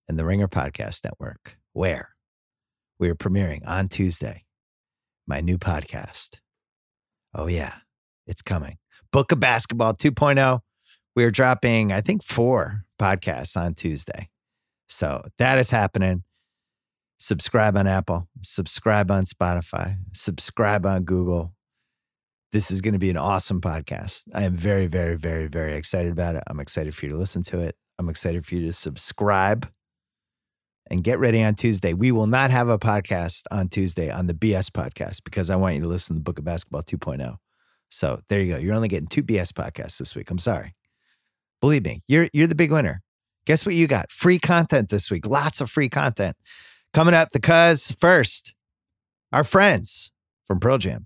and 0.07 0.19
the 0.19 0.25
Ringer 0.25 0.47
Podcast 0.47 1.03
Network, 1.03 1.57
where 1.73 2.09
we 2.99 3.09
are 3.09 3.15
premiering 3.15 3.67
on 3.67 3.87
Tuesday 3.87 4.45
my 5.27 5.41
new 5.41 5.57
podcast. 5.57 6.39
Oh, 7.33 7.47
yeah, 7.47 7.73
it's 8.27 8.41
coming. 8.41 8.77
Book 9.11 9.31
of 9.31 9.39
Basketball 9.39 9.93
2.0. 9.93 10.59
We 11.15 11.23
are 11.23 11.31
dropping, 11.31 11.91
I 11.91 12.01
think, 12.01 12.23
four 12.23 12.83
podcasts 12.99 13.57
on 13.57 13.73
Tuesday. 13.73 14.29
So 14.87 15.23
that 15.37 15.57
is 15.57 15.71
happening. 15.71 16.23
Subscribe 17.17 17.77
on 17.77 17.87
Apple, 17.87 18.27
subscribe 18.41 19.09
on 19.09 19.25
Spotify, 19.25 19.97
subscribe 20.11 20.85
on 20.85 21.03
Google. 21.03 21.53
This 22.51 22.71
is 22.71 22.81
going 22.81 22.93
to 22.93 22.99
be 22.99 23.09
an 23.09 23.17
awesome 23.17 23.61
podcast. 23.61 24.25
I 24.33 24.43
am 24.43 24.53
very, 24.53 24.87
very, 24.87 25.15
very, 25.15 25.47
very 25.47 25.75
excited 25.75 26.11
about 26.11 26.35
it. 26.35 26.43
I'm 26.47 26.59
excited 26.59 26.93
for 26.93 27.05
you 27.05 27.11
to 27.11 27.17
listen 27.17 27.41
to 27.43 27.59
it. 27.59 27.75
I'm 27.97 28.09
excited 28.09 28.45
for 28.45 28.55
you 28.55 28.65
to 28.65 28.73
subscribe 28.73 29.69
and 30.91 31.03
get 31.03 31.19
ready 31.19 31.41
on 31.41 31.55
Tuesday. 31.55 31.93
We 31.93 32.11
will 32.11 32.27
not 32.27 32.51
have 32.51 32.67
a 32.67 32.77
podcast 32.77 33.43
on 33.49 33.69
Tuesday 33.69 34.11
on 34.11 34.27
the 34.27 34.33
BS 34.33 34.69
podcast 34.69 35.23
because 35.23 35.49
I 35.49 35.55
want 35.55 35.75
you 35.75 35.81
to 35.81 35.87
listen 35.87 36.15
to 36.15 36.19
the 36.19 36.23
Book 36.23 36.37
of 36.37 36.45
Basketball 36.45 36.83
2.0. 36.83 37.37
So 37.89 38.21
there 38.29 38.41
you 38.41 38.53
go. 38.53 38.59
You're 38.59 38.75
only 38.75 38.89
getting 38.89 39.07
two 39.07 39.23
BS 39.23 39.51
podcasts 39.53 39.97
this 39.97 40.15
week. 40.15 40.29
I'm 40.29 40.37
sorry. 40.37 40.75
Believe 41.61 41.85
me, 41.85 42.03
you're 42.07 42.27
you're 42.33 42.47
the 42.47 42.55
big 42.55 42.71
winner. 42.71 43.01
Guess 43.45 43.65
what 43.65 43.75
you 43.75 43.87
got? 43.87 44.11
Free 44.11 44.39
content 44.39 44.89
this 44.89 45.11
week. 45.11 45.27
Lots 45.27 45.61
of 45.61 45.69
free 45.69 45.89
content. 45.89 46.35
Coming 46.93 47.13
up, 47.13 47.29
the 47.29 47.39
cuz 47.39 47.91
first, 47.91 48.55
our 49.31 49.43
friends 49.43 50.11
from 50.47 50.59
Pearl 50.59 50.77
Jam. 50.79 51.05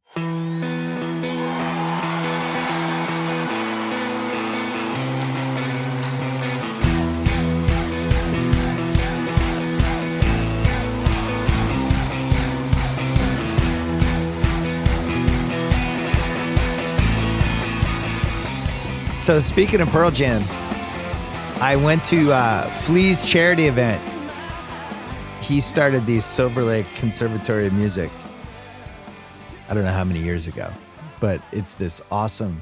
So 19.15 19.39
speaking 19.39 19.81
of 19.81 19.89
Pearl 19.89 20.09
Jam, 20.09 20.41
I 21.61 21.75
went 21.75 22.05
to 22.05 22.31
uh, 22.31 22.73
Flea's 22.73 23.25
charity 23.25 23.67
event. 23.67 24.01
He 25.43 25.59
started 25.59 26.05
the 26.05 26.21
Silver 26.21 26.63
Lake 26.63 26.85
Conservatory 26.95 27.67
of 27.67 27.73
Music. 27.73 28.09
I 29.67 29.73
don't 29.73 29.83
know 29.83 29.91
how 29.91 30.05
many 30.05 30.21
years 30.21 30.47
ago, 30.47 30.71
but 31.19 31.41
it's 31.51 31.73
this 31.73 32.01
awesome 32.11 32.61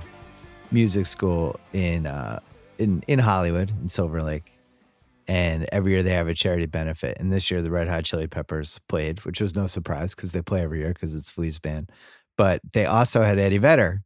music 0.71 1.05
school 1.05 1.59
in 1.73 2.07
uh, 2.07 2.39
in 2.79 3.03
in 3.07 3.19
Hollywood 3.19 3.69
in 3.69 3.87
Silver 3.87 4.19
Lake. 4.19 4.51
And 5.27 5.69
every 5.71 5.91
year 5.91 6.01
they 6.01 6.13
have 6.13 6.27
a 6.27 6.33
charity 6.33 6.65
benefit. 6.65 7.19
And 7.19 7.31
this 7.31 7.51
year 7.51 7.61
the 7.61 7.69
Red 7.69 7.87
Hot 7.87 8.03
Chili 8.03 8.25
Peppers 8.25 8.79
played, 8.89 9.23
which 9.25 9.39
was 9.39 9.55
no 9.55 9.67
surprise 9.67 10.15
because 10.15 10.31
they 10.31 10.41
play 10.41 10.63
every 10.63 10.79
year 10.79 10.93
because 10.93 11.13
it's 11.13 11.29
Flea's 11.29 11.59
band. 11.59 11.91
But 12.35 12.61
they 12.73 12.87
also 12.87 13.21
had 13.21 13.37
Eddie 13.37 13.59
Vedder, 13.59 14.01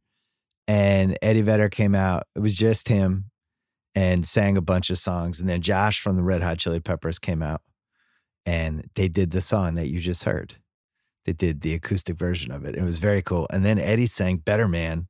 and 0.68 1.16
Eddie 1.22 1.40
Vedder 1.40 1.70
came 1.70 1.94
out. 1.94 2.24
It 2.36 2.40
was 2.40 2.54
just 2.54 2.88
him 2.88 3.30
and 3.94 4.24
sang 4.26 4.56
a 4.56 4.62
bunch 4.62 4.90
of 4.90 4.98
songs. 4.98 5.40
And 5.40 5.48
then 5.48 5.62
Josh 5.62 6.00
from 6.00 6.16
the 6.16 6.22
Red 6.22 6.42
Hot 6.42 6.58
Chili 6.58 6.80
Peppers 6.80 7.18
came 7.18 7.42
out 7.42 7.62
and 8.46 8.88
they 8.94 9.08
did 9.08 9.30
the 9.30 9.40
song 9.40 9.74
that 9.74 9.88
you 9.88 10.00
just 10.00 10.24
heard. 10.24 10.56
They 11.24 11.32
did 11.32 11.60
the 11.60 11.74
acoustic 11.74 12.16
version 12.16 12.50
of 12.50 12.64
it. 12.64 12.74
It 12.74 12.82
was 12.82 12.98
very 12.98 13.22
cool. 13.22 13.46
And 13.50 13.64
then 13.64 13.78
Eddie 13.78 14.06
sang 14.06 14.38
Better 14.38 14.66
Man 14.66 15.08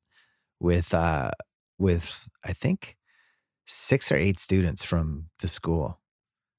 with 0.60 0.92
uh 0.94 1.30
with 1.78 2.28
I 2.44 2.52
think 2.52 2.96
six 3.66 4.12
or 4.12 4.16
eight 4.16 4.38
students 4.38 4.84
from 4.84 5.26
the 5.40 5.48
school. 5.48 5.98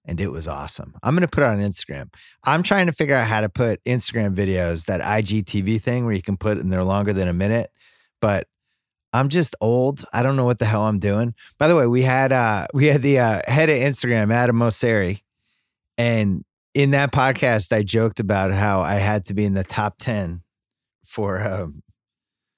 And 0.06 0.19
it 0.19 0.31
was 0.31 0.47
awesome. 0.47 0.95
I'm 1.03 1.16
gonna 1.16 1.28
put 1.28 1.44
it 1.44 1.50
on 1.50 1.59
Instagram. 1.59 2.12
I'm 2.44 2.63
trying 2.63 2.88
to 2.88 2.91
figure 2.91 3.16
out 3.16 3.28
how 3.28 3.41
to 3.41 3.50
put 3.50 3.83
Instagram 3.83 4.35
videos, 4.35 4.85
that 4.85 5.01
IGTV 5.01 5.81
thing 5.81 6.06
where 6.06 6.16
you 6.16 6.22
can 6.22 6.38
put 6.38 6.57
and 6.57 6.73
they're 6.73 6.83
longer 6.83 7.13
than 7.13 7.28
a 7.28 7.33
minute. 7.33 7.72
But 8.19 8.47
I'm 9.13 9.29
just 9.29 9.56
old. 9.62 10.03
I 10.12 10.24
don't 10.24 10.35
know 10.35 10.44
what 10.44 10.57
the 10.57 10.66
hell 10.66 10.84
I'm 10.84 10.97
doing. 11.00 11.35
By 11.59 11.68
the 11.68 11.75
way, 11.75 11.85
we 11.85 12.01
had 12.01 12.31
uh 12.31 12.68
we 12.74 12.88
had 12.88 13.01
the 13.01 13.19
uh, 13.19 13.41
head 13.47 13.69
of 13.69 13.78
Instagram, 13.78 14.34
Adam 14.34 14.57
Mosseri, 14.57 15.22
and 15.97 16.44
in 16.74 16.91
that 16.91 17.12
podcast, 17.12 17.72
I 17.72 17.84
joked 17.84 18.19
about 18.19 18.51
how 18.51 18.81
I 18.81 18.96
had 18.96 19.25
to 19.25 19.34
be 19.34 19.46
in 19.46 19.53
the 19.53 19.63
top 19.63 20.00
ten 20.00 20.41
for 21.06 21.40
um, 21.41 21.84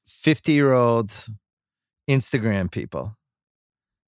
50 0.08 0.54
year 0.54 0.72
old 0.72 1.14
Instagram 2.10 2.72
people. 2.72 3.18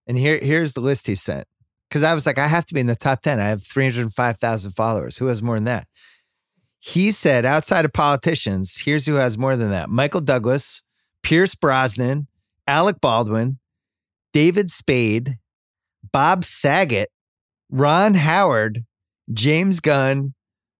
And 0.07 0.17
here 0.17 0.39
here's 0.39 0.73
the 0.73 0.81
list 0.81 1.05
he 1.07 1.15
sent 1.15 1.47
because 1.89 2.03
I 2.03 2.13
was 2.13 2.25
like, 2.25 2.37
I 2.37 2.47
have 2.47 2.65
to 2.67 2.73
be 2.73 2.79
in 2.79 2.87
the 2.87 2.95
top 2.95 3.21
ten. 3.21 3.39
I 3.39 3.49
have 3.49 3.61
305,000 3.63 4.71
followers. 4.71 5.17
Who 5.17 5.25
has 5.27 5.43
more 5.43 5.55
than 5.55 5.65
that? 5.65 5.87
He 6.79 7.11
said, 7.11 7.43
outside 7.43 7.83
of 7.83 7.91
politicians, 7.91 8.77
here's 8.77 9.05
who 9.05 9.15
has 9.15 9.37
more 9.37 9.57
than 9.57 9.71
that: 9.71 9.89
Michael 9.89 10.21
Douglas, 10.21 10.83
Pierce 11.23 11.55
Brosnan. 11.55 12.27
Alec 12.67 13.01
Baldwin, 13.01 13.59
David 14.33 14.69
Spade, 14.69 15.37
Bob 16.11 16.43
Saget, 16.43 17.09
Ron 17.69 18.13
Howard, 18.13 18.85
James 19.33 19.79
Gunn, 19.79 20.33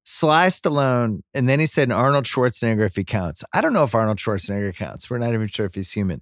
Sly 0.05 0.47
Stallone, 0.47 1.21
and 1.33 1.49
then 1.49 1.59
he 1.59 1.65
said 1.65 1.91
Arnold 1.91 2.25
Schwarzenegger 2.25 2.85
if 2.85 2.95
he 2.95 3.03
counts. 3.03 3.43
I 3.53 3.61
don't 3.61 3.73
know 3.73 3.83
if 3.83 3.93
Arnold 3.93 4.19
Schwarzenegger 4.19 4.73
counts. 4.73 5.09
We're 5.09 5.17
not 5.17 5.33
even 5.33 5.47
sure 5.47 5.65
if 5.65 5.75
he's 5.75 5.91
human. 5.91 6.21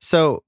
So 0.00 0.44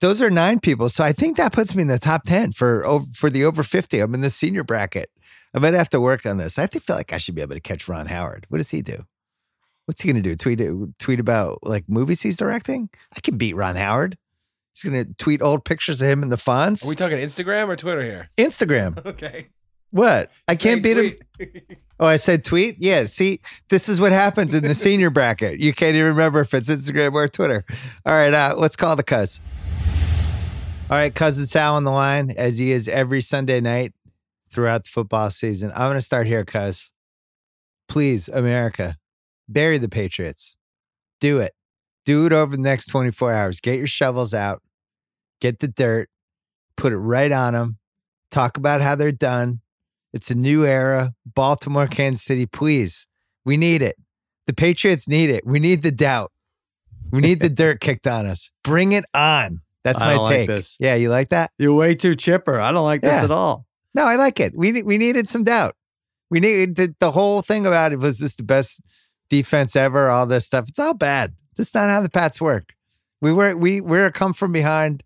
those 0.00 0.22
are 0.22 0.30
nine 0.30 0.60
people. 0.60 0.88
So 0.88 1.04
I 1.04 1.12
think 1.12 1.36
that 1.36 1.52
puts 1.52 1.74
me 1.74 1.82
in 1.82 1.88
the 1.88 1.98
top 1.98 2.24
10 2.24 2.52
for 2.52 2.84
for 3.14 3.30
the 3.30 3.44
over 3.44 3.62
50. 3.62 4.00
I'm 4.00 4.14
in 4.14 4.22
the 4.22 4.30
senior 4.30 4.64
bracket. 4.64 5.10
I 5.54 5.58
might 5.58 5.74
have 5.74 5.88
to 5.90 6.00
work 6.00 6.26
on 6.26 6.38
this. 6.38 6.58
I 6.58 6.66
feel 6.66 6.96
like 6.96 7.12
I 7.12 7.18
should 7.18 7.34
be 7.34 7.42
able 7.42 7.54
to 7.54 7.60
catch 7.60 7.88
Ron 7.88 8.06
Howard. 8.06 8.46
What 8.48 8.58
does 8.58 8.70
he 8.70 8.82
do? 8.82 9.04
What's 9.88 10.02
he 10.02 10.08
gonna 10.12 10.20
do? 10.20 10.36
Tweet 10.36 10.60
tweet 10.98 11.18
about 11.18 11.60
like 11.62 11.88
movies 11.88 12.20
he's 12.20 12.36
directing? 12.36 12.90
I 13.16 13.20
can 13.20 13.38
beat 13.38 13.56
Ron 13.56 13.74
Howard. 13.74 14.18
He's 14.74 14.82
gonna 14.84 15.06
tweet 15.16 15.40
old 15.40 15.64
pictures 15.64 16.02
of 16.02 16.10
him 16.10 16.22
in 16.22 16.28
the 16.28 16.36
fonts. 16.36 16.84
Are 16.84 16.90
we 16.90 16.94
talking 16.94 17.16
Instagram 17.16 17.68
or 17.68 17.76
Twitter 17.76 18.02
here? 18.02 18.28
Instagram. 18.36 19.02
Okay. 19.06 19.46
What? 19.90 20.30
I 20.46 20.56
can't 20.56 20.82
beat 20.82 21.16
Say 21.38 21.46
him. 21.46 21.76
Oh, 22.00 22.06
I 22.06 22.16
said 22.16 22.44
tweet? 22.44 22.76
Yeah. 22.78 23.06
See, 23.06 23.40
this 23.70 23.88
is 23.88 23.98
what 23.98 24.12
happens 24.12 24.52
in 24.52 24.62
the 24.62 24.74
senior 24.74 25.08
bracket. 25.08 25.58
You 25.58 25.72
can't 25.72 25.96
even 25.96 26.08
remember 26.08 26.40
if 26.40 26.52
it's 26.52 26.68
Instagram 26.68 27.14
or 27.14 27.26
Twitter. 27.26 27.64
All 28.04 28.12
right, 28.12 28.34
uh, 28.34 28.56
let's 28.58 28.76
call 28.76 28.94
the 28.94 29.02
cuz. 29.02 29.40
All 30.90 30.98
right, 30.98 31.14
cousin 31.14 31.46
Sal 31.46 31.76
on 31.76 31.84
the 31.84 31.90
line, 31.90 32.34
as 32.36 32.58
he 32.58 32.72
is 32.72 32.88
every 32.88 33.22
Sunday 33.22 33.62
night 33.62 33.94
throughout 34.52 34.84
the 34.84 34.90
football 34.90 35.30
season. 35.30 35.70
I'm 35.70 35.88
gonna 35.88 36.02
start 36.02 36.26
here, 36.26 36.44
cuz. 36.44 36.92
Please, 37.88 38.28
America, 38.28 38.97
bury 39.48 39.78
the 39.78 39.88
Patriots. 39.88 40.56
Do 41.20 41.38
it. 41.38 41.52
Do 42.04 42.26
it 42.26 42.32
over 42.32 42.56
the 42.56 42.62
next 42.62 42.86
24 42.86 43.32
hours. 43.32 43.60
Get 43.60 43.76
your 43.76 43.86
shovels 43.86 44.32
out, 44.32 44.62
get 45.40 45.58
the 45.58 45.68
dirt, 45.68 46.08
put 46.76 46.92
it 46.92 46.98
right 46.98 47.30
on 47.32 47.52
them, 47.54 47.78
talk 48.30 48.56
about 48.56 48.80
how 48.80 48.94
they're 48.94 49.12
done, 49.12 49.60
It's 50.12 50.30
a 50.30 50.34
new 50.34 50.64
era. 50.64 51.14
Baltimore, 51.26 51.86
Kansas 51.86 52.24
City, 52.24 52.46
please. 52.46 53.08
We 53.44 53.56
need 53.56 53.82
it. 53.82 53.96
The 54.46 54.54
Patriots 54.54 55.06
need 55.06 55.28
it. 55.28 55.46
We 55.46 55.58
need 55.58 55.82
the 55.82 55.90
doubt. 55.90 56.32
We 57.10 57.20
need 57.20 57.40
the 57.40 57.48
dirt 57.62 57.80
kicked 57.80 58.06
on 58.06 58.24
us. 58.26 58.50
Bring 58.64 58.92
it 58.92 59.04
on. 59.12 59.60
That's 59.84 60.00
my 60.00 60.16
like 60.16 60.28
take. 60.28 60.48
this. 60.48 60.76
Yeah, 60.80 60.94
you 60.94 61.10
like 61.10 61.28
that? 61.28 61.50
You're 61.58 61.74
way 61.74 61.94
too 61.94 62.14
chipper. 62.16 62.60
I 62.60 62.72
don't 62.72 62.84
like 62.84 63.02
this 63.02 63.12
at 63.12 63.30
all. 63.30 63.66
No, 63.94 64.04
I 64.04 64.16
like 64.16 64.40
it. 64.40 64.56
We 64.56 64.82
we 64.82 64.98
needed 64.98 65.28
some 65.28 65.44
doubt. 65.44 65.74
We 66.30 66.40
needed 66.40 66.76
the, 66.76 66.94
the 67.00 67.10
whole 67.12 67.42
thing 67.42 67.66
about 67.66 67.92
it 67.92 67.98
was 67.98 68.18
this 68.18 68.34
the 68.34 68.42
best 68.42 68.82
defense 69.28 69.76
ever. 69.76 70.08
All 70.08 70.26
this 70.26 70.46
stuff. 70.46 70.68
It's 70.68 70.78
all 70.78 70.94
bad. 70.94 71.34
That's 71.56 71.74
not 71.74 71.88
how 71.88 72.00
the 72.00 72.08
Pats 72.10 72.40
work. 72.40 72.74
We 73.20 73.32
were 73.32 73.56
we 73.56 73.80
we're 73.80 74.06
a 74.06 74.12
come 74.12 74.32
from 74.32 74.52
behind. 74.52 75.02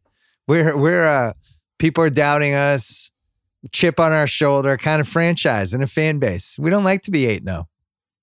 We're 0.47 0.77
we're 0.77 1.05
uh 1.05 1.33
people 1.79 2.05
are 2.05 2.11
doubting 2.11 2.55
us. 2.55 3.11
Chip 3.71 4.01
on 4.01 4.11
our 4.11 4.27
shoulder, 4.27 4.77
kind 4.77 5.01
of 5.01 5.07
franchise 5.07 5.73
and 5.73 5.85
a 5.85 5.87
fan 5.87 6.19
base. 6.19 6.57
We 6.59 6.69
don't 6.69 6.83
like 6.83 7.03
to 7.03 7.13
be 7.13 7.27
eight. 7.27 7.45
No, 7.45 7.69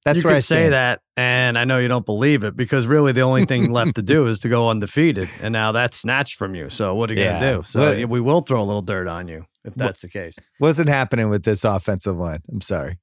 that's 0.03 0.17
you 0.21 0.27
where 0.27 0.35
I 0.35 0.39
say 0.39 0.63
stand. 0.67 0.73
that, 0.73 1.01
and 1.15 1.57
I 1.57 1.63
know 1.63 1.77
you 1.79 1.87
don't 1.87 2.05
believe 2.05 2.43
it 2.43 2.57
because 2.57 2.87
really 2.87 3.13
the 3.13 3.21
only 3.21 3.45
thing 3.45 3.71
left 3.71 3.95
to 3.95 4.01
do 4.01 4.27
is 4.27 4.41
to 4.41 4.49
go 4.49 4.69
undefeated, 4.69 5.29
and 5.41 5.53
now 5.53 5.71
that's 5.71 5.95
snatched 5.95 6.35
from 6.35 6.55
you. 6.55 6.69
So 6.69 6.93
what 6.93 7.09
are 7.09 7.13
you 7.13 7.21
Yeah. 7.21 7.39
gonna 7.39 7.55
do? 7.59 7.63
So 7.63 7.79
Well- 7.79 8.07
we 8.07 8.19
will 8.19 8.41
throw 8.41 8.61
a 8.61 8.65
little 8.65 8.81
dirt 8.81 9.07
on 9.07 9.29
you 9.29 9.45
if 9.63 9.75
that's 9.75 10.01
the 10.01 10.09
case. 10.09 10.35
Wasn't 10.59 10.89
happening 10.89 11.29
with 11.29 11.43
this 11.45 11.63
offensive 11.63 12.17
line. 12.17 12.41
I'm 12.51 12.59
sorry. 12.59 12.97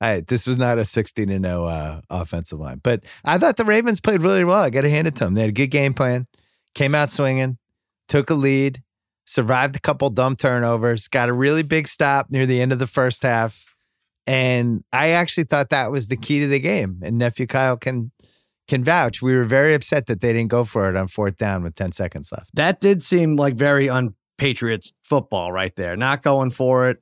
This 0.00 0.46
was 0.46 0.58
not 0.58 0.78
a 0.78 0.84
16 0.84 1.28
and 1.28 1.44
0 1.44 1.64
uh, 1.64 2.00
offensive 2.10 2.58
line, 2.58 2.80
but 2.82 3.04
I 3.24 3.38
thought 3.38 3.56
the 3.56 3.64
Ravens 3.64 4.00
played 4.00 4.22
really 4.22 4.44
well. 4.44 4.62
I 4.62 4.70
got 4.70 4.82
to 4.82 4.90
hand 4.90 5.08
it 5.08 5.16
to 5.16 5.24
them. 5.24 5.34
They 5.34 5.42
had 5.42 5.50
a 5.50 5.52
good 5.52 5.68
game 5.68 5.94
plan, 5.94 6.26
came 6.74 6.94
out 6.94 7.10
swinging, 7.10 7.58
took 8.08 8.30
a 8.30 8.34
lead, 8.34 8.82
survived 9.26 9.76
a 9.76 9.80
couple 9.80 10.08
dumb 10.10 10.36
turnovers, 10.36 11.08
got 11.08 11.28
a 11.28 11.32
really 11.32 11.62
big 11.62 11.88
stop 11.88 12.30
near 12.30 12.46
the 12.46 12.60
end 12.60 12.72
of 12.72 12.78
the 12.78 12.86
first 12.86 13.22
half. 13.22 13.64
And 14.26 14.84
I 14.92 15.10
actually 15.10 15.44
thought 15.44 15.70
that 15.70 15.90
was 15.90 16.08
the 16.08 16.16
key 16.16 16.40
to 16.40 16.46
the 16.46 16.60
game. 16.60 17.00
And 17.02 17.18
nephew 17.18 17.46
Kyle 17.46 17.76
can 17.76 18.12
can 18.68 18.84
vouch. 18.84 19.22
We 19.22 19.34
were 19.34 19.44
very 19.44 19.74
upset 19.74 20.06
that 20.06 20.20
they 20.20 20.32
didn't 20.32 20.50
go 20.50 20.62
for 20.62 20.90
it 20.90 20.96
on 20.96 21.08
fourth 21.08 21.38
down 21.38 21.62
with 21.62 21.74
10 21.74 21.92
seconds 21.92 22.30
left. 22.30 22.54
That 22.54 22.80
did 22.80 23.02
seem 23.02 23.36
like 23.36 23.54
very 23.54 23.88
unpatriots 23.88 24.92
football 25.02 25.50
right 25.50 25.74
there. 25.74 25.96
Not 25.96 26.22
going 26.22 26.50
for 26.50 26.90
it. 26.90 26.98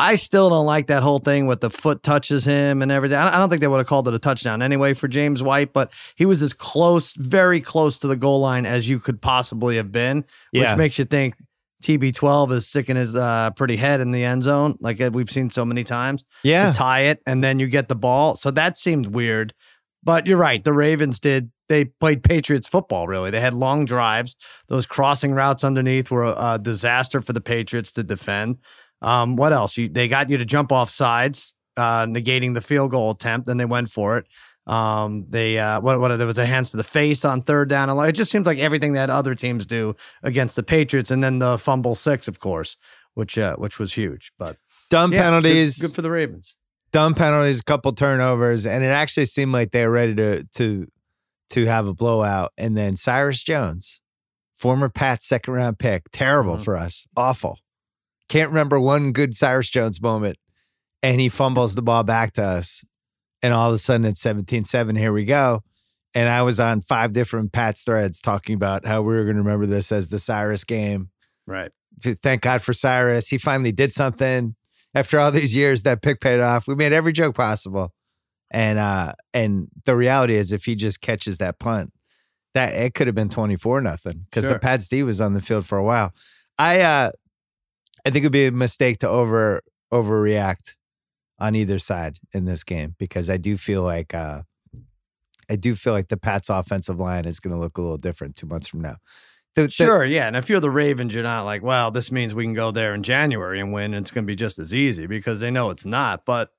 I 0.00 0.16
still 0.16 0.48
don't 0.50 0.66
like 0.66 0.86
that 0.88 1.02
whole 1.02 1.18
thing 1.18 1.46
with 1.46 1.60
the 1.60 1.70
foot 1.70 2.02
touches 2.02 2.44
him 2.44 2.80
and 2.82 2.90
everything. 2.90 3.18
I 3.18 3.38
don't 3.38 3.48
think 3.50 3.60
they 3.60 3.68
would 3.68 3.78
have 3.78 3.86
called 3.86 4.08
it 4.08 4.14
a 4.14 4.18
touchdown 4.18 4.62
anyway 4.62 4.94
for 4.94 5.08
James 5.08 5.42
White, 5.42 5.72
but 5.72 5.92
he 6.16 6.24
was 6.26 6.42
as 6.42 6.52
close, 6.52 7.12
very 7.14 7.60
close 7.60 7.98
to 7.98 8.06
the 8.06 8.16
goal 8.16 8.40
line 8.40 8.64
as 8.66 8.88
you 8.88 8.98
could 8.98 9.20
possibly 9.20 9.76
have 9.76 9.92
been, 9.92 10.24
which 10.52 10.62
Yeah. 10.62 10.74
makes 10.74 10.98
you 10.98 11.04
think 11.04 11.34
TB12 11.82 12.52
is 12.52 12.66
sticking 12.66 12.96
his 12.96 13.16
uh, 13.16 13.50
pretty 13.50 13.76
head 13.76 14.00
in 14.00 14.10
the 14.10 14.24
end 14.24 14.42
zone, 14.42 14.76
like 14.80 14.98
we've 15.12 15.30
seen 15.30 15.50
so 15.50 15.64
many 15.64 15.84
times 15.84 16.24
Yeah. 16.42 16.70
to 16.72 16.76
tie 16.78 17.00
it, 17.02 17.22
and 17.26 17.42
then 17.42 17.58
you 17.58 17.68
get 17.68 17.88
the 17.88 17.94
ball. 17.94 18.36
So 18.36 18.50
that 18.50 18.76
seemed 18.76 19.08
weird. 19.08 19.54
But 20.02 20.26
you're 20.26 20.38
right. 20.38 20.64
The 20.64 20.72
Ravens 20.72 21.20
did. 21.20 21.50
They 21.68 21.84
played 21.84 22.22
Patriots 22.22 22.66
football, 22.66 23.06
really. 23.06 23.30
They 23.30 23.40
had 23.40 23.52
long 23.54 23.84
drives. 23.84 24.34
Those 24.68 24.86
crossing 24.86 25.32
routes 25.32 25.62
underneath 25.62 26.10
were 26.10 26.24
a, 26.24 26.54
a 26.54 26.58
disaster 26.58 27.20
for 27.20 27.32
the 27.34 27.40
Patriots 27.42 27.92
to 27.92 28.02
defend. 28.02 28.56
Um, 29.02 29.36
what 29.36 29.52
else? 29.52 29.76
You, 29.76 29.88
they 29.88 30.08
got 30.08 30.28
you 30.30 30.38
to 30.38 30.44
jump 30.44 30.72
off 30.72 30.90
sides, 30.90 31.54
uh, 31.76 32.06
negating 32.06 32.54
the 32.54 32.60
field 32.60 32.90
goal 32.90 33.10
attempt. 33.12 33.46
Then 33.46 33.56
they 33.56 33.64
went 33.64 33.90
for 33.90 34.18
it. 34.18 34.26
Um, 34.66 35.24
they 35.28 35.58
uh, 35.58 35.80
what 35.80 35.98
what 36.00 36.16
there 36.16 36.26
was 36.26 36.38
a 36.38 36.46
hands 36.46 36.70
to 36.72 36.76
the 36.76 36.84
face 36.84 37.24
on 37.24 37.42
third 37.42 37.68
down. 37.68 37.88
It 38.06 38.12
just 38.12 38.30
seems 38.30 38.46
like 38.46 38.58
everything 38.58 38.92
that 38.92 39.10
other 39.10 39.34
teams 39.34 39.66
do 39.66 39.96
against 40.22 40.54
the 40.56 40.62
Patriots, 40.62 41.10
and 41.10 41.24
then 41.24 41.38
the 41.38 41.58
fumble 41.58 41.94
six, 41.94 42.28
of 42.28 42.38
course, 42.40 42.76
which 43.14 43.38
uh, 43.38 43.56
which 43.56 43.78
was 43.78 43.94
huge. 43.94 44.32
But 44.38 44.58
Dumb 44.90 45.12
yeah, 45.12 45.22
penalties. 45.22 45.78
good 45.78 45.92
for 45.94 46.02
the 46.02 46.10
Ravens. 46.10 46.56
dumb 46.92 47.14
penalties, 47.14 47.60
a 47.60 47.64
couple 47.64 47.92
turnovers, 47.92 48.66
and 48.66 48.84
it 48.84 48.88
actually 48.88 49.26
seemed 49.26 49.52
like 49.52 49.72
they 49.72 49.86
were 49.86 49.92
ready 49.92 50.14
to 50.16 50.44
to 50.56 50.86
to 51.50 51.66
have 51.66 51.88
a 51.88 51.94
blowout. 51.94 52.52
And 52.58 52.76
then 52.76 52.96
Cyrus 52.96 53.42
Jones, 53.42 54.02
former 54.54 54.88
Pat 54.88 55.22
second 55.22 55.54
round 55.54 55.78
pick, 55.78 56.04
terrible 56.12 56.56
Mhm. 56.56 56.64
for 56.64 56.76
us, 56.76 57.06
awful. 57.16 57.58
Can't 58.30 58.50
remember 58.50 58.78
one 58.78 59.10
good 59.10 59.34
Cyrus 59.34 59.68
Jones 59.68 60.00
moment, 60.00 60.38
and 61.02 61.20
he 61.20 61.28
fumbles 61.28 61.74
the 61.74 61.82
ball 61.82 62.04
back 62.04 62.32
to 62.34 62.44
us, 62.44 62.84
and 63.42 63.52
all 63.52 63.70
of 63.70 63.74
a 63.74 63.78
sudden 63.78 64.06
it's 64.06 64.22
17-7, 64.22 64.96
Here 64.96 65.12
we 65.12 65.24
go. 65.24 65.64
And 66.14 66.28
I 66.28 66.42
was 66.42 66.60
on 66.60 66.80
five 66.80 67.10
different 67.12 67.50
Pat's 67.52 67.82
threads 67.82 68.20
talking 68.20 68.54
about 68.54 68.86
how 68.86 69.02
we 69.02 69.14
were 69.14 69.24
going 69.24 69.36
to 69.36 69.42
remember 69.42 69.66
this 69.66 69.90
as 69.90 70.08
the 70.08 70.20
Cyrus 70.20 70.62
game 70.62 71.10
Right. 71.44 71.72
thank 72.00 72.42
God 72.42 72.62
for 72.62 72.72
Cyrus. 72.72 73.26
He 73.26 73.36
finally 73.36 73.72
did 73.72 73.92
something 73.92 74.54
after 74.94 75.18
all 75.18 75.32
these 75.32 75.56
years. 75.56 75.82
That 75.82 76.00
pick 76.00 76.20
paid 76.20 76.38
off. 76.38 76.68
We 76.68 76.76
made 76.76 76.92
every 76.92 77.12
joke 77.12 77.34
possible, 77.34 77.92
and 78.52 78.78
uh, 78.78 79.14
and 79.34 79.66
the 79.86 79.96
reality 79.96 80.34
is, 80.36 80.52
if 80.52 80.66
he 80.66 80.76
just 80.76 81.00
catches 81.00 81.38
that 81.38 81.58
punt, 81.58 81.92
that 82.54 82.74
it 82.74 82.94
could 82.94 83.08
have 83.08 83.16
been 83.16 83.28
twenty 83.28 83.56
four 83.56 83.80
nothing 83.80 84.26
because 84.30 84.44
the 84.46 84.58
Pats 84.60 84.86
D 84.86 85.02
was 85.02 85.20
on 85.20 85.34
the 85.34 85.40
field 85.40 85.66
for 85.66 85.78
a 85.78 85.84
while. 85.84 86.12
I 86.58 86.80
uh, 86.80 87.10
I 88.04 88.10
think 88.10 88.22
it'd 88.24 88.32
be 88.32 88.46
a 88.46 88.52
mistake 88.52 88.98
to 88.98 89.08
over 89.08 89.60
overreact 89.92 90.74
on 91.38 91.54
either 91.54 91.78
side 91.78 92.18
in 92.32 92.44
this 92.44 92.64
game 92.64 92.94
because 92.98 93.28
I 93.30 93.36
do 93.36 93.56
feel 93.56 93.82
like 93.82 94.14
uh, 94.14 94.42
I 95.50 95.56
do 95.56 95.74
feel 95.74 95.92
like 95.92 96.08
the 96.08 96.16
Pats 96.16 96.48
offensive 96.48 96.98
line 96.98 97.24
is 97.24 97.40
going 97.40 97.54
to 97.54 97.60
look 97.60 97.78
a 97.78 97.82
little 97.82 97.96
different 97.96 98.36
two 98.36 98.46
months 98.46 98.68
from 98.68 98.80
now. 98.82 98.96
The- 99.56 99.62
the- 99.62 99.70
Sure, 99.70 100.04
yeah. 100.04 100.26
And 100.28 100.36
if 100.36 100.48
you're 100.48 100.60
the 100.60 100.70
Ravens, 100.70 101.12
you're 101.12 101.24
not 101.24 101.42
like, 101.42 101.62
well, 101.62 101.90
this 101.90 102.12
means 102.12 102.34
we 102.34 102.44
can 102.44 102.54
go 102.54 102.70
there 102.70 102.94
in 102.94 103.02
January 103.02 103.58
and 103.58 103.72
win, 103.72 103.94
and 103.94 104.04
it's 104.04 104.10
going 104.12 104.24
to 104.24 104.30
be 104.30 104.36
just 104.36 104.58
as 104.60 104.72
easy 104.72 105.06
because 105.06 105.40
they 105.40 105.50
know 105.50 105.70
it's 105.70 105.84
not. 105.86 106.24
But 106.24 106.50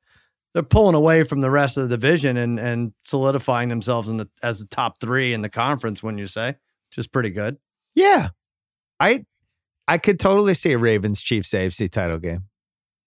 they're 0.54 0.64
pulling 0.64 0.96
away 0.96 1.24
from 1.24 1.40
the 1.40 1.50
rest 1.50 1.78
of 1.78 1.88
the 1.88 1.96
division 1.96 2.36
and 2.36 2.60
and 2.60 2.92
solidifying 3.04 3.70
themselves 3.70 4.10
in 4.10 4.18
the 4.18 4.30
as 4.44 4.60
the 4.60 4.68
top 4.68 5.00
three 5.00 5.32
in 5.34 5.42
the 5.42 5.48
conference. 5.50 6.04
When 6.04 6.18
you 6.18 6.28
say, 6.28 6.50
which 6.90 6.98
is 6.98 7.08
pretty 7.08 7.30
good. 7.30 7.58
Yeah. 7.96 8.30
I 9.00 9.26
I 9.88 9.98
could 9.98 10.20
totally 10.20 10.54
see 10.54 10.72
a 10.74 10.78
Ravens 10.78 11.22
Chiefs 11.22 11.50
AFC 11.52 11.90
title 11.90 12.20
game. 12.20 12.46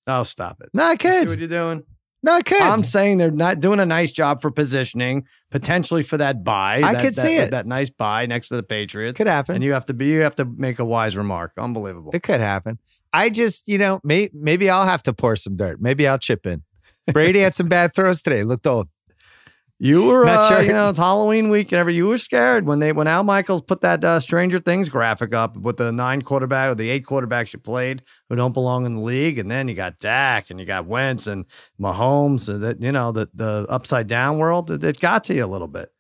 Oh, 0.06 0.22
stop 0.22 0.60
it! 0.60 0.68
No, 0.74 0.84
I 0.84 0.96
see 0.96 1.08
what 1.08 1.28
could. 1.28 1.38
you're 1.38 1.48
doing? 1.48 1.84
No, 2.22 2.32
I 2.32 2.42
could. 2.42 2.60
I'm 2.60 2.84
saying 2.84 3.18
they're 3.18 3.30
not 3.30 3.60
doing 3.60 3.80
a 3.80 3.86
nice 3.86 4.10
job 4.10 4.40
for 4.40 4.50
positioning, 4.50 5.24
potentially 5.50 6.02
for 6.02 6.16
that 6.16 6.42
buy. 6.42 6.76
I 6.82 6.92
that, 6.94 7.02
could 7.02 7.14
that- 7.14 7.20
see 7.22 7.36
it. 7.36 7.50
That 7.50 7.66
nice 7.66 7.90
buy 7.90 8.24
next 8.26 8.48
to 8.48 8.56
the 8.56 8.62
Patriots. 8.62 9.16
could 9.16 9.26
happen. 9.26 9.54
and 9.56 9.64
you 9.64 9.72
have 9.72 9.86
to 9.86 9.94
be 9.94 10.06
you 10.06 10.20
have 10.20 10.34
to 10.36 10.44
make 10.44 10.78
a 10.78 10.84
wise 10.84 11.16
remark. 11.16 11.52
Unbelievable. 11.58 12.10
it 12.14 12.22
could 12.22 12.40
happen. 12.40 12.78
I 13.12 13.28
just, 13.30 13.68
you 13.68 13.78
know, 13.78 14.00
may, 14.02 14.28
maybe 14.32 14.68
I'll 14.70 14.86
have 14.86 15.02
to 15.04 15.12
pour 15.12 15.36
some 15.36 15.54
dirt. 15.56 15.80
Maybe 15.80 16.08
I'll 16.08 16.18
chip 16.18 16.46
in. 16.46 16.62
Brady 17.12 17.40
had 17.40 17.54
some 17.54 17.68
bad 17.68 17.94
throws 17.94 18.22
today. 18.22 18.42
Looked 18.42 18.66
old. 18.66 18.88
You 19.80 20.04
were, 20.04 20.24
Not 20.24 20.38
uh, 20.38 20.48
sure. 20.48 20.62
you 20.62 20.72
know, 20.72 20.88
it's 20.88 20.98
Halloween 20.98 21.48
week 21.48 21.72
and 21.72 21.80
every. 21.80 21.94
You 21.94 22.06
were 22.06 22.16
scared 22.18 22.66
when 22.66 22.78
they 22.78 22.92
when 22.92 23.08
Al 23.08 23.24
Michaels 23.24 23.60
put 23.60 23.80
that 23.80 24.04
uh, 24.04 24.20
Stranger 24.20 24.60
Things 24.60 24.88
graphic 24.88 25.34
up 25.34 25.56
with 25.56 25.78
the 25.78 25.90
nine 25.90 26.22
quarterback 26.22 26.70
or 26.70 26.74
the 26.76 26.88
eight 26.90 27.04
quarterbacks 27.04 27.52
you 27.52 27.58
played 27.58 28.02
who 28.28 28.36
don't 28.36 28.52
belong 28.54 28.86
in 28.86 28.94
the 28.94 29.00
league, 29.02 29.38
and 29.38 29.50
then 29.50 29.66
you 29.66 29.74
got 29.74 29.98
Dak 29.98 30.50
and 30.50 30.60
you 30.60 30.66
got 30.66 30.86
Wentz 30.86 31.26
and 31.26 31.44
Mahomes. 31.80 32.48
and 32.48 32.62
that 32.62 32.80
you 32.80 32.92
know 32.92 33.10
the 33.10 33.28
the 33.34 33.66
upside 33.68 34.06
down 34.06 34.38
world, 34.38 34.70
it, 34.70 34.84
it 34.84 35.00
got 35.00 35.24
to 35.24 35.34
you 35.34 35.44
a 35.44 35.46
little 35.46 35.68
bit. 35.68 35.90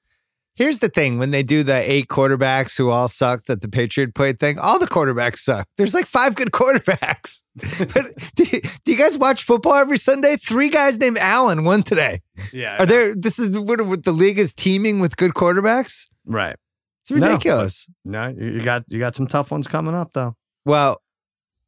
Here's 0.56 0.78
the 0.78 0.88
thing 0.88 1.18
when 1.18 1.32
they 1.32 1.42
do 1.42 1.64
the 1.64 1.74
eight 1.74 2.06
quarterbacks 2.06 2.78
who 2.78 2.90
all 2.90 3.08
sucked 3.08 3.50
at 3.50 3.60
the 3.60 3.68
Patriot 3.68 4.14
played 4.14 4.38
thing, 4.38 4.58
all 4.58 4.78
the 4.78 4.86
quarterbacks 4.86 5.38
suck. 5.38 5.66
There's 5.76 5.94
like 5.94 6.06
five 6.06 6.36
good 6.36 6.52
quarterbacks. 6.52 7.42
but 7.94 8.14
do 8.36 8.44
you, 8.44 8.60
do 8.84 8.92
you 8.92 8.98
guys 8.98 9.18
watch 9.18 9.42
football 9.42 9.74
every 9.74 9.98
Sunday? 9.98 10.36
Three 10.36 10.68
guys 10.68 10.98
named 10.98 11.18
Allen 11.18 11.64
won 11.64 11.82
today. 11.82 12.20
Yeah, 12.52 12.82
Are 12.82 12.86
there, 12.86 13.14
this 13.16 13.38
is 13.40 13.58
what, 13.58 14.04
the 14.04 14.12
league 14.12 14.38
is 14.38 14.54
teaming 14.54 15.00
with 15.00 15.16
good 15.16 15.32
quarterbacks? 15.34 16.08
right. 16.24 16.56
It's 17.02 17.10
ridiculous. 17.10 17.90
No, 18.06 18.28
you, 18.28 18.52
you 18.52 18.62
got 18.62 18.84
you 18.88 18.98
got 18.98 19.14
some 19.14 19.26
tough 19.26 19.50
ones 19.50 19.66
coming 19.66 19.94
up 19.94 20.14
though. 20.14 20.36
Well, 20.64 21.02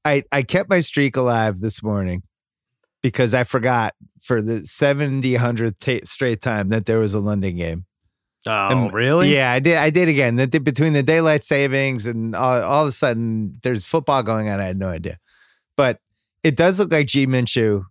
I 0.02 0.22
I 0.32 0.42
kept 0.42 0.70
my 0.70 0.80
streak 0.80 1.14
alive 1.14 1.60
this 1.60 1.82
morning 1.82 2.22
because 3.02 3.34
I 3.34 3.44
forgot 3.44 3.92
for 4.22 4.40
the 4.40 4.66
70 4.66 5.34
hundredth 5.34 5.78
ta- 5.78 6.04
straight 6.04 6.40
time 6.40 6.70
that 6.70 6.86
there 6.86 6.98
was 6.98 7.12
a 7.12 7.20
London 7.20 7.56
game. 7.56 7.84
Oh, 8.46 8.68
And- 8.84 8.92
really? 8.92 9.34
Yeah, 9.34 9.50
I 9.52 9.58
did. 9.58 9.76
I 9.76 9.90
did 9.90 10.08
again. 10.08 10.36
That 10.36 10.50
between 10.64 10.92
the 10.92 11.02
daylight 11.02 11.42
savings 11.44 12.06
and 12.06 12.34
all, 12.34 12.62
all 12.62 12.82
of 12.82 12.88
a 12.88 12.92
sudden 12.92 13.58
there's 13.62 13.84
football 13.84 14.22
going 14.22 14.48
on. 14.48 14.60
I 14.60 14.64
had 14.64 14.78
no 14.78 14.88
idea, 14.88 15.18
but 15.76 16.00
it 16.42 16.56
does 16.56 16.78
look 16.78 16.92
like 16.92 17.06
G 17.08 17.26
Minshew. 17.26 17.84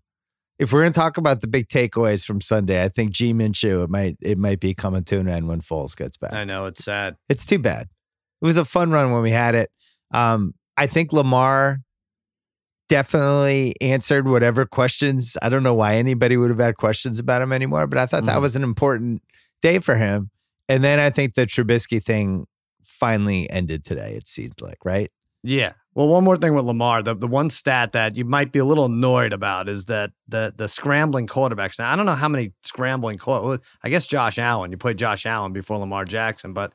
If 0.57 0.71
we're 0.71 0.81
going 0.83 0.93
to 0.93 0.97
talk 1.00 1.17
about 1.17 1.41
the 1.41 1.47
big 1.47 1.67
takeaways 1.67 2.25
from 2.25 2.39
Sunday, 2.39 2.81
I 2.81 2.88
think 2.88 3.12
G 3.12 3.33
Minshew 3.33 3.83
it 3.83 3.89
might 3.89 4.17
it 4.21 4.38
might 4.38 4.59
be 4.62 4.74
coming 4.74 5.03
to 5.05 5.19
an 5.19 5.27
end 5.27 5.47
when 5.50 5.59
Foles 5.62 5.95
gets 5.97 6.15
back. 6.15 6.31
I 6.33 6.45
know 6.45 6.65
it's 6.67 6.83
sad. 6.85 7.17
It's 7.27 7.45
too 7.45 7.59
bad. 7.59 7.88
It 8.41 8.45
was 8.45 8.55
a 8.57 8.63
fun 8.65 8.91
run 8.91 9.12
when 9.12 9.21
we 9.21 9.31
had 9.31 9.55
it. 9.55 9.69
Um, 10.12 10.53
I 10.77 10.88
think 10.88 11.12
Lamar 11.12 11.79
definitely 12.88 13.75
answered 13.81 14.27
whatever 14.27 14.65
questions. 14.65 15.35
I 15.41 15.50
don't 15.50 15.63
know 15.63 15.74
why 15.74 15.95
anybody 15.95 16.38
would 16.38 16.50
have 16.51 16.59
had 16.59 16.77
questions 16.77 17.19
about 17.19 17.41
him 17.41 17.51
anymore, 17.51 17.88
but 17.88 17.97
I 17.97 18.05
thought 18.05 18.25
that 18.25 18.38
Mhm. 18.38 18.41
was 18.41 18.55
an 18.55 18.63
important 18.63 19.24
day 19.62 19.79
for 19.79 19.95
him. 19.95 20.29
And 20.67 20.84
then 20.84 21.00
I 21.00 21.10
think 21.10 21.34
the 21.36 21.45
Trubisky 21.45 22.03
thing 22.03 22.48
finally 22.84 23.50
ended 23.50 23.84
today, 23.86 24.13
it 24.15 24.27
seems 24.27 24.53
like, 24.62 24.84
right? 24.84 25.12
Yeah. 25.43 25.74
Well, 25.93 26.07
one 26.07 26.24
more 26.24 26.38
thing 26.38 26.53
with 26.55 26.65
Lamar, 26.65 27.03
the, 27.03 27.15
the 27.15 27.27
one 27.27 27.50
stat 27.50 27.91
that 27.93 28.15
you 28.17 28.25
might 28.25 28.51
be 28.51 28.60
a 28.60 28.65
little 28.65 28.86
annoyed 28.86 29.31
about 29.31 29.69
is 29.69 29.86
that 29.86 30.12
the 30.27 30.53
the 30.55 30.67
scrambling 30.67 31.27
quarterbacks. 31.27 31.79
Now, 31.79 31.93
I 31.93 31.95
don't 31.95 32.05
know 32.05 32.15
how 32.15 32.27
many 32.27 32.51
scrambling. 32.63 33.19
Well, 33.25 33.60
I 33.84 33.89
guess 33.89 34.05
Josh 34.07 34.38
Allen. 34.38 34.72
You 34.72 34.77
played 34.77 34.98
Josh 34.98 35.25
Allen 35.25 35.53
before 35.53 35.77
Lamar 35.77 36.03
Jackson, 36.03 36.51
but 36.53 36.74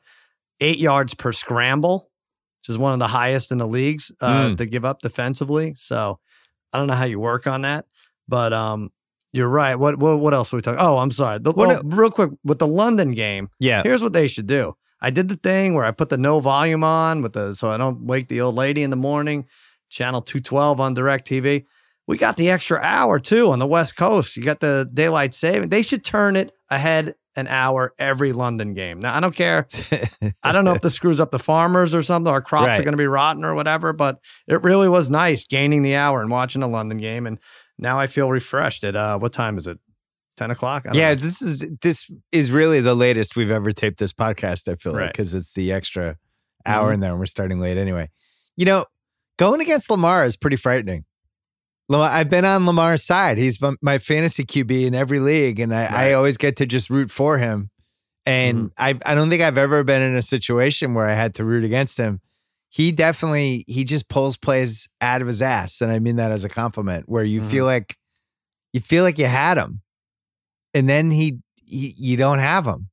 eight 0.59 0.79
yards 0.79 1.13
per 1.13 1.31
scramble, 1.33 2.09
which 2.61 2.69
is 2.69 2.77
one 2.77 2.93
of 2.93 2.99
the 2.99 3.07
highest 3.07 3.51
in 3.51 3.57
the 3.59 3.67
leagues 3.67 4.11
uh, 4.21 4.49
Mm. 4.49 4.57
to 4.57 4.65
give 4.65 4.85
up 4.85 5.01
defensively. 5.01 5.73
So 5.75 6.19
I 6.73 6.77
don't 6.79 6.87
know 6.87 6.93
how 6.95 7.05
you 7.05 7.19
work 7.19 7.45
on 7.45 7.61
that, 7.63 7.85
but 8.27 8.53
um, 8.53 8.89
you're 9.33 9.47
right. 9.49 9.75
What 9.75 9.97
what, 9.99 10.19
what 10.19 10.33
else 10.33 10.51
were 10.51 10.57
we 10.57 10.61
talking? 10.61 10.79
Oh, 10.79 10.97
I'm 10.97 11.11
sorry. 11.11 11.39
The, 11.39 11.53
oh, 11.55 11.81
real 11.83 12.11
quick 12.11 12.31
with 12.43 12.59
the 12.59 12.67
London 12.67 13.11
game. 13.11 13.49
Yeah. 13.59 13.83
Here's 13.83 14.01
what 14.03 14.13
they 14.13 14.27
should 14.27 14.47
do. 14.47 14.75
I 15.01 15.09
did 15.09 15.27
the 15.29 15.35
thing 15.37 15.73
where 15.73 15.85
I 15.85 15.91
put 15.91 16.09
the 16.09 16.17
no 16.17 16.39
volume 16.39 16.83
on 16.83 17.21
with 17.21 17.33
the 17.33 17.55
so 17.55 17.69
I 17.69 17.77
don't 17.77 18.05
wake 18.05 18.27
the 18.27 18.41
old 18.41 18.55
lady 18.55 18.83
in 18.83 18.89
the 18.89 18.95
morning. 18.95 19.45
Channel 19.89 20.21
212 20.21 20.79
on 20.79 20.93
Direct 20.93 21.27
TV. 21.27 21.65
We 22.07 22.17
got 22.17 22.35
the 22.35 22.49
extra 22.49 22.79
hour 22.81 23.19
too 23.19 23.51
on 23.51 23.59
the 23.59 23.67
West 23.67 23.95
Coast. 23.95 24.37
You 24.37 24.43
got 24.43 24.59
the 24.59 24.89
daylight 24.93 25.33
saving. 25.33 25.69
They 25.69 25.81
should 25.81 26.03
turn 26.03 26.35
it 26.35 26.51
ahead 26.69 27.15
an 27.37 27.47
hour 27.47 27.93
every 27.97 28.33
London 28.33 28.73
game. 28.73 28.99
Now 28.99 29.15
I 29.15 29.19
don't 29.21 29.35
care. 29.35 29.67
I 30.43 30.51
don't 30.51 30.65
know 30.65 30.73
if 30.73 30.81
this 30.81 30.93
screws 30.95 31.19
up 31.21 31.31
the 31.31 31.39
farmers 31.39 31.95
or 31.95 32.03
something. 32.03 32.31
Our 32.31 32.41
crops 32.41 32.67
Right. 32.67 32.79
are 32.79 32.83
going 32.83 32.91
to 32.93 32.97
be 32.97 33.07
rotten 33.07 33.45
or 33.45 33.55
whatever. 33.55 33.93
But 33.93 34.19
it 34.47 34.61
really 34.63 34.89
was 34.89 35.09
nice 35.09 35.47
gaining 35.47 35.81
the 35.83 35.95
hour 35.95 36.21
and 36.21 36.29
watching 36.29 36.61
a 36.63 36.67
London 36.67 36.97
game. 36.97 37.25
And 37.25 37.39
now 37.81 37.99
I 37.99 38.07
feel 38.07 38.29
refreshed. 38.29 38.83
At 38.83 38.95
uh, 38.95 39.19
what 39.19 39.33
time 39.33 39.57
is 39.57 39.67
it? 39.67 39.79
Ten 40.37 40.49
o'clock. 40.51 40.85
Yeah, 40.93 41.09
know. 41.09 41.15
this 41.15 41.41
is 41.41 41.65
this 41.81 42.09
is 42.31 42.51
really 42.51 42.79
the 42.79 42.95
latest 42.95 43.35
we've 43.35 43.51
ever 43.51 43.71
taped 43.73 43.99
this 43.99 44.13
podcast. 44.13 44.71
I 44.71 44.75
feel 44.75 44.93
like 44.93 45.11
because 45.11 45.35
it's 45.35 45.53
the 45.53 45.71
extra 45.73 46.15
hour 46.65 46.91
Mhm. 46.91 46.93
in 46.95 46.99
there, 47.01 47.11
and 47.11 47.19
we're 47.19 47.25
starting 47.25 47.59
late 47.59 47.77
anyway. 47.77 48.09
You 48.55 48.65
know, 48.65 48.85
going 49.37 49.59
against 49.61 49.89
Lamar 49.91 50.25
is 50.25 50.37
pretty 50.37 50.55
frightening. 50.55 51.03
Lamar, 51.89 52.09
I've 52.09 52.29
been 52.29 52.45
on 52.45 52.65
Lamar's 52.65 53.03
side. 53.03 53.37
He's 53.37 53.59
my, 53.59 53.73
my 53.81 53.97
fantasy 53.97 54.45
QB 54.45 54.85
in 54.85 54.95
every 54.95 55.19
league, 55.19 55.59
and 55.59 55.75
I, 55.75 56.09
I 56.09 56.13
always 56.13 56.37
get 56.37 56.55
to 56.57 56.65
just 56.65 56.89
root 56.89 57.11
for 57.11 57.37
him. 57.37 57.69
And 58.25 58.71
I 58.77 58.97
I 59.05 59.15
don't 59.15 59.29
think 59.29 59.41
I've 59.41 59.57
ever 59.57 59.83
been 59.83 60.01
in 60.01 60.15
a 60.15 60.21
situation 60.21 60.93
where 60.93 61.07
I 61.09 61.13
had 61.15 61.33
to 61.35 61.43
root 61.43 61.63
against 61.65 61.97
him. 61.97 62.21
He 62.73 62.91
definitely 62.93 63.65
he 63.67 63.83
just 63.83 64.07
pulls 64.07 64.37
plays 64.37 64.87
out 65.01 65.21
of 65.21 65.27
his 65.27 65.41
ass, 65.41 65.81
and 65.81 65.91
I 65.91 65.99
mean 65.99 66.15
that 66.15 66.31
as 66.31 66.45
a 66.45 66.49
compliment. 66.49 67.07
Where 67.07 67.23
you 67.23 67.41
Mhm. 67.41 67.51
feel 67.51 67.65
like 67.65 67.97
you 68.73 68.79
feel 68.79 69.03
like 69.03 69.17
you 69.19 69.25
had 69.27 69.57
him, 69.57 69.81
and 70.73 70.87
then 70.89 71.11
he, 71.11 71.39
he 71.61 71.93
you 71.97 72.15
don't 72.17 72.39
have 72.39 72.65
him. 72.65 72.89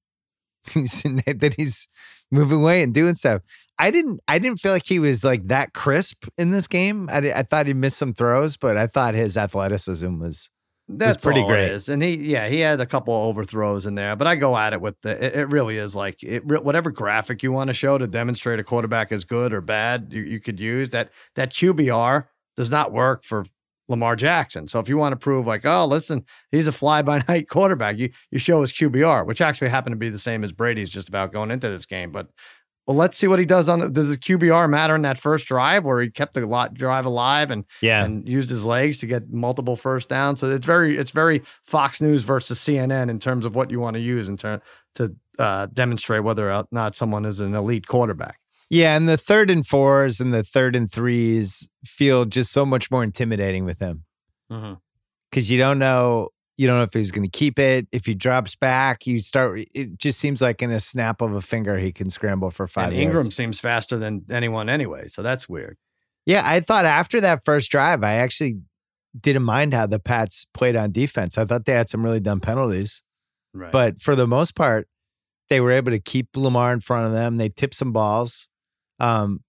That 0.74 1.54
he's 1.56 1.86
moving 2.30 2.60
away 2.60 2.82
and 2.82 2.92
doing 2.92 3.14
stuff. 3.14 3.42
I 3.78 3.90
didn't 3.92 4.20
I 4.28 4.38
didn't 4.40 4.58
feel 4.58 4.72
like 4.72 4.84
he 4.84 4.98
was 4.98 5.22
like 5.24 5.46
that 5.46 5.72
crisp 5.72 6.26
in 6.36 6.50
this 6.50 6.66
game. 6.66 7.08
I, 7.10 7.18
I 7.32 7.42
thought 7.44 7.66
he 7.68 7.72
missed 7.74 7.98
some 7.98 8.12
throws, 8.12 8.56
but 8.56 8.76
I 8.76 8.86
thought 8.88 9.14
his 9.14 9.36
athleticism 9.36 10.18
was 10.18 10.50
That's 10.88 11.22
pretty 11.22 11.44
great. 11.44 11.88
And 11.88 12.02
he, 12.02 12.14
yeah, 12.16 12.48
he 12.48 12.60
had 12.60 12.80
a 12.80 12.86
couple 12.86 13.12
overthrows 13.12 13.84
in 13.84 13.94
there, 13.94 14.16
but 14.16 14.26
I 14.26 14.36
go 14.36 14.56
at 14.56 14.72
it 14.72 14.80
with 14.80 14.98
the. 15.02 15.22
It, 15.22 15.34
it 15.36 15.48
really 15.50 15.76
is 15.76 15.94
like 15.94 16.22
it. 16.22 16.44
Whatever 16.44 16.90
graphic 16.90 17.42
you 17.42 17.52
want 17.52 17.68
to 17.68 17.74
show 17.74 17.98
to 17.98 18.06
demonstrate 18.06 18.58
a 18.58 18.64
quarterback 18.64 19.12
is 19.12 19.24
good 19.24 19.52
or 19.52 19.60
bad, 19.60 20.08
you, 20.10 20.22
you 20.22 20.40
could 20.40 20.58
use 20.58 20.90
that. 20.90 21.10
That 21.34 21.52
QBR 21.52 22.24
does 22.56 22.70
not 22.70 22.92
work 22.92 23.22
for 23.22 23.44
Lamar 23.90 24.16
Jackson. 24.16 24.66
So 24.66 24.80
if 24.80 24.88
you 24.88 24.96
want 24.96 25.12
to 25.12 25.16
prove 25.16 25.46
like, 25.46 25.66
oh, 25.66 25.84
listen, 25.84 26.24
he's 26.50 26.66
a 26.66 26.72
fly 26.72 27.02
by 27.02 27.22
night 27.28 27.48
quarterback, 27.50 27.98
you 27.98 28.10
you 28.30 28.38
show 28.38 28.62
his 28.62 28.72
QBR, 28.72 29.26
which 29.26 29.42
actually 29.42 29.68
happened 29.68 29.92
to 29.92 29.98
be 29.98 30.08
the 30.08 30.18
same 30.18 30.42
as 30.42 30.52
Brady's 30.52 30.88
just 30.90 31.10
about 31.10 31.32
going 31.32 31.50
into 31.50 31.68
this 31.68 31.86
game, 31.86 32.12
but. 32.12 32.28
Well, 32.88 32.96
let's 32.96 33.18
see 33.18 33.26
what 33.26 33.38
he 33.38 33.44
does 33.44 33.68
on 33.68 33.80
the. 33.80 33.90
Does 33.90 34.08
the 34.08 34.16
QBR 34.16 34.68
matter 34.70 34.94
in 34.94 35.02
that 35.02 35.18
first 35.18 35.46
drive 35.46 35.84
where 35.84 36.00
he 36.00 36.10
kept 36.10 36.32
the 36.32 36.46
lot 36.46 36.72
drive 36.72 37.04
alive 37.04 37.50
and 37.50 37.66
yeah. 37.82 38.02
and 38.02 38.26
used 38.26 38.48
his 38.48 38.64
legs 38.64 38.96
to 39.00 39.06
get 39.06 39.30
multiple 39.30 39.76
first 39.76 40.08
downs. 40.08 40.40
So 40.40 40.48
it's 40.48 40.64
very 40.64 40.96
it's 40.96 41.10
very 41.10 41.42
Fox 41.64 42.00
News 42.00 42.22
versus 42.22 42.58
CNN 42.58 43.10
in 43.10 43.18
terms 43.18 43.44
of 43.44 43.54
what 43.54 43.70
you 43.70 43.78
want 43.78 43.96
to 43.96 44.00
use 44.00 44.30
in 44.30 44.38
turn 44.38 44.62
to 44.94 45.14
uh, 45.38 45.66
demonstrate 45.66 46.24
whether 46.24 46.50
or 46.50 46.64
not 46.70 46.94
someone 46.94 47.26
is 47.26 47.40
an 47.40 47.54
elite 47.54 47.86
quarterback. 47.86 48.40
Yeah, 48.70 48.96
and 48.96 49.06
the 49.06 49.18
third 49.18 49.50
and 49.50 49.66
fours 49.66 50.18
and 50.18 50.32
the 50.32 50.42
third 50.42 50.74
and 50.74 50.90
threes 50.90 51.68
feel 51.84 52.24
just 52.24 52.52
so 52.52 52.64
much 52.64 52.90
more 52.90 53.04
intimidating 53.04 53.66
with 53.66 53.80
him 53.80 54.04
because 55.30 55.50
you 55.50 55.58
don't 55.58 55.78
know 55.78 56.30
you 56.58 56.66
don't 56.66 56.76
know 56.76 56.82
if 56.82 56.92
he's 56.92 57.10
going 57.12 57.22
to 57.28 57.30
keep 57.38 57.58
it. 57.58 57.86
If 57.92 58.04
he 58.04 58.14
drops 58.14 58.54
back, 58.56 59.06
you 59.06 59.20
start. 59.20 59.60
It 59.74 59.96
just 59.98 60.18
seems 60.18 60.42
like 60.42 60.60
in 60.60 60.70
a 60.70 60.80
snap 60.80 61.22
of 61.22 61.32
a 61.32 61.40
finger 61.40 61.78
he 61.78 61.92
can 61.92 62.10
scramble 62.10 62.50
for 62.50 62.66
five. 62.68 62.88
And 62.90 62.98
Ingram 62.98 63.22
yards. 63.24 63.36
seems 63.36 63.60
faster 63.60 63.96
than 63.96 64.24
anyone 64.30 64.68
anyway, 64.68 65.06
so 65.06 65.22
that's 65.22 65.48
weird. 65.48 65.78
Yeah, 66.26 66.42
I 66.44 66.60
thought 66.60 66.84
after 66.84 67.20
that 67.22 67.44
first 67.44 67.70
drive, 67.70 68.04
I 68.04 68.14
actually 68.16 68.56
didn't 69.18 69.44
mind 69.44 69.72
how 69.72 69.86
the 69.86 69.98
Pats 69.98 70.46
played 70.52 70.76
on 70.76 70.92
defense. 70.92 71.38
I 71.38 71.46
thought 71.46 71.64
they 71.64 71.72
had 71.72 71.88
some 71.88 72.02
really 72.04 72.20
dumb 72.20 72.40
penalties, 72.40 73.02
Right. 73.54 73.72
but 73.72 73.98
for 74.02 74.14
the 74.14 74.26
most 74.26 74.54
part, 74.54 74.88
they 75.48 75.60
were 75.62 75.72
able 75.72 75.92
to 75.92 75.98
keep 75.98 76.28
Lamar 76.36 76.74
in 76.74 76.80
front 76.80 77.06
of 77.06 77.12
them. 77.12 77.38
They 77.38 77.48
tipped 77.48 77.74
some 77.74 77.92
balls. 77.92 78.48
Um, 79.00 79.40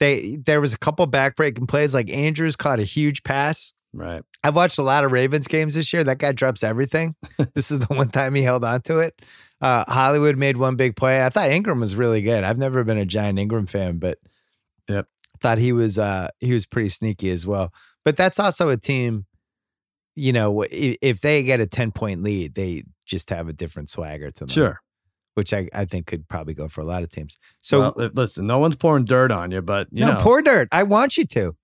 they 0.00 0.36
there 0.44 0.60
was 0.60 0.74
a 0.74 0.78
couple 0.78 1.06
backbreaking 1.06 1.68
plays. 1.68 1.94
Like 1.94 2.10
Andrews 2.10 2.56
caught 2.56 2.80
a 2.80 2.84
huge 2.84 3.22
pass. 3.22 3.72
Right. 3.96 4.22
I've 4.44 4.54
watched 4.54 4.78
a 4.78 4.82
lot 4.82 5.04
of 5.04 5.12
Ravens 5.12 5.46
games 5.48 5.74
this 5.74 5.92
year. 5.92 6.04
That 6.04 6.18
guy 6.18 6.32
drops 6.32 6.62
everything. 6.62 7.14
this 7.54 7.70
is 7.70 7.80
the 7.80 7.86
one 7.94 8.10
time 8.10 8.34
he 8.34 8.42
held 8.42 8.64
on 8.64 8.82
to 8.82 8.98
it. 8.98 9.20
Uh, 9.60 9.84
Hollywood 9.88 10.36
made 10.36 10.56
one 10.56 10.76
big 10.76 10.94
play. 10.96 11.24
I 11.24 11.30
thought 11.30 11.50
Ingram 11.50 11.80
was 11.80 11.96
really 11.96 12.22
good. 12.22 12.44
I've 12.44 12.58
never 12.58 12.84
been 12.84 12.98
a 12.98 13.04
giant 13.06 13.38
Ingram 13.38 13.66
fan, 13.66 13.98
but 13.98 14.18
Yep. 14.88 15.08
thought 15.40 15.58
he 15.58 15.72
was 15.72 15.98
uh, 15.98 16.28
he 16.40 16.52
was 16.52 16.64
pretty 16.66 16.90
sneaky 16.90 17.30
as 17.30 17.46
well. 17.46 17.72
But 18.04 18.16
that's 18.16 18.38
also 18.38 18.68
a 18.68 18.76
team. 18.76 19.26
You 20.14 20.32
know, 20.32 20.64
if 20.70 21.20
they 21.20 21.42
get 21.42 21.58
a 21.60 21.66
ten 21.66 21.90
point 21.90 22.22
lead, 22.22 22.54
they 22.54 22.84
just 23.04 23.30
have 23.30 23.48
a 23.48 23.52
different 23.52 23.88
swagger 23.90 24.30
to 24.30 24.40
them. 24.40 24.48
Sure. 24.48 24.80
which 25.34 25.52
I, 25.52 25.68
I 25.74 25.84
think 25.86 26.06
could 26.06 26.26
probably 26.28 26.54
go 26.54 26.68
for 26.68 26.80
a 26.80 26.84
lot 26.84 27.02
of 27.02 27.08
teams. 27.10 27.36
So 27.60 27.92
well, 27.96 28.10
listen, 28.14 28.46
no 28.46 28.58
one's 28.58 28.76
pouring 28.76 29.04
dirt 29.04 29.30
on 29.32 29.50
you, 29.50 29.60
but 29.60 29.88
you 29.90 30.04
no, 30.06 30.12
know, 30.14 30.18
poor 30.20 30.40
dirt. 30.40 30.68
I 30.72 30.84
want 30.84 31.16
you 31.16 31.26
to. 31.26 31.54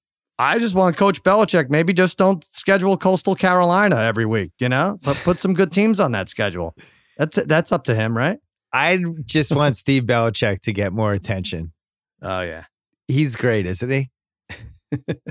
I 0.43 0.59
just 0.59 0.75
want 0.75 0.97
Coach 0.97 1.23
Belichick. 1.23 1.71
Maybe 1.71 1.93
just 1.93 2.19
don't 2.19 2.45
schedule 2.45 2.97
Coastal 2.97 3.37
Carolina 3.37 3.97
every 4.01 4.27
week. 4.27 4.51
You 4.59 4.69
know, 4.69 4.99
put, 5.05 5.17
put 5.19 5.41
some 5.41 5.55
good 5.55 5.71
teams 5.71 6.01
on 6.01 6.13
that 6.13 6.29
schedule. 6.29 6.75
That's 7.17 7.37
that's 7.45 7.71
up 7.71 7.85
to 7.85 7.95
him, 7.95 8.17
right? 8.17 8.39
I 8.73 9.05
just 9.25 9.55
want 9.55 9.77
Steve 9.77 10.05
Belichick 10.05 10.61
to 10.63 10.73
get 10.73 10.93
more 10.93 11.13
attention. 11.13 11.73
Oh 12.21 12.41
yeah. 12.41 12.65
He's 13.07 13.37
great, 13.37 13.67
isn't 13.67 13.91
he? 13.91 14.11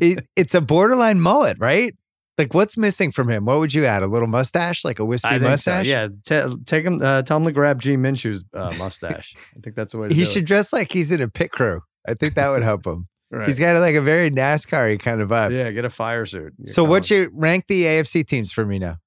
it, 0.01 0.27
it's 0.35 0.55
a 0.55 0.61
borderline 0.61 1.19
mullet, 1.19 1.57
right? 1.59 1.93
Like, 2.37 2.53
what's 2.53 2.77
missing 2.77 3.11
from 3.11 3.29
him? 3.29 3.45
What 3.45 3.59
would 3.59 3.73
you 3.73 3.85
add? 3.85 4.03
A 4.03 4.07
little 4.07 4.27
mustache, 4.27 4.85
like 4.85 4.99
a 4.99 5.05
wispy 5.05 5.27
I 5.27 5.31
think 5.33 5.43
so. 5.43 5.49
mustache? 5.49 5.85
Yeah, 5.85 6.07
ta- 6.25 6.55
take 6.65 6.85
him. 6.85 7.01
Uh, 7.01 7.21
tell 7.23 7.37
him 7.37 7.45
to 7.45 7.51
grab 7.51 7.81
G 7.81 7.97
Minshew's 7.97 8.43
uh, 8.53 8.73
mustache. 8.77 9.35
I 9.55 9.59
think 9.59 9.75
that's 9.75 9.91
the 9.91 9.99
way 9.99 10.07
to 10.07 10.15
He 10.15 10.23
do 10.23 10.29
should 10.29 10.45
dress 10.45 10.71
like 10.71 10.91
he's 10.91 11.11
in 11.11 11.21
a 11.21 11.27
pit 11.27 11.51
crew. 11.51 11.81
I 12.07 12.13
think 12.13 12.35
that 12.35 12.49
would 12.49 12.63
help 12.63 12.85
him. 12.85 13.07
Right. 13.31 13.47
He's 13.47 13.57
got 13.59 13.79
like 13.79 13.95
a 13.95 14.01
very 14.01 14.29
NASCAR 14.29 14.99
kind 14.99 15.21
of 15.21 15.29
vibe. 15.29 15.53
yeah, 15.53 15.71
get 15.71 15.85
a 15.85 15.89
fire 15.89 16.25
suit. 16.25 16.53
So, 16.65 16.83
what's 16.83 17.09
going. 17.09 17.21
your 17.21 17.31
rank 17.33 17.67
the 17.67 17.83
AFC 17.85 18.27
teams 18.27 18.51
for 18.51 18.65
me 18.65 18.77
now? 18.77 18.97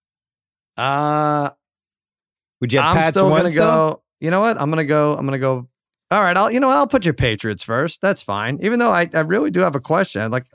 Uh, 0.76 1.50
Would 2.60 2.72
you 2.72 2.80
have 2.80 2.96
I'm 2.96 3.02
Pats 3.02 3.16
still 3.16 3.28
one 3.28 3.40
gonna 3.40 3.50
still? 3.50 3.64
go. 3.64 4.02
You 4.20 4.30
know 4.30 4.40
what? 4.40 4.60
I'm 4.60 4.70
gonna 4.70 4.84
go. 4.86 5.14
I'm 5.14 5.26
gonna 5.26 5.38
go. 5.38 5.68
All 6.10 6.20
right. 6.22 6.36
I'll. 6.36 6.50
You 6.50 6.58
know 6.60 6.68
what? 6.68 6.76
I'll 6.76 6.86
put 6.86 7.04
your 7.04 7.14
Patriots 7.14 7.62
first. 7.62 8.00
That's 8.00 8.22
fine. 8.22 8.58
Even 8.62 8.78
though 8.78 8.90
I, 8.90 9.08
I 9.12 9.20
really 9.20 9.50
do 9.50 9.60
have 9.60 9.74
a 9.74 9.80
question. 9.80 10.30
Like, 10.30 10.46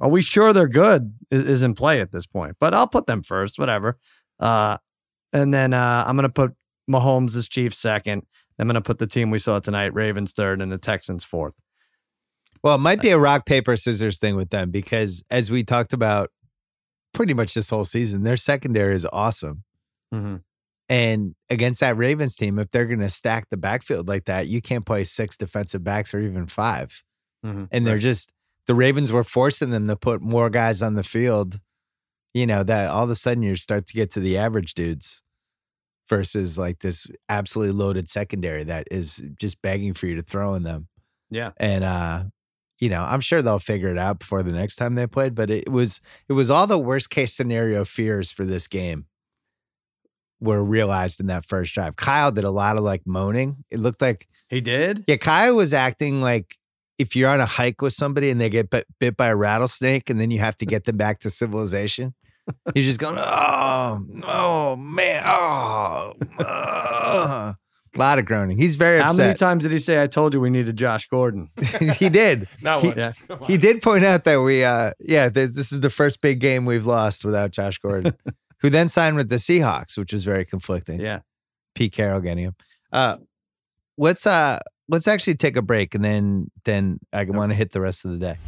are 0.00 0.08
we 0.10 0.20
sure 0.20 0.52
they're 0.52 0.66
good? 0.68 1.14
Is, 1.30 1.44
is 1.44 1.62
in 1.62 1.74
play 1.74 2.00
at 2.00 2.10
this 2.10 2.26
point. 2.26 2.56
But 2.58 2.74
I'll 2.74 2.88
put 2.88 3.06
them 3.06 3.22
first. 3.22 3.58
Whatever. 3.58 3.96
Uh, 4.40 4.78
and 5.32 5.54
then 5.54 5.72
uh, 5.72 6.04
I'm 6.06 6.16
gonna 6.16 6.28
put 6.28 6.52
Mahomes 6.90 7.36
as 7.36 7.48
Chiefs 7.48 7.78
second. 7.78 8.22
I'm 8.58 8.66
gonna 8.66 8.80
put 8.82 8.98
the 8.98 9.06
team 9.06 9.30
we 9.30 9.38
saw 9.38 9.60
tonight, 9.60 9.94
Ravens 9.94 10.32
third, 10.32 10.60
and 10.60 10.70
the 10.72 10.78
Texans 10.78 11.24
fourth. 11.24 11.54
Well, 12.64 12.76
it 12.76 12.78
might 12.78 13.02
be 13.02 13.10
a 13.10 13.18
rock, 13.18 13.44
paper, 13.44 13.76
scissors 13.76 14.18
thing 14.18 14.36
with 14.36 14.48
them 14.48 14.70
because, 14.70 15.22
as 15.30 15.50
we 15.50 15.64
talked 15.64 15.92
about 15.92 16.30
pretty 17.12 17.34
much 17.34 17.52
this 17.52 17.68
whole 17.68 17.84
season, 17.84 18.24
their 18.24 18.38
secondary 18.38 18.94
is 18.94 19.06
awesome. 19.12 19.64
Mm-hmm. 20.12 20.36
And 20.88 21.34
against 21.50 21.80
that 21.80 21.96
Ravens 21.98 22.36
team, 22.36 22.58
if 22.58 22.70
they're 22.70 22.86
going 22.86 23.00
to 23.00 23.10
stack 23.10 23.50
the 23.50 23.58
backfield 23.58 24.08
like 24.08 24.24
that, 24.24 24.46
you 24.46 24.62
can't 24.62 24.86
play 24.86 25.04
six 25.04 25.36
defensive 25.36 25.84
backs 25.84 26.12
or 26.14 26.20
even 26.20 26.46
5 26.46 27.02
Mm-hmm. 27.44 27.64
And 27.70 27.86
they're 27.86 27.98
just, 27.98 28.32
the 28.66 28.74
Ravens 28.74 29.12
were 29.12 29.22
forcing 29.22 29.70
them 29.70 29.86
to 29.88 29.96
put 29.96 30.22
more 30.22 30.48
guys 30.48 30.80
on 30.80 30.94
the 30.94 31.02
field. 31.02 31.60
You 32.32 32.46
know, 32.46 32.62
that 32.62 32.88
all 32.88 33.04
of 33.04 33.10
a 33.10 33.16
sudden 33.16 33.42
you 33.42 33.54
start 33.56 33.86
to 33.88 33.92
get 33.92 34.10
to 34.12 34.20
the 34.20 34.38
average 34.38 34.72
dudes 34.72 35.20
versus 36.08 36.56
like 36.56 36.78
this 36.78 37.06
absolutely 37.28 37.74
loaded 37.74 38.08
secondary 38.08 38.64
that 38.64 38.88
is 38.90 39.22
just 39.38 39.60
begging 39.60 39.92
for 39.92 40.06
you 40.06 40.16
to 40.16 40.22
throw 40.22 40.54
in 40.54 40.62
them. 40.62 40.88
Yeah. 41.30 41.50
And, 41.58 41.84
uh, 41.84 42.24
you 42.80 42.88
know, 42.88 43.02
I'm 43.02 43.20
sure 43.20 43.42
they'll 43.42 43.58
figure 43.58 43.88
it 43.88 43.98
out 43.98 44.18
before 44.18 44.42
the 44.42 44.52
next 44.52 44.76
time 44.76 44.94
they 44.94 45.06
played, 45.06 45.34
but 45.34 45.50
it 45.50 45.70
was 45.70 46.00
it 46.28 46.32
was 46.32 46.50
all 46.50 46.66
the 46.66 46.78
worst 46.78 47.10
case 47.10 47.32
scenario 47.32 47.84
fears 47.84 48.32
for 48.32 48.44
this 48.44 48.66
game 48.66 49.06
were 50.40 50.62
realized 50.62 51.20
in 51.20 51.26
that 51.26 51.44
first 51.44 51.74
drive. 51.74 51.96
Kyle 51.96 52.32
did 52.32 52.44
a 52.44 52.50
lot 52.50 52.76
of 52.76 52.82
like 52.82 53.02
moaning. 53.06 53.64
It 53.70 53.78
looked 53.78 54.02
like 54.02 54.28
he 54.48 54.60
did. 54.60 55.04
yeah, 55.06 55.16
Kyle 55.16 55.54
was 55.54 55.72
acting 55.72 56.20
like 56.20 56.58
if 56.98 57.16
you're 57.16 57.30
on 57.30 57.40
a 57.40 57.46
hike 57.46 57.80
with 57.80 57.92
somebody 57.92 58.30
and 58.30 58.40
they 58.40 58.50
get 58.50 58.70
bit, 58.70 58.86
bit 59.00 59.16
by 59.16 59.28
a 59.28 59.36
rattlesnake 59.36 60.10
and 60.10 60.20
then 60.20 60.30
you 60.30 60.40
have 60.40 60.56
to 60.56 60.66
get 60.66 60.84
them 60.84 60.96
back 60.96 61.20
to 61.20 61.30
civilization. 61.30 62.14
He's 62.74 62.84
just 62.84 63.00
going, 63.00 63.16
oh, 63.18 64.06
oh 64.24 64.76
man, 64.76 65.22
oh, 65.24 66.12
uh." 66.38 67.54
A 67.94 67.98
lot 67.98 68.18
of 68.18 68.24
groaning. 68.24 68.56
He's 68.58 68.76
very 68.76 69.00
How 69.00 69.12
many 69.12 69.34
times 69.34 69.62
did 69.62 69.72
he 69.72 69.78
say, 69.78 70.02
I 70.02 70.06
told 70.06 70.34
you 70.34 70.40
we 70.40 70.50
needed 70.50 70.76
Josh 70.76 71.06
Gordon? 71.08 71.50
he 71.98 72.08
did. 72.08 72.48
Not 72.62 72.80
He- 72.80 72.88
one. 72.88 72.98
Yeah. 72.98 73.12
He 73.46 73.56
did 73.56 73.82
point 73.82 74.04
out 74.04 74.24
that 74.24 74.36
we, 74.40 74.64
uh, 74.64 74.92
yeah, 75.00 75.28
th- 75.28 75.50
this 75.50 75.72
is 75.72 75.80
the 75.80 75.90
first 75.90 76.20
big 76.20 76.40
game 76.40 76.64
we've 76.66 76.86
lost 76.86 77.24
without 77.24 77.50
Josh 77.50 77.78
Gordon, 77.78 78.14
who 78.60 78.70
then 78.70 78.88
signed 78.88 79.16
with 79.16 79.28
the 79.28 79.36
Seahawks, 79.36 79.96
which 79.96 80.12
was 80.12 80.24
very 80.24 80.44
conflicting. 80.44 81.00
Yeah. 81.00 81.20
Pete 81.74 81.92
Carroll 81.92 82.20
getting 82.20 82.44
him. 82.44 82.54
Uh, 82.92 83.16
let's 83.98 84.26
uh, 84.26 84.60
let's 84.88 85.08
actually 85.08 85.34
take 85.36 85.56
a 85.56 85.62
break, 85.62 85.94
and 85.94 86.04
then 86.04 86.50
then 86.64 86.98
I 87.12 87.24
want 87.24 87.50
to 87.50 87.56
hit 87.56 87.72
the 87.72 87.80
rest 87.80 88.04
of 88.04 88.12
the 88.12 88.18
day. 88.18 88.38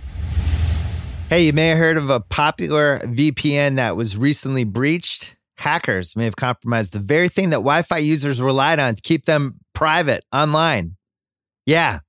Hey, 1.28 1.44
you 1.44 1.52
may 1.52 1.68
have 1.68 1.78
heard 1.78 1.96
of 1.96 2.08
a 2.08 2.20
popular 2.20 3.00
VPN 3.00 3.76
that 3.76 3.96
was 3.96 4.16
recently 4.16 4.62
breached. 4.64 5.34
Hackers 5.58 6.14
may 6.16 6.24
have 6.24 6.36
compromised 6.36 6.92
the 6.92 6.98
very 6.98 7.28
thing 7.28 7.50
that 7.50 7.56
Wi-Fi 7.56 7.98
users 7.98 8.40
relied 8.40 8.78
on 8.78 8.94
to 8.94 9.02
keep 9.02 9.24
them 9.24 9.58
private 9.72 10.24
online. 10.32 10.96
Yeah, 11.64 12.00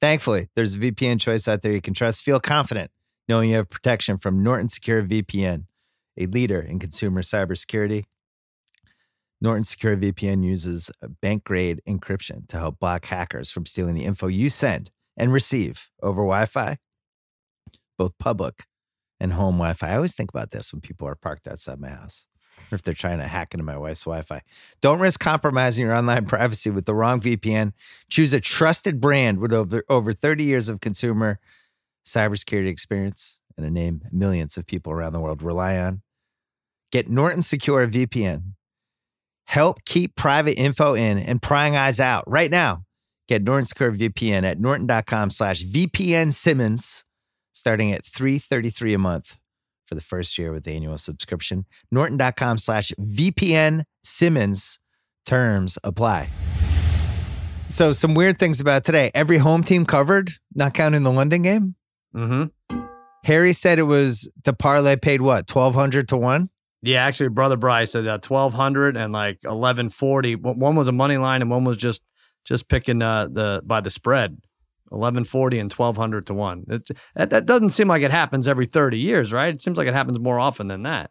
thankfully, 0.00 0.48
there's 0.56 0.74
a 0.74 0.78
VPN 0.78 1.20
choice 1.20 1.46
out 1.48 1.62
there 1.62 1.72
you 1.72 1.80
can 1.80 1.94
trust. 1.94 2.22
Feel 2.22 2.40
confident 2.40 2.90
knowing 3.28 3.50
you 3.50 3.56
have 3.56 3.70
protection 3.70 4.16
from 4.16 4.42
Norton 4.42 4.68
Secure 4.68 5.02
VPN, 5.02 5.66
a 6.16 6.26
leader 6.26 6.60
in 6.60 6.78
consumer 6.78 7.22
cybersecurity. 7.22 8.04
Norton 9.40 9.64
Secure 9.64 9.96
VPN 9.96 10.42
uses 10.44 10.90
bank 11.22 11.44
grade 11.44 11.80
encryption 11.86 12.48
to 12.48 12.58
help 12.58 12.80
block 12.80 13.04
hackers 13.04 13.50
from 13.50 13.66
stealing 13.66 13.94
the 13.94 14.04
info 14.04 14.26
you 14.26 14.50
send 14.50 14.90
and 15.16 15.32
receive 15.32 15.88
over 16.02 16.22
Wi 16.22 16.46
Fi, 16.46 16.78
both 17.96 18.12
public 18.18 18.64
and 19.20 19.34
home 19.34 19.56
Wi 19.56 19.74
Fi. 19.74 19.90
I 19.90 19.96
always 19.96 20.16
think 20.16 20.30
about 20.30 20.50
this 20.50 20.72
when 20.72 20.80
people 20.80 21.06
are 21.06 21.14
parked 21.14 21.46
outside 21.46 21.78
my 21.78 21.90
house 21.90 22.26
or 22.70 22.74
if 22.74 22.82
they're 22.82 22.94
trying 22.94 23.18
to 23.18 23.26
hack 23.26 23.54
into 23.54 23.64
my 23.64 23.76
wife's 23.76 24.04
Wi 24.04 24.22
Fi. 24.22 24.42
Don't 24.80 24.98
risk 24.98 25.20
compromising 25.20 25.86
your 25.86 25.94
online 25.94 26.26
privacy 26.26 26.70
with 26.70 26.86
the 26.86 26.94
wrong 26.94 27.20
VPN. 27.20 27.72
Choose 28.08 28.32
a 28.32 28.40
trusted 28.40 29.00
brand 29.00 29.38
with 29.38 29.52
over, 29.52 29.84
over 29.88 30.12
30 30.12 30.44
years 30.44 30.68
of 30.68 30.80
consumer 30.80 31.38
cybersecurity 32.04 32.68
experience 32.68 33.40
and 33.56 33.66
a 33.66 33.70
name 33.70 34.02
millions 34.12 34.56
of 34.56 34.66
people 34.66 34.92
around 34.92 35.12
the 35.12 35.20
world 35.20 35.42
rely 35.42 35.78
on. 35.78 36.02
Get 36.90 37.10
Norton 37.10 37.42
Secure 37.42 37.86
VPN. 37.86 38.54
Help 39.46 39.84
keep 39.84 40.14
private 40.14 40.58
info 40.58 40.94
in 40.94 41.18
and 41.18 41.40
prying 41.40 41.76
eyes 41.76 42.00
out 42.00 42.24
right 42.26 42.50
now. 42.50 42.84
Get 43.28 43.42
Norton 43.42 43.66
Secure 43.66 43.92
VPN 43.92 44.44
at 44.44 44.58
norton.com 44.58 45.30
slash 45.30 45.64
VPN 45.64 46.32
Simmons, 46.32 47.04
starting 47.52 47.92
at 47.92 48.04
333 48.04 48.94
a 48.94 48.98
month 48.98 49.38
for 49.88 49.94
the 49.94 50.00
first 50.00 50.38
year 50.38 50.52
with 50.52 50.64
the 50.64 50.72
annual 50.72 50.98
subscription. 50.98 51.64
Norton.com 51.90 52.58
slash 52.58 52.92
VPN 53.00 53.84
Simmons. 54.04 54.78
Terms 55.24 55.78
apply. 55.84 56.28
So, 57.68 57.92
some 57.92 58.14
weird 58.14 58.38
things 58.38 58.60
about 58.60 58.84
today. 58.84 59.10
Every 59.14 59.38
home 59.38 59.62
team 59.62 59.84
covered, 59.84 60.30
not 60.54 60.72
counting 60.72 61.02
the 61.02 61.12
London 61.12 61.42
game. 61.42 61.74
Mm-hmm. 62.14 62.78
Harry 63.24 63.52
said 63.52 63.78
it 63.78 63.82
was 63.82 64.30
the 64.44 64.54
parlay 64.54 64.96
paid 64.96 65.20
what, 65.20 65.50
1200 65.50 66.08
to 66.08 66.16
1? 66.16 66.48
Yeah, 66.82 67.04
actually, 67.04 67.28
brother 67.30 67.56
Bryce 67.56 67.90
said 67.92 68.06
uh, 68.06 68.18
twelve 68.18 68.54
hundred 68.54 68.96
and 68.96 69.12
like 69.12 69.40
eleven 69.44 69.88
forty. 69.88 70.36
One 70.36 70.76
was 70.76 70.86
a 70.86 70.92
money 70.92 71.16
line, 71.16 71.42
and 71.42 71.50
one 71.50 71.64
was 71.64 71.76
just 71.76 72.02
just 72.44 72.68
picking 72.68 73.02
uh, 73.02 73.26
the 73.26 73.62
by 73.64 73.80
the 73.80 73.90
spread. 73.90 74.38
Eleven 74.90 75.24
forty 75.24 75.58
and 75.58 75.70
twelve 75.70 75.96
hundred 75.96 76.26
to 76.26 76.34
one. 76.34 76.64
It, 76.68 76.88
that, 77.14 77.30
that 77.30 77.46
doesn't 77.46 77.70
seem 77.70 77.88
like 77.88 78.02
it 78.02 78.10
happens 78.10 78.48
every 78.48 78.66
thirty 78.66 78.98
years, 78.98 79.32
right? 79.32 79.54
It 79.54 79.60
seems 79.60 79.76
like 79.76 79.88
it 79.88 79.94
happens 79.94 80.18
more 80.18 80.38
often 80.38 80.68
than 80.68 80.82
that. 80.84 81.10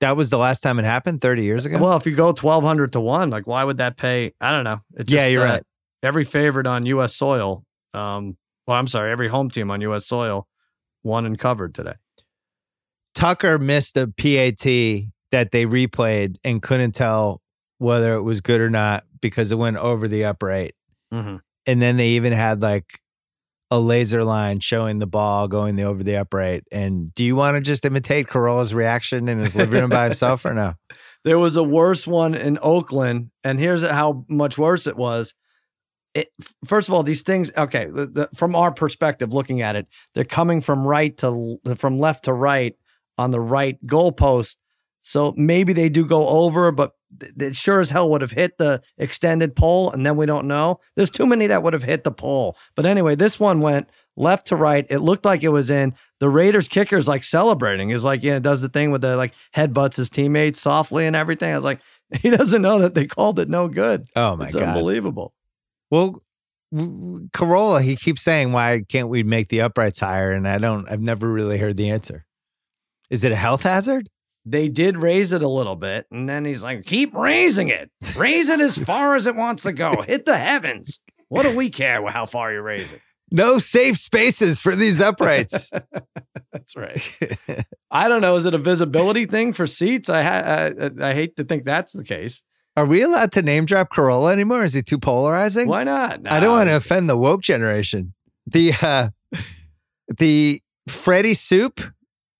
That 0.00 0.16
was 0.16 0.30
the 0.30 0.38
last 0.38 0.62
time 0.62 0.80
it 0.80 0.84
happened 0.84 1.20
30 1.20 1.44
years 1.44 1.64
ago. 1.64 1.78
Well, 1.78 1.96
if 1.96 2.06
you 2.06 2.14
go 2.16 2.32
twelve 2.32 2.64
hundred 2.64 2.92
to 2.92 3.00
one, 3.00 3.30
like 3.30 3.46
why 3.46 3.64
would 3.64 3.76
that 3.78 3.96
pay? 3.96 4.32
I 4.40 4.50
don't 4.50 4.64
know. 4.64 4.80
It 4.96 5.10
Yeah, 5.10 5.26
you're 5.26 5.46
uh, 5.46 5.52
right. 5.52 5.62
Every 6.02 6.24
favorite 6.24 6.66
on 6.66 6.86
U.S. 6.86 7.14
soil, 7.14 7.64
um, 7.94 8.36
well, 8.66 8.76
I'm 8.76 8.88
sorry, 8.88 9.12
every 9.12 9.28
home 9.28 9.50
team 9.50 9.70
on 9.70 9.80
U.S. 9.82 10.06
soil 10.06 10.48
won 11.04 11.26
and 11.26 11.38
covered 11.38 11.74
today. 11.74 11.94
Tucker 13.14 13.58
missed 13.58 13.96
a 13.96 14.06
PAT 14.06 14.64
that 15.30 15.50
they 15.50 15.66
replayed 15.66 16.36
and 16.44 16.62
couldn't 16.62 16.92
tell 16.92 17.42
whether 17.78 18.14
it 18.14 18.22
was 18.22 18.40
good 18.40 18.60
or 18.60 18.70
not 18.70 19.04
because 19.20 19.52
it 19.52 19.56
went 19.56 19.76
over 19.76 20.08
the 20.08 20.24
upright. 20.24 20.74
Mm-hmm. 21.12 21.36
And 21.66 21.80
then 21.80 21.96
they 21.96 22.10
even 22.10 22.32
had 22.32 22.60
like 22.60 23.00
a 23.72 23.80
laser 23.80 24.22
line 24.22 24.60
showing 24.60 24.98
the 24.98 25.06
ball 25.06 25.48
going 25.48 25.76
the 25.76 25.84
over 25.84 26.02
the 26.02 26.16
upright. 26.16 26.62
And 26.70 27.14
do 27.14 27.24
you 27.24 27.34
want 27.34 27.56
to 27.56 27.62
just 27.62 27.86
imitate 27.86 28.28
Carolla's 28.28 28.74
reaction 28.74 29.28
in 29.28 29.38
his 29.38 29.56
living 29.56 29.80
room 29.80 29.88
by 29.88 30.04
himself 30.04 30.44
or 30.44 30.54
no? 30.54 30.74
There 31.24 31.38
was 31.38 31.54
a 31.54 31.62
worse 31.62 32.04
one 32.04 32.34
in 32.34 32.58
Oakland, 32.60 33.30
and 33.44 33.56
here's 33.56 33.86
how 33.86 34.24
much 34.28 34.58
worse 34.58 34.88
it 34.88 34.96
was. 34.96 35.34
It, 36.14 36.30
first 36.64 36.88
of 36.88 36.94
all, 36.94 37.04
these 37.04 37.22
things, 37.22 37.52
okay, 37.56 37.86
the, 37.86 38.06
the, 38.06 38.28
from 38.34 38.56
our 38.56 38.72
perspective, 38.72 39.32
looking 39.32 39.62
at 39.62 39.76
it, 39.76 39.86
they're 40.16 40.24
coming 40.24 40.60
from 40.60 40.84
right 40.84 41.16
to 41.18 41.60
from 41.76 42.00
left 42.00 42.24
to 42.24 42.32
right 42.32 42.74
on 43.18 43.30
the 43.30 43.38
right 43.38 43.78
goalpost. 43.86 44.56
So 45.02 45.32
maybe 45.36 45.72
they 45.72 45.88
do 45.88 46.04
go 46.04 46.28
over, 46.28 46.72
but 46.72 46.90
it 47.20 47.56
sure 47.56 47.80
as 47.80 47.90
hell 47.90 48.10
would 48.10 48.20
have 48.22 48.32
hit 48.32 48.58
the 48.58 48.82
extended 48.98 49.54
pole, 49.54 49.90
and 49.90 50.04
then 50.04 50.16
we 50.16 50.26
don't 50.26 50.46
know. 50.46 50.80
There's 50.96 51.10
too 51.10 51.26
many 51.26 51.46
that 51.46 51.62
would 51.62 51.72
have 51.72 51.82
hit 51.82 52.04
the 52.04 52.12
pole. 52.12 52.56
But 52.74 52.86
anyway, 52.86 53.14
this 53.14 53.38
one 53.38 53.60
went 53.60 53.88
left 54.16 54.46
to 54.48 54.56
right. 54.56 54.86
It 54.90 54.98
looked 54.98 55.24
like 55.24 55.42
it 55.42 55.48
was 55.48 55.70
in. 55.70 55.94
The 56.20 56.28
Raiders 56.28 56.68
kicker's 56.68 57.08
like 57.08 57.24
celebrating. 57.24 57.90
He's 57.90 58.04
like, 58.04 58.22
yeah, 58.22 58.36
it 58.36 58.42
does 58.42 58.62
the 58.62 58.68
thing 58.68 58.90
with 58.90 59.00
the 59.02 59.16
like 59.16 59.32
headbutts 59.54 59.96
his 59.96 60.10
teammates 60.10 60.60
softly 60.60 61.06
and 61.06 61.16
everything. 61.16 61.52
I 61.52 61.56
was 61.56 61.64
like, 61.64 61.80
he 62.20 62.30
doesn't 62.30 62.62
know 62.62 62.78
that 62.80 62.94
they 62.94 63.06
called 63.06 63.38
it 63.38 63.48
no 63.48 63.68
good. 63.68 64.06
Oh 64.16 64.36
my 64.36 64.46
it's 64.46 64.54
God. 64.54 64.64
unbelievable. 64.64 65.34
Well, 65.90 66.22
Carolla, 66.72 67.82
he 67.82 67.96
keeps 67.96 68.22
saying, 68.22 68.52
why 68.52 68.82
can't 68.88 69.08
we 69.08 69.22
make 69.22 69.48
the 69.48 69.60
uprights 69.60 70.00
higher? 70.00 70.32
And 70.32 70.48
I 70.48 70.58
don't, 70.58 70.90
I've 70.90 71.02
never 71.02 71.30
really 71.30 71.58
heard 71.58 71.76
the 71.76 71.90
answer. 71.90 72.24
Is 73.10 73.24
it 73.24 73.32
a 73.32 73.36
health 73.36 73.62
hazard? 73.62 74.08
They 74.44 74.68
did 74.68 74.98
raise 74.98 75.32
it 75.32 75.42
a 75.42 75.48
little 75.48 75.76
bit, 75.76 76.06
and 76.10 76.28
then 76.28 76.44
he's 76.44 76.62
like, 76.62 76.84
keep 76.84 77.14
raising 77.14 77.68
it. 77.68 77.90
Raise 78.16 78.48
it 78.48 78.60
as 78.60 78.76
far 78.76 79.14
as 79.14 79.26
it 79.26 79.36
wants 79.36 79.62
to 79.62 79.72
go. 79.72 80.02
Hit 80.02 80.24
the 80.24 80.36
heavens. 80.36 81.00
What 81.28 81.44
do 81.44 81.56
we 81.56 81.70
care 81.70 82.04
how 82.08 82.26
far 82.26 82.52
you 82.52 82.60
raise 82.60 82.90
it? 82.92 83.00
No 83.30 83.58
safe 83.58 83.96
spaces 83.96 84.60
for 84.60 84.76
these 84.76 85.00
uprights. 85.00 85.70
That's 86.52 86.76
right. 86.76 87.00
I 87.90 88.08
don't 88.08 88.20
know. 88.20 88.36
Is 88.36 88.44
it 88.44 88.52
a 88.52 88.58
visibility 88.58 89.24
thing 89.24 89.54
for 89.54 89.66
seats? 89.66 90.10
I, 90.10 90.22
ha- 90.22 90.42
I 90.44 90.90
I 91.10 91.14
hate 91.14 91.36
to 91.36 91.44
think 91.44 91.64
that's 91.64 91.92
the 91.92 92.04
case. 92.04 92.42
Are 92.76 92.84
we 92.84 93.00
allowed 93.02 93.32
to 93.32 93.42
name 93.42 93.64
drop 93.64 93.90
Carolla 93.90 94.32
anymore? 94.32 94.64
Is 94.64 94.74
he 94.74 94.82
too 94.82 94.98
polarizing? 94.98 95.66
Why 95.68 95.84
not? 95.84 96.20
I 96.26 96.40
don't 96.40 96.52
want 96.52 96.68
to 96.68 96.76
offend 96.76 97.08
the 97.08 97.16
woke 97.16 97.40
generation. 97.40 98.12
The 98.46 98.74
uh 98.82 99.08
the 100.18 100.60
Freddie 100.88 101.34
Soup 101.34 101.80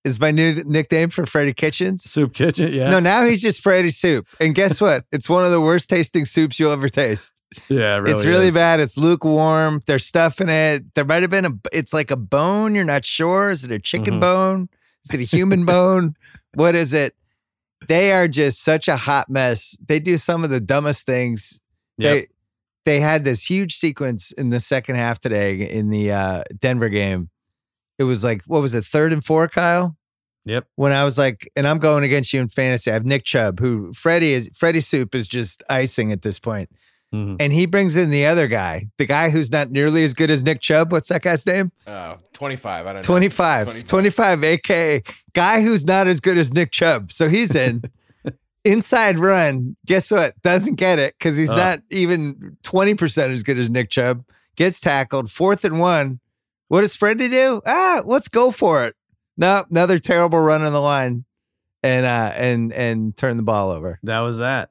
is 0.05 0.19
my 0.19 0.31
new 0.33 0.62
nickname 0.67 1.11
for 1.11 1.27
Freddie 1.27 1.53
Kitchens. 1.55 2.03
Soup 2.05 2.33
kitchen. 2.35 2.73
Yeah. 2.73 2.91
No, 2.91 2.99
now 3.01 3.25
he's 3.25 3.41
just 3.41 3.61
Freddie 3.62 3.91
Soup. 3.93 4.27
And 4.41 4.55
guess 4.55 4.81
what? 4.81 5.05
it's 5.12 5.29
one 5.29 5.45
of 5.45 5.51
the 5.53 5.61
worst 5.61 5.88
tasting 5.88 6.25
soups 6.25 6.59
you'll 6.59 6.73
ever 6.73 6.88
taste. 6.88 7.33
yeah. 7.69 7.99
It 7.99 8.09
it's 8.09 8.25
really 8.25 8.49
is. 8.49 8.55
bad. 8.55 8.81
It's 8.81 8.97
lukewarm. 8.97 9.81
There's 9.87 10.05
stuff 10.05 10.41
in 10.41 10.49
it. 10.49 10.95
There 10.95 11.05
might 11.05 11.23
have 11.23 11.31
been 11.31 11.45
a 11.47 11.53
it's 11.73 11.93
like 11.93 12.11
a 12.11 12.17
bone. 12.17 12.75
You're 12.75 12.85
not 12.85 13.05
sure. 13.05 13.51
Is 13.51 13.65
it 13.65 13.71
a 13.71 13.79
chicken 13.79 14.15
Mhm. 14.15 14.21
bone? 14.21 14.69
Is 15.05 15.15
it 15.15 15.21
a 15.21 15.25
human 15.25 15.65
bone? 15.67 16.15
What 16.55 16.75
is 16.75 16.93
it? 16.95 17.15
They 17.88 18.12
are 18.12 18.29
just 18.29 18.62
such 18.62 18.87
a 18.88 18.97
hot 18.97 19.29
mess. 19.29 19.77
They 19.87 19.99
do 20.01 20.17
some 20.19 20.45
of 20.45 20.51
the 20.51 20.61
dumbest 20.61 21.05
things 21.07 21.61
Yep. 21.99 22.12
they 22.15 22.27
they 22.85 23.01
had 23.01 23.25
this 23.25 23.49
huge 23.49 23.77
sequence 23.77 24.33
in 24.33 24.51
the 24.51 24.59
second 24.59 24.97
half 24.97 25.21
today 25.21 25.55
in 25.71 25.91
the 25.91 26.11
uh, 26.11 26.43
Denver 26.59 26.88
game. 26.88 27.29
It 28.03 28.07
was 28.07 28.25
like 28.25 28.43
what 28.47 28.61
was 28.61 28.75
it, 28.75 28.85
third 28.85 29.12
and 29.12 29.25
four, 29.25 29.47
Kyle? 29.49 29.97
Yep. 30.45 30.67
When 30.75 30.91
I 30.91 31.05
was 31.05 31.19
like, 31.19 31.49
and 31.55 31.69
I'm 31.69 31.79
going 31.79 32.03
against 32.03 32.33
you 32.33 32.41
in 32.41 32.49
fantasy. 32.49 32.91
I 32.91 32.95
have 32.95 33.07
Nick 33.07 33.23
Chubb, 33.25 33.61
who 33.61 33.93
Freddie 33.93 34.33
is 34.33 34.51
Freddie 34.57 34.81
Soup 34.81 35.15
is 35.15 35.29
just 35.29 35.62
icing 35.71 36.11
at 36.11 36.23
this 36.23 36.41
point. 36.41 36.69
Mhm. 37.15 37.37
And 37.38 37.53
he 37.53 37.67
brings 37.67 37.95
in 37.95 38.11
the 38.11 38.27
other 38.27 38.49
guy, 38.49 38.87
the 38.99 39.05
guy 39.07 39.29
who's 39.31 39.53
not 39.53 39.71
nearly 39.71 40.03
as 40.03 40.15
good 40.15 40.31
as 40.31 40.43
Nick 40.43 40.61
Chubb. 40.61 40.91
What's 40.91 41.11
that 41.11 41.23
guy's 41.23 41.47
name? 41.47 41.71
Oh, 41.87 42.17
25. 42.33 42.87
I 42.87 42.93
don't 42.93 42.97
know. 42.97 43.03
25. 43.03 43.67
25. 43.67 43.87
25, 43.87 44.43
aka 44.45 45.03
guy 45.35 45.61
who's 45.62 45.85
not 45.87 46.09
as 46.09 46.19
good 46.21 46.38
as 46.38 46.53
Nick 46.53 46.73
Chubb. 46.73 47.12
So 47.12 47.29
he's 47.29 47.55
in. 47.55 47.83
Inside 48.65 49.19
run, 49.19 49.77
guess 49.87 50.11
what? 50.11 50.41
Doesn't 50.43 50.77
get 50.77 50.99
it 51.01 51.15
because 51.19 51.37
he's 51.37 51.51
Oh. 51.51 51.57
not 51.57 51.81
even 51.91 52.57
20% 52.62 53.33
as 53.33 53.43
good 53.43 53.59
as 53.59 53.69
Nick 53.69 53.91
Chubb. 53.91 54.25
Gets 54.57 54.81
tackled, 54.81 55.31
fourth 55.31 55.65
and 55.65 55.79
one. 55.81 56.21
What 56.73 56.81
does 56.81 56.97
Freddie 56.97 57.29
do? 57.29 57.61
Ah, 57.67 58.01
let's 58.07 58.29
go 58.29 58.51
for 58.51 58.87
it. 58.87 58.95
No, 59.37 59.63
another 59.69 59.99
terrible 59.99 60.39
run 60.41 60.63
on 60.63 60.73
the 60.73 60.81
line 60.81 61.27
and 61.83 62.07
uh 62.07 62.33
and 62.35 62.73
and 62.73 63.15
turn 63.15 63.37
the 63.37 63.43
ball 63.43 63.69
over. 63.69 63.99
That 64.05 64.21
was 64.21 64.39
that. 64.39 64.71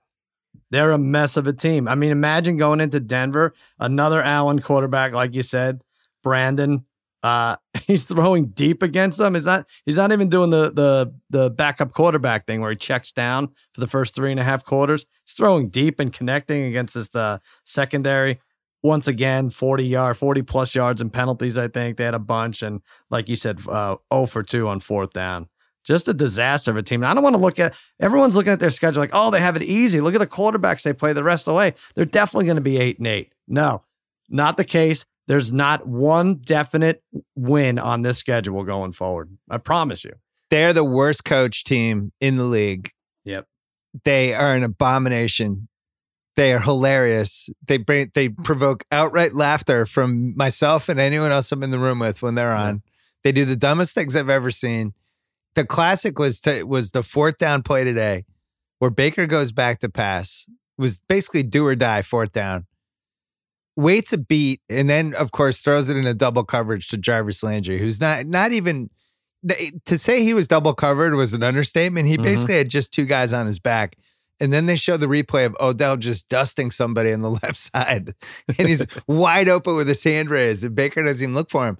They're 0.71 0.89
a 0.93 0.97
mess 0.97 1.37
of 1.37 1.45
a 1.45 1.53
team. 1.53 1.87
I 1.87 1.93
mean, 1.93 2.09
imagine 2.09 2.57
going 2.57 2.79
into 2.81 2.99
Denver, 2.99 3.53
another 3.79 4.19
Allen 4.19 4.61
quarterback, 4.63 5.11
like 5.13 5.35
you 5.35 5.43
said, 5.43 5.81
Brandon, 6.23 6.85
Uh, 7.21 7.57
he's 7.85 8.05
throwing 8.05 8.47
deep 8.47 8.81
against 8.81 9.19
them. 9.19 9.35
He's 9.35 9.45
not. 9.45 9.67
He's 9.85 9.97
not 9.97 10.11
even 10.11 10.27
doing 10.27 10.49
the 10.49 10.71
the 10.71 11.13
the 11.29 11.51
backup 11.51 11.91
quarterback 11.91 12.47
thing 12.47 12.61
where 12.61 12.71
he 12.71 12.77
checks 12.77 13.11
down 13.11 13.49
for 13.75 13.81
the 13.81 13.85
first 13.85 14.15
three 14.15 14.31
and 14.31 14.39
a 14.39 14.43
half 14.43 14.65
quarters. 14.65 15.05
He's 15.23 15.35
throwing 15.35 15.69
deep 15.69 15.99
and 15.99 16.11
connecting 16.11 16.63
against 16.63 16.95
this 16.95 17.15
uh, 17.15 17.37
secondary. 17.63 18.39
Once 18.83 19.07
again, 19.07 19.49
forty 19.49 19.85
yard, 19.85 20.17
forty 20.17 20.41
plus 20.41 20.73
yards 20.73 21.01
and 21.01 21.13
penalties. 21.13 21.57
I 21.57 21.67
think 21.67 21.97
they 21.97 22.05
had 22.05 22.13
a 22.13 22.19
bunch, 22.19 22.63
and 22.63 22.81
like 23.09 23.29
you 23.29 23.35
said, 23.35 23.59
uh, 23.67 23.97
zero 24.11 24.25
for 24.25 24.43
two 24.43 24.67
on 24.67 24.79
fourth 24.79 25.13
down. 25.13 25.47
Just 25.83 26.07
a 26.07 26.13
disaster 26.13 26.71
of 26.71 26.77
a 26.77 26.83
team. 26.83 27.03
I 27.03 27.13
don't 27.13 27.23
want 27.23 27.35
to 27.35 27.41
look 27.41 27.59
at 27.59 27.75
everyone's 27.99 28.35
looking 28.35 28.53
at 28.53 28.59
their 28.59 28.69
schedule 28.69 29.01
like, 29.01 29.11
oh, 29.13 29.31
they 29.31 29.39
have 29.39 29.55
it 29.55 29.63
easy. 29.63 29.99
Look 29.99 30.13
at 30.13 30.19
the 30.19 30.27
quarterbacks 30.27 30.83
they 30.83 30.93
play 30.93 31.13
the 31.13 31.23
rest 31.23 31.47
of 31.47 31.53
the 31.53 31.57
way. 31.57 31.73
They're 31.95 32.05
definitely 32.05 32.45
going 32.45 32.55
to 32.55 32.61
be 32.61 32.77
eight 32.77 32.99
and 32.99 33.07
eight. 33.07 33.33
No, 33.47 33.83
not 34.29 34.57
the 34.57 34.63
case. 34.63 35.05
There's 35.27 35.53
not 35.53 35.87
one 35.87 36.35
definite 36.35 37.03
win 37.35 37.79
on 37.79 38.01
this 38.01 38.17
schedule 38.17 38.63
going 38.63 38.91
forward. 38.91 39.37
I 39.49 39.57
promise 39.57 40.03
you. 40.03 40.13
They're 40.49 40.73
the 40.73 40.83
worst 40.83 41.23
coach 41.23 41.63
team 41.63 42.11
in 42.19 42.35
the 42.35 42.43
league. 42.43 42.91
Yep. 43.23 43.47
They 44.03 44.33
are 44.33 44.53
an 44.53 44.63
abomination. 44.63 45.67
They 46.35 46.53
are 46.53 46.59
hilarious. 46.59 47.49
They 47.67 47.77
bring 47.77 48.11
they 48.13 48.29
provoke 48.29 48.83
outright 48.91 49.33
laughter 49.33 49.85
from 49.85 50.35
myself 50.37 50.87
and 50.87 50.99
anyone 50.99 51.31
else 51.31 51.51
I'm 51.51 51.61
in 51.63 51.71
the 51.71 51.79
room 51.79 51.99
with 51.99 52.21
when 52.21 52.35
they're 52.35 52.51
on. 52.53 52.81
They 53.23 53.31
do 53.31 53.45
the 53.45 53.55
dumbest 53.57 53.93
things 53.93 54.15
I've 54.15 54.29
ever 54.29 54.49
seen. 54.49 54.93
The 55.55 55.65
classic 55.65 56.17
was 56.17 56.39
to, 56.41 56.63
was 56.63 56.91
the 56.91 57.03
fourth 57.03 57.37
down 57.37 57.61
play 57.63 57.83
today, 57.83 58.23
where 58.79 58.89
Baker 58.89 59.25
goes 59.27 59.51
back 59.51 59.79
to 59.79 59.89
pass. 59.89 60.45
It 60.49 60.81
was 60.81 60.99
basically 61.09 61.43
do 61.43 61.65
or 61.65 61.75
die 61.75 62.01
fourth 62.01 62.31
down. 62.31 62.65
Waits 63.75 64.13
a 64.13 64.17
beat, 64.17 64.61
and 64.69 64.89
then 64.89 65.13
of 65.15 65.31
course 65.31 65.59
throws 65.61 65.89
it 65.89 65.97
in 65.97 66.05
a 66.07 66.13
double 66.13 66.43
coverage 66.45 66.87
to 66.89 66.97
Jarvis 66.97 67.43
Landry, 67.43 67.77
who's 67.79 67.99
not 67.99 68.25
not 68.25 68.51
even 68.53 68.89
to 69.85 69.97
say 69.97 70.23
he 70.23 70.33
was 70.33 70.47
double 70.47 70.73
covered 70.73 71.15
was 71.15 71.33
an 71.33 71.43
understatement. 71.43 72.07
He 72.07 72.17
Mhm. 72.17 72.23
basically 72.23 72.55
had 72.55 72.69
just 72.69 72.93
two 72.93 73.05
guys 73.05 73.33
on 73.33 73.47
his 73.47 73.59
back. 73.59 73.97
And 74.41 74.51
then 74.51 74.65
they 74.65 74.75
show 74.75 74.97
the 74.97 75.05
replay 75.07 75.45
of 75.45 75.55
Odell 75.61 75.95
just 75.95 76.27
dusting 76.27 76.71
somebody 76.71 77.13
on 77.13 77.21
the 77.21 77.29
left 77.43 77.55
side. 77.55 78.13
And 78.57 78.67
he's 78.67 78.85
wide 79.07 79.47
open 79.47 79.75
with 79.75 79.87
his 79.87 80.03
hand 80.03 80.29
raised. 80.29 80.63
And 80.65 80.75
Baker 80.75 81.03
doesn't 81.03 81.23
even 81.23 81.35
look 81.35 81.49
for 81.49 81.65
him. 81.67 81.77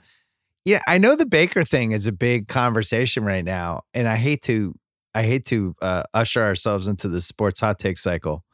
Yeah, 0.64 0.82
I 0.88 1.00
know 1.00 1.16
the 1.16 1.26
Baker 1.26 1.64
thing 1.66 1.92
is 1.92 2.06
a 2.08 2.12
big 2.12 2.48
conversation 2.48 3.26
right 3.26 3.44
now. 3.44 3.82
And 3.96 4.08
I 4.08 4.16
hate 4.16 4.44
to 4.44 4.76
I 5.14 5.24
hate 5.24 5.44
to 5.48 5.76
uh, 5.82 6.04
usher 6.14 6.42
ourselves 6.44 6.88
into 6.88 7.10
the 7.10 7.20
sports 7.20 7.60
hot 7.60 7.80
take 7.80 7.98
cycle. 7.98 8.46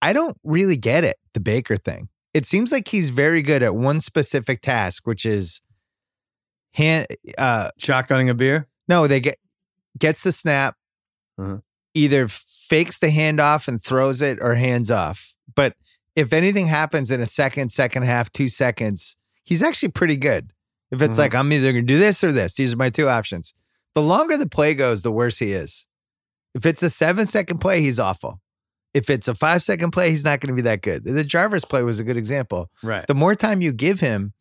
I 0.00 0.12
don't 0.12 0.38
really 0.44 0.76
get 0.76 1.04
it, 1.04 1.16
the 1.34 1.40
Baker 1.40 1.76
thing. 1.76 2.08
It 2.32 2.46
seems 2.46 2.70
like 2.70 2.86
he's 2.88 3.10
very 3.10 3.42
good 3.42 3.62
at 3.62 3.74
one 3.74 4.00
specific 4.00 4.60
task, 4.62 5.06
which 5.06 5.26
is 5.26 5.60
hand 6.74 7.08
uh 7.36 7.70
Shotgunning 7.80 8.30
a 8.30 8.34
beer. 8.34 8.68
no, 8.86 9.06
they 9.08 9.18
get 9.20 9.38
gets 9.98 10.22
the 10.22 10.30
snap, 10.32 10.76
Uh-huh. 11.38 11.58
either 11.94 12.28
fakes 12.68 12.98
the 12.98 13.08
handoff 13.08 13.68
and 13.68 13.82
throws 13.82 14.20
it 14.22 14.38
or 14.40 14.54
hands 14.54 14.90
off. 14.90 15.34
But 15.54 15.74
if 16.16 16.32
anything 16.32 16.66
happens 16.66 17.10
in 17.10 17.20
a 17.20 17.26
second, 17.26 17.70
second 17.72 18.02
half, 18.04 18.30
two 18.32 18.48
seconds, 18.48 19.16
he's 19.44 19.62
actually 19.62 19.90
pretty 19.90 20.16
good. 20.16 20.52
If 20.90 21.02
it's 21.02 21.16
Mhm. 21.16 21.18
like 21.18 21.34
I'm 21.34 21.52
either 21.52 21.72
gonna 21.72 21.82
do 21.82 21.98
this 21.98 22.22
or 22.24 22.32
this, 22.32 22.54
these 22.54 22.72
are 22.74 22.76
my 22.76 22.90
two 22.90 23.08
options. 23.08 23.54
The 23.94 24.02
longer 24.02 24.36
the 24.36 24.48
play 24.48 24.74
goes, 24.74 25.02
the 25.02 25.12
worse 25.12 25.38
he 25.38 25.52
is. 25.52 25.86
If 26.54 26.64
it's 26.66 26.82
a 26.82 26.90
seven 26.90 27.28
second 27.28 27.58
play, 27.58 27.80
he's 27.82 27.98
awful. 28.00 28.40
If 28.94 29.10
it's 29.10 29.28
a 29.28 29.34
five 29.34 29.62
second 29.62 29.90
play, 29.90 30.10
he's 30.10 30.24
not 30.24 30.40
going 30.40 30.48
to 30.48 30.54
be 30.54 30.62
that 30.62 30.80
good. 30.82 31.04
The 31.04 31.22
Jarvis 31.24 31.64
play 31.64 31.82
was 31.82 32.00
a 32.00 32.04
good 32.04 32.16
example 32.16 32.70
Right. 32.82 33.06
the 33.06 33.14
more 33.14 33.34
time 33.34 33.60
you 33.60 33.70
give 33.72 34.00
him, 34.00 34.32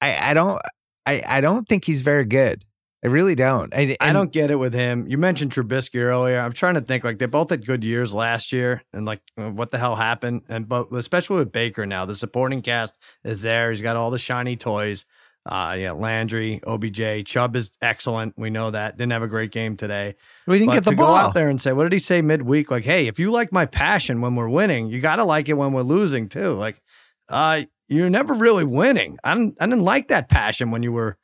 I, 0.00 0.30
I 0.30 0.34
don't 0.34 0.60
I, 1.04 1.22
I 1.26 1.40
don't 1.40 1.68
think 1.68 1.84
he's 1.84 2.00
very 2.00 2.24
good. 2.24 2.64
I 3.06 3.08
really 3.08 3.36
don't. 3.36 3.72
I, 3.72 3.96
I 4.00 4.12
don't 4.12 4.32
get 4.32 4.50
it 4.50 4.56
with 4.56 4.74
him. 4.74 5.06
You 5.06 5.16
mentioned 5.16 5.52
Trubisky 5.52 6.00
earlier. 6.00 6.40
I'm 6.40 6.52
trying 6.52 6.74
to 6.74 6.80
think 6.80 7.04
like 7.04 7.20
they 7.20 7.26
both 7.26 7.50
had 7.50 7.64
good 7.64 7.84
years 7.84 8.12
last 8.12 8.50
year, 8.50 8.82
and 8.92 9.06
like 9.06 9.20
uh, 9.38 9.48
what 9.48 9.70
the 9.70 9.78
hell 9.78 9.94
happened? 9.94 10.42
And 10.48 10.68
but 10.68 10.88
especially 10.90 11.36
with 11.36 11.52
Baker 11.52 11.86
now, 11.86 12.04
the 12.04 12.16
supporting 12.16 12.62
cast 12.62 12.98
is 13.22 13.42
there. 13.42 13.70
He's 13.70 13.80
got 13.80 13.94
all 13.94 14.10
the 14.10 14.18
shiny 14.18 14.56
toys. 14.56 15.06
Uh, 15.48 15.76
yeah, 15.78 15.92
Landry, 15.92 16.60
OBJ, 16.66 17.24
Chubb 17.26 17.54
is 17.54 17.70
excellent. 17.80 18.34
We 18.36 18.50
know 18.50 18.72
that. 18.72 18.96
Didn't 18.98 19.12
have 19.12 19.22
a 19.22 19.28
great 19.28 19.52
game 19.52 19.76
today. 19.76 20.16
We 20.48 20.58
didn't 20.58 20.70
But 20.70 20.74
get 20.74 20.84
the 20.86 20.96
ball 20.96 21.14
out 21.14 21.34
there 21.34 21.48
and 21.48 21.60
say, 21.60 21.72
what 21.72 21.84
did 21.84 21.92
he 21.92 22.00
say 22.00 22.22
midweek? 22.22 22.72
Like, 22.72 22.82
hey, 22.82 23.06
if 23.06 23.20
you 23.20 23.30
like 23.30 23.52
my 23.52 23.66
passion 23.66 24.20
when 24.20 24.34
we're 24.34 24.48
winning, 24.48 24.88
you 24.88 25.00
got 25.00 25.16
to 25.16 25.24
like 25.24 25.48
it 25.48 25.52
when 25.52 25.72
we're 25.72 25.82
losing 25.82 26.28
too. 26.28 26.54
Like, 26.54 26.82
uh, 27.28 27.62
you're 27.86 28.10
never 28.10 28.34
really 28.34 28.64
winning. 28.64 29.16
I 29.22 29.34
didn't, 29.34 29.58
I 29.60 29.66
didn't 29.66 29.84
like 29.84 30.08
that 30.08 30.28
passion 30.28 30.72
when 30.72 30.82
you 30.82 30.90
were 30.90 31.16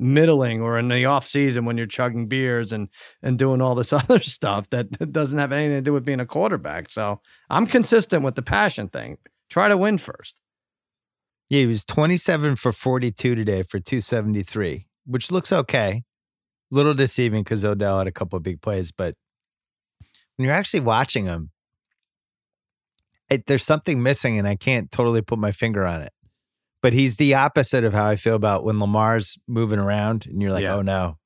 middling 0.00 0.60
or 0.60 0.78
in 0.78 0.88
the 0.88 1.04
off 1.04 1.26
season 1.26 1.64
when 1.64 1.76
you're 1.76 1.86
chugging 1.86 2.26
beers 2.26 2.72
and 2.72 2.88
and 3.22 3.38
doing 3.38 3.60
all 3.60 3.74
this 3.74 3.92
other 3.92 4.20
stuff 4.20 4.70
that 4.70 5.12
doesn't 5.12 5.38
have 5.38 5.52
anything 5.52 5.78
to 5.78 5.82
do 5.82 5.92
with 5.92 6.04
being 6.04 6.20
a 6.20 6.26
quarterback. 6.26 6.90
So 6.90 7.20
I'm 7.48 7.66
consistent 7.66 8.22
with 8.22 8.34
the 8.34 8.42
passion 8.42 8.88
thing. 8.88 9.18
Try 9.48 9.68
to 9.68 9.76
win 9.76 9.98
first. 9.98 10.34
Yeah, 11.48 11.60
he 11.60 11.66
was 11.66 11.84
27 11.84 12.56
for 12.56 12.70
42 12.70 13.34
today 13.34 13.62
for 13.62 13.80
273, 13.80 14.86
which 15.04 15.32
looks 15.32 15.52
okay. 15.52 16.04
A 16.70 16.74
Little 16.74 16.94
deceiving 16.94 17.42
because 17.42 17.64
Odell 17.64 17.98
had 17.98 18.06
a 18.06 18.12
couple 18.12 18.36
of 18.36 18.44
big 18.44 18.62
plays, 18.62 18.92
but 18.92 19.16
when 20.36 20.46
you're 20.46 20.54
actually 20.54 20.80
watching 20.80 21.26
him, 21.26 21.50
it, 23.28 23.46
there's 23.46 23.64
something 23.64 24.02
missing, 24.02 24.38
and 24.38 24.46
I 24.46 24.54
can't 24.54 24.90
totally 24.90 25.22
put 25.22 25.40
my 25.40 25.52
finger 25.52 25.84
on 25.84 26.02
it. 26.02 26.12
But 26.82 26.92
he's 26.94 27.16
the 27.16 27.34
opposite 27.34 27.84
of 27.84 27.92
how 27.92 28.06
I 28.06 28.16
feel 28.16 28.34
about 28.34 28.64
when 28.64 28.80
Lamar's 28.80 29.36
moving 29.46 29.78
around, 29.78 30.26
and 30.26 30.40
you're 30.40 30.50
like, 30.50 30.62
Yeah. 30.62 30.76
oh 30.76 30.82
no, 30.82 31.18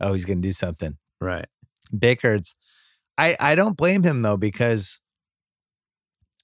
oh 0.00 0.12
he's 0.14 0.24
going 0.24 0.40
to 0.40 0.48
do 0.48 0.52
something. 0.52 0.96
Right. 1.20 1.46
Baker, 1.96 2.34
it's 2.34 2.54
I 3.18 3.36
I 3.38 3.54
don't 3.54 3.76
blame 3.76 4.02
him 4.02 4.22
though 4.22 4.38
because 4.38 5.00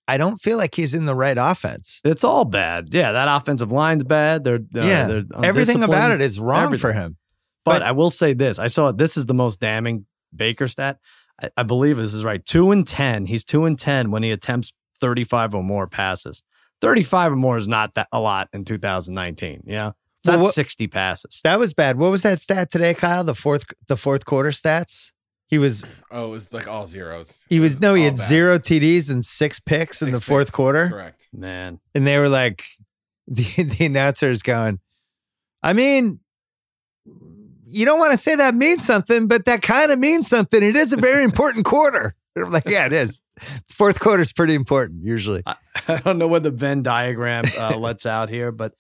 I 0.06 0.16
don't 0.16 0.36
feel 0.38 0.56
like 0.56 0.74
he's 0.74 0.94
in 0.94 1.04
the 1.04 1.14
right 1.14 1.36
offense. 1.38 2.00
It's 2.04 2.24
all 2.24 2.44
bad. 2.44 2.88
Yeah, 2.92 3.12
that 3.12 3.28
offensive 3.28 3.72
line's 3.72 4.04
bad. 4.04 4.44
They're 4.44 4.56
uh, 4.56 4.80
yeah, 4.80 5.06
they're 5.06 5.24
everything 5.42 5.82
about 5.82 6.10
it 6.12 6.20
is 6.20 6.40
wrong 6.40 6.76
for 6.76 6.92
him. 6.92 7.16
But, 7.64 7.80
But- 7.80 7.82
I 7.82 7.92
will 7.92 8.10
say 8.10 8.32
this: 8.34 8.58
I 8.58 8.68
saw 8.68 8.92
this 8.92 9.16
is 9.16 9.26
the 9.26 9.34
most 9.34 9.60
damning 9.60 10.06
Baker 10.34 10.68
stat. 10.68 10.98
I, 11.42 11.50
I 11.58 11.62
believe 11.62 11.96
this 11.98 12.14
is 12.14 12.24
right. 12.24 12.44
Two 12.44 12.70
and 12.70 12.86
ten. 12.86 13.26
He's 13.26 13.44
two 13.44 13.64
and 13.64 13.78
ten 13.78 14.10
when 14.10 14.22
he 14.22 14.30
attempts 14.30 14.72
thirty-five 15.00 15.54
or 15.54 15.62
more 15.62 15.86
passes. 15.86 16.42
Thirty-five 16.80 17.32
or 17.32 17.36
more 17.36 17.58
is 17.58 17.66
not 17.68 17.94
that 17.94 18.08
a 18.12 18.20
lot 18.20 18.48
in 18.52 18.64
2019. 18.64 19.62
Yeah, 19.66 19.92
that's 20.24 20.36
Well, 20.36 20.44
what- 20.44 20.54
sixty 20.54 20.86
passes. 20.86 21.40
That 21.44 21.58
was 21.58 21.74
bad. 21.74 21.98
What 21.98 22.10
was 22.10 22.22
that 22.22 22.40
stat 22.40 22.70
today, 22.70 22.94
Kyle? 22.94 23.24
The 23.24 23.34
fourth 23.34 23.64
the 23.88 23.96
fourth 23.96 24.24
quarter 24.24 24.50
stats. 24.50 25.12
He 25.48 25.58
was 25.58 25.84
Oh, 26.10 26.26
it 26.26 26.30
was 26.30 26.52
like 26.52 26.68
all 26.68 26.86
zeros. 26.86 27.44
he 27.48 27.56
It 27.56 27.60
was 27.60 27.80
no 27.80 27.94
he 27.94 28.04
had 28.04 28.16
bad. 28.16 28.26
zero 28.26 28.58
TDs 28.58 29.10
and 29.10 29.24
six 29.24 29.58
picks 29.58 30.02
in 30.02 30.06
Six 30.08 30.18
the 30.18 30.24
fourth 30.24 30.48
picks. 30.48 30.54
quarter, 30.54 30.88
Correct. 30.88 31.26
Man, 31.32 31.80
and 31.94 32.06
they 32.06 32.18
were 32.18 32.28
like, 32.28 32.64
the 33.26 33.44
the 33.64 33.86
announcer 33.86 34.30
is 34.30 34.42
going. 34.42 34.78
I 35.62 35.72
mean, 35.72 36.20
you 37.66 37.84
don't 37.84 37.98
want 37.98 38.12
to 38.12 38.16
say 38.16 38.34
that 38.36 38.54
means 38.54 38.84
something, 38.86 39.26
but 39.26 39.44
that 39.46 39.62
kind 39.62 39.90
of 39.90 39.98
means 39.98 40.28
something. 40.28 40.62
It 40.62 40.76
is 40.76 40.92
a 40.92 40.96
very 40.96 41.24
important 41.30 41.64
quarter. 41.64 42.14
I'm 42.46 42.52
like, 42.52 42.68
yeah, 42.68 42.86
it 42.86 42.92
is. 42.92 43.20
Fourth 43.70 44.00
quarter 44.00 44.22
is 44.22 44.32
pretty 44.32 44.54
important 44.54 45.02
usually. 45.02 45.42
I, 45.46 45.56
I 45.88 45.96
don't 45.98 46.18
know 46.18 46.28
what 46.28 46.42
the 46.42 46.50
Venn 46.50 46.82
diagram 46.82 47.44
uh, 47.56 47.76
lets 47.78 48.06
out 48.06 48.28
here, 48.28 48.52
but 48.52 48.74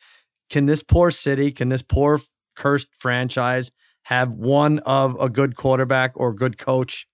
can 0.50 0.66
this 0.66 0.82
poor 0.82 1.10
city, 1.10 1.52
can 1.52 1.68
this 1.68 1.82
poor 1.82 2.20
cursed 2.56 2.88
franchise 2.98 3.70
have 4.04 4.32
one 4.34 4.78
of 4.80 5.20
a 5.20 5.28
good 5.28 5.54
quarterback 5.56 6.12
or 6.14 6.32
good 6.32 6.58
coach 6.58 7.06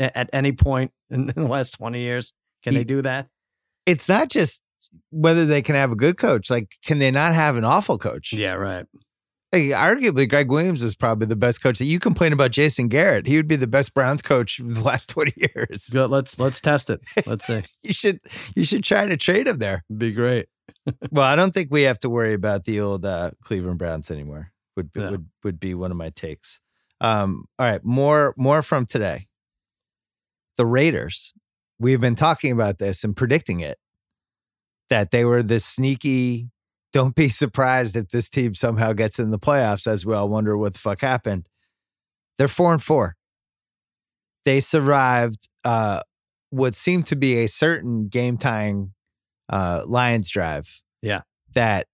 a- 0.00 0.16
at 0.16 0.30
any 0.32 0.52
point 0.52 0.92
in 1.10 1.26
the 1.26 1.46
last 1.46 1.72
20 1.72 2.00
years? 2.00 2.32
Can 2.62 2.74
they 2.74 2.84
do 2.84 3.02
that? 3.02 3.28
It's 3.86 4.08
not 4.08 4.28
just 4.28 4.62
whether 5.10 5.46
they 5.46 5.62
can 5.62 5.74
have 5.74 5.92
a 5.92 5.96
good 5.96 6.16
coach. 6.18 6.50
Like, 6.50 6.72
can 6.84 6.98
they 6.98 7.10
not 7.10 7.34
have 7.34 7.56
an 7.56 7.64
awful 7.64 7.98
coach? 7.98 8.32
Yeah, 8.32 8.54
right. 8.54 8.86
Hey, 9.50 9.68
arguably, 9.68 10.28
Gregg 10.28 10.50
Williams 10.50 10.82
is 10.82 10.94
probably 10.94 11.26
the 11.26 11.34
best 11.36 11.62
coach. 11.62 11.78
That 11.78 11.86
you 11.86 11.98
complain 11.98 12.34
about 12.34 12.50
Jason 12.50 12.88
Garrett. 12.88 13.26
He 13.26 13.36
would 13.36 13.48
be 13.48 13.56
the 13.56 13.66
best 13.66 13.94
Browns 13.94 14.20
coach 14.20 14.58
the 14.64 14.82
last 14.82 15.08
twenty 15.08 15.32
years. 15.36 15.88
Good. 15.90 16.10
Let's 16.10 16.38
let's 16.38 16.60
test 16.60 16.90
it. 16.90 17.00
Let's 17.26 17.46
see. 17.46 17.62
You 17.82 17.94
should 17.94 18.18
you 18.54 18.64
should 18.64 18.84
try 18.84 19.06
to 19.08 19.16
trade 19.16 19.46
him 19.48 19.58
there. 19.58 19.84
Be 19.96 20.12
great. 20.12 20.46
Well, 21.10 21.24
I 21.24 21.34
don't 21.36 21.52
think 21.52 21.68
we 21.70 21.82
have 21.82 21.98
to 22.00 22.10
worry 22.10 22.32
about 22.34 22.64
the 22.64 22.80
old 22.80 23.04
uh, 23.04 23.30
Cleveland 23.42 23.78
Browns 23.78 24.10
anymore. 24.10 24.52
Would 24.76 24.92
be, 24.92 25.00
No. 25.00 25.10
would 25.12 25.26
would 25.44 25.60
be 25.60 25.74
one 25.74 25.90
of 25.90 25.96
my 25.96 26.10
takes. 26.10 26.60
Um, 27.00 27.44
all 27.58 27.66
right, 27.66 27.84
more 27.84 28.34
more 28.36 28.60
from 28.62 28.84
today. 28.86 29.28
The 30.58 30.66
Raiders. 30.66 31.32
We've 31.78 32.00
been 32.00 32.14
talking 32.16 32.52
about 32.52 32.78
this 32.78 33.02
and 33.04 33.16
predicting 33.16 33.60
it 33.60 33.78
that 34.90 35.10
they 35.10 35.24
were 35.24 35.42
this 35.42 35.64
sneaky. 35.64 36.50
Don't 36.92 37.14
be 37.14 37.28
surprised 37.28 37.96
if 37.96 38.08
this 38.08 38.30
team 38.30 38.54
somehow 38.54 38.92
gets 38.92 39.18
in 39.18 39.30
the 39.30 39.38
playoffs, 39.38 39.86
as 39.86 40.06
we 40.06 40.14
all 40.14 40.28
wonder 40.28 40.56
what 40.56 40.74
the 40.74 40.80
fuck 40.80 41.00
happened. 41.00 41.48
They're 42.38 42.48
four 42.48 42.72
and 42.72 42.82
four. 42.82 43.16
They 44.44 44.60
survived 44.60 45.48
uh, 45.64 46.00
what 46.50 46.74
seemed 46.74 47.06
to 47.06 47.16
be 47.16 47.38
a 47.38 47.48
certain 47.48 48.08
game 48.08 48.38
tying 48.38 48.92
uh, 49.50 49.84
Lions 49.86 50.30
drive. 50.30 50.82
Yeah. 51.02 51.22
That 51.54 51.86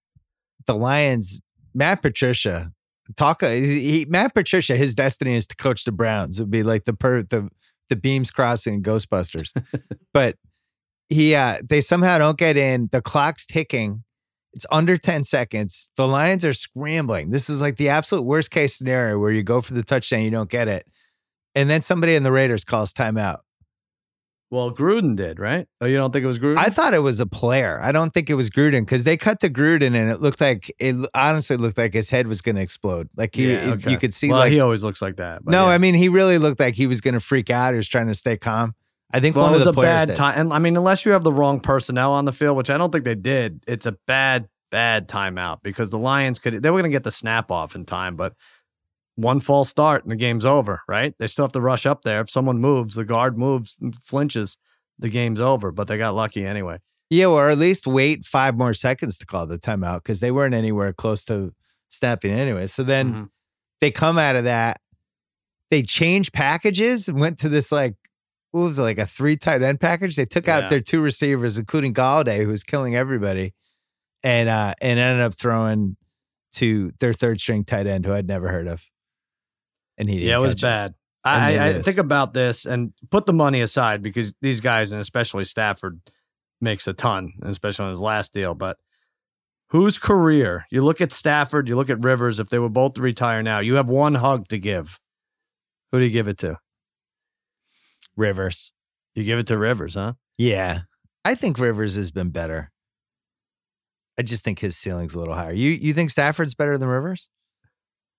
the 0.66 0.74
Lions 0.74 1.40
Matt 1.74 2.02
Patricia. 2.02 2.70
Talk. 3.16 3.42
He, 3.42 3.80
he- 3.80 4.06
Matt 4.08 4.34
Patricia. 4.34 4.76
His 4.76 4.94
destiny 4.94 5.34
is 5.34 5.46
to 5.48 5.56
coach 5.56 5.84
the 5.84 5.92
Browns. 5.92 6.38
It'd 6.38 6.50
be 6.50 6.62
like 6.62 6.84
the 6.84 6.94
per 6.94 7.22
the 7.22 7.48
the 7.88 7.96
beams 7.96 8.30
crossing 8.30 8.74
in 8.74 8.82
Ghostbusters. 8.82 9.52
but 10.14 10.36
he 11.08 11.34
uh 11.34 11.58
they 11.62 11.80
somehow 11.80 12.18
don't 12.18 12.38
get 12.38 12.56
in. 12.56 12.88
The 12.92 13.02
clock's 13.02 13.44
ticking. 13.44 14.04
It's 14.54 14.66
under 14.70 14.96
10 14.96 15.24
seconds. 15.24 15.90
The 15.96 16.06
Lions 16.06 16.44
are 16.44 16.52
scrambling. 16.52 17.30
This 17.30 17.50
is 17.50 17.60
like 17.60 17.76
the 17.76 17.88
absolute 17.88 18.22
worst 18.22 18.50
case 18.50 18.76
scenario 18.76 19.18
where 19.18 19.32
you 19.32 19.42
go 19.42 19.60
for 19.60 19.74
the 19.74 19.82
touchdown, 19.82 20.22
you 20.22 20.30
don't 20.30 20.50
get 20.50 20.68
it. 20.68 20.86
And 21.54 21.68
then 21.68 21.82
somebody 21.82 22.14
in 22.14 22.22
the 22.22 22.32
Raiders 22.32 22.64
calls 22.64 22.92
timeout. 22.92 23.38
Well, 24.50 24.72
Gruden 24.72 25.16
did, 25.16 25.40
right? 25.40 25.66
Oh, 25.80 25.86
you 25.86 25.96
don't 25.96 26.12
think 26.12 26.22
it 26.22 26.28
was 26.28 26.38
Gruden? 26.38 26.58
I 26.58 26.68
thought 26.68 26.94
it 26.94 27.00
was 27.00 27.18
a 27.18 27.26
player. 27.26 27.80
I 27.82 27.90
don't 27.90 28.12
think 28.12 28.30
it 28.30 28.34
was 28.34 28.50
Gruden 28.50 28.82
because 28.82 29.02
they 29.02 29.16
cut 29.16 29.40
to 29.40 29.50
Gruden 29.50 29.96
and 29.96 30.08
it 30.08 30.20
looked 30.20 30.40
like 30.40 30.72
it 30.78 30.94
honestly 31.12 31.56
looked 31.56 31.76
like 31.76 31.92
his 31.92 32.10
head 32.10 32.28
was 32.28 32.40
going 32.40 32.54
to 32.54 32.62
explode. 32.62 33.08
Like 33.16 33.34
he, 33.34 33.52
Yeah, 33.52 33.70
okay. 33.72 33.90
you 33.90 33.98
could 33.98 34.14
see 34.14 34.28
well, 34.28 34.38
like 34.38 34.52
he 34.52 34.60
always 34.60 34.84
looks 34.84 35.02
like 35.02 35.16
that. 35.16 35.44
no, 35.44 35.66
yeah. 35.66 35.72
I 35.72 35.78
mean 35.78 35.94
he 35.94 36.08
really 36.08 36.38
looked 36.38 36.60
like 36.60 36.74
he 36.76 36.86
was 36.86 37.00
going 37.00 37.14
to 37.14 37.20
freak 37.20 37.50
out. 37.50 37.72
He 37.72 37.76
was 37.76 37.88
trying 37.88 38.06
to 38.06 38.14
stay 38.14 38.36
calm. 38.36 38.76
I 39.14 39.20
think 39.20 39.36
Well, 39.36 39.44
one 39.44 39.54
of 39.54 39.64
was 39.64 39.72
the 39.72 39.80
a 39.80 39.82
bad 39.82 40.16
time. 40.16 40.36
And 40.36 40.52
I 40.52 40.58
mean, 40.58 40.76
unless 40.76 41.06
you 41.06 41.12
have 41.12 41.22
the 41.22 41.32
wrong 41.32 41.60
personnel 41.60 42.12
on 42.12 42.24
the 42.24 42.32
field, 42.32 42.56
which 42.56 42.68
I 42.68 42.76
don't 42.76 42.90
think 42.90 43.04
they 43.04 43.14
did, 43.14 43.62
it's 43.68 43.86
a 43.86 43.92
bad, 44.08 44.48
bad 44.72 45.08
timeout 45.08 45.58
because 45.62 45.90
the 45.90 46.00
Lions 46.00 46.40
could 46.40 46.60
they 46.60 46.68
were 46.70 46.80
going 46.80 46.90
to 46.90 46.94
get 46.96 47.04
the 47.04 47.12
snap 47.12 47.52
off 47.52 47.76
in 47.76 47.84
time, 47.84 48.16
but 48.16 48.34
one 49.14 49.38
false 49.38 49.68
start 49.68 50.02
and 50.02 50.10
the 50.10 50.16
game's 50.16 50.44
over. 50.44 50.82
Right? 50.88 51.14
They 51.16 51.28
still 51.28 51.44
have 51.44 51.52
to 51.52 51.60
rush 51.60 51.86
up 51.86 52.02
there. 52.02 52.20
If 52.22 52.28
someone 52.28 52.58
moves, 52.58 52.96
the 52.96 53.04
guard 53.04 53.38
moves, 53.38 53.76
and 53.80 53.94
flinches, 54.02 54.58
the 54.98 55.08
game's 55.08 55.40
over. 55.40 55.70
But 55.70 55.86
they 55.86 55.96
got 55.96 56.16
lucky 56.16 56.44
anyway. 56.44 56.78
Yeah, 57.08 57.26
or 57.26 57.50
at 57.50 57.58
least 57.58 57.86
wait 57.86 58.24
five 58.24 58.56
more 58.56 58.74
seconds 58.74 59.16
to 59.18 59.26
call 59.26 59.46
the 59.46 59.58
timeout 59.60 60.02
because 60.02 60.18
they 60.18 60.32
weren't 60.32 60.54
anywhere 60.56 60.92
close 60.92 61.24
to 61.26 61.54
snapping 61.88 62.32
anyway. 62.32 62.66
So 62.66 62.82
then 62.82 63.12
Mhm. 63.12 63.28
they 63.80 63.92
come 63.92 64.18
out 64.18 64.34
of 64.34 64.42
that, 64.42 64.80
they 65.70 65.82
change 65.82 66.32
packages 66.32 67.08
and 67.08 67.20
went 67.20 67.38
to 67.38 67.48
this 67.48 67.70
like 67.70 67.94
what 68.54 68.62
was 68.62 68.78
it, 68.78 68.82
like 68.82 68.98
a 68.98 69.06
three 69.06 69.36
tight 69.36 69.62
end 69.62 69.80
package. 69.80 70.14
They 70.14 70.24
took 70.26 70.46
Yeah. 70.46 70.58
out 70.58 70.70
their 70.70 70.80
two 70.80 71.00
receivers, 71.00 71.58
including 71.58 71.92
Golladay, 71.92 72.38
who 72.38 72.48
was 72.48 72.62
killing 72.62 72.94
everybody, 72.94 73.52
and 74.22 74.48
uh 74.48 74.74
and 74.80 74.98
ended 75.00 75.24
up 75.26 75.34
throwing 75.34 75.96
to 76.52 76.92
their 77.00 77.12
third 77.12 77.40
string 77.40 77.64
tight 77.64 77.88
end 77.88 78.06
who 78.06 78.12
I'd 78.14 78.28
never 78.28 78.48
heard 78.48 78.68
of. 78.68 78.88
And 79.98 80.08
he 80.08 80.16
didn't 80.16 80.28
Yeah, 80.28 80.36
it 80.36 80.40
was 80.40 80.54
bad. 80.54 80.94
And 81.24 81.42
I, 81.42 81.50
it 81.50 81.58
I, 81.58 81.78
I 81.78 81.82
think 81.82 81.98
about 81.98 82.32
this 82.32 82.64
and 82.64 82.92
put 83.10 83.26
the 83.26 83.32
money 83.32 83.60
aside 83.60 84.02
because 84.02 84.32
these 84.40 84.60
guys, 84.60 84.92
and 84.92 85.00
especially 85.00 85.44
Stafford, 85.44 86.00
makes 86.60 86.86
a 86.86 86.92
ton, 86.92 87.32
especially 87.42 87.86
on 87.86 87.90
his 87.90 88.00
last 88.00 88.32
deal. 88.32 88.54
But 88.54 88.76
whose 89.70 89.98
career? 89.98 90.64
You 90.70 90.84
look 90.84 91.00
at 91.00 91.10
Stafford, 91.10 91.68
you 91.68 91.74
look 91.74 91.90
at 91.90 92.04
Rivers. 92.04 92.38
If 92.38 92.50
they 92.50 92.60
were 92.60 92.68
both 92.68 92.94
to 92.94 93.02
retire 93.02 93.42
now, 93.42 93.58
you 93.58 93.74
have 93.74 93.88
one 93.88 94.14
hug 94.14 94.46
to 94.48 94.58
give. 94.58 95.00
Who 95.90 95.98
do 95.98 96.04
you 96.04 96.12
give 96.12 96.28
it 96.28 96.38
to? 96.38 96.58
Rivers. 98.16 98.72
You 99.14 99.24
give 99.24 99.38
it 99.38 99.46
to 99.48 99.58
Rivers, 99.58 99.94
huh? 99.94 100.14
Yeah. 100.38 100.82
I 101.24 101.34
think 101.34 101.58
Rivers 101.58 101.94
has 101.96 102.10
been 102.10 102.30
better. 102.30 102.70
I 104.18 104.22
just 104.22 104.44
think 104.44 104.60
his 104.60 104.76
ceiling's 104.76 105.14
a 105.14 105.18
little 105.18 105.34
higher. 105.34 105.52
You 105.52 105.70
you 105.70 105.92
think 105.92 106.10
Stafford's 106.10 106.54
better 106.54 106.78
than 106.78 106.88
Rivers? 106.88 107.28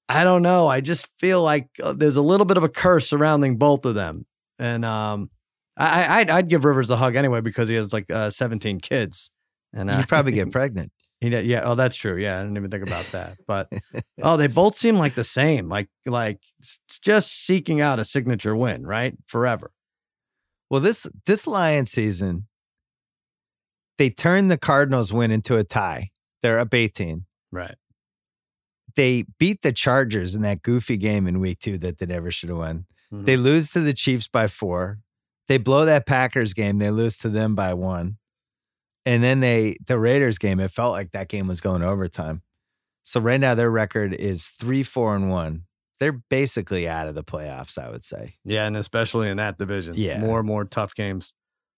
I 0.09 0.23
don't 0.23 0.41
know. 0.41 0.67
I 0.67 0.81
just 0.81 1.07
feel 1.17 1.41
like 1.41 1.69
uh, 1.81 1.93
there's 1.93 2.17
a 2.17 2.21
little 2.21 2.45
bit 2.45 2.57
of 2.57 2.63
a 2.63 2.69
curse 2.69 3.07
surrounding 3.07 3.57
both 3.57 3.85
of 3.85 3.95
them, 3.95 4.25
and 4.59 4.83
um, 4.83 5.29
I, 5.77 6.03
I 6.03 6.19
I'd, 6.19 6.29
I'd 6.29 6.49
give 6.49 6.65
Rivers 6.65 6.89
a 6.89 6.97
hug 6.97 7.15
anyway 7.15 7.41
because 7.41 7.69
he 7.69 7.75
has 7.75 7.93
like 7.93 8.09
uh, 8.09 8.29
17 8.29 8.81
kids, 8.81 9.29
and 9.73 9.89
uh, 9.89 9.97
You'd 9.97 10.07
probably 10.07 10.33
get 10.33 10.51
pregnant. 10.51 10.91
He 11.21 11.29
yeah. 11.29 11.61
Oh, 11.63 11.75
that's 11.75 11.95
true. 11.95 12.17
Yeah, 12.17 12.39
I 12.39 12.43
didn't 12.43 12.57
even 12.57 12.69
think 12.69 12.85
about 12.85 13.05
that. 13.13 13.37
But 13.47 13.71
oh, 14.21 14.35
they 14.37 14.47
both 14.47 14.75
seem 14.75 14.95
like 14.97 15.15
the 15.15 15.23
same. 15.23 15.69
Like 15.69 15.87
like 16.05 16.41
s- 16.61 16.79
just 17.01 17.31
seeking 17.45 17.79
out 17.79 17.99
a 17.99 18.05
signature 18.05 18.55
win, 18.55 18.85
right? 18.85 19.15
Forever. 19.27 19.71
Well, 20.75 20.81
this 20.81 21.07
this 21.25 21.47
Lion 21.47 21.85
season, 21.85 22.47
they 23.97 24.09
turned 24.09 24.51
the 24.51 24.57
Cardinals 24.57 25.13
win 25.13 25.31
into 25.31 25.55
a 25.55 25.63
tie. 25.63 26.11
They're 26.41 26.59
up 26.59 26.73
18. 26.73 27.23
Right. 27.49 27.75
They 28.97 29.23
beat 29.39 29.61
the 29.61 29.71
Chargers 29.71 30.35
in 30.35 30.41
that 30.41 30.63
goofy 30.63 30.97
game 30.97 31.27
in 31.27 31.39
week 31.39 31.59
two 31.59 31.77
that 31.77 31.99
they 31.99 32.05
never 32.05 32.29
should 32.29 32.49
have 32.49 32.57
won. 32.57 32.87
Mhm. 33.13 33.23
They 33.23 33.37
lose 33.37 33.71
to 33.71 33.79
the 33.79 33.93
Chiefs 33.93 34.27
by 34.27 34.47
four. 34.47 34.99
They 35.47 35.57
blow 35.57 35.85
that 35.85 36.05
Packers 36.05 36.53
game. 36.53 36.79
They 36.79 36.91
lose 36.91 37.19
to 37.19 37.29
them 37.29 37.55
by 37.55 37.73
one. 37.73 38.17
And 39.05 39.23
then 39.23 39.39
they 39.39 39.77
the 39.85 39.97
Raiders 39.97 40.37
game, 40.37 40.59
it 40.59 40.71
felt 40.71 40.91
like 40.91 41.11
that 41.11 41.29
game 41.29 41.47
was 41.47 41.61
going 41.61 41.83
overtime. 41.83 42.41
So 43.01 43.21
right 43.21 43.39
now 43.39 43.55
their 43.55 43.71
record 43.71 44.13
is 44.13 44.47
three, 44.47 44.83
four, 44.83 45.15
and 45.15 45.29
one. 45.29 45.67
They're 45.99 46.21
basically 46.29 46.87
out 46.89 47.07
of 47.07 47.15
the 47.15 47.23
playoffs, 47.23 47.77
I 47.77 47.89
would 47.89 48.03
say. 48.03 48.35
Yeah, 48.43 48.65
and 48.67 48.75
especially 48.75 49.29
in 49.29 49.37
that 49.37 49.57
division. 49.57 49.93
Yeah. 49.95 50.19
More 50.19 50.39
and 50.39 50.47
more 50.47 50.65
tough 50.65 50.93
games 50.95 51.35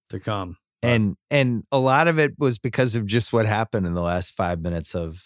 to 0.09 0.19
come. 0.19 0.57
But- 0.81 0.87
And 0.89 1.15
and 1.29 1.63
a 1.71 1.79
lot 1.79 2.07
of 2.07 2.17
it 2.19 2.33
was 2.37 2.57
because 2.59 2.95
of 2.95 3.05
just 3.05 3.31
what 3.33 3.45
happened 3.45 3.85
in 3.87 3.93
the 3.93 4.01
last 4.01 4.33
five 4.35 4.59
minutes 4.61 4.95
of, 4.95 5.23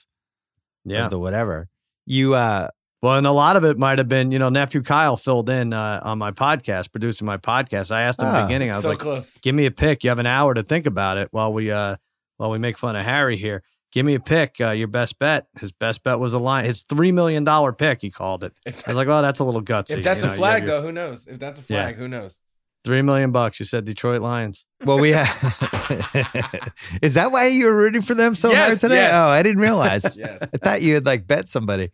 Yeah. 0.86 1.06
of 1.06 1.10
the 1.12 1.20
whatever. 1.20 1.70
You 2.06 2.34
uh 2.36 2.68
Well, 3.02 3.16
and 3.18 3.26
a 3.26 3.32
lot 3.32 3.56
of 3.56 3.64
it 3.66 3.78
might 3.80 3.98
have 3.98 4.08
been, 4.08 4.32
you 4.32 4.40
know, 4.40 4.50
nephew 4.50 4.82
Kyle 4.84 5.18
filled 5.18 5.50
in 5.50 5.74
uh, 5.74 6.02
on 6.04 6.18
my 6.20 6.32
podcast, 6.32 6.92
producing 6.92 7.26
my 7.26 7.38
podcast. 7.38 7.92
I 7.92 8.02
asked 8.04 8.22
him 8.22 8.28
in 8.28 8.36
Ah, 8.36 8.42
the 8.42 8.48
beginning, 8.48 8.72
I 8.72 8.76
was 8.76 8.84
so 8.84 8.90
like, 8.90 9.00
close. 9.00 9.38
give 9.40 9.56
me 9.56 9.66
a 9.66 9.72
pick. 9.72 10.04
You 10.04 10.10
have 10.10 10.20
an 10.20 10.26
hour 10.28 10.54
to 10.54 10.64
think 10.64 10.86
about 10.86 11.18
it 11.18 11.30
while 11.32 11.52
we 11.54 11.72
uh 11.72 11.96
while 12.38 12.52
we 12.52 12.58
make 12.60 12.78
fun 12.78 12.96
of 12.96 13.04
Harry 13.06 13.38
here. 13.38 13.64
Give 13.92 14.06
me 14.06 14.14
a 14.16 14.20
pick. 14.20 14.56
Uh, 14.62 14.70
your 14.70 14.88
best 14.88 15.20
bet. 15.20 15.48
His 15.60 15.72
best 15.72 16.04
bet 16.04 16.18
was 16.20 16.34
a 16.34 16.40
line. 16.40 16.64
His 16.66 16.84
three 16.84 17.12
million 17.12 17.44
dollar 17.44 17.74
pick. 17.74 18.02
He 18.02 18.10
called 18.10 18.44
it. 18.44 18.54
If, 18.66 18.88
I 18.88 18.92
was 18.92 18.98
like, 18.98 19.08
oh, 19.10 19.22
that's 19.22 19.40
a 19.40 19.44
little 19.44 19.62
gutsy. 19.62 19.98
if 19.98 20.04
that's 20.04 20.22
you 20.22 20.28
know, 20.28 20.34
a 20.34 20.36
you 20.38 20.42
have 20.44 20.50
flag, 20.52 20.64
your- 20.64 20.68
though, 20.68 20.82
who 20.82 20.92
knows? 20.92 21.28
If 21.28 21.40
that's 21.40 21.60
a 21.60 21.62
Yeah. 21.68 21.84
flag, 21.84 21.96
who 21.98 22.08
knows? 22.08 22.40
Three 22.84 23.02
million 23.04 23.32
bucks. 23.32 23.60
You 23.60 23.66
said 23.66 23.86
Detroit 23.86 24.22
Lions. 24.22 24.66
well 24.86 24.98
we 24.98 25.12
have 25.12 25.28
Is 27.02 27.14
that 27.16 27.32
why 27.32 27.48
you 27.48 27.66
were 27.66 27.76
rooting 27.76 28.02
for 28.02 28.16
them 28.16 28.34
so 28.34 28.56
hard 28.56 28.80
today? 28.80 28.96
yes. 28.96 29.12
Oh, 29.14 29.28
I 29.28 29.44
didn't 29.44 29.62
realize. 29.62 30.18
Yes. 30.18 30.42
I 30.42 30.58
thought 30.58 30.82
you 30.82 30.96
had 30.96 31.06
like 31.06 31.28
bet 31.28 31.48
somebody. 31.50 31.92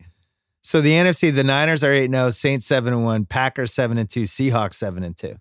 So 0.63 0.79
the 0.81 0.91
NFC, 0.91 1.33
the 1.33 1.43
Niners 1.43 1.83
are 1.83 1.91
8 1.91 2.09
0, 2.11 2.29
Saints 2.29 2.65
7 2.67 2.93
and 2.93 3.03
1, 3.03 3.25
Packers 3.25 3.73
7 3.73 3.97
and 3.97 4.09
2, 4.09 4.23
Seahawks 4.23 4.75
7 4.75 5.03
and 5.03 5.17
2. 5.17 5.35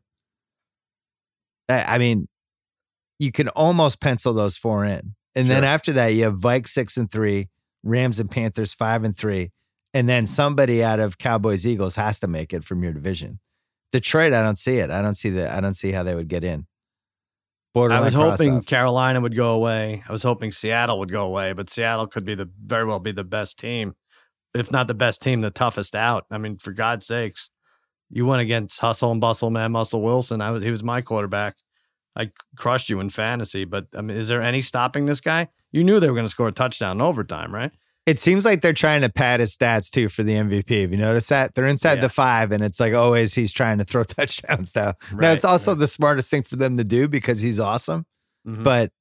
I 1.68 1.94
I 1.94 1.98
mean, 1.98 2.28
you 3.18 3.30
can 3.32 3.48
almost 3.50 4.00
pencil 4.00 4.32
those 4.34 4.56
four 4.56 4.84
in. 4.84 5.14
And 5.36 5.48
then 5.48 5.64
after 5.64 5.92
that, 5.92 6.08
you 6.08 6.24
have 6.24 6.36
Vikes 6.36 6.68
6 6.68 6.96
and 6.96 7.12
3, 7.12 7.48
Rams 7.84 8.18
and 8.18 8.30
Panthers 8.30 8.72
5 8.72 9.04
and 9.04 9.16
3. 9.16 9.52
And 9.94 10.08
then 10.08 10.26
somebody 10.26 10.82
out 10.82 10.98
of 10.98 11.18
Cowboys 11.18 11.66
Eagles 11.66 11.94
has 11.96 12.18
to 12.20 12.26
make 12.26 12.52
it 12.52 12.64
from 12.64 12.82
your 12.82 12.92
division. 12.92 13.38
Detroit, 13.92 14.32
I 14.32 14.42
don't 14.42 14.58
see 14.58 14.78
it. 14.78 14.90
I 14.90 15.00
don't 15.00 15.14
see 15.14 15.30
the 15.30 15.50
I 15.52 15.60
don't 15.60 15.74
see 15.74 15.92
how 15.92 16.02
they 16.02 16.14
would 16.14 16.28
get 16.28 16.42
in. 16.44 16.66
I 17.74 18.00
was 18.00 18.14
hoping 18.14 18.52
cross-up. 18.52 18.66
Carolina 18.66 19.20
would 19.20 19.36
go 19.36 19.54
away. 19.54 20.02
I 20.08 20.12
was 20.12 20.22
hoping 20.22 20.50
Seattle 20.50 20.98
would 20.98 21.12
go 21.12 21.26
away, 21.26 21.52
but 21.52 21.68
Seattle 21.68 22.06
could 22.06 22.24
be 22.24 22.34
the 22.34 22.48
very 22.64 22.86
well 22.86 23.00
be 23.00 23.12
the 23.12 23.24
best 23.24 23.58
team, 23.58 23.94
if 24.54 24.72
not 24.72 24.88
the 24.88 24.94
best 24.94 25.20
team, 25.20 25.42
the 25.42 25.50
toughest 25.50 25.94
out. 25.94 26.24
I 26.30 26.38
mean, 26.38 26.56
for 26.56 26.72
God's 26.72 27.06
sakes, 27.06 27.50
you 28.10 28.24
went 28.24 28.40
against 28.40 28.80
Hustle 28.80 29.12
and 29.12 29.20
Bustle 29.20 29.50
man, 29.50 29.72
Muscle 29.72 30.00
Wilson. 30.00 30.40
I 30.40 30.50
was 30.52 30.64
he 30.64 30.70
was 30.70 30.82
my 30.82 31.02
quarterback. 31.02 31.56
I 32.16 32.30
crushed 32.56 32.88
you 32.88 32.98
in 33.00 33.10
fantasy, 33.10 33.64
but 33.64 33.86
I 33.96 34.00
mean, 34.00 34.16
is 34.16 34.28
there 34.28 34.42
any 34.42 34.60
stopping 34.62 35.04
this 35.06 35.20
guy? 35.20 35.48
You 35.72 35.84
knew 35.84 36.00
they 36.00 36.08
were 36.08 36.14
going 36.14 36.26
to 36.26 36.30
score 36.30 36.48
a 36.48 36.52
touchdown 36.52 36.96
in 36.96 37.02
overtime, 37.02 37.54
right? 37.54 37.70
It 38.06 38.20
seems 38.20 38.44
like 38.44 38.62
they're 38.62 38.72
trying 38.72 39.00
to 39.02 39.08
pad 39.08 39.40
his 39.40 39.56
stats 39.56 39.90
too 39.90 40.08
for 40.08 40.22
the 40.22 40.32
MVP. 40.34 40.80
Have 40.82 40.92
you 40.92 40.96
noticed 40.96 41.28
that? 41.28 41.54
They're 41.54 41.66
inside 41.66 41.96
Yeah. 41.96 42.02
the 42.02 42.08
five, 42.08 42.52
and 42.52 42.62
it's 42.62 42.78
like 42.80 42.94
always 42.94 43.34
he's 43.34 43.52
trying 43.52 43.78
to 43.78 43.84
throw 43.84 44.04
touchdowns 44.04 44.74
now. 44.74 44.94
now 45.14 45.32
it's 45.32 45.44
also 45.44 45.72
right. 45.72 45.80
the 45.80 45.88
smartest 45.88 46.30
thing 46.30 46.42
for 46.42 46.56
them 46.56 46.76
to 46.78 46.84
do 46.84 47.08
because 47.08 47.40
he's 47.40 47.58
awesome. 47.60 48.06
Mhm. 48.46 48.62
But 48.64 48.92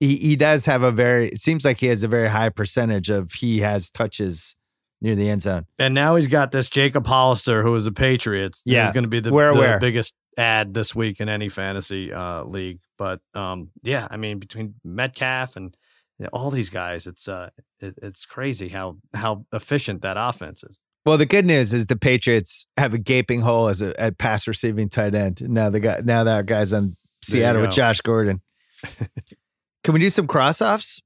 he 0.00 0.16
he 0.16 0.34
does 0.36 0.64
have 0.66 0.82
a 0.82 0.90
very 0.90 1.28
it 1.28 1.40
seems 1.40 1.64
like 1.64 1.78
he 1.78 1.86
has 1.86 2.02
a 2.02 2.08
very 2.08 2.28
high 2.28 2.48
percentage 2.48 3.10
of 3.10 3.32
he 3.32 3.58
has 3.58 3.90
touches 3.90 4.56
near 5.02 5.14
the 5.14 5.28
end 5.28 5.42
zone. 5.42 5.66
And 5.78 5.92
now 5.94 6.16
he's 6.16 6.26
got 6.26 6.50
this 6.50 6.68
Jacob 6.68 7.06
Hollister, 7.06 7.62
who 7.62 7.74
is 7.76 7.86
a 7.86 7.92
Patriots. 7.92 8.62
Yeah. 8.64 8.84
He's 8.86 8.92
going 8.94 9.04
to 9.04 9.08
be 9.08 9.20
the, 9.20 9.30
the 9.30 9.78
biggest 9.80 10.14
ad 10.38 10.72
this 10.72 10.94
week 10.94 11.20
in 11.20 11.28
any 11.28 11.48
fantasy 11.48 12.12
uh, 12.12 12.44
league. 12.44 12.78
But 12.96 13.20
um, 13.34 13.70
yeah, 13.82 14.08
I 14.10 14.16
mean, 14.16 14.38
between 14.38 14.74
Metcalf 14.84 15.56
and 15.56 15.76
you 16.18 16.24
know, 16.24 16.30
all 16.32 16.50
these 16.50 16.70
guys, 16.70 17.06
it's 17.06 17.28
uh, 17.28 17.50
it, 17.80 17.94
it's 18.00 18.24
crazy 18.24 18.68
how 18.68 18.96
how 19.14 19.44
efficient 19.52 20.02
that 20.02 20.16
offense 20.18 20.62
is. 20.62 20.78
Well, 21.04 21.18
the 21.18 21.26
good 21.26 21.44
news 21.44 21.72
is 21.72 21.86
the 21.86 21.96
Patriots 21.96 22.66
have 22.76 22.94
a 22.94 22.98
gaping 22.98 23.40
hole 23.40 23.68
as 23.68 23.82
a 23.82 23.98
at 24.00 24.18
pass 24.18 24.46
receiving 24.48 24.88
tight 24.88 25.14
end. 25.14 25.42
Now 25.48 25.70
the 25.70 25.80
guy 25.80 26.00
now 26.04 26.24
that 26.24 26.46
guy's 26.46 26.72
on 26.72 26.96
Seattle 27.22 27.62
with. 27.62 27.72
Josh 27.72 28.00
Gordon. 28.00 28.40
Can 29.84 29.94
we 29.94 30.00
do 30.00 30.10
some 30.10 30.26
cross 30.26 30.60
offs? 30.62 31.00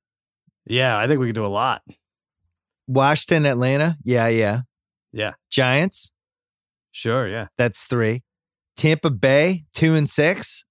Yeah, 0.67 0.97
I 0.97 1.07
think 1.07 1.21
we 1.21 1.27
can 1.27 1.35
do 1.35 1.45
a 1.45 1.49
lot. 1.49 1.83
Washington, 2.87 3.47
Atlanta. 3.47 3.97
Yeah, 4.05 4.29
yeah. 4.29 4.61
Yeah. 5.13 5.33
Giants. 5.51 6.13
Sure, 6.93 7.27
yeah, 7.27 7.47
That's 7.57 7.85
three. 7.85 8.23
Tampa 8.83 9.11
Bay, 9.11 9.63
two 9.73 9.95
and 9.95 10.11
six. 10.11 10.65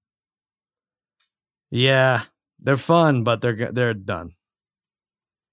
yeah. 1.69 2.23
They're 2.63 2.77
fun, 2.77 3.23
but 3.23 3.41
they're 3.41 3.71
they're 3.71 3.93
done. 3.93 4.33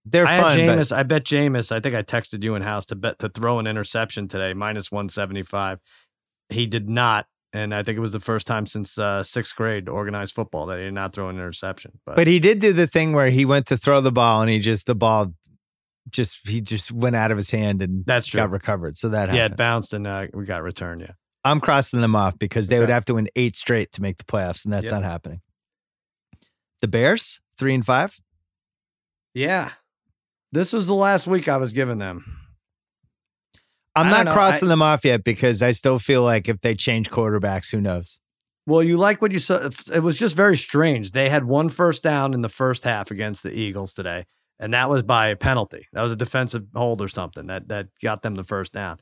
They're 0.04 0.26
I 0.26 0.40
fun, 0.40 0.58
had 0.58 0.76
but 0.76 0.92
I 0.92 1.02
bet 1.04 1.24
Jameis. 1.24 1.70
I 1.70 1.80
think 1.80 1.94
I 1.94 2.02
texted 2.02 2.42
you 2.42 2.54
in 2.54 2.62
house 2.62 2.84
to 2.86 2.96
bet 2.96 3.20
to 3.20 3.28
throw 3.28 3.60
an 3.60 3.66
interception 3.66 4.28
today, 4.28 4.54
minus 4.54 4.90
one 4.90 5.08
seventy 5.08 5.42
five. 5.42 5.78
He 6.50 6.66
did 6.66 6.88
not, 6.88 7.26
and 7.52 7.74
I 7.74 7.82
think 7.82 7.96
it 7.96 8.00
was 8.00 8.12
the 8.12 8.20
first 8.20 8.46
time 8.46 8.66
since 8.66 8.98
uh, 8.98 9.22
sixth 9.22 9.54
grade 9.56 9.88
organized 9.88 10.34
football 10.34 10.66
that 10.66 10.78
he 10.78 10.84
did 10.84 10.94
not 10.94 11.14
throw 11.14 11.28
an 11.28 11.36
interception. 11.36 11.92
But, 12.04 12.16
but 12.16 12.26
he 12.26 12.40
did 12.40 12.58
do 12.58 12.72
the 12.74 12.86
thing 12.86 13.12
where 13.12 13.30
he 13.30 13.44
went 13.44 13.66
to 13.68 13.78
throw 13.78 14.00
the 14.00 14.12
ball 14.12 14.42
and 14.42 14.50
he 14.50 14.58
just 14.58 14.86
the 14.86 14.94
ball 14.94 15.32
just 16.10 16.46
he 16.46 16.60
just 16.60 16.92
went 16.92 17.16
out 17.16 17.30
of 17.30 17.36
his 17.38 17.50
hand 17.50 17.80
and 17.80 18.04
That's 18.04 18.26
true. 18.26 18.38
got 18.38 18.50
recovered. 18.50 18.96
So 18.98 19.10
that 19.10 19.32
yeah, 19.32 19.46
it 19.46 19.56
bounced 19.56 19.94
and 19.94 20.06
uh, 20.06 20.26
we 20.34 20.44
got 20.44 20.62
returned. 20.62 21.02
Yeah, 21.02 21.12
I'm 21.48 21.60
crossing 21.60 22.00
them 22.00 22.14
off 22.14 22.38
because 22.38 22.68
they 22.68 22.78
would 22.78 22.90
have 22.90 23.04
to 23.06 23.14
win 23.14 23.28
eight 23.36 23.56
straight 23.56 23.92
to 23.92 24.02
make 24.02 24.18
the 24.18 24.24
playoffs, 24.24 24.64
and 24.64 24.72
that's 24.72 24.84
Yep. 24.86 24.92
not 24.92 25.02
happening. 25.04 25.40
The 26.80 26.88
Bears, 26.88 27.40
three 27.58 27.74
and 27.74 27.84
five. 27.84 28.20
yeah. 29.34 29.72
This 30.50 30.72
was 30.72 30.86
the 30.86 30.94
last 30.94 31.26
week 31.26 31.46
I 31.46 31.58
was 31.58 31.74
giving 31.74 31.98
them. 31.98 32.24
I'm 33.94 34.08
not 34.08 34.24
know, 34.26 34.32
crossing 34.32 34.68
them 34.68 34.80
off 34.80 35.04
yet 35.04 35.22
because 35.22 35.60
I 35.60 35.72
still 35.72 35.98
feel 35.98 36.22
like 36.22 36.48
if 36.48 36.60
they 36.62 36.74
change 36.74 37.10
quarterbacks, 37.10 37.70
who 37.70 37.80
knows? 37.82 38.18
Well, 38.66 38.82
you 38.82 38.96
like 38.96 39.20
what 39.20 39.32
you 39.32 39.40
saw. 39.40 39.68
It 39.92 40.02
was 40.02 40.16
just 40.18 40.34
very 40.34 40.56
strange. 40.56 41.12
They 41.12 41.28
had 41.28 41.44
one 41.44 41.68
first 41.68 42.02
down 42.02 42.32
in 42.32 42.40
the 42.42 42.48
first 42.48 42.84
half 42.84 43.10
against 43.10 43.42
the 43.42 43.52
Eagles 43.52 43.92
today, 43.92 44.24
and 44.58 44.72
that 44.72 44.88
was 44.88 45.02
by 45.02 45.28
a 45.28 45.36
penalty. 45.36 45.86
That 45.92 46.02
was 46.02 46.12
a 46.12 46.16
defensive 46.16 46.64
hold 46.74 47.02
or 47.02 47.08
something 47.08 47.46
that 47.48 47.68
that 47.68 47.88
got 48.02 48.22
them 48.22 48.34
the 48.36 48.44
first 48.44 48.72
down. 48.72 49.00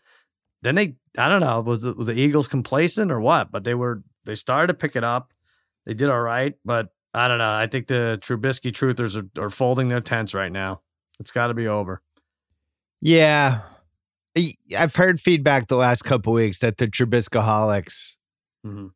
Then 0.62 0.74
they, 0.74 0.96
I 1.18 1.28
don't 1.28 1.40
know, 1.40 1.60
was 1.60 1.82
the, 1.82 1.92
were 1.94 2.04
the 2.04 2.14
Eagles 2.14 2.48
complacent 2.48 3.10
or 3.12 3.20
what? 3.20 3.50
But 3.50 3.64
they 3.64 3.74
were. 3.74 4.02
They 4.24 4.34
started 4.34 4.66
to 4.68 4.74
pick 4.74 4.96
it 4.96 5.04
up. 5.04 5.32
They 5.84 5.94
did 5.94 6.10
all 6.10 6.20
right, 6.20 6.54
but 6.64 6.88
I 7.14 7.28
don't 7.28 7.38
know. 7.38 7.50
I 7.52 7.68
think 7.68 7.86
the 7.86 8.18
Trubisky 8.20 8.72
truthers 8.72 9.16
are, 9.16 9.40
are 9.40 9.50
folding 9.50 9.86
their 9.88 10.00
tents 10.00 10.34
right 10.34 10.50
now. 10.50 10.80
It's 11.20 11.30
got 11.30 11.46
to 11.46 11.54
be 11.54 11.68
over. 11.68 12.02
Yeah, 13.00 13.60
I've 14.76 14.96
heard 14.96 15.20
feedback 15.20 15.68
the 15.68 15.76
last 15.76 16.02
couple 16.02 16.32
weeks 16.32 16.58
that 16.58 16.78
the 16.78 16.88
Trubiscoholics. 16.88 18.16
Mhm. 18.66 18.90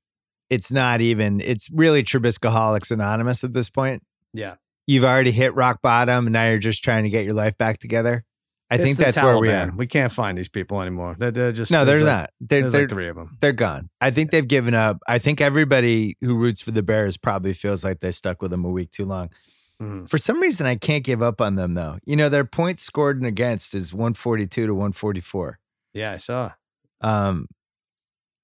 It's 0.48 0.72
not 0.72 1.00
even. 1.00 1.40
It's 1.40 1.70
really 1.70 2.02
Trubiscoholics 2.02 2.90
anonymous 2.90 3.44
at 3.44 3.52
this 3.52 3.70
point. 3.70 4.02
Yeah, 4.32 4.56
You've 4.86 5.04
already 5.04 5.30
hit 5.30 5.54
rock 5.54 5.80
bottom, 5.82 6.26
and 6.26 6.32
now 6.32 6.48
you're 6.48 6.58
just 6.58 6.82
trying 6.82 7.04
to 7.04 7.10
get 7.10 7.24
your 7.24 7.34
life 7.34 7.56
back 7.56 7.78
together. 7.78 8.24
I 8.70 8.76
It's 8.76 8.84
think 8.84 8.98
that's 8.98 9.20
where 9.20 9.36
we 9.38 9.50
are. 9.50 9.72
We 9.74 9.86
can't 9.88 10.12
find 10.12 10.38
these 10.38 10.48
people 10.48 10.80
anymore. 10.80 11.16
They're, 11.18 11.32
they're 11.32 11.50
just 11.52 11.72
No, 11.72 11.84
they're 11.84 12.04
like- 12.04 12.06
not. 12.06 12.30
They're 12.40 12.70
they're 12.70 12.82
like 12.82 12.90
three 12.90 13.08
of 13.08 13.16
them. 13.16 13.36
they're 13.40 13.52
gone. 13.52 13.90
I 14.00 14.10
think 14.12 14.30
they've 14.30 14.46
given 14.46 14.74
up. 14.74 14.98
I 15.08 15.18
think 15.18 15.40
everybody 15.40 16.16
who 16.20 16.36
roots 16.36 16.60
for 16.60 16.70
the 16.70 16.82
Bears 16.82 17.16
probably 17.16 17.52
feels 17.52 17.82
like 17.84 17.98
they 18.00 18.12
stuck 18.12 18.40
with 18.40 18.52
them 18.52 18.64
a 18.64 18.70
week 18.70 18.92
too 18.92 19.04
long. 19.06 19.30
Mhm. 19.82 20.08
For 20.08 20.18
some 20.18 20.40
reason, 20.40 20.66
I 20.66 20.76
can't 20.76 21.02
give 21.02 21.20
up 21.22 21.40
on 21.40 21.56
them 21.56 21.74
though. 21.74 21.98
You 22.04 22.14
know, 22.14 22.28
their 22.28 22.44
points 22.44 22.82
scored 22.84 23.16
and 23.16 23.26
against 23.26 23.74
is 23.74 23.92
142 23.92 24.66
to 24.68 24.72
144. 24.74 25.58
Yeah, 25.92 26.12
I 26.12 26.16
saw. 26.18 26.52
Um, 27.00 27.46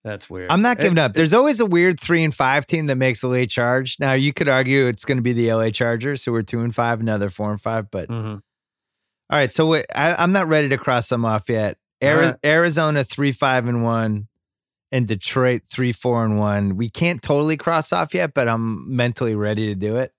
That's 0.03 0.31
weird. 0.31 0.51
I'm 0.53 0.63
not 0.63 0.79
It- 0.79 0.83
giving 0.83 0.99
up. 0.99 1.11
it- 1.11 1.15
There's 1.15 1.35
always 1.35 1.59
a 1.61 1.67
weird 1.67 1.99
three 2.01 2.23
and 2.23 2.33
five 2.35 2.65
team 2.67 2.87
that 2.87 2.97
makes 2.97 3.23
a 3.25 3.29
late 3.29 3.51
charge. 3.51 3.97
Now 3.99 4.13
you 4.13 4.33
could 4.33 4.49
argue 4.49 4.87
it's 4.87 5.05
going 5.05 5.19
to 5.19 5.23
be 5.23 5.33
the 5.33 5.51
LA 5.53 5.71
Chargers, 5.71 6.25
who 6.25 6.33
are 6.37 6.45
two 6.45 6.61
and 6.61 6.73
five, 6.75 7.01
another 7.01 7.29
four 7.29 7.51
and 7.51 7.61
five. 7.61 7.91
But 7.91 8.09
Mhm. 8.09 8.41
All 9.31 9.39
right, 9.39 9.53
so 9.53 9.67
wait, 9.67 9.87
I, 9.95 10.15
I'm 10.15 10.33
not 10.33 10.49
ready 10.49 10.69
to 10.71 10.79
cross 10.79 11.09
them 11.09 11.25
off 11.25 11.49
yet. 11.49 11.79
Ari- 12.03 12.27
right. 12.27 12.35
Arizona 12.45 13.05
three 13.05 13.33
five 13.33 13.67
and 13.67 13.83
one, 13.83 14.29
and 14.93 15.09
Detroit 15.09 15.63
three 15.71 15.93
four 15.93 16.25
and 16.25 16.39
one. 16.39 16.77
We 16.77 16.89
can't 16.91 17.23
totally 17.23 17.57
cross 17.57 17.93
off 17.93 18.15
yet, 18.15 18.35
but 18.35 18.49
I'm 18.49 18.95
mentally 18.95 19.35
ready 19.35 19.67
to 19.69 19.75
do 19.75 19.97
it. 19.97 20.13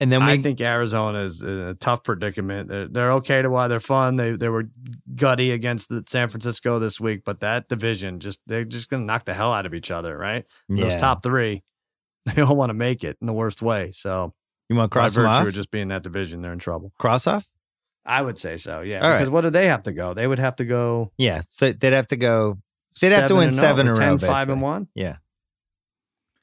And 0.00 0.10
then 0.10 0.26
we 0.26 0.32
I 0.32 0.38
think 0.42 0.60
Arizona 0.60 1.20
is 1.20 1.42
in 1.42 1.48
a 1.60 1.74
tough 1.74 2.02
predicament. 2.02 2.68
They're, 2.68 2.88
they're 2.88 3.12
okay 3.12 3.40
to 3.40 3.48
why 3.48 3.68
they're 3.68 3.78
fun. 3.78 4.16
They 4.16 4.32
they 4.32 4.48
were 4.48 4.64
gutty 5.14 5.52
against 5.52 5.88
the 5.90 6.02
San 6.08 6.28
Francisco 6.28 6.80
this 6.80 6.98
week, 7.00 7.22
but 7.24 7.38
that 7.40 7.68
division 7.68 8.18
just 8.18 8.40
they're 8.48 8.64
just 8.64 8.90
gonna 8.90 9.04
knock 9.04 9.24
the 9.26 9.34
hell 9.34 9.52
out 9.52 9.64
of 9.64 9.74
each 9.74 9.92
other, 9.92 10.18
right? 10.18 10.44
yeah. 10.68 10.84
Those 10.84 10.96
top 10.96 11.22
three, 11.22 11.62
they 12.26 12.42
all 12.42 12.56
want 12.56 12.70
to 12.70 12.74
make 12.74 13.04
it 13.04 13.16
in 13.20 13.28
the 13.28 13.32
worst 13.32 13.62
way. 13.62 13.92
So 13.92 14.34
You 14.68 14.74
want 14.74 14.90
to 14.90 14.94
by 14.96 15.00
cross 15.02 15.14
them 15.14 15.22
virtue 15.22 15.34
off? 15.34 15.46
of 15.46 15.54
just 15.54 15.70
being 15.70 15.88
that 15.88 16.02
division, 16.02 16.42
they're 16.42 16.52
in 16.52 16.58
trouble. 16.58 16.92
cross 16.98 17.28
off? 17.28 17.48
I 18.04 18.20
would 18.22 18.38
say 18.38 18.56
so, 18.56 18.80
yeah. 18.80 19.00
All 19.00 19.08
right. 19.10 19.18
because 19.18 19.30
what 19.30 19.42
do 19.42 19.50
they 19.50 19.68
have 19.68 19.84
to 19.84 19.92
go? 19.92 20.12
They 20.14 20.26
would 20.26 20.40
have 20.40 20.56
to 20.56 20.64
go. 20.64 21.12
Yeah, 21.18 21.42
th- 21.58 21.78
they'd 21.78 21.92
have 21.92 22.08
to 22.08 22.16
go. 22.16 22.58
They'd 23.00 23.12
have 23.12 23.28
to 23.28 23.36
win 23.36 23.44
and 23.48 23.54
seven 23.54 23.86
oh, 23.88 23.92
in 23.92 23.96
a 23.96 24.00
10, 24.00 24.08
row, 24.08 24.18
five 24.18 24.28
basically. 24.28 24.52
and 24.54 24.62
one. 24.62 24.88
Yeah. 24.94 25.16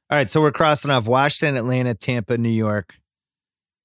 All 0.09 0.17
right, 0.17 0.29
so 0.31 0.41
we're 0.41 0.51
crossing 0.51 0.89
off 0.89 1.05
Washington, 1.05 1.57
Atlanta, 1.57 1.93
Tampa, 1.93 2.37
New 2.37 2.49
York, 2.49 2.95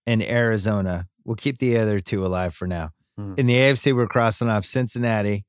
and 0.07 0.23
Arizona. 0.23 1.07
We'll 1.25 1.37
keep 1.37 1.59
the 1.59 1.77
other 1.79 2.01
two 2.01 2.25
alive 2.25 2.55
for 2.55 2.67
now. 2.67 2.91
Mhm. 3.19 3.39
In 3.39 3.47
the 3.47 3.55
AFC, 3.55 3.95
we're 3.95 4.07
crossing 4.07 4.49
off 4.49 4.65
Cincinnati, 4.65 5.45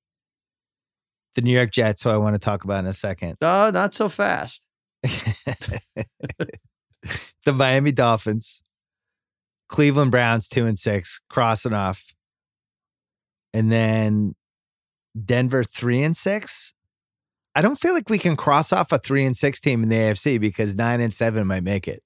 the 1.35 1.41
New 1.41 1.53
York 1.53 1.71
Jets, 1.71 2.03
who 2.03 2.09
I 2.09 2.17
want 2.17 2.35
to 2.35 2.39
talk 2.39 2.63
about 2.63 2.79
in 2.79 2.85
a 2.88 2.93
second, 2.93 3.38
Oh, 3.41 3.71
not 3.73 3.93
so 3.95 4.09
fast. 4.09 4.63
the 5.03 6.59
Miami 7.53 7.91
Dolphins, 7.91 8.63
Cleveland 9.69 10.11
Browns, 10.11 10.49
two 10.49 10.65
and 10.65 10.77
six, 10.77 11.21
crossing 11.29 11.73
off, 11.73 12.03
and 13.56 13.72
then 13.72 14.36
Denver, 15.24 15.63
three 15.63 16.04
and 16.04 16.15
six. 16.15 16.74
I 17.56 17.62
don't 17.62 17.80
feel 17.80 17.94
like 17.94 18.10
we 18.10 18.20
can 18.20 18.36
cross 18.36 18.74
off 18.74 18.91
a 18.91 19.00
three 19.00 19.24
and 19.24 19.36
six 19.36 19.62
team 19.62 19.82
in 19.82 19.88
the 19.88 19.96
AFC 19.96 20.41
because 20.41 20.76
nine 20.76 21.00
and 21.00 21.13
seven 21.13 21.48
might 21.48 21.63
make 21.63 21.88
it. 21.88 22.04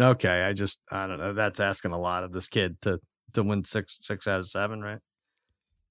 Okay, 0.00 0.42
I 0.42 0.52
just 0.52 0.80
I 0.90 1.06
don't 1.06 1.18
know. 1.18 1.32
That's 1.32 1.60
asking 1.60 1.92
a 1.92 1.98
lot 1.98 2.24
of 2.24 2.32
this 2.32 2.48
kid 2.48 2.80
to 2.82 3.00
to 3.34 3.44
win 3.44 3.62
six 3.62 4.00
six 4.02 4.26
out 4.26 4.40
of 4.40 4.46
seven, 4.46 4.82
right? 4.82 4.98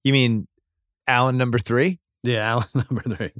You 0.04 0.12
mean 0.12 0.46
Allen 1.08 1.38
number 1.38 1.58
three? 1.58 1.98
Yeah, 2.22 2.46
Allen 2.50 2.66
number 2.74 3.16
three. 3.16 3.32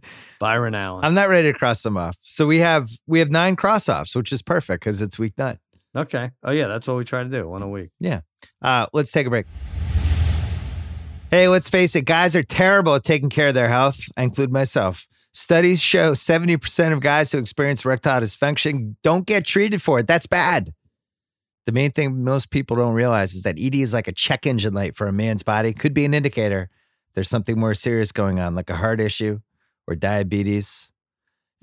Byron 0.40 0.74
Allen. 0.74 1.06
I'm 1.06 1.14
not 1.14 1.30
ready 1.30 1.50
to 1.50 1.58
cross 1.58 1.82
them 1.82 1.96
off. 1.96 2.16
So 2.20 2.46
we 2.46 2.58
have 2.58 2.90
we 3.06 3.18
have 3.20 3.30
nine 3.30 3.56
cross 3.56 3.88
offs, 3.88 4.14
which 4.14 4.30
is 4.30 4.42
perfect 4.42 4.84
because 4.84 5.00
it's 5.00 5.18
week 5.18 5.38
nine. 5.38 5.58
Okay. 5.96 6.30
Oh 6.42 6.50
yeah, 6.50 6.68
that's 6.68 6.86
what 6.86 6.96
we 6.96 7.04
try 7.04 7.22
to 7.22 7.28
do. 7.28 7.48
One 7.48 7.62
a 7.62 7.68
week. 7.68 7.90
Yeah. 8.00 8.20
Uh, 8.60 8.86
let's 8.92 9.12
take 9.12 9.26
a 9.26 9.30
break. 9.30 9.46
Hey, 11.30 11.48
let's 11.48 11.68
face 11.68 11.96
it, 11.96 12.04
guys 12.04 12.36
are 12.36 12.42
terrible 12.42 12.94
at 12.94 13.04
taking 13.04 13.30
care 13.30 13.48
of 13.48 13.54
their 13.54 13.68
health. 13.68 14.00
I 14.16 14.22
include 14.22 14.52
myself. 14.52 15.06
Studies 15.32 15.80
show 15.80 16.12
70% 16.12 16.92
of 16.92 17.00
guys 17.00 17.32
who 17.32 17.38
experience 17.38 17.86
erectile 17.86 18.20
dysfunction 18.20 18.96
don't 19.02 19.26
get 19.26 19.46
treated 19.46 19.80
for 19.80 19.98
it. 19.98 20.06
That's 20.06 20.26
bad. 20.26 20.74
The 21.64 21.72
main 21.72 21.90
thing 21.92 22.22
most 22.22 22.50
people 22.50 22.76
don't 22.76 22.92
realize 22.92 23.32
is 23.32 23.44
that 23.44 23.58
ED 23.58 23.76
is 23.76 23.94
like 23.94 24.08
a 24.08 24.12
check 24.12 24.46
engine 24.46 24.74
light 24.74 24.94
for 24.94 25.06
a 25.06 25.12
man's 25.12 25.42
body. 25.42 25.72
Could 25.72 25.94
be 25.94 26.04
an 26.04 26.12
indicator 26.12 26.68
there's 27.14 27.28
something 27.28 27.58
more 27.58 27.74
serious 27.74 28.12
going 28.12 28.40
on, 28.40 28.54
like 28.54 28.70
a 28.70 28.76
heart 28.76 29.00
issue 29.00 29.40
or 29.86 29.94
diabetes. 29.94 30.91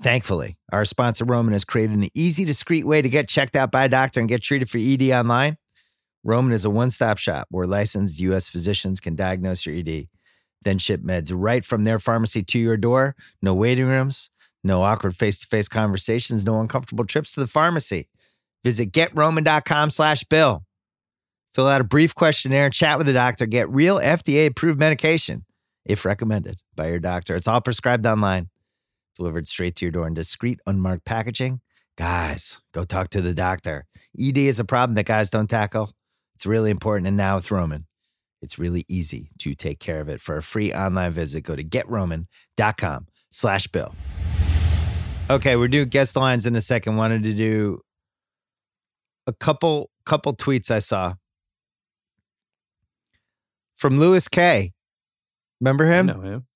Thankfully, 0.02 0.56
our 0.72 0.86
sponsor 0.86 1.26
Roman 1.26 1.52
has 1.52 1.64
created 1.64 1.96
an 1.98 2.08
easy, 2.14 2.44
discreet 2.46 2.86
way 2.86 3.02
to 3.02 3.08
get 3.08 3.28
checked 3.28 3.54
out 3.54 3.70
by 3.70 3.84
a 3.84 3.88
doctor 3.88 4.18
and 4.18 4.28
get 4.28 4.42
treated 4.42 4.70
for 4.70 4.78
ED 4.78 5.10
online. 5.10 5.58
Roman 6.24 6.52
is 6.52 6.64
a 6.64 6.70
one 6.70 6.90
stop 6.90 7.18
shop 7.18 7.48
where 7.50 7.66
licensed 7.66 8.18
U.S. 8.20 8.48
physicians 8.48 8.98
can 8.98 9.14
diagnose 9.14 9.66
your 9.66 9.76
ED, 9.76 10.08
then 10.62 10.78
ship 10.78 11.02
meds 11.02 11.30
right 11.34 11.64
from 11.64 11.84
their 11.84 11.98
pharmacy 11.98 12.42
to 12.42 12.58
your 12.58 12.78
door. 12.78 13.14
No 13.42 13.52
waiting 13.52 13.86
rooms, 13.86 14.30
no 14.64 14.82
awkward 14.82 15.16
face 15.16 15.40
to 15.40 15.46
face 15.46 15.68
conversations, 15.68 16.46
no 16.46 16.60
uncomfortable 16.60 17.04
trips 17.04 17.32
to 17.32 17.40
the 17.40 17.46
pharmacy. 17.46 18.08
Visit 18.64 18.92
getroman.com 18.92 19.90
slash 19.90 20.24
bill. 20.24 20.64
Fill 21.54 21.66
out 21.66 21.80
a 21.80 21.84
brief 21.84 22.14
questionnaire, 22.14 22.70
chat 22.70 22.96
with 22.96 23.08
a 23.08 23.12
doctor, 23.12 23.44
get 23.44 23.68
real 23.70 23.96
FDA 23.96 24.46
approved 24.46 24.78
medication 24.78 25.44
if 25.84 26.04
recommended 26.04 26.60
by 26.76 26.88
your 26.88 27.00
doctor. 27.00 27.34
It's 27.34 27.48
all 27.48 27.60
prescribed 27.60 28.06
online, 28.06 28.48
delivered 29.20 29.46
straight 29.46 29.76
to 29.76 29.84
your 29.84 29.92
door 29.92 30.06
in 30.06 30.14
discreet, 30.14 30.58
unmarked 30.66 31.04
packaging. 31.04 31.60
Guys, 31.98 32.58
go 32.72 32.84
talk 32.84 33.10
to 33.10 33.20
the 33.20 33.34
doctor. 33.34 33.84
ED 34.18 34.38
is 34.38 34.58
a 34.58 34.64
problem 34.64 34.94
that 34.94 35.04
guys 35.04 35.28
don't 35.28 35.48
tackle. 35.50 35.92
It's 36.34 36.46
really 36.46 36.70
important. 36.70 37.06
And 37.06 37.18
now 37.18 37.36
with 37.36 37.50
Roman, 37.50 37.86
it's 38.40 38.58
really 38.58 38.86
easy 38.88 39.30
to 39.40 39.54
take 39.54 39.78
care 39.78 40.00
of 40.00 40.08
it. 40.08 40.22
For 40.22 40.38
a 40.38 40.42
free 40.42 40.72
online 40.72 41.12
visit, 41.12 41.42
go 41.42 41.54
to 41.54 41.62
getroman.com 41.62 43.08
slash 43.30 43.66
bill. 43.66 43.94
Okay, 45.28 45.56
we're 45.56 45.68
doing 45.68 45.90
guest 45.90 46.16
lines 46.16 46.46
in 46.46 46.56
a 46.56 46.60
second. 46.62 46.96
Wanted 46.96 47.22
to 47.24 47.34
do 47.34 47.82
a 49.26 49.34
couple 49.34 49.90
couple 50.06 50.34
tweets 50.34 50.70
I 50.70 50.78
saw 50.78 51.14
from 53.76 53.98
Lewis 53.98 54.28
K. 54.28 54.72
Remember 55.60 55.84
I 55.84 55.98
him? 55.98 56.06
know 56.06 56.20
him. 56.22 56.46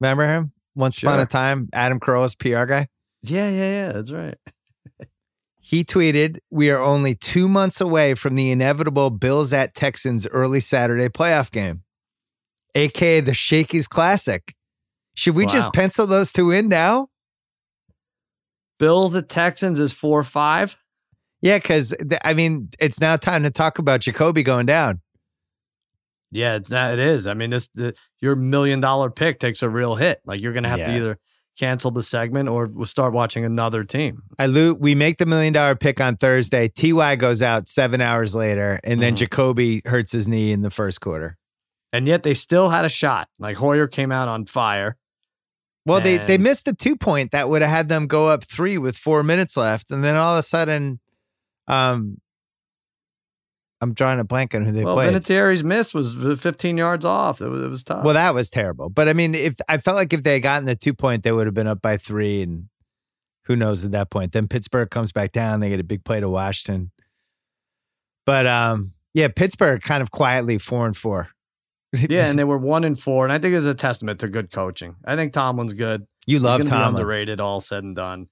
Remember 0.00 0.26
him? 0.28 0.52
Once 0.80 1.02
upon 1.02 1.20
a 1.20 1.26
time, 1.26 1.68
Adam 1.72 2.00
Carolla's 2.00 2.34
PR 2.34 2.64
guy. 2.64 2.88
Yeah, 3.22 3.48
yeah, 3.50 3.70
yeah. 3.72 3.92
That's 3.92 4.10
right. 4.10 4.34
He 5.62 5.84
tweeted, 5.84 6.38
We 6.50 6.70
are 6.70 6.80
only 6.80 7.14
two 7.14 7.46
months 7.46 7.80
away 7.82 8.14
from 8.14 8.34
the 8.34 8.50
inevitable 8.50 9.10
Bills 9.10 9.52
at 9.52 9.74
Texans 9.74 10.26
early 10.28 10.58
Saturday 10.58 11.08
playoff 11.10 11.50
game, 11.50 11.82
aka 12.74 13.20
the 13.20 13.34
Shakey's 13.34 13.86
Classic. 13.86 14.54
Should 15.14 15.34
we 15.36 15.44
Wow. 15.44 15.52
just 15.52 15.72
pencil 15.74 16.06
those 16.06 16.32
two 16.32 16.50
in 16.50 16.68
now? 16.68 17.08
Bills 18.78 19.14
at 19.14 19.28
Texans 19.28 19.78
is 19.78 19.92
four 19.92 20.24
five. 20.24 20.78
Yeah, 21.42 21.58
because 21.58 21.94
I 22.24 22.32
mean, 22.34 22.70
it's 22.80 22.98
now 22.98 23.16
time 23.16 23.42
to 23.42 23.50
talk 23.50 23.78
about 23.78 24.00
Jacoby 24.00 24.42
going 24.42 24.66
down. 24.66 25.00
Yeah, 26.32 26.54
it's 26.56 26.70
not, 26.70 26.92
it 26.92 26.98
is. 27.00 27.26
I 27.26 27.34
mean, 27.34 27.50
this 27.50 27.68
the, 27.74 27.94
your 28.20 28.36
million 28.36 28.80
dollar 28.80 29.10
pick 29.10 29.38
takes 29.40 29.62
a 29.62 29.68
real 29.68 29.96
hit. 29.96 30.20
Like 30.24 30.40
you're 30.40 30.52
going 30.52 30.62
to 30.62 30.68
have 30.68 30.78
to 30.78 30.96
either 30.96 31.18
cancel 31.58 31.90
the 31.90 32.02
segment 32.02 32.48
or 32.48 32.66
we'll 32.72 32.86
start 32.86 33.12
watching 33.12 33.44
another 33.44 33.84
team. 33.84 34.22
I 34.38 34.46
loot. 34.46 34.80
we 34.80 34.94
make 34.94 35.18
the 35.18 35.26
million 35.26 35.52
dollar 35.52 35.74
pick 35.74 36.00
on 36.00 36.16
Thursday. 36.16 36.68
Ty 36.68 37.16
goes 37.16 37.42
out 37.42 37.68
seven 37.68 38.00
hours 38.00 38.34
later, 38.34 38.78
and 38.84 39.02
then 39.02 39.14
Mhm. 39.14 39.18
Jacoby 39.18 39.82
hurts 39.84 40.12
his 40.12 40.28
knee 40.28 40.52
in 40.52 40.62
the 40.62 40.70
first 40.70 41.00
quarter. 41.00 41.36
And 41.92 42.06
yet 42.06 42.22
they 42.22 42.34
still 42.34 42.70
had 42.70 42.84
a 42.84 42.88
shot. 42.88 43.28
Like 43.40 43.56
Hoyer 43.56 43.88
came 43.88 44.12
out 44.12 44.28
on 44.28 44.46
fire. 44.46 44.96
Well, 45.84 46.00
they 46.00 46.18
they 46.18 46.38
missed 46.38 46.66
the 46.66 46.72
two 46.74 46.94
point 46.96 47.32
that 47.32 47.48
would 47.48 47.62
have 47.62 47.70
had 47.70 47.88
them 47.88 48.06
go 48.06 48.28
up 48.28 48.44
three 48.44 48.78
with 48.78 48.96
four 48.96 49.22
minutes 49.24 49.56
left, 49.56 49.90
and 49.90 50.04
then 50.04 50.14
all 50.14 50.34
of 50.34 50.38
a 50.38 50.42
sudden, 50.42 51.00
um, 51.66 52.18
I'm 53.80 53.94
drawing 53.94 54.20
a 54.20 54.24
blank 54.24 54.54
on 54.54 54.64
who 54.64 54.72
they 54.72 54.84
well, 54.84 54.94
played. 54.94 55.14
Vinatieri's 55.14 55.64
miss 55.64 55.94
was 55.94 56.14
15 56.14 56.76
yards 56.76 57.04
off. 57.04 57.40
It 57.40 57.48
was, 57.48 57.62
it 57.62 57.68
was 57.68 57.82
tough. 57.82 58.04
Well, 58.04 58.14
that 58.14 58.34
was 58.34 58.50
terrible. 58.50 58.90
But 58.90 59.08
I 59.08 59.14
mean, 59.14 59.34
if 59.34 59.56
I 59.68 59.78
felt 59.78 59.96
like 59.96 60.12
if 60.12 60.22
they 60.22 60.34
had 60.34 60.42
gotten 60.42 60.66
the 60.66 60.76
two 60.76 60.92
point, 60.92 61.22
they 61.22 61.32
would 61.32 61.46
have 61.46 61.54
been 61.54 61.66
up 61.66 61.80
by 61.80 61.96
three, 61.96 62.42
and 62.42 62.68
who 63.44 63.56
knows 63.56 63.84
at 63.84 63.92
that 63.92 64.10
point. 64.10 64.32
Then 64.32 64.48
Pittsburgh 64.48 64.90
comes 64.90 65.12
back 65.12 65.32
down. 65.32 65.60
They 65.60 65.70
get 65.70 65.80
a 65.80 65.84
big 65.84 66.04
play 66.04 66.20
to 66.20 66.28
Washington. 66.28 66.90
But 68.26 68.46
um, 68.46 68.92
yeah, 69.14 69.28
Pittsburgh 69.28 69.80
kind 69.80 70.02
of 70.02 70.10
quietly 70.10 70.58
four 70.58 70.86
and 70.86 70.96
four. 70.96 71.30
yeah, 72.08 72.26
and 72.26 72.38
they 72.38 72.44
were 72.44 72.58
one 72.58 72.84
and 72.84 72.98
four, 72.98 73.24
and 73.24 73.32
I 73.32 73.38
think 73.38 73.54
it's 73.54 73.66
a 73.66 73.74
testament 73.74 74.20
to 74.20 74.28
good 74.28 74.52
coaching. 74.52 74.94
I 75.04 75.16
think 75.16 75.32
Tomlin's 75.32 75.72
good. 75.72 76.06
you 76.26 76.38
love 76.38 76.60
be 76.60 76.68
underrated. 76.70 77.40
All 77.40 77.60
said 77.60 77.82
and 77.82 77.96
done, 77.96 78.28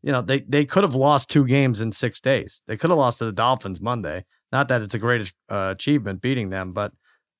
you 0.00 0.12
know 0.12 0.22
they 0.22 0.40
they 0.40 0.64
could 0.64 0.84
have 0.84 0.94
lost 0.94 1.28
two 1.28 1.44
games 1.44 1.80
in 1.80 1.92
six 1.92 2.20
days. 2.20 2.62
They 2.66 2.76
could 2.76 2.88
have 2.88 2.98
lost 2.98 3.18
to 3.18 3.26
the 3.26 3.32
Dolphins 3.32 3.80
Monday. 3.80 4.24
Not 4.52 4.68
that 4.68 4.82
it's 4.82 4.94
a 4.94 4.98
great 4.98 5.32
uh, 5.48 5.72
achievement 5.74 6.20
beating 6.20 6.50
them, 6.50 6.72
but 6.72 6.92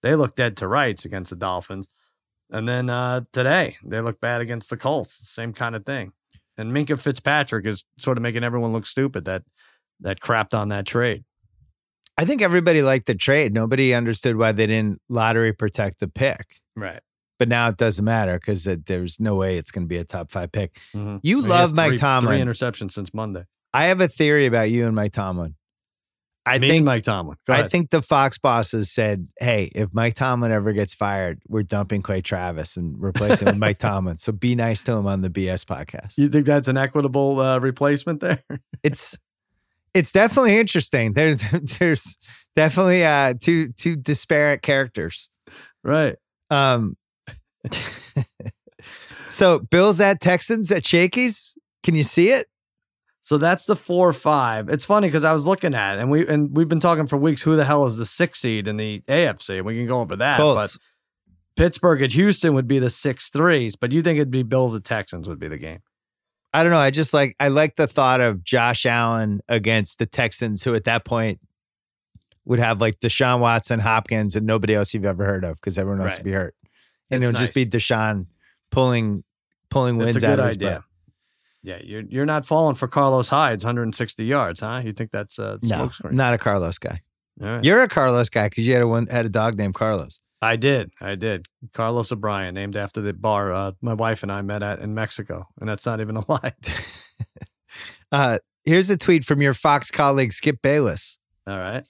they 0.03 0.15
look 0.15 0.35
dead 0.35 0.57
to 0.59 0.67
rights 0.67 1.05
against 1.05 1.31
the 1.31 1.37
Dolphins. 1.37 1.87
And 2.51 2.69
then 2.69 2.91
uh, 2.91 3.23
today 3.33 3.77
they 3.85 4.01
look 4.01 4.21
bad 4.21 4.41
against 4.41 4.71
the 4.71 4.77
Colts. 4.77 5.29
Same 5.29 5.53
kind 5.53 5.77
of 5.77 5.87
thing. 5.87 6.13
And 6.59 6.73
Minkah 6.73 6.99
Fitzpatrick 6.99 7.67
is 7.67 7.85
sort 7.99 8.19
of 8.19 8.23
making 8.23 8.45
everyone 8.45 8.73
look 8.73 8.87
stupid 8.87 9.25
that 9.27 9.43
that 10.01 10.21
crapped 10.21 10.53
on 10.53 10.69
that 10.69 10.87
trade. 10.87 11.25
I 12.19 12.25
think 12.25 12.43
everybody 12.43 12.83
liked 12.83 13.07
the 13.07 13.15
trade. 13.15 13.55
Nobody 13.55 13.95
understood 13.95 14.37
why 14.37 14.53
they 14.53 14.67
didn't 14.67 15.01
lottery 15.09 15.53
protect 15.53 16.01
the 16.01 16.09
pick. 16.09 16.61
Right. 16.77 17.01
But 17.39 17.49
now 17.49 17.69
it 17.69 17.77
doesn't 17.77 18.05
matter 18.05 18.39
because 18.39 18.65
there's 18.65 19.19
no 19.19 19.35
way 19.37 19.57
it's 19.57 19.71
going 19.71 19.85
to 19.85 19.89
be 19.89 19.97
a 19.97 20.05
top 20.05 20.31
five 20.31 20.53
pick. 20.53 20.79
Mhm. 20.95 21.21
You 21.23 21.41
love 21.41 21.75
Mike 21.75 21.91
three, 21.93 21.99
Tomlin. 21.99 22.35
Three 22.35 22.53
interceptions 22.53 22.93
since 22.93 23.15
Monday. 23.15 23.45
I 23.73 23.87
have 23.87 24.01
a 24.01 24.09
theory 24.09 24.47
about 24.47 24.71
you 24.71 24.87
and 24.87 24.95
Mike 24.95 25.13
Tomlin. 25.13 25.55
I 26.45 26.59
Me 26.59 26.69
think 26.69 26.85
Mike 26.85 27.05
Tomlin. 27.05 27.37
I 27.49 27.69
think 27.69 27.91
the 27.91 28.03
Fox 28.03 28.37
bosses 28.39 28.91
said, 28.91 29.29
"Hey, 29.39 29.71
if 29.75 29.95
Mike 29.95 30.15
Tomlin 30.15 30.51
ever 30.51 30.73
gets 30.73 30.93
fired, 30.93 31.41
we're 31.49 31.63
dumping 31.63 32.03
Clay 32.03 32.21
Travis 32.21 32.77
and 32.77 33.01
replacing 33.01 33.47
him 33.47 33.55
with 33.55 33.61
Mike 33.61 33.79
Tomlin. 33.79 34.19
So 34.19 34.33
be 34.33 34.55
nice 34.57 34.83
to 34.85 34.93
him 34.93 35.07
on 35.07 35.21
the 35.21 35.31
BS 35.31 35.65
podcast." 35.65 36.19
you 36.19 36.29
think 36.29 36.47
that's 36.47 36.69
an 36.69 36.77
equitable 36.77 37.41
uh, 37.41 37.59
replacement 37.59 38.21
there? 38.21 38.43
It's 38.83 39.17
it's 39.95 40.11
definitely 40.11 40.59
interesting. 40.59 41.13
There, 41.13 41.37
there's 41.79 42.19
definitely 42.57 43.05
uh, 43.05 43.35
two 43.41 43.73
two 43.73 43.95
disparate 43.95 44.63
characters. 44.63 45.31
right. 45.85 46.17
Um, 46.51 46.97
so 49.29 49.61
Bills 49.61 50.01
at 50.01 50.21
Texans 50.21 50.73
at 50.73 50.85
Shakey's. 50.85 51.57
Can 51.85 51.95
you 51.95 52.05
see 52.05 52.31
it? 52.31 52.47
So 53.25 53.39
that's 53.39 53.67
the 53.67 53.77
four 53.77 54.09
or 54.09 54.13
five. 54.13 54.69
It's 54.69 54.85
funny 54.85 55.07
because 55.09 55.23
I 55.25 55.33
was 55.33 55.47
looking 55.47 55.75
at 55.75 55.97
it 55.97 56.01
and 56.01 56.11
we 56.11 56.27
and 56.27 56.55
we've 56.57 56.69
been 56.69 56.81
talking 56.81 57.07
for 57.07 57.17
weeks 57.17 57.41
who 57.43 57.55
the 57.55 57.65
hell 57.65 57.87
is 57.87 57.97
the 57.97 58.07
six 58.07 58.41
seed 58.41 58.67
in 58.67 58.77
the 58.77 59.01
AFC. 59.07 59.59
And 59.59 59.67
We 59.67 59.77
can 59.77 59.87
go 59.87 60.01
over 60.01 60.17
that. 60.17 60.37
Colts. 60.39 60.77
But 60.77 60.83
Pittsburgh 61.63 62.03
at 62.03 62.13
Houston 62.13 62.55
would 62.55 62.67
be 62.67 62.79
the 62.81 62.91
six 62.91 63.29
threes, 63.29 63.77
but 63.77 63.93
you 63.93 64.03
think 64.03 64.17
it'd 64.17 64.31
be 64.31 64.43
Bills 64.43 64.75
at 64.75 64.83
Texans 64.85 65.29
would 65.29 65.39
be 65.39 65.49
the 65.49 65.59
game. 65.59 65.81
I 66.55 66.63
don't 66.63 66.73
know. 66.73 66.79
I 66.79 66.91
just 66.91 67.15
like 67.15 67.37
I 67.39 67.49
like 67.49 67.77
the 67.77 67.87
thought 67.87 68.21
of 68.21 68.43
Josh 68.43 68.85
Allen 68.87 69.41
against 69.49 69.99
the 69.99 70.07
Texans, 70.07 70.65
who 70.65 70.75
at 70.75 70.85
that 70.85 71.05
point 71.05 71.39
would 72.45 72.59
have 72.59 72.81
like 72.81 72.99
Deshaun 73.01 73.39
Watson, 73.39 73.79
Hopkins, 73.81 74.35
and 74.35 74.47
nobody 74.47 74.75
else 74.75 74.93
you've 74.95 75.05
ever 75.05 75.25
heard 75.25 75.45
of 75.45 75.57
because 75.57 75.79
everyone 75.79 76.01
else 76.01 76.11
Right. 76.11 76.19
would 76.19 76.25
be 76.25 76.33
hurt, 76.33 76.55
and 77.11 77.23
it 77.23 77.27
would 77.29 77.37
just 77.37 77.55
be. 77.55 77.65
Deshaun 77.65 78.27
pulling 78.71 79.23
pulling 79.71 79.97
wins 79.97 80.23
out 80.25 80.39
of 80.41 80.47
his 80.47 80.57
idea. 80.57 80.71
butt. 80.71 80.83
Yeah, 81.63 81.79
you're 81.83 82.03
you're 82.09 82.27
not 82.27 82.45
falling 82.45 82.75
for 82.75 82.89
Carlos 82.89 83.29
Hyde's 83.29 83.65
160 83.65 84.25
yards, 84.25 84.61
huh? 84.61 84.83
You 84.85 84.93
think 84.93 85.11
that's 85.13 85.39
a 85.39 85.59
No, 85.63 85.77
smoke 85.77 85.95
screen? 85.95 86.15
not 86.17 86.35
a 86.35 86.39
Carlos 86.39 86.79
guy. 86.79 87.01
Right. 87.39 87.65
You're 87.65 87.83
a 87.83 87.89
Carlos 87.89 88.29
guy 88.29 88.49
because 88.49 88.67
you 88.67 88.73
had 88.75 88.83
a 88.83 88.89
one 88.89 89.07
had 89.07 89.27
a 89.27 89.29
dog 89.31 89.57
named 89.57 89.75
Carlos. 89.75 90.21
I 90.43 90.57
did. 90.57 90.91
I 91.01 91.15
did. 91.15 91.47
Carlos 91.73 92.11
O'Brien, 92.11 92.53
named 92.55 92.77
after 92.77 93.01
the 93.01 93.13
bar 93.13 93.53
uh, 93.53 93.73
my 93.81 93.95
wife 93.95 94.25
and 94.25 94.33
I 94.33 94.43
met 94.43 94.63
at 94.63 94.81
in 94.81 94.93
Mexico, 94.93 95.47
and 95.61 95.69
that's 95.69 95.87
not 95.87 96.01
even 96.01 96.17
a 96.17 96.25
lie. 96.31 96.53
Uh, 98.11 98.39
here's 98.67 98.91
a 98.91 98.97
tweet 98.99 99.25
from 99.25 99.41
your 99.41 99.55
Fox 99.55 99.91
colleague 99.91 100.33
Skip 100.35 100.61
Bayless. 100.63 101.19
All 101.47 101.57
right. 101.59 101.87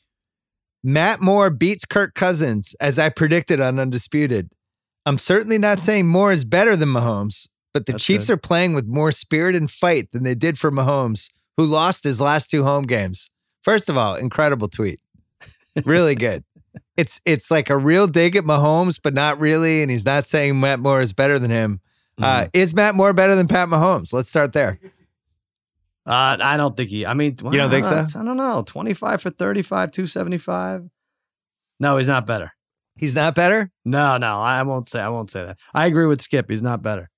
Matt 0.84 1.20
Moore 1.20 1.50
beats 1.50 1.84
Kirk 1.84 2.14
Cousins 2.14 2.76
as 2.80 2.96
I 2.98 3.08
predicted 3.08 3.60
on 3.60 3.80
Undisputed. 3.80 4.48
I'm 5.04 5.18
certainly 5.18 5.58
not 5.58 5.80
saying 5.80 6.06
Moore 6.06 6.30
is 6.32 6.44
better 6.44 6.76
than 6.76 6.90
Mahomes, 6.90 7.48
but 7.72 7.86
the 7.86 7.92
That's 7.92 8.04
Chiefs 8.04 8.26
good. 8.26 8.34
are 8.34 8.36
playing 8.38 8.74
with 8.74 8.86
more 8.86 9.12
spirit 9.12 9.54
and 9.56 9.70
fight 9.70 10.12
than 10.12 10.22
they 10.24 10.34
did 10.34 10.58
for 10.58 10.70
Mahomes, 10.70 11.30
who 11.56 11.64
lost 11.64 12.04
his 12.04 12.20
last 12.20 12.50
two 12.50 12.64
home 12.64 12.84
games. 12.84 13.30
First 13.62 13.88
of 13.88 13.96
all, 13.96 14.14
incredible 14.14 14.68
tweet. 14.68 15.00
Really 15.84 16.14
good. 16.14 16.44
it's 16.96 17.20
it's 17.24 17.50
like 17.50 17.70
a 17.70 17.76
real 17.76 18.06
dig 18.06 18.36
at 18.36 18.44
Mahomes, 18.44 18.98
but 19.02 19.14
not 19.14 19.38
really. 19.40 19.82
And 19.82 19.90
he's 19.90 20.04
not 20.04 20.26
saying 20.26 20.58
Matt 20.60 20.80
Moore 20.80 21.00
is 21.00 21.12
better 21.12 21.38
than 21.38 21.50
him. 21.50 21.80
Uh, 22.20 22.46
is 22.52 22.74
Matt 22.74 22.94
Moore 22.94 23.12
better 23.12 23.34
than 23.34 23.48
Pat 23.48 23.68
Mahomes? 23.68 24.12
Let's 24.12 24.28
start 24.28 24.52
there. 24.52 24.78
Uh, 26.04 26.36
I 26.40 26.56
don't 26.56 26.76
think 26.76 26.90
he. 26.90 27.06
I 27.06 27.14
mean, 27.14 27.36
You 27.42 27.52
don't 27.52 27.70
think 27.70 27.84
so? 27.84 27.96
I 27.96 28.24
don't 28.24 28.36
know. 28.36 28.62
Twenty-five 28.66 29.22
for 29.22 29.30
thirty-five, 29.30 29.92
two 29.92 30.06
seventy-five. 30.06 30.88
No, 31.80 31.96
he's 31.96 32.06
not 32.06 32.26
better. 32.26 32.52
He's 32.96 33.14
not 33.14 33.34
better. 33.34 33.70
No, 33.84 34.18
no, 34.18 34.38
I 34.38 34.62
won't 34.62 34.88
say. 34.88 35.00
I 35.00 35.08
won't 35.08 35.30
say 35.30 35.44
that. 35.46 35.58
I 35.72 35.86
agree 35.86 36.06
with 36.06 36.20
Skip. 36.20 36.50
He's 36.50 36.62
not 36.62 36.82
better. 36.82 37.08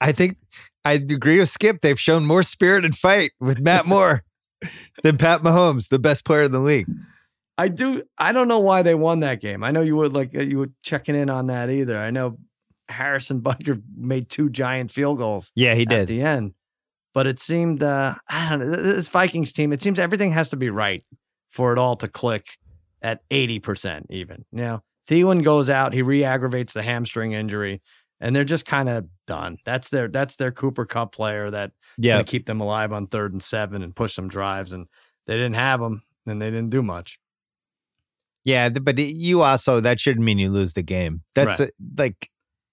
I 0.00 0.12
think 0.12 0.38
I 0.84 0.92
agree 0.92 1.38
with 1.38 1.48
Skip. 1.48 1.80
They've 1.80 1.98
shown 1.98 2.26
more 2.26 2.42
spirit 2.42 2.84
and 2.84 2.94
fight 2.94 3.32
with 3.40 3.60
Matt 3.60 3.86
Moore 3.88 4.24
than 5.02 5.18
Pat 5.18 5.42
Mahomes, 5.42 5.88
the 5.88 5.98
best 5.98 6.24
player 6.24 6.42
in 6.42 6.52
the 6.52 6.60
league. 6.60 6.86
I 7.56 7.68
do. 7.68 8.02
I 8.18 8.32
don't 8.32 8.48
know 8.48 8.58
why 8.58 8.82
they 8.82 8.94
won 8.94 9.20
that 9.20 9.40
game. 9.40 9.62
I 9.62 9.70
know 9.70 9.80
you 9.80 9.96
were 9.96 10.08
like 10.08 10.34
uh, 10.34 10.40
you 10.40 10.58
were 10.58 10.70
checking 10.82 11.14
in 11.14 11.30
on 11.30 11.46
that 11.46 11.70
either. 11.70 11.96
I 11.98 12.10
know 12.10 12.38
Harrison 12.88 13.40
Butker 13.40 13.80
made 13.96 14.28
two 14.28 14.50
giant 14.50 14.90
field 14.90 15.18
goals 15.18 15.52
Yeah, 15.54 15.74
he 15.74 15.84
did 15.84 16.00
at 16.00 16.08
the 16.08 16.22
end, 16.22 16.54
but 17.12 17.26
it 17.26 17.38
seemed 17.38 17.82
uh, 17.82 18.16
I 18.28 18.50
don't 18.50 18.60
know 18.60 18.70
this 18.70 19.08
Vikings 19.08 19.52
team. 19.52 19.72
It 19.72 19.80
seems 19.80 19.98
everything 19.98 20.32
has 20.32 20.50
to 20.50 20.56
be 20.56 20.70
right 20.70 21.04
for 21.48 21.72
it 21.72 21.78
all 21.78 21.96
to 21.96 22.08
click 22.08 22.46
at 23.02 23.20
eighty 23.30 23.60
percent. 23.60 24.06
Even 24.10 24.44
you 24.50 24.62
know, 24.62 24.82
Thielen 25.08 25.44
goes 25.44 25.70
out, 25.70 25.92
he 25.92 26.02
re-aggravates 26.02 26.72
the 26.72 26.82
hamstring 26.82 27.32
injury, 27.32 27.82
and 28.20 28.34
they're 28.34 28.44
just 28.44 28.66
kind 28.66 28.88
of 28.88 29.06
done. 29.26 29.58
That's 29.64 29.88
their 29.90 30.08
that's 30.08 30.36
their 30.36 30.52
Cooper 30.52 30.84
Kupp 30.86 31.12
player 31.12 31.50
that 31.50 31.72
Yeah, 31.98 32.22
keep 32.22 32.46
them 32.46 32.60
alive 32.60 32.92
on 32.92 33.06
third 33.06 33.32
and 33.32 33.42
seven 33.42 33.82
and 33.82 33.94
push 33.94 34.14
some 34.14 34.28
drives, 34.28 34.72
and 34.72 34.86
they 35.26 35.34
didn't 35.34 35.54
have 35.54 35.80
them, 35.80 36.02
and 36.26 36.40
they 36.40 36.50
didn't 36.50 36.70
do 36.70 36.82
much. 36.82 37.18
yeah, 38.44 38.68
but 38.68 38.98
you 38.98 39.42
also 39.42 39.80
that 39.80 39.98
shouldn't 40.00 40.24
mean 40.24 40.38
you 40.38 40.50
lose 40.50 40.74
the 40.74 40.82
game. 40.82 41.22
That's 41.34 41.60
Right. 41.60 41.70
a- 41.70 42.00
like, 42.02 42.28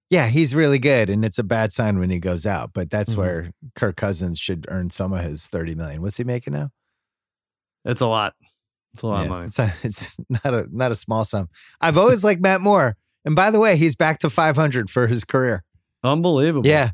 yeah, 0.10 0.28
he's 0.28 0.54
really 0.54 0.80
good, 0.80 1.10
and 1.10 1.24
it's 1.24 1.40
a 1.40 1.44
bad 1.44 1.72
sign 1.72 1.98
when 2.00 2.10
he 2.10 2.20
goes 2.20 2.46
out. 2.46 2.72
But 2.74 2.90
that's 2.90 3.14
Mhm. 3.14 3.18
where 3.18 3.52
Kirk 3.76 3.96
Cousins 3.96 4.38
should 4.38 4.66
earn 4.68 4.90
some 4.90 5.14
of 5.14 5.24
his 5.24 5.48
thirty 5.48 5.74
million. 5.76 6.02
What's 6.02 6.18
he 6.18 6.24
making 6.26 6.54
now? 6.54 6.72
It's 7.86 8.02
a 8.02 8.08
lot. 8.08 8.36
It's 8.94 9.04
a 9.04 9.08
lot 9.08 9.20
Yeah, 9.20 9.24
of 9.24 9.30
money. 9.30 9.46
It's, 9.46 9.60
a, 9.60 9.74
it's 9.84 10.16
not 10.30 10.54
a 10.54 10.68
not 10.72 10.92
a 10.92 10.96
small 10.96 11.24
sum. 11.24 11.48
I've 11.80 11.98
always 11.98 12.24
liked 12.26 12.42
Matt 12.42 12.60
Moore, 12.60 12.98
and 13.24 13.34
by 13.36 13.50
the 13.52 13.60
way, 13.60 13.78
he's 13.78 13.96
back 13.96 14.20
to 14.20 14.30
five 14.30 14.58
hundred 14.58 14.90
for 14.90 15.08
his 15.08 15.24
career. 15.24 15.64
Unbelievable. 16.04 16.68
Yeah, 16.68 16.92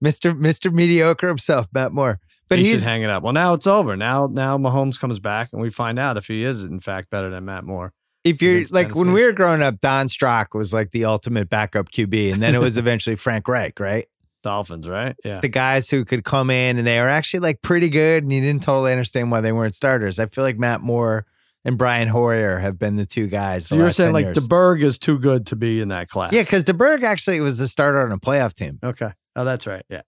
Mister 0.00 0.34
Mister 0.34 0.70
Mediocre 0.70 1.28
himself, 1.28 1.66
Matt 1.72 1.92
Moore. 1.92 2.20
But 2.48 2.58
he 2.58 2.70
he's 2.70 2.80
should 2.80 2.88
hang 2.88 3.02
it 3.02 3.10
up. 3.10 3.22
Well, 3.22 3.34
now 3.34 3.52
it's 3.52 3.66
over. 3.66 3.94
Now, 3.94 4.26
now 4.26 4.56
Mahomes 4.56 4.98
comes 4.98 5.18
back, 5.18 5.50
and 5.52 5.60
we 5.60 5.68
find 5.68 5.98
out 5.98 6.16
if 6.16 6.26
he 6.28 6.44
is 6.44 6.64
in 6.64 6.80
fact 6.80 7.10
better 7.10 7.28
than 7.28 7.44
Matt 7.44 7.64
Moore. 7.64 7.92
if 8.24 8.40
you're 8.40 8.64
like 8.70 8.94
when 8.94 9.12
we 9.12 9.22
were 9.22 9.32
growing 9.32 9.60
up, 9.60 9.80
Don 9.80 10.08
Strock 10.08 10.54
was 10.54 10.72
like 10.72 10.92
the 10.92 11.04
ultimate 11.04 11.50
backup 11.50 11.90
QB, 11.90 12.32
and 12.32 12.42
then 12.42 12.54
it 12.54 12.58
was 12.58 12.78
eventually 12.78 13.16
Frank 13.16 13.48
Reich, 13.48 13.78
right? 13.78 14.06
Dolphins, 14.42 14.88
right? 14.88 15.14
Yeah. 15.24 15.40
The 15.40 15.48
guys 15.48 15.90
who 15.90 16.04
could 16.04 16.24
come 16.24 16.48
in 16.48 16.78
and 16.78 16.86
they 16.86 16.98
were 17.00 17.08
actually 17.08 17.40
like 17.40 17.60
pretty 17.60 17.90
good, 17.90 18.22
and 18.22 18.32
you 18.32 18.40
didn't 18.40 18.62
totally 18.62 18.92
understand 18.92 19.30
why 19.30 19.40
they 19.42 19.52
weren't 19.52 19.74
starters. 19.74 20.18
I 20.18 20.26
feel 20.26 20.44
like 20.44 20.58
Matt 20.58 20.80
Moore 20.80 21.26
and 21.64 21.76
Brian 21.78 22.08
Hoyer 22.08 22.58
have 22.58 22.78
been 22.78 22.96
the 22.96 23.06
two 23.06 23.26
guys. 23.26 23.66
So 23.66 23.76
you're 23.76 23.90
saying 23.90 24.08
10 24.08 24.12
like 24.14 24.24
years. 24.26 24.38
DeBerg 24.38 24.82
is 24.82 24.98
too 24.98 25.18
good 25.18 25.46
to 25.48 25.56
be 25.56 25.80
in 25.80 25.88
that 25.88 26.08
class? 26.08 26.32
yeah, 26.32 26.42
because 26.42 26.64
DeBerg 26.64 27.02
actually 27.02 27.40
was 27.40 27.58
the 27.58 27.68
starter 27.68 28.00
on 28.00 28.12
a 28.12 28.18
playoff 28.18 28.54
team. 28.54 28.78
Okay. 28.82 29.10
Oh, 29.36 29.44
that's 29.44 29.66
right. 29.66 29.84
Yeah. 29.88 30.02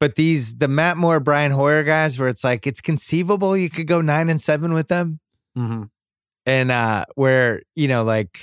But 0.00 0.14
these 0.14 0.58
the 0.58 0.68
Matt 0.68 0.96
Moore, 0.96 1.18
Brian 1.20 1.50
Hoyer 1.52 1.82
guys, 1.82 2.18
where 2.18 2.28
it's 2.28 2.44
like 2.44 2.66
it's 2.66 2.80
conceivable 2.80 3.56
you 3.56 3.68
could 3.70 3.86
go 3.88 4.00
nine 4.00 4.28
and 4.30 4.40
seven 4.40 4.72
with 4.72 4.88
them, 4.88 5.18
Mm-hmm. 5.56 5.84
and 6.46 6.70
uh 6.70 7.04
where 7.16 7.62
you 7.74 7.88
know 7.88 8.04
like 8.04 8.38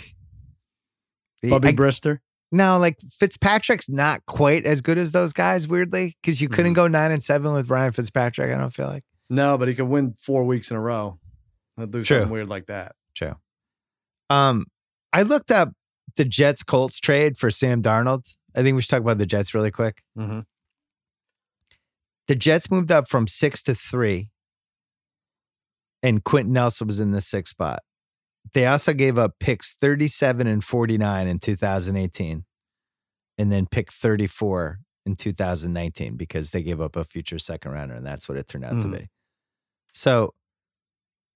Bubby 1.42 1.70
I- 1.70 1.74
Brister. 1.74 2.20
no, 2.52 2.78
like 2.78 3.00
Fitzpatrick's 3.02 3.88
not 3.90 4.26
quite 4.26 4.66
as 4.66 4.82
good 4.82 4.98
as 4.98 5.12
those 5.12 5.32
guys, 5.32 5.68
weirdly, 5.68 6.18
because 6.22 6.42
you 6.42 6.50
couldn't 6.50 6.74
Mhm. 6.74 6.76
go 6.76 6.88
nine 6.88 7.12
and 7.12 7.24
seven 7.24 7.54
with 7.54 7.70
Ryan 7.70 7.92
Fitzpatrick. 7.92 8.52
I 8.54 8.58
don't 8.58 8.74
feel 8.74 8.88
like 8.88 9.04
No, 9.30 9.58
but 9.58 9.68
he 9.68 9.76
could 9.76 9.88
win 9.88 10.14
four 10.20 10.44
weeks 10.44 10.70
in 10.72 10.78
a 10.78 10.82
row. 10.82 11.20
He'll 11.78 11.88
do 11.88 12.04
True. 12.04 12.18
something 12.20 12.32
weird 12.34 12.50
like 12.50 12.68
that. 12.68 12.96
true. 13.16 13.36
Um, 14.30 14.66
I 15.14 15.22
looked 15.24 15.52
up 15.52 15.74
the 16.16 16.26
Jets 16.26 16.64
Colts 16.64 17.00
trade 17.00 17.38
for 17.38 17.50
Sam 17.52 17.82
Darnold. 17.82 18.36
I 18.56 18.64
think 18.64 18.76
we 18.76 18.82
should 18.82 18.90
talk 18.90 19.02
about 19.02 19.18
the 19.18 19.26
Jets 19.26 19.54
really 19.54 19.72
quick. 19.72 20.02
Mm-hmm. 20.18 20.40
the 22.28 22.36
Jets 22.36 22.72
moved 22.72 22.92
up 22.92 23.08
from 23.08 23.28
six 23.28 23.62
to 23.64 23.76
three, 23.76 24.30
and 26.02 26.24
Quenton 26.24 26.54
Nelson 26.54 26.88
was 26.88 27.00
in 27.00 27.12
the 27.12 27.22
sixth 27.22 27.52
spot. 27.52 27.84
They 28.54 28.66
also 28.68 28.94
gave 28.94 29.18
up 29.18 29.34
picks 29.40 29.74
37 29.76 30.48
and 30.48 30.64
49 30.64 31.28
in 31.28 31.40
2018, 31.40 32.46
and 33.38 33.52
then 33.52 33.66
pick 33.68 33.92
34 33.92 34.80
in 35.06 35.16
2019 35.16 36.16
because 36.16 36.52
they 36.52 36.64
gave 36.64 36.82
up 36.82 36.96
a 36.96 37.04
future 37.04 37.38
second 37.40 37.72
rounder, 37.72 37.96
and 37.96 38.06
that's 38.06 38.28
what 38.30 38.38
it 38.38 38.48
turned 38.48 38.66
out 38.66 38.82
to 38.82 38.88
Mhm. 38.88 39.00
be. 39.00 39.10
So, 39.94 40.34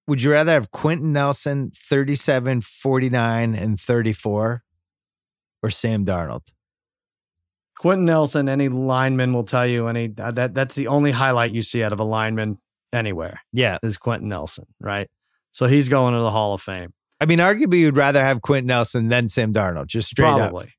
would 0.09 0.21
you 0.21 0.31
rather 0.31 0.51
have 0.51 0.71
Quenton 0.71 1.13
Nelson 1.13 1.71
37, 1.75 2.61
49, 2.61 3.55
and 3.55 3.79
34, 3.79 4.63
or 5.63 5.69
Sam 5.69 6.05
Darnold? 6.05 6.47
Quenton 7.79 8.05
Nelson, 8.05 8.49
any 8.49 8.67
lineman 8.67 9.31
will 9.33 9.45
tell 9.45 9.65
you 9.65 9.87
any 9.87 10.13
uh, 10.21 10.31
that 10.31 10.53
that's 10.53 10.75
the 10.75 10.87
only 10.87 11.11
highlight 11.11 11.53
you 11.53 11.61
see 11.61 11.81
out 11.81 11.93
of 11.93 11.99
a 11.99 12.03
lineman 12.03 12.57
anywhere 12.91 13.39
Yeah. 13.53 13.77
is 13.81 13.97
Quenton 13.97 14.27
Nelson, 14.27 14.65
right? 14.81 15.07
So 15.53 15.65
he's 15.67 15.87
going 15.87 16.13
to 16.13 16.19
the 16.19 16.31
Hall 16.31 16.53
of 16.53 16.61
Fame. 16.61 16.93
I 17.21 17.25
mean, 17.25 17.39
arguably, 17.39 17.79
you'd 17.79 17.95
rather 17.97 18.23
have 18.23 18.41
Quenton 18.41 18.67
Nelson 18.67 19.07
than 19.07 19.29
Sam 19.29 19.53
Darnold, 19.53 19.87
just 19.87 20.09
straight 20.09 20.27
up. 20.27 20.37
Probably. 20.51 20.73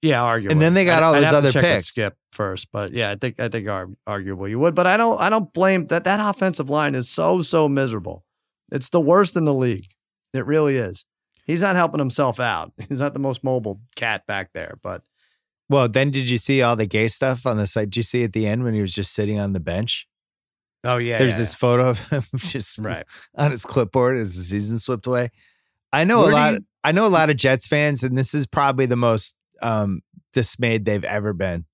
Yeah, 0.00 0.22
arguably. 0.22 0.52
And 0.52 0.60
then 0.60 0.74
they 0.74 0.84
got 0.84 1.02
all 1.02 1.14
I'd 1.14 1.24
those 1.24 1.32
other 1.34 1.52
picks. 1.52 1.86
Skip 1.88 2.16
first, 2.32 2.68
but 2.72 2.92
yeah, 2.92 3.10
I 3.10 3.16
think 3.16 3.40
I 3.40 3.48
think 3.48 3.68
ar- 3.68 3.88
arguably 4.08 4.50
you 4.50 4.58
would. 4.58 4.74
But 4.74 4.86
I 4.86 4.96
don't 4.96 5.20
I 5.20 5.28
don't 5.28 5.52
blame 5.52 5.86
that. 5.88 6.04
That 6.04 6.20
offensive 6.20 6.70
line 6.70 6.94
is 6.94 7.08
so 7.08 7.42
so 7.42 7.68
miserable. 7.68 8.24
It's 8.72 8.88
the 8.90 9.00
worst 9.00 9.36
in 9.36 9.44
the 9.44 9.54
league. 9.54 9.86
It 10.34 10.44
really 10.46 10.76
is. 10.76 11.04
He's 11.44 11.62
not 11.62 11.76
helping 11.76 11.98
himself 11.98 12.38
out. 12.40 12.72
He's 12.88 13.00
not 13.00 13.14
the 13.14 13.20
most 13.20 13.42
mobile 13.42 13.80
cat 13.96 14.26
back 14.26 14.50
there. 14.52 14.78
But 14.82 15.02
Well, 15.68 15.88
then 15.88 16.10
did 16.10 16.28
you 16.28 16.38
see 16.38 16.60
all 16.62 16.76
the 16.76 16.86
gay 16.86 17.08
stuff 17.08 17.46
on 17.46 17.56
the 17.56 17.66
site? 17.66 17.86
Did 17.90 17.96
you 17.98 18.02
see 18.02 18.22
at 18.24 18.32
the 18.34 18.46
end 18.46 18.64
when 18.64 18.74
he 18.74 18.80
was 18.80 18.92
just 18.92 19.12
sitting 19.14 19.38
on 19.40 19.52
the 19.54 19.60
bench? 19.60 20.06
oh 20.84 20.98
yeah, 20.98 21.18
There's 21.18 21.32
yeah, 21.32 21.38
this 21.38 21.54
photo 21.54 21.88
of 21.88 21.98
him 22.08 22.22
just 22.36 22.78
right. 22.78 23.04
on 23.36 23.50
his 23.50 23.64
clipboard 23.64 24.16
as 24.16 24.36
the 24.36 24.42
season 24.44 24.78
slipped 24.78 25.06
away. 25.08 25.30
I 25.92 26.04
know 26.04 26.20
Where 26.20 26.30
a 26.30 26.34
lot. 26.34 26.52
you- 26.54 26.60
I 26.84 26.92
know 26.92 27.06
a 27.06 27.08
lot 27.08 27.28
of 27.30 27.36
Jets 27.36 27.66
fans, 27.66 28.04
and 28.04 28.16
this 28.16 28.32
is 28.34 28.46
probably 28.46 28.86
the 28.86 28.96
most 28.96 29.34
um, 29.60 30.00
dismayed 30.32 30.84
they've 30.84 31.02
ever 31.04 31.32
been. 31.32 31.64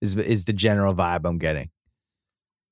Is 0.00 0.16
is 0.16 0.44
the 0.46 0.52
general 0.52 0.94
vibe 0.94 1.24
I'm 1.24 1.38
getting? 1.38 1.70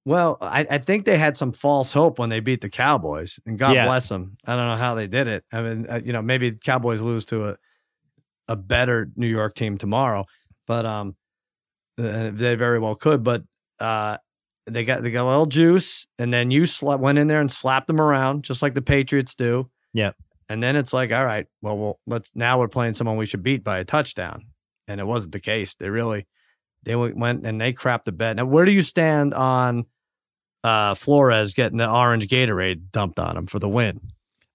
Well, 0.04 0.38
I, 0.40 0.66
I 0.70 0.78
think 0.78 1.04
they 1.04 1.18
had 1.18 1.36
some 1.36 1.52
false 1.52 1.92
hope 1.92 2.18
when 2.18 2.30
they 2.30 2.40
beat 2.40 2.62
the 2.62 2.70
Cowboys, 2.70 3.38
and 3.46 3.58
God 3.58 3.74
Yeah. 3.74 3.84
bless 3.86 4.08
them. 4.08 4.38
I 4.46 4.56
don't 4.56 4.66
know 4.66 4.76
how 4.76 4.94
they 4.94 5.06
did 5.06 5.28
it. 5.28 5.44
I 5.52 5.62
mean, 5.62 5.86
uh, 5.88 6.00
you 6.02 6.12
know, 6.12 6.22
maybe 6.22 6.50
the 6.50 6.58
Cowboys 6.58 7.00
lose 7.00 7.24
to 7.26 7.48
a 7.50 7.56
a 8.48 8.56
better 8.56 9.08
New 9.14 9.28
York 9.28 9.54
team 9.54 9.78
tomorrow, 9.78 10.24
but 10.66 10.84
um, 10.84 11.14
uh, 11.98 12.30
they 12.32 12.56
very 12.56 12.80
well 12.80 12.96
could. 12.96 13.22
But 13.22 13.44
uh, 13.78 14.16
they 14.66 14.84
got 14.84 15.02
they 15.02 15.10
got 15.12 15.24
a 15.24 15.28
little 15.28 15.46
juice, 15.46 16.06
and 16.18 16.32
then 16.32 16.50
you 16.50 16.62
sla- 16.64 16.98
went 16.98 17.18
in 17.18 17.28
there 17.28 17.40
and 17.40 17.50
slapped 17.50 17.86
them 17.86 18.00
around, 18.00 18.42
just 18.42 18.62
like 18.62 18.74
the 18.74 18.82
Patriots 18.82 19.34
do. 19.34 19.70
Yep. 19.92 20.16
And 20.48 20.60
then 20.62 20.74
it's 20.74 20.92
like, 20.92 21.12
all 21.12 21.24
right, 21.24 21.46
well, 21.62 21.78
well, 21.78 22.00
let's 22.08 22.32
now 22.34 22.58
we're 22.58 22.66
playing 22.68 22.94
someone 22.94 23.16
we 23.16 23.26
should 23.26 23.42
beat 23.44 23.62
by 23.62 23.78
a 23.78 23.84
touchdown, 23.84 24.46
and 24.88 24.98
it 25.00 25.06
wasn't 25.06 25.32
the 25.32 25.40
case. 25.40 25.76
They 25.76 25.90
really 25.90 26.26
they 26.84 26.96
went 26.96 27.46
and 27.46 27.60
they 27.60 27.72
crapped 27.72 28.04
the 28.04 28.12
bed. 28.12 28.36
Now, 28.36 28.46
where 28.46 28.64
do 28.64 28.70
you 28.70 28.82
stand 28.82 29.34
on 29.34 29.86
uh, 30.64 30.94
Flores 30.94 31.54
getting 31.54 31.78
the 31.78 31.90
orange 31.90 32.28
Gatorade 32.28 32.90
dumped 32.92 33.18
on 33.18 33.36
him 33.36 33.46
for 33.46 33.58
the 33.58 33.68
win? 33.68 34.00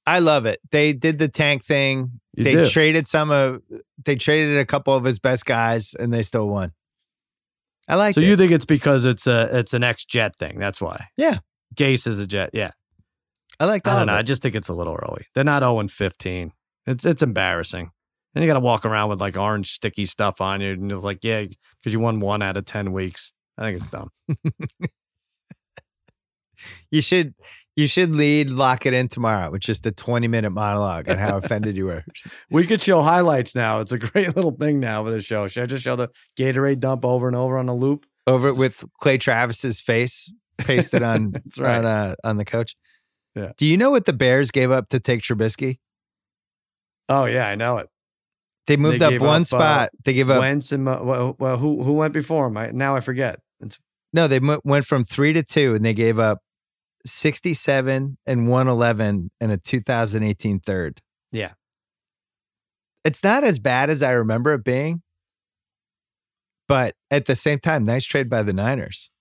I 0.08 0.20
love 0.20 0.46
it. 0.46 0.60
They 0.72 0.94
did 0.94 1.18
the 1.18 1.28
tank 1.28 1.64
thing. 1.64 2.20
You 2.36 2.44
they 2.44 2.52
do. 2.52 2.66
traded 2.68 3.08
some 3.08 3.32
of. 3.32 3.62
They 4.04 4.16
traded 4.16 4.58
a 4.58 4.66
couple 4.66 4.94
of 4.94 5.04
his 5.04 5.20
best 5.20 5.46
guys, 5.46 5.96
and 5.96 6.14
they 6.14 6.22
still 6.22 6.48
won. 6.48 6.74
I 7.88 7.96
like 7.96 8.16
so 8.16 8.22
it. 8.22 8.26
you 8.26 8.36
think 8.36 8.52
it's 8.52 8.66
because 8.66 9.06
it's 9.06 9.28
a 9.28 9.50
it's 9.52 9.74
an 9.74 9.84
ex 9.84 10.06
Jet 10.06 10.36
thing? 10.36 10.60
That's 10.60 10.82
why. 10.82 11.08
Yeah. 11.18 11.40
Gase 11.76 12.08
is 12.08 12.20
a 12.20 12.28
Jet. 12.28 12.52
Yeah. 12.54 12.72
I 13.60 13.66
like 13.66 13.84
that. 13.84 13.94
I 13.94 13.98
don't 13.98 14.08
know. 14.08 14.14
I 14.14 14.22
just 14.22 14.42
think 14.42 14.56
it's 14.56 14.70
a 14.70 14.74
little 14.74 14.96
early. 14.96 15.28
They're 15.34 15.44
not 15.44 15.62
0 15.62 15.80
and 15.80 15.92
15. 15.92 16.52
It's 16.88 17.06
it's 17.06 17.22
embarrassing. 17.22 17.92
And 18.36 18.44
you 18.44 18.50
got 18.50 18.56
to 18.56 18.60
walk 18.60 18.86
around 18.86 19.10
with 19.10 19.22
like 19.22 19.38
orange 19.38 19.72
sticky 19.72 20.06
stuff 20.06 20.42
on 20.42 20.60
you, 20.62 20.74
and 20.74 20.92
it's 20.92 21.04
like, 21.04 21.20
yeah, 21.24 21.46
because 21.46 21.94
you 21.94 22.00
won 22.00 22.20
one 22.20 22.42
out 22.42 22.58
of 22.58 22.66
ten 22.66 22.92
weeks. 22.92 23.32
I 23.58 23.64
think 23.64 23.78
it's 23.78 23.88
dumb. 23.88 24.10
You 26.92 27.02
should 27.02 27.34
you 27.76 27.88
should 27.88 28.16
lead 28.16 28.50
lock 28.50 28.86
it 28.86 28.94
in 28.94 29.08
tomorrow 29.08 29.52
with 29.52 29.62
just 29.62 29.86
a 29.86 29.92
20 29.92 30.28
minute 30.28 30.52
monologue 30.52 31.10
on 31.10 31.18
how 31.18 31.38
offended 31.38 31.76
you 31.76 31.86
were. 31.86 32.04
We 32.50 32.66
could 32.66 32.82
show 32.82 33.02
highlights 33.02 33.54
now. 33.56 33.82
It's 33.82 33.92
a 33.92 33.98
great 33.98 34.36
little 34.36 34.52
thing 34.52 34.80
now 34.80 35.04
for 35.04 35.12
the 35.12 35.22
show. 35.22 35.48
Should 35.48 35.64
I 35.64 35.66
just 35.66 35.84
show 35.84 35.96
the 35.96 36.10
Gatorade 36.38 36.80
dump 36.80 37.04
over 37.04 37.28
and 37.28 37.36
over 37.36 37.58
on 37.58 37.68
a 37.68 37.76
loop? 37.76 38.06
Over 38.28 38.48
it 38.50 38.56
with 38.56 38.84
Clay 39.02 39.18
Travis's 39.18 39.80
face 39.80 40.32
pasted 40.58 41.04
on 41.04 41.34
right. 41.58 41.80
on 41.80 41.86
uh, 41.86 42.16
on 42.24 42.38
the 42.38 42.46
coach. 42.46 42.76
Yeah. 43.36 43.52
Do 43.58 43.66
you 43.66 43.78
know 43.78 43.92
what 43.92 44.06
the 44.06 44.14
Bears 44.14 44.52
gave 44.52 44.72
up 44.72 44.90
to 44.90 45.00
take 45.00 45.22
Trubisky? 45.22 45.80
Oh 47.10 47.26
yeah, 47.26 47.48
I 47.48 47.56
know 47.56 47.78
it. 47.78 47.90
They 48.68 48.78
moved 48.78 49.00
They 49.00 49.16
up 49.18 49.22
one 49.22 49.42
up, 49.42 49.42
uh, 49.42 49.44
spot. 49.46 49.90
they 50.04 50.14
gave 50.14 50.30
up 50.30 50.40
Wentz 50.40 50.72
and 50.72 50.86
well, 50.86 51.36
well, 51.40 51.58
who 51.58 51.84
who 51.84 51.94
went 51.94 52.14
before 52.14 52.48
him? 52.48 52.58
I, 52.58 52.72
now 52.72 52.96
I 52.96 53.00
forget. 53.00 53.40
It's 53.60 53.78
no. 54.12 54.28
They 54.28 54.40
mo- 54.40 54.62
went 54.64 54.86
from 54.86 55.04
three 55.04 55.34
to 55.34 55.44
two, 55.44 55.76
and 55.76 55.86
they 55.86 55.94
gave 55.94 56.18
up 56.18 56.40
sixty-seven 57.06 58.18
and 58.26 58.48
one 58.48 58.68
eleven 58.68 59.30
and 59.40 59.52
a 59.52 59.58
2018 59.58 60.60
third. 60.62 61.00
Yeah. 61.32 61.52
it's 63.04 63.24
not 63.24 63.44
as 63.44 63.60
bad 63.60 63.90
as 63.92 64.02
I 64.02 64.12
remember 64.12 64.54
it 64.54 64.64
being, 64.64 65.04
but 66.68 66.96
at 67.12 67.26
the 67.26 67.36
same 67.36 67.60
time, 67.60 67.86
nice 67.86 68.06
trade 68.06 68.30
by 68.30 68.42
the 68.44 68.54
Niners. 68.54 69.12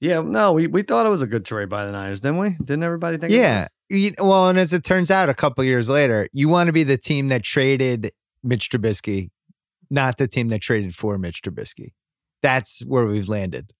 yeah. 0.00 0.20
No, 0.20 0.52
we 0.52 0.66
we 0.66 0.82
thought 0.82 1.06
it 1.06 1.10
was 1.10 1.22
a 1.22 1.26
good 1.26 1.44
trade 1.44 1.68
by 1.68 1.86
the 1.86 1.92
Niners, 1.92 2.20
didn't 2.20 2.38
we? 2.38 2.50
Didn't 2.58 2.82
everybody 2.82 3.18
think? 3.18 3.32
it 3.32 3.36
Yeah. 3.36 3.68
You- 3.90 4.14
well, 4.18 4.48
and 4.48 4.58
as 4.58 4.72
it 4.72 4.84
turns 4.84 5.10
out, 5.10 5.28
a 5.28 5.34
couple 5.34 5.62
years 5.64 5.88
later, 5.88 6.28
you 6.32 6.48
want 6.48 6.66
to 6.66 6.72
be 6.72 6.82
the 6.82 6.98
team 6.98 7.28
that 7.28 7.42
traded 7.42 8.10
Mitch 8.42 8.70
Trubisky, 8.70 9.30
not 9.90 10.16
the 10.18 10.28
team 10.28 10.48
that 10.48 10.60
traded 10.60 10.94
for 10.94 11.18
Mitch 11.18 11.42
Trubisky. 11.42 11.92
That's 12.42 12.84
where 12.86 13.04
we've 13.06 13.28
landed? 13.28 13.72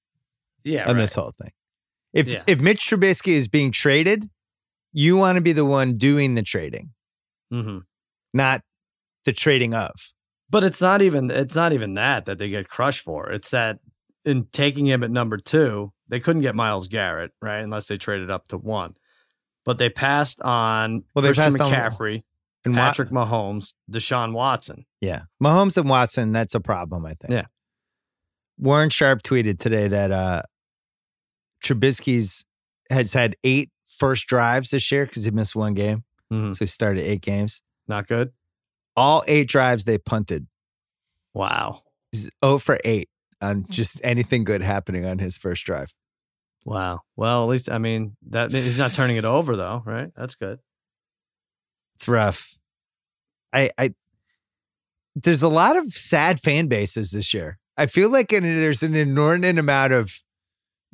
Yeah. 0.64 0.88
on 0.88 0.96
right. 0.96 1.02
this 1.02 1.14
whole 1.14 1.32
thing. 1.40 1.52
If 2.12 2.26
Yeah. 2.28 2.42
if 2.46 2.61
Mitch 2.61 2.80
Trubisky 2.80 3.32
is 3.32 3.48
being 3.48 3.70
traded, 3.72 4.28
you 4.92 5.16
want 5.16 5.36
to 5.36 5.40
be 5.40 5.52
the 5.52 5.64
one 5.64 5.96
doing 5.96 6.34
the 6.34 6.42
trading, 6.42 6.90
Mhm. 7.52 7.82
not 8.34 8.62
the 9.24 9.32
trading 9.32 9.72
of. 9.74 9.92
But 10.50 10.64
it's 10.64 10.80
not 10.80 11.00
even 11.02 11.30
it's 11.30 11.54
not 11.54 11.72
even 11.72 11.94
that 11.94 12.24
that 12.26 12.38
they 12.38 12.48
get 12.50 12.68
crushed 12.68 13.00
for. 13.02 13.30
It's 13.30 13.50
that 13.50 13.78
in 14.24 14.46
taking 14.46 14.86
him 14.86 15.02
at 15.04 15.11
number 15.11 15.36
two, 15.38 15.92
they 16.09 16.20
couldn't 16.20 16.42
get 16.42 16.54
Myles 16.54 16.88
Garrett 16.88 17.32
right 17.40 17.61
unless 17.62 17.86
they 17.86 17.96
traded 17.98 18.30
up 18.30 18.48
to 18.48 18.59
one. 18.59 18.94
But 19.64 19.78
they 19.78 19.90
passed 19.90 20.40
on 20.42 21.04
Well, 21.14 21.22
they 21.22 21.28
Christian 21.28 21.52
passed 21.59 21.61
on- 21.61 21.70
And 22.64 22.74
Wat- 22.76 22.88
Patrick 22.88 23.11
Mahomes, 23.11 23.72
Deshaun 23.90 24.32
Watson. 24.32 24.84
Yeah. 25.00 25.22
Mahomes 25.42 25.76
and 25.76 25.88
Watson, 25.88 26.32
that's 26.32 26.54
a 26.54 26.61
problem, 26.61 27.06
I 27.06 27.14
think. 27.14 27.30
Yeah. 27.32 27.46
Warren 28.59 28.90
Sharp 28.90 29.22
tweeted 29.22 29.59
today 29.59 29.86
that 29.88 30.11
uh 30.11 30.42
Trubisky's 31.64 32.44
has 32.90 33.12
had 33.12 33.36
eight 33.44 33.70
first 33.86 34.26
drives 34.26 34.70
this 34.70 34.90
year 34.90 35.06
because 35.06 35.24
he 35.24 35.30
missed 35.30 35.54
one 35.56 35.74
game. 35.74 36.04
Mhm. 36.32 36.54
So 36.54 36.61
he 36.61 36.66
started 36.66 37.02
eight 37.02 37.20
games. 37.22 37.62
Not 37.86 38.06
good. 38.06 38.32
All 38.96 39.22
eight 39.28 39.48
drives 39.48 39.84
they 39.84 39.98
punted. 39.98 40.46
Wow. 41.34 41.82
He's 42.12 42.30
0 42.44 42.59
for 42.59 42.78
8 42.84 43.09
on 43.40 43.66
just 43.68 44.00
anything 44.02 44.44
good 44.44 44.62
happening 44.62 45.04
on 45.04 45.18
his 45.18 45.36
first 45.36 45.64
drive. 45.64 45.92
Wow. 46.64 47.02
Well, 47.16 47.44
at 47.44 47.48
least 47.50 47.70
I 47.70 47.78
mean 47.78 48.16
that 48.28 48.50
he's 48.50 48.78
not 48.78 48.92
turning 48.92 49.16
it 49.16 49.24
over 49.24 49.56
though, 49.56 49.82
right? 49.86 50.11
That's 50.16 50.34
good. 50.34 50.59
It's 51.99 52.07
rough. 52.07 52.57
I 53.53 53.70
I 53.76 53.92
there's 55.16 55.42
a 55.42 55.49
lot 55.49 55.76
of 55.76 55.92
sad 55.92 56.40
fan 56.40 56.68
bases 56.68 57.11
this 57.11 57.34
year. 57.34 57.59
I 57.76 57.86
feel 57.86 58.09
like 58.09 58.32
an, 58.32 58.44
there's 58.44 58.84
an 58.84 58.94
inordinate 58.94 59.59
amount 59.59 59.92
of 59.92 60.16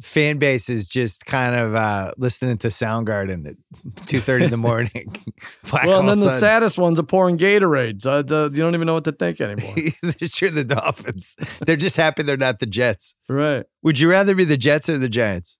fan 0.00 0.38
bases 0.38 0.88
just 0.88 1.26
kind 1.26 1.54
of 1.54 1.74
uh, 1.74 2.12
listening 2.16 2.56
to 2.58 2.68
Soundgarden 2.68 3.46
at 3.46 3.56
two 4.06 4.20
thirty 4.20 4.46
in 4.46 4.50
the 4.50 4.56
morning. 4.56 5.14
Well, 5.72 6.00
and 6.00 6.08
then 6.08 6.20
the 6.20 6.30
Sun. 6.30 6.40
saddest 6.40 6.78
ones 6.78 6.98
are 6.98 7.02
pouring 7.04 7.36
Gatorades. 7.36 8.06
Uh, 8.06 8.22
the, 8.22 8.50
you 8.52 8.62
don't 8.62 8.74
even 8.74 8.86
know 8.86 8.94
what 8.94 9.04
to 9.04 9.12
think 9.12 9.40
anymore. 9.40 9.74
sure, 10.22 10.50
the 10.50 10.64
Dolphins. 10.64 11.36
They're 11.66 11.76
just 11.76 11.96
happy 11.96 12.22
they're 12.22 12.36
not 12.36 12.60
the 12.60 12.66
Jets. 12.66 13.14
right. 13.28 13.64
Would 13.82 13.98
you 13.98 14.08
rather 14.10 14.34
be 14.34 14.44
the 14.44 14.56
Jets 14.56 14.88
or 14.88 14.96
the 14.96 15.08
Giants? 15.08 15.58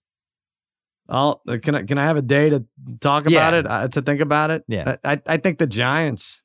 I'll 1.07 1.41
can 1.61 1.75
I 1.75 1.83
can 1.83 1.97
I 1.97 2.05
have 2.05 2.17
a 2.17 2.21
day 2.21 2.49
to 2.49 2.65
talk 2.99 3.25
about 3.27 3.53
Yeah. 3.53 3.59
it 3.59 3.67
uh, 3.67 3.87
to 3.89 4.01
think 4.01 4.21
about 4.21 4.49
it? 4.51 4.63
Yeah. 4.67 4.95
I 5.03 5.13
I, 5.13 5.21
I 5.27 5.37
think 5.37 5.59
the 5.59 5.67
Giants. 5.67 6.41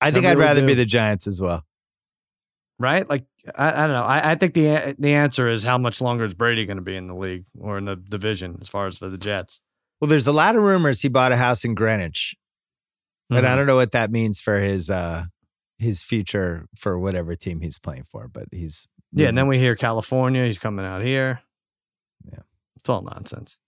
I 0.00 0.10
think 0.10 0.26
I 0.26 0.32
I'd 0.32 0.38
rather 0.38 0.64
be 0.64 0.74
the 0.74 0.84
Giants 0.84 1.26
as 1.26 1.40
well. 1.40 1.64
Right? 2.78 3.08
Like 3.08 3.24
I, 3.56 3.84
I 3.84 3.86
don't 3.86 3.96
know. 3.96 4.04
I, 4.04 4.32
I 4.32 4.34
think 4.36 4.54
the 4.54 4.94
the 4.98 5.14
answer 5.14 5.48
is 5.48 5.62
how 5.62 5.78
much 5.78 6.00
longer 6.00 6.24
is 6.24 6.34
Brady 6.34 6.66
going 6.66 6.76
to 6.76 6.82
be 6.82 6.94
in 6.94 7.08
the 7.08 7.14
league 7.16 7.44
or 7.58 7.78
in 7.78 7.84
the 7.86 7.96
division 7.96 8.58
as 8.60 8.68
far 8.68 8.86
as 8.86 8.98
for 8.98 9.08
the 9.08 9.18
Jets. 9.18 9.60
Well, 10.00 10.08
there's 10.08 10.28
a 10.28 10.32
lot 10.32 10.54
of 10.54 10.62
rumors 10.62 11.00
he 11.02 11.08
bought 11.08 11.32
a 11.32 11.36
house 11.36 11.64
in 11.64 11.74
Greenwich, 11.74 12.36
and 13.30 13.44
I 13.44 13.50
Mhm. 13.52 13.56
don't 13.56 13.66
know 13.66 13.74
what 13.76 13.90
that 13.92 14.12
means 14.12 14.40
for 14.40 14.60
his 14.60 14.90
uh 14.90 15.24
his 15.80 16.02
future 16.02 16.66
for 16.76 16.98
whatever 16.98 17.34
team 17.34 17.60
he's 17.60 17.78
playing 17.80 18.04
for. 18.08 18.28
But 18.28 18.44
he's 18.52 18.86
Yeah, 19.12 19.26
and 19.28 19.36
then 19.36 19.48
we 19.48 19.58
hear 19.58 19.74
California. 19.74 20.44
He's 20.44 20.58
coming 20.58 20.84
out 20.84 21.02
here. 21.02 21.40
It's 22.88 22.90
all 22.94 23.02
nonsense. 23.02 23.58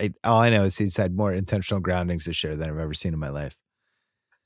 I, 0.00 0.12
all 0.24 0.40
I 0.40 0.50
know 0.50 0.64
is 0.64 0.76
he's 0.76 0.96
had 0.96 1.14
more 1.14 1.32
intentional 1.32 1.80
groundings 1.80 2.24
this 2.24 2.42
year 2.42 2.56
than 2.56 2.68
I've 2.68 2.76
ever 2.78 2.92
seen 2.92 3.12
in 3.12 3.20
my 3.20 3.28
life. 3.28 3.54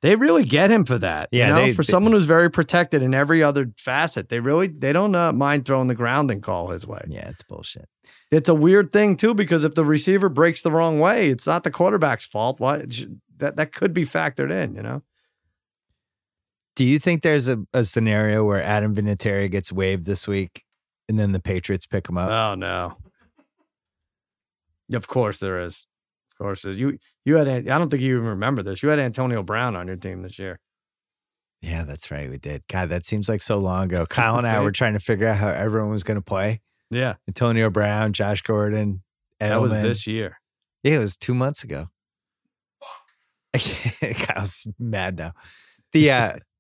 They 0.03 0.17
really 0.17 0.45
get 0.45 0.71
him 0.71 0.85
for 0.85 0.99
that. 0.99 1.31
Yeah, 1.33 1.47
you 1.47 1.53
know, 1.55 1.67
they- 1.67 1.73
for 1.73 1.83
they- 1.83 1.91
someone 1.91 2.13
who's 2.13 2.25
very 2.27 2.51
protected 2.51 3.01
in 3.03 3.15
every 3.15 3.43
other 3.43 3.71
facet, 3.79 4.29
they 4.29 4.39
really 4.41 4.67
they 4.67 4.93
don't 4.93 5.15
uh, 5.15 5.33
mind 5.33 5.65
throwing 5.65 5.89
the 5.89 5.95
grounding 5.95 6.43
call 6.43 6.69
his 6.69 6.87
way. 6.87 7.01
Yeah, 7.09 7.27
it's 7.31 7.43
bullshit. 7.43 7.89
It's 8.31 8.51
a 8.51 8.55
weird 8.55 8.93
thing 8.93 9.17
too 9.17 9.33
because 9.33 9.65
if 9.65 9.75
the 9.77 9.85
receiver 9.87 10.29
breaks 10.29 10.61
the 10.61 10.71
wrong 10.73 11.01
way, 11.01 11.31
it's 11.31 11.47
not 11.47 11.65
the 11.65 11.71
quarterback's 11.71 12.27
fault. 12.27 12.61
Why 12.61 12.85
that 13.39 13.57
that 13.57 13.73
could 13.73 13.95
be 13.95 14.05
factored 14.05 14.53
in? 14.53 14.75
You 14.75 14.83
know, 14.83 15.03
Do 16.77 16.85
you 16.85 16.99
think 16.99 17.23
there's 17.23 17.49
a, 17.49 17.65
a 17.73 17.85
scenario 17.85 18.45
where 18.45 18.63
Adam 18.63 18.95
Vinatieri 18.95 19.51
gets 19.51 19.73
waived 19.73 20.05
this 20.05 20.29
week, 20.29 20.65
and 21.09 21.19
then 21.19 21.33
the 21.33 21.41
Patriots 21.41 21.87
pick 21.87 22.09
him 22.11 22.19
up? 22.19 22.29
oh 22.31 22.55
no. 22.57 22.97
Of 24.95 25.07
course 25.09 25.39
there 25.39 25.61
is. 25.61 25.87
Of 26.33 26.39
course 26.39 26.63
there's. 26.63 26.79
You 26.79 26.99
you 27.25 27.37
had 27.37 27.49
I 27.49 27.61
don't 27.61 27.91
think 27.91 28.03
you 28.03 28.17
even 28.17 28.29
remember 28.29 28.63
this. 28.63 28.83
You 28.83 28.89
had 28.89 28.99
Antonio 28.99 29.43
Brown 29.43 29.77
on 29.77 29.87
your 29.87 29.97
team 29.97 30.23
this 30.23 30.39
year. 30.39 30.59
yeah, 31.61 31.85
that's 31.85 32.11
right. 32.11 32.29
We 32.29 32.39
did. 32.39 32.67
God, 32.69 32.89
that 32.89 33.07
seems 33.07 33.29
like 33.29 33.41
so 33.41 33.59
long 33.59 33.85
ago. 33.85 34.07
Kyle 34.11 34.37
and 34.39 34.47
I 34.47 34.61
were 34.61 34.73
trying 34.73 34.95
to 34.95 35.01
figure 35.01 35.27
out 35.29 35.37
how 35.37 35.49
everyone 35.49 35.91
was 35.91 36.03
going 36.03 36.17
to 36.19 36.23
play. 36.25 36.61
Yeah, 36.91 37.15
Antonio 37.29 37.71
Brown, 37.71 38.13
Josh 38.13 38.43
Gordon, 38.43 39.03
Edelman. 39.41 39.49
that 39.49 39.61
was 39.61 39.73
this 39.73 40.07
year. 40.07 40.39
Yeah, 40.83 40.95
it 40.95 40.99
was 40.99 41.17
two 41.17 41.35
months 41.35 41.63
ago. 41.65 41.87
Fuck. 42.81 43.63
Kyle's 44.17 44.67
mad 44.79 45.17
now. 45.19 45.33
The 45.93 46.11
uh 46.11 46.37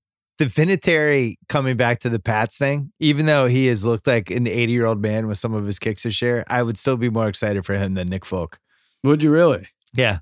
the 0.44 0.50
Vinatieri 0.50 1.36
coming 1.48 1.76
back 1.76 2.00
to 2.00 2.08
the 2.08 2.18
Pats 2.18 2.58
thing, 2.58 2.92
even 2.98 3.26
though 3.26 3.46
he 3.46 3.66
has 3.66 3.84
looked 3.84 4.06
like 4.06 4.30
an 4.30 4.46
80 4.46 4.72
year 4.72 4.86
old 4.86 5.00
man 5.00 5.26
with 5.26 5.38
some 5.38 5.54
of 5.54 5.64
his 5.64 5.78
kicks 5.78 6.02
this 6.02 6.20
year, 6.20 6.44
I 6.48 6.62
would 6.62 6.76
still 6.78 6.96
be 6.96 7.10
more 7.10 7.28
excited 7.28 7.64
for 7.64 7.74
him 7.74 7.94
than 7.94 8.08
Nick 8.08 8.24
Folk. 8.24 8.58
Would 9.04 9.22
you 9.22 9.30
really? 9.30 9.68
Yeah. 9.94 10.18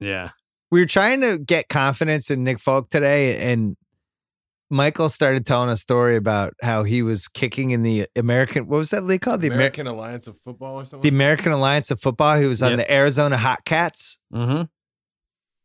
Yeah. 0.00 0.30
We 0.70 0.80
were 0.80 0.86
trying 0.86 1.20
to 1.20 1.38
get 1.38 1.68
confidence 1.68 2.30
in 2.30 2.44
Nick 2.44 2.58
Folk 2.58 2.88
today, 2.88 3.36
and 3.52 3.76
Michael 4.70 5.10
started 5.10 5.44
telling 5.44 5.68
a 5.68 5.76
story 5.76 6.16
about 6.16 6.54
how 6.62 6.82
he 6.84 7.02
was 7.02 7.28
kicking 7.28 7.72
in 7.72 7.82
the 7.82 8.06
American, 8.16 8.66
what 8.66 8.78
was 8.78 8.88
that 8.90 9.02
league 9.04 9.20
called? 9.20 9.42
The 9.42 9.48
Amer- 9.48 9.56
American 9.56 9.86
Alliance 9.86 10.26
of 10.28 10.38
Football 10.38 10.76
or 10.76 10.84
something? 10.86 11.02
the. 11.10 11.14
American 11.14 11.52
Alliance 11.52 11.90
of 11.90 12.00
Football. 12.00 12.38
He 12.40 12.46
was 12.46 12.62
on 12.62 12.70
Yep. 12.70 12.78
the 12.78 12.92
Arizona 12.92 13.36
Hot 13.36 13.64
Cats. 13.66 14.18
Mm-hmm. 14.32 14.62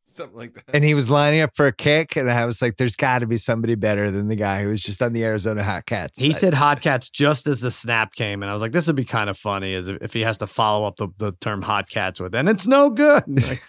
Something 0.09 0.37
like 0.37 0.53
that. 0.53 0.63
and 0.73 0.83
he 0.83 0.93
was 0.93 1.09
lining 1.11 1.41
up 1.41 1.55
for 1.55 1.67
a 1.67 1.71
kick, 1.73 2.15
and 2.15 2.31
I 2.31 2.45
was 2.45 2.61
like, 2.61 2.77
"There's 2.77 2.95
got 2.95 3.19
to 3.19 3.27
be 3.27 3.37
somebody 3.37 3.75
better 3.75 4.09
than 4.11 4.27
the 4.27 4.35
guy 4.35 4.63
who 4.63 4.69
was 4.69 4.81
just 4.81 5.01
on 5.01 5.13
the 5.13 5.23
Arizona 5.23 5.63
Hot 5.63 5.85
Cats." 5.85 6.19
He 6.19 6.29
I- 6.29 6.33
said 6.33 6.53
hot 6.53 6.81
cats 6.81 7.09
just 7.09 7.47
as 7.47 7.61
the 7.61 7.71
snap 7.71 8.13
came, 8.15 8.41
and 8.41 8.49
I 8.49 8.53
was 8.53 8.61
like, 8.61 8.71
"This 8.71 8.87
would 8.87 8.95
be 8.95 9.05
kind 9.05 9.29
of 9.29 9.37
funny, 9.37 9.73
as 9.73 9.87
if 9.87 10.01
if 10.01 10.13
he 10.13 10.21
has 10.21 10.37
to 10.39 10.47
follow 10.47 10.85
up 10.87 10.97
the, 10.97 11.07
the 11.17 11.31
term 11.41 11.61
hot 11.61 11.89
cats 11.89 12.19
with, 12.19 12.33
and 12.35 12.49
it's 12.49 12.67
no 12.67 12.89
good." 12.89 13.23
Like, 13.47 13.63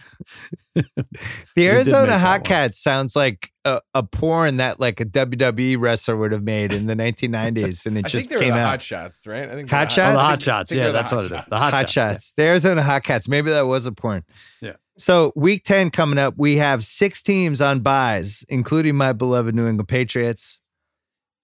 the 1.56 1.68
Arizona 1.68 2.18
Hot. 2.18 2.44
Cats 2.44 2.78
sounds 2.80 3.16
like 3.16 3.50
a, 3.64 3.80
a 3.94 4.02
porn 4.02 4.58
that 4.58 4.78
like 4.78 5.00
a 5.00 5.04
WWE 5.04 5.76
wrestler 5.78 6.16
would 6.16 6.32
have 6.32 6.42
made 6.42 6.72
in 6.72 6.86
the 6.86 6.94
1990s, 6.94 7.86
and 7.86 7.98
it 7.98 8.04
I 8.04 8.08
just 8.08 8.28
think 8.28 8.40
came 8.40 8.52
out. 8.52 8.68
Hot 8.68 8.82
Shots, 8.82 9.26
right? 9.26 9.48
I 9.48 9.54
think 9.54 9.70
Hot 9.70 9.90
they're 9.94 10.06
oh, 10.06 10.12
the 10.12 10.18
Shots? 10.18 10.22
hot 10.22 10.42
shots, 10.42 10.72
yeah, 10.72 10.90
that's 10.92 11.10
Hot 11.10 11.16
what 11.16 11.24
it 11.26 11.38
is. 11.38 11.44
The 11.46 11.58
hot, 11.58 11.72
Hot 11.72 11.88
shots. 11.90 11.96
yeah. 11.96 12.10
Shots, 12.12 12.32
the 12.34 12.42
Arizona 12.44 12.82
Hot 12.82 13.02
Cats. 13.02 13.28
Maybe 13.28 13.50
that 13.50 13.66
was 13.66 13.86
a 13.86 13.92
porn. 13.92 14.24
Yeah. 14.60 14.74
So 14.98 15.32
week 15.36 15.62
10 15.62 15.90
coming 15.90 16.18
up, 16.18 16.34
we 16.36 16.56
have 16.56 16.84
six 16.84 17.22
teams 17.22 17.60
on 17.60 17.80
buys, 17.80 18.44
including 18.48 18.96
my 18.96 19.12
beloved 19.12 19.54
New 19.54 19.68
England 19.68 19.88
Patriots, 19.88 20.60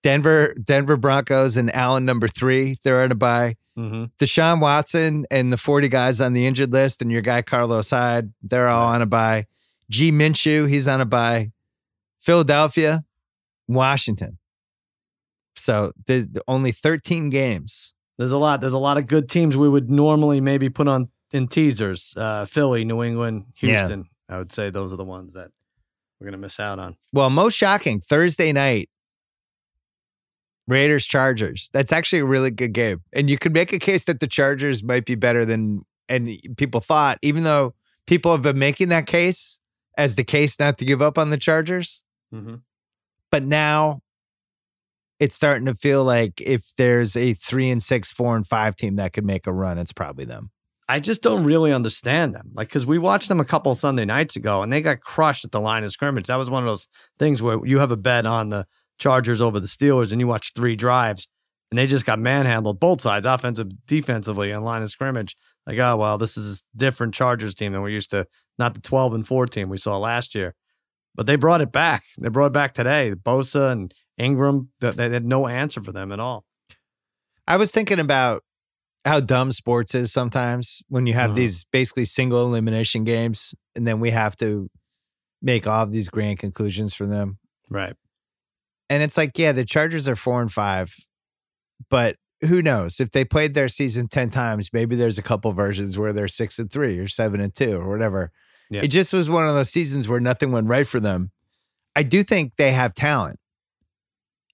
Denver, 0.03 0.55
Denver 0.63 0.97
Broncos, 0.97 1.57
and 1.57 1.75
Allen 1.75 2.05
number 2.05 2.27
three. 2.27 2.79
They're 2.83 3.03
on 3.03 3.13
a 3.13 3.15
buy. 3.15 3.57
Mhm. 3.79 4.11
Deshaun 4.19 4.61
Watson 4.61 5.25
and 5.31 5.53
the 5.53 5.57
40 5.57 5.89
guys 5.89 6.21
on 6.21 6.33
the 6.33 6.47
injured 6.47 6.73
list, 6.73 7.01
and 7.01 7.11
your 7.13 7.23
guy 7.23 7.43
Carlos 7.43 7.91
Hyde, 7.91 8.33
they're 8.43 8.69
all 8.69 8.89
on 8.89 9.03
a 9.03 9.07
buy. 9.07 9.47
G 9.89 10.11
Minshew, 10.11 10.69
he's 10.69 10.89
on 10.89 11.01
a 11.01 11.07
buy. 11.07 11.53
Philadelphia, 12.21 13.05
Washington. 13.69 14.39
So 15.57 15.93
there's 16.07 16.27
only 16.49 16.73
13 16.73 17.31
games. 17.31 17.95
There's 18.19 18.33
a 18.33 18.39
lot. 18.39 18.61
There's 18.61 18.73
a 18.73 18.79
lot 18.79 18.97
of 18.97 19.07
good 19.07 19.29
teams 19.29 19.57
we 19.57 19.69
would 19.69 19.91
normally 19.91 20.41
maybe 20.41 20.69
put 20.69 20.89
on 20.89 21.09
in 21.35 21.49
teasers. 21.49 22.15
Uh, 22.17 22.45
Philly, 22.45 22.85
New 22.85 23.03
England, 23.03 23.47
Yeah. 23.61 23.79
Houston. 23.79 24.09
I 24.29 24.39
would 24.39 24.53
say 24.53 24.71
those 24.71 24.93
are 24.93 24.97
the 24.97 25.05
ones 25.05 25.35
that 25.35 25.51
we're 26.19 26.27
gonna 26.27 26.39
miss 26.39 26.59
out 26.61 26.79
on. 26.79 26.97
Well, 27.13 27.29
most 27.31 27.55
shocking, 27.55 28.01
Thursday 28.01 28.53
night, 28.53 28.89
Raiders 30.67 31.05
Chargers. 31.05 31.69
That's 31.73 31.93
actually 31.93 32.21
a 32.21 32.25
really 32.25 32.51
good 32.51 32.73
game. 32.73 33.03
And 33.13 33.29
you 33.29 33.37
could 33.37 33.53
make 33.53 33.73
a 33.73 33.79
case 33.79 34.05
that 34.07 34.21
the 34.21 34.27
Chargers 34.27 34.83
might 34.83 35.05
be 35.05 35.15
better 35.15 35.45
than 35.45 35.83
and 36.09 36.39
people 36.57 36.81
thought, 36.81 37.19
even 37.23 37.45
though 37.45 37.75
people 38.07 38.33
have 38.33 38.43
been 38.43 38.59
making 38.59 38.89
that 38.91 39.07
case 39.07 39.61
as 39.97 40.17
the 40.17 40.25
case 40.25 40.59
not 40.59 40.77
to 40.79 40.85
give 40.85 41.01
up 41.01 41.17
on 41.19 41.31
the 41.31 41.37
Chargers. 41.39 42.03
Mhm. 42.33 42.63
But 43.31 43.43
now 43.45 44.01
it's 45.21 45.35
starting 45.35 45.65
to 45.67 45.75
feel 45.75 46.05
like 46.05 46.41
if 46.41 46.73
there's 46.77 47.17
a 47.17 47.35
three 47.35 47.71
and 47.71 47.83
six, 47.83 48.11
four 48.13 48.37
and 48.37 48.47
five 48.47 48.77
team 48.77 48.97
that 48.97 49.13
could 49.13 49.25
make 49.25 49.47
a 49.47 49.53
run, 49.53 49.79
it's 49.79 49.93
probably 49.93 50.25
them. 50.25 50.51
I 50.89 51.01
just 51.01 51.23
don't 51.23 51.45
really 51.45 51.73
understand 51.73 52.35
them. 52.35 52.51
Like, 52.55 52.69
because 52.69 52.87
we 52.87 52.99
watched 52.99 53.29
them 53.29 53.41
a 53.41 53.45
couple 53.45 53.75
Sunday 53.75 54.05
nights 54.05 54.37
ago, 54.37 54.63
and 54.63 54.73
they 54.73 54.83
got 54.83 55.01
crushed 55.01 55.45
at 55.45 55.53
the 55.53 55.61
line 55.61 55.83
of 55.83 55.91
scrimmage. 55.91 56.27
That 56.27 56.37
was 56.37 56.51
one 56.51 56.63
of 56.63 56.69
those 56.69 56.89
things 57.19 57.41
where 57.41 57.65
you 57.65 57.79
have 57.79 57.91
a 57.91 57.97
bet 57.97 58.27
on 58.27 58.51
the 58.51 58.67
Chargers 58.99 59.41
over 59.41 59.59
the 59.59 59.67
Steelers, 59.67 60.13
and 60.13 60.21
you 60.21 60.27
watch 60.27 60.53
three 60.55 60.77
drives, 60.77 61.27
and 61.71 61.79
they 61.79 61.87
just 61.87 62.05
got 62.05 62.19
manhandled 62.19 62.79
both 62.79 63.01
sides, 63.01 63.27
offensive, 63.27 63.69
defensively, 63.87 64.53
on 64.53 64.63
line 64.63 64.83
of 64.83 64.91
scrimmage. 64.91 65.37
Like, 65.67 65.79
oh 65.79 65.97
well, 65.97 66.19
this 66.19 66.37
is 66.37 66.59
a 66.59 66.79
different 66.79 67.15
Chargers 67.15 67.55
team 67.55 67.73
than 67.73 67.81
we're 67.81 67.89
used 67.89 68.11
to. 68.11 68.27
Not 68.59 68.75
the 68.75 68.81
twelve 68.81 69.15
and 69.15 69.27
four 69.27 69.47
team 69.47 69.71
we 69.71 69.79
saw 69.79 69.97
last 69.97 70.35
year, 70.35 70.55
but 71.15 71.27
they 71.27 71.37
brought 71.37 71.63
it 71.63 71.73
back. 71.73 72.05
They 72.19 72.29
brought 72.29 72.49
it 72.49 72.53
back 72.53 72.75
today. 72.75 73.15
Bosa 73.15 73.73
and 73.73 73.93
Ingram, 74.19 74.71
they 74.81 75.11
had 75.11 75.25
no 75.25 75.49
answer 75.49 75.83
for 75.83 75.91
them 75.91 76.13
at 76.13 76.21
all. 76.21 76.45
I 77.49 77.57
was 77.57 77.73
thinking 77.73 77.99
about 77.99 78.45
how 79.05 79.21
dumb 79.21 79.53
sports 79.53 79.95
is 79.95 80.13
sometimes 80.13 80.83
when 80.89 81.07
you 81.07 81.13
have 81.15 81.33
Mhm. 81.33 81.37
these 81.37 81.65
basically 81.67 82.05
single 82.05 82.45
elimination 82.47 83.05
games 83.05 83.55
and 83.75 83.87
then 83.87 84.01
we 84.01 84.11
have 84.11 84.37
to 84.37 84.71
make 85.43 85.67
all 85.67 85.83
of 85.83 85.93
these 85.93 86.09
grand 86.09 86.39
conclusions 86.39 86.95
from 86.95 87.11
them. 87.11 87.39
Right. 87.69 87.95
And 88.89 89.03
it's 89.03 89.17
like, 89.17 89.39
yeah, 89.39 89.53
the 89.53 89.65
Chargers 89.65 90.09
are 90.09 90.17
four 90.17 90.41
and 90.41 90.51
five, 90.53 90.95
but 91.91 92.17
who 92.43 92.63
knows? 92.63 93.01
If 93.01 93.11
they 93.11 93.25
played 93.25 93.55
their 93.55 93.69
season 93.69 94.09
10 94.09 94.31
times, 94.31 94.71
maybe 94.73 94.97
there's 94.97 95.19
a 95.19 95.23
couple 95.23 95.53
versions 95.53 95.99
where 95.99 96.13
they're 96.13 96.29
six 96.29 96.59
and 96.59 96.71
three 96.71 96.99
or 96.99 97.09
seven 97.09 97.41
and 97.41 97.55
two 97.55 97.77
or 97.77 97.89
whatever. 97.91 98.31
Yeah. 98.71 98.83
It 98.83 98.89
just 98.89 99.13
was 99.13 99.29
one 99.29 99.47
of 99.49 99.55
those 99.55 99.71
seasons 99.71 100.09
where 100.09 100.21
nothing 100.21 100.51
went 100.51 100.67
right 100.69 100.87
for 100.87 101.01
them. 101.01 101.31
I 101.97 102.03
do 102.03 102.23
think 102.23 102.55
they 102.57 102.73
have 102.73 102.95
talent. 102.95 103.39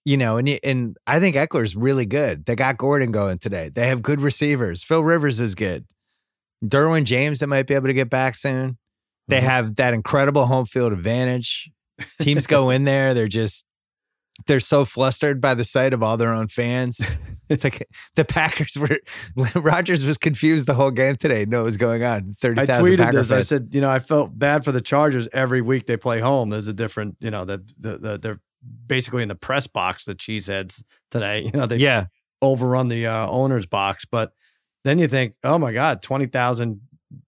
You 0.04 0.16
know, 0.16 0.38
and 0.38 0.48
and 0.64 0.96
I 1.06 1.20
think 1.20 1.36
Ekeler's 1.36 1.76
really 1.76 2.06
good. 2.06 2.46
They 2.46 2.56
got 2.56 2.78
Gordon 2.78 3.12
going 3.12 3.38
today. 3.38 3.68
They 3.72 3.88
have 3.88 4.02
good 4.02 4.20
receivers. 4.20 4.82
Phil 4.82 5.04
Rivers 5.04 5.40
is 5.40 5.54
good. 5.54 5.84
Derwin 6.64 7.04
James, 7.04 7.38
that 7.40 7.46
might 7.48 7.66
be 7.66 7.74
able 7.74 7.86
to 7.88 7.94
get 7.94 8.10
back 8.10 8.34
soon. 8.34 8.78
They 9.28 9.38
Mhm. 9.40 9.44
have 9.44 9.74
that 9.76 9.94
incredible 9.94 10.46
home 10.46 10.66
field 10.66 10.92
advantage. 10.92 11.70
Teams 12.20 12.46
go 12.46 12.70
in 12.70 12.84
there, 12.84 13.12
they're 13.14 13.28
just 13.28 13.66
they're 14.46 14.60
so 14.60 14.86
flustered 14.86 15.38
by 15.40 15.52
the 15.54 15.64
sight 15.64 15.92
of 15.92 16.02
all 16.02 16.16
their 16.16 16.32
own 16.32 16.48
fans. 16.48 17.18
It's 17.50 17.64
like 17.64 17.84
the 18.14 18.24
Packers 18.24 18.76
were 18.78 19.00
Rodgers 19.60 20.04
was 20.06 20.16
confused 20.16 20.68
the 20.68 20.74
whole 20.74 20.92
game 20.92 21.16
today. 21.16 21.44
Know 21.44 21.58
what 21.58 21.64
was 21.64 21.76
going 21.76 22.04
on. 22.04 22.34
Thirty 22.40 22.60
I 22.60 22.66
tweeted 22.66 22.98
Packer 22.98 23.16
this. 23.16 23.32
I 23.32 23.40
said, 23.40 23.70
you 23.72 23.80
know, 23.80 23.90
I 23.90 23.98
felt 23.98 24.38
bad 24.38 24.64
for 24.64 24.70
the 24.70 24.80
Chargers 24.80 25.26
every 25.32 25.60
week 25.60 25.86
they 25.86 25.96
play 25.96 26.20
home. 26.20 26.50
There's 26.50 26.68
a 26.68 26.72
different, 26.72 27.16
you 27.18 27.32
know, 27.32 27.44
the, 27.44 27.58
the, 27.76 27.98
the 27.98 28.18
they're 28.18 28.40
basically 28.86 29.22
in 29.22 29.28
the 29.28 29.34
press 29.34 29.66
box, 29.66 30.04
the 30.04 30.14
cheeseheads 30.14 30.82
today. 31.10 31.40
You 31.52 31.58
know, 31.58 31.66
they 31.66 31.76
yeah, 31.76 32.06
overrun 32.42 32.88
the 32.88 33.06
uh, 33.06 33.28
owner's 33.28 33.66
box. 33.66 34.04
But 34.04 34.32
then 34.84 34.98
you 34.98 35.08
think, 35.08 35.34
oh 35.44 35.58
my 35.58 35.72
God, 35.72 36.02
20,000 36.02 36.80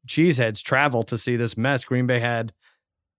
cheeseheads 0.06 0.62
travel 0.62 1.02
to 1.04 1.18
see 1.18 1.36
this 1.36 1.56
mess. 1.56 1.84
Green 1.84 2.06
Bay 2.06 2.20
had 2.20 2.52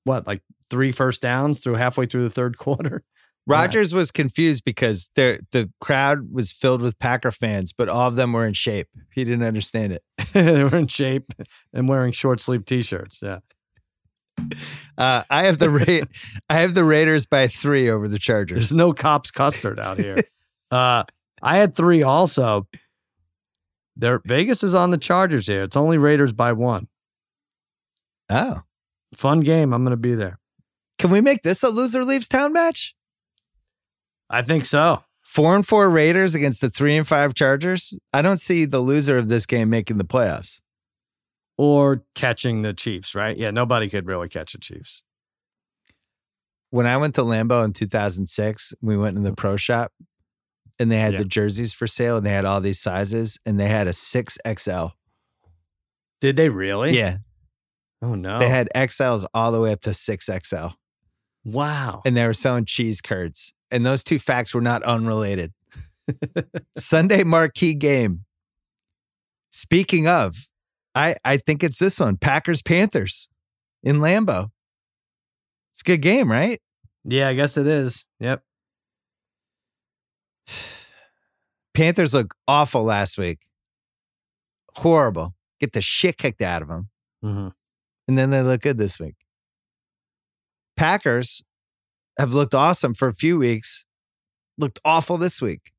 what, 0.03 0.27
like 0.27 0.41
three 0.69 0.91
first 0.91 1.21
downs 1.21 1.59
through 1.59 1.75
halfway 1.75 2.05
through 2.05 2.23
the 2.23 2.29
third 2.29 2.57
quarter? 2.59 3.03
Rodgers 3.45 3.93
was 3.93 4.09
confused 4.09 4.63
because 4.63 5.09
the 5.15 5.45
the 5.51 5.69
crowd 5.81 6.31
was 6.31 6.51
filled 6.51 6.81
with 6.81 6.97
Packer 6.99 7.31
fans, 7.31 7.73
but 7.73 7.89
all 7.89 8.07
of 8.07 8.15
them 8.15 8.31
were 8.31 8.45
in 8.45 8.53
shape. 8.53 8.87
He 9.13 9.25
didn't 9.25 9.43
understand 9.43 9.91
it. 9.91 10.03
they 10.33 10.63
were 10.63 10.77
in 10.77 10.87
shape 10.87 11.25
and 11.73 11.89
wearing 11.89 12.13
short 12.13 12.39
sleeve 12.39 12.63
t 12.63 12.81
shirts. 12.81 13.19
Yeah. 13.21 13.39
Uh, 14.97 15.23
I 15.29 15.43
have 15.45 15.57
the 15.57 15.69
Ra- 15.69 16.07
I 16.49 16.53
have 16.59 16.73
the 16.73 16.83
Raiders 16.85 17.25
by 17.25 17.47
three 17.47 17.89
over 17.89 18.07
the 18.07 18.19
Chargers. 18.19 18.55
There's 18.57 18.75
no 18.75 18.93
cops 18.93 19.31
custard 19.31 19.79
out 19.79 19.97
here. 19.99 20.17
uh, 20.71 21.03
I 21.41 21.57
had 21.57 21.75
three 21.75 22.03
also. 22.03 22.67
There, 23.95 24.21
Vegas 24.25 24.63
is 24.63 24.73
on 24.73 24.89
the 24.91 24.97
Chargers 24.97 25.45
here. 25.47 25.63
It's 25.63 25.75
only 25.75 25.97
Raiders 25.97 26.33
by 26.33 26.53
one. 26.53 26.87
Oh, 28.29 28.61
Fun 29.15 29.41
game. 29.41 29.73
I'm 29.73 29.83
going 29.83 29.91
to 29.91 29.97
be 29.97 30.15
there. 30.15 30.39
can 30.97 31.11
we 31.11 31.21
make 31.21 31.43
this 31.43 31.61
a 31.61 31.69
loser 31.69 32.03
leaves 32.03 32.27
town 32.27 32.53
match? 32.53 32.95
I 34.29 34.41
think 34.41 34.65
so. 34.65 35.03
Four 35.23 35.55
and 35.55 35.65
four 35.67 35.89
Raiders 35.89 36.33
against 36.33 36.61
the 36.61 36.69
three 36.71 36.97
and 36.97 37.07
five 37.07 37.33
Chargers. 37.35 37.93
I 38.11 38.21
don't 38.23 38.39
see 38.39 38.65
the 38.65 38.79
loser 38.79 39.17
of 39.17 39.27
this 39.29 39.45
game 39.45 39.69
making 39.69 39.97
the 39.97 40.05
playoffs. 40.05 40.61
Or 41.57 42.03
catching 42.15 42.61
the 42.63 42.73
Chiefs, 42.73 43.13
right? 43.13 43.37
Yeah, 43.37 43.51
nobody 43.51 43.89
could 43.89 44.07
really 44.07 44.27
catch 44.27 44.53
the 44.53 44.59
Chiefs. 44.59 45.03
When 46.71 46.87
I 46.87 46.97
went 46.97 47.15
to 47.15 47.21
Lambeau 47.21 47.63
in 47.63 47.73
2006, 47.73 48.73
we 48.81 48.97
went 48.97 49.15
in 49.15 49.23
the 49.23 49.29
mm-hmm. 49.29 49.35
pro 49.35 49.57
shop 49.57 49.91
and 50.79 50.91
they 50.91 50.97
had 50.97 51.13
Yeah. 51.13 51.19
the 51.19 51.25
jerseys 51.25 51.71
for 51.73 51.85
sale 51.85 52.17
and 52.17 52.25
they 52.25 52.31
had 52.31 52.45
all 52.45 52.59
these 52.61 52.79
sizes 52.79 53.39
and 53.45 53.59
they 53.59 53.67
had 53.67 53.87
a 53.87 53.91
6XL. 53.91 54.91
Did 56.19 56.35
they 56.35 56.49
really? 56.49 56.97
Yeah. 56.97 57.17
Oh 58.01 58.15
no. 58.15 58.39
They 58.39 58.49
had 58.49 58.69
XLs 58.75 59.25
all 59.33 59.51
the 59.51 59.59
way 59.61 59.71
up 59.71 59.81
to 59.81 59.91
6XL. 59.91 60.73
wow. 61.45 62.01
and 62.05 62.17
they 62.17 62.25
were 62.25 62.33
selling 62.33 62.65
cheese 62.65 63.01
curds. 63.01 63.53
And 63.69 63.85
those 63.85 64.03
two 64.03 64.17
facts 64.19 64.53
were 64.55 64.61
not 64.61 64.81
unrelated. 64.83 65.53
Sunday 66.77 67.23
marquee 67.23 67.73
game. 67.75 68.25
Speaking 69.51 70.07
of, 70.07 70.47
I 70.95 71.15
I 71.23 71.37
think 71.37 71.63
it's 71.63 71.79
this 71.79 71.99
one 71.99 72.17
Packers 72.17 72.61
Panthers 72.61 73.29
in 73.83 73.97
Lambeau. 73.97 74.49
It's 75.71 75.81
a 75.81 75.83
good 75.83 76.01
game, 76.01 76.31
right? 76.31 76.59
Yeah, 77.03 77.27
I 77.29 77.33
guess 77.33 77.57
it 77.57 77.67
is. 77.67 78.05
Yep. 78.19 78.43
Panthers 81.73 82.13
look 82.13 82.35
awful 82.47 82.83
last 82.83 83.17
week. 83.17 83.39
Horrible. 84.75 85.33
Get 85.59 85.73
the 85.73 85.81
shit 85.81 86.17
kicked 86.17 86.41
out 86.41 86.61
of 86.61 86.67
them. 86.67 86.89
hmm 87.21 87.47
And 88.07 88.17
then 88.17 88.29
they 88.29 88.41
look 88.41 88.61
good 88.61 88.77
this 88.77 88.99
week. 88.99 89.15
Packers 90.77 91.43
have 92.19 92.33
looked 92.33 92.53
awesome 92.53 92.93
for 92.93 93.07
a 93.07 93.13
few 93.13 93.37
weeks, 93.37 93.85
looked 94.57 94.79
awful 94.85 95.17
this 95.17 95.41
week. 95.41 95.71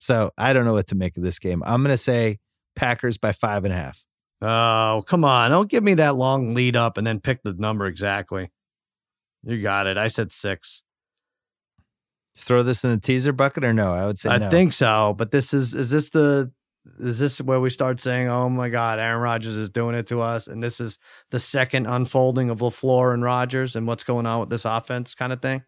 So 0.00 0.32
I 0.36 0.52
don't 0.52 0.64
know 0.64 0.72
what 0.72 0.88
to 0.88 0.94
make 0.94 1.16
of 1.16 1.22
this 1.22 1.38
game. 1.38 1.62
I'm 1.64 1.82
going 1.82 1.92
to 1.94 1.96
say 1.96 2.38
Packers 2.76 3.18
by 3.18 3.32
five 3.32 3.64
and 3.64 3.72
a 3.72 3.76
half. 3.76 4.02
Oh, 4.42 5.04
come 5.06 5.24
on. 5.24 5.52
Don't 5.52 5.70
give 5.70 5.84
me 5.84 5.94
that 5.94 6.16
long 6.16 6.52
lead 6.52 6.74
up 6.74 6.98
and 6.98 7.06
then 7.06 7.20
pick 7.20 7.42
the 7.44 7.52
number 7.52 7.86
exactly. 7.86 8.50
You 9.44 9.62
got 9.62 9.86
it. 9.86 9.96
I 9.96 10.08
said 10.08 10.32
six. 10.32 10.82
Throw 12.36 12.64
this 12.64 12.82
in 12.82 12.90
the 12.90 12.98
teaser 12.98 13.32
bucket 13.32 13.64
or 13.64 13.72
no? 13.72 13.94
I 13.94 14.04
would 14.06 14.18
say 14.18 14.30
I 14.30 14.38
no. 14.38 14.50
think 14.50 14.72
so. 14.72 15.14
But 15.16 15.30
this 15.30 15.54
is 15.54 15.74
is 15.74 15.90
this 15.90 16.10
the 16.10 16.50
is 16.98 17.18
this 17.18 17.40
where 17.40 17.60
we 17.60 17.70
start 17.70 18.00
saying, 18.00 18.28
"Oh 18.28 18.48
my 18.48 18.68
God, 18.68 18.98
Aaron 18.98 19.20
Rodgers 19.20 19.54
is 19.54 19.70
doing 19.70 19.94
it 19.94 20.06
to 20.08 20.20
us," 20.20 20.48
and 20.48 20.62
this 20.62 20.80
is 20.80 20.98
the 21.30 21.38
second 21.38 21.86
unfolding 21.86 22.50
of 22.50 22.60
Lafleur 22.60 23.12
and 23.14 23.22
Rodgers 23.22 23.76
and 23.76 23.86
what's 23.86 24.02
going 24.02 24.26
on 24.26 24.40
with 24.40 24.50
this 24.50 24.64
offense, 24.64 25.14
kind 25.14 25.32
of 25.32 25.42
thing? 25.42 25.62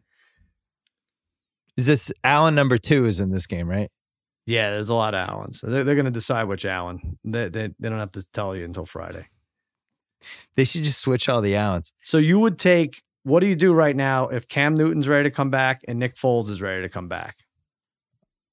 Is 1.76 1.86
this 1.86 2.10
Allen 2.24 2.54
number 2.54 2.78
two 2.78 3.04
is 3.04 3.20
in 3.20 3.30
this 3.30 3.46
game, 3.46 3.68
right? 3.68 3.90
Yeah, 4.47 4.70
there's 4.72 4.90
a 4.90 4.95
lot 4.95 5.14
of 5.14 5.28
Allens. 5.28 5.61
They're, 5.62 5.84
they're 5.84 5.95
going 5.95 6.05
to 6.05 6.11
decide 6.11 6.45
which 6.45 6.66
Allen. 6.66 7.18
They, 7.24 7.49
they 7.49 7.70
they 7.78 7.88
don't 7.88 7.99
have 7.99 8.12
to 8.12 8.24
tell 8.32 8.55
you 8.55 8.64
until 8.64 8.84
Friday. 8.86 9.26
They 10.57 10.64
should 10.64 10.84
just 10.84 11.01
switch 11.01 11.28
all 11.28 11.40
the 11.40 11.57
Allens. 11.57 11.92
So 12.03 12.18
you 12.18 12.38
would 12.40 12.59
take 12.59 13.03
what 13.22 13.40
do 13.40 13.47
you 13.47 13.57
do 13.57 13.72
right 13.72 13.97
now 13.97 14.28
if 14.28 14.47
Cam 14.49 14.74
Newton's 14.74 15.09
ready 15.09 15.28
to 15.28 15.34
come 15.34 15.49
back 15.51 15.80
and 15.88 15.99
Nick 15.99 16.14
Foles 16.16 16.51
is 16.51 16.61
ready 16.61 16.82
to 16.82 16.88
come 16.90 17.09
back? 17.09 17.36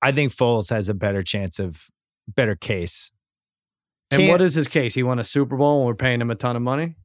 I 0.02 0.12
think 0.14 0.32
Foles 0.34 0.70
has 0.70 0.88
a 0.90 0.94
better 0.94 1.24
chance 1.24 1.60
of 1.60 1.88
better 2.28 2.56
case. 2.56 3.12
And 4.12 4.20
Can't- 4.22 4.32
what 4.32 4.42
is 4.42 4.54
his 4.56 4.68
case? 4.68 4.94
He 4.94 5.04
won 5.04 5.20
a 5.20 5.24
Super 5.24 5.58
Bowl 5.58 5.80
and 5.80 5.88
we're 5.88 5.96
paying 5.96 6.22
him 6.22 6.32
a 6.32 6.36
ton 6.36 6.56
of 6.56 6.62
money. 6.62 6.96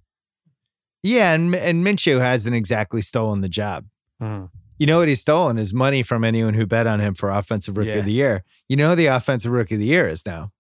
Yeah, 1.02 1.32
and 1.32 1.54
and 1.54 1.84
Minshew 1.84 2.20
hasn't 2.20 2.54
exactly 2.56 3.02
stolen 3.02 3.40
the 3.40 3.48
job. 3.48 3.86
Mhm. 4.22 4.50
You 4.78 4.86
know 4.86 4.98
what 4.98 5.08
he's 5.08 5.20
stolen 5.20 5.58
is 5.58 5.72
money 5.72 6.02
from 6.02 6.22
anyone 6.24 6.54
who 6.54 6.66
bet 6.66 6.86
on 6.86 7.00
him 7.00 7.14
for 7.14 7.30
offensive 7.30 7.76
rookie 7.76 7.90
Yeah. 7.90 7.96
of 7.96 8.04
the 8.04 8.12
year. 8.12 8.44
You 8.68 8.76
know 8.76 8.90
who 8.90 8.94
the 8.96 9.06
offensive 9.06 9.50
rookie 9.52 9.74
of 9.76 9.80
the 9.80 9.86
year 9.86 10.06
is 10.06 10.24
now. 10.26 10.50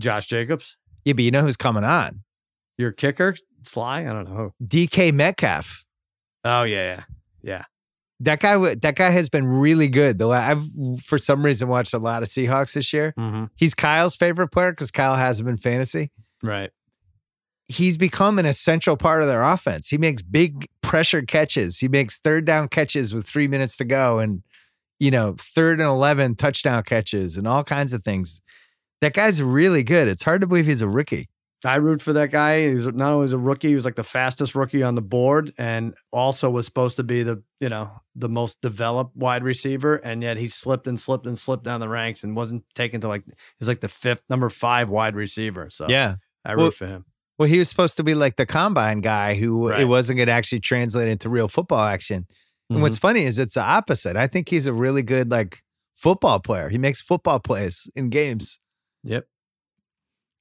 Josh 0.00 0.26
Jacobs, 0.28 0.76
Yeah, 1.04 1.12
but 1.14 1.24
you 1.24 1.30
know 1.30 1.42
who's 1.42 1.56
coming 1.56 1.84
on? 1.84 2.22
your 2.78 2.92
kicker, 2.92 3.34
Sly. 3.64 4.00
I 4.02 4.04
don't 4.04 4.28
know. 4.28 4.52
DK 4.64 5.12
Metcalf. 5.12 5.84
Oh 6.44 6.62
yeah, 6.62 7.02
yeah. 7.42 7.64
That 8.20 8.40
guy. 8.40 8.74
That 8.76 8.94
guy 8.96 9.10
has 9.10 9.28
been 9.28 9.46
really 9.46 9.88
good. 9.88 10.18
Though 10.18 10.32
I've 10.32 10.62
for 11.02 11.18
some 11.18 11.44
reason 11.44 11.68
watched 11.68 11.92
a 11.94 11.98
lot 11.98 12.22
of 12.22 12.28
Seahawks 12.28 12.74
this 12.74 12.92
year. 12.92 13.12
Mm-hmm. 13.18 13.44
He's 13.56 13.74
Kyle's 13.74 14.14
favorite 14.16 14.48
player 14.48 14.70
because 14.72 14.90
Kyle 14.92 15.16
hasn't 15.16 15.46
been 15.48 15.56
fantasy. 15.56 16.10
Right. 16.42 16.70
He's 17.68 17.98
become 17.98 18.38
an 18.38 18.46
essential 18.46 18.96
part 18.96 19.22
of 19.22 19.28
their 19.28 19.42
offense. 19.42 19.88
He 19.88 19.98
makes 19.98 20.22
big 20.22 20.66
pressure 20.80 21.22
catches. 21.22 21.78
He 21.78 21.88
makes 21.88 22.18
third 22.18 22.44
down 22.46 22.68
catches 22.68 23.14
with 23.14 23.26
three 23.26 23.46
minutes 23.46 23.76
to 23.76 23.84
go, 23.84 24.18
and 24.18 24.42
you 24.98 25.10
know 25.10 25.36
third 25.38 25.80
and 25.80 25.88
eleven 25.88 26.34
touchdown 26.34 26.82
catches 26.82 27.36
and 27.36 27.46
all 27.46 27.64
kinds 27.64 27.92
of 27.92 28.02
things. 28.02 28.40
That 29.00 29.12
guy's 29.12 29.42
really 29.42 29.84
good. 29.84 30.08
It's 30.08 30.22
hard 30.24 30.40
to 30.40 30.46
believe 30.46 30.66
he's 30.66 30.82
a 30.82 30.88
rookie. 30.88 31.28
I 31.64 31.76
root 31.76 32.00
for 32.00 32.12
that 32.12 32.30
guy. 32.30 32.70
He's 32.70 32.86
not 32.86 33.10
only 33.12 33.22
was 33.22 33.32
a 33.32 33.38
rookie, 33.38 33.68
he 33.68 33.74
was 33.74 33.84
like 33.84 33.96
the 33.96 34.04
fastest 34.04 34.54
rookie 34.54 34.82
on 34.82 34.94
the 34.94 35.02
board, 35.02 35.52
and 35.58 35.94
also 36.12 36.48
was 36.50 36.64
supposed 36.66 36.96
to 36.96 37.02
be 37.02 37.22
the 37.22 37.42
you 37.60 37.68
know 37.68 37.90
the 38.14 38.28
most 38.28 38.60
developed 38.62 39.16
wide 39.16 39.42
receiver, 39.42 39.96
and 39.96 40.22
yet 40.22 40.36
he 40.36 40.48
slipped 40.48 40.86
and 40.86 40.98
slipped 40.98 41.26
and 41.26 41.38
slipped 41.38 41.64
down 41.64 41.80
the 41.80 41.88
ranks 41.88 42.22
and 42.22 42.36
wasn't 42.36 42.64
taken 42.74 43.00
to 43.00 43.08
like 43.08 43.24
he's 43.58 43.68
like 43.68 43.80
the 43.80 43.88
fifth 43.88 44.22
number 44.30 44.48
five 44.48 44.88
wide 44.88 45.16
receiver. 45.16 45.68
So 45.68 45.86
Yeah. 45.88 46.16
I 46.44 46.52
root 46.52 46.62
Well, 46.62 46.70
for 46.70 46.86
him. 46.86 47.04
Well, 47.38 47.48
he 47.48 47.58
was 47.58 47.68
supposed 47.68 47.96
to 47.98 48.04
be 48.04 48.14
like 48.14 48.36
the 48.36 48.46
combine 48.46 49.00
guy 49.00 49.34
who 49.34 49.68
Right. 49.70 49.80
it 49.80 49.84
wasn't 49.84 50.16
going 50.16 50.26
to 50.26 50.32
actually 50.32 50.60
translate 50.60 51.08
into 51.08 51.28
real 51.28 51.48
football 51.48 51.84
action. 51.84 52.26
And 52.70 52.82
what's 52.82 52.96
mm-hmm. 52.96 53.00
funny 53.02 53.22
is 53.22 53.38
it's 53.38 53.54
the 53.54 53.62
opposite. 53.62 54.16
I 54.16 54.26
think 54.26 54.48
he's 54.48 54.66
a 54.66 54.72
really 54.72 55.02
good 55.02 55.30
like 55.30 55.62
football 55.94 56.40
player. 56.40 56.68
He 56.68 56.76
makes 56.78 57.00
football 57.00 57.40
plays 57.40 57.88
in 57.96 58.10
games. 58.10 58.58
Yep. 59.04 59.26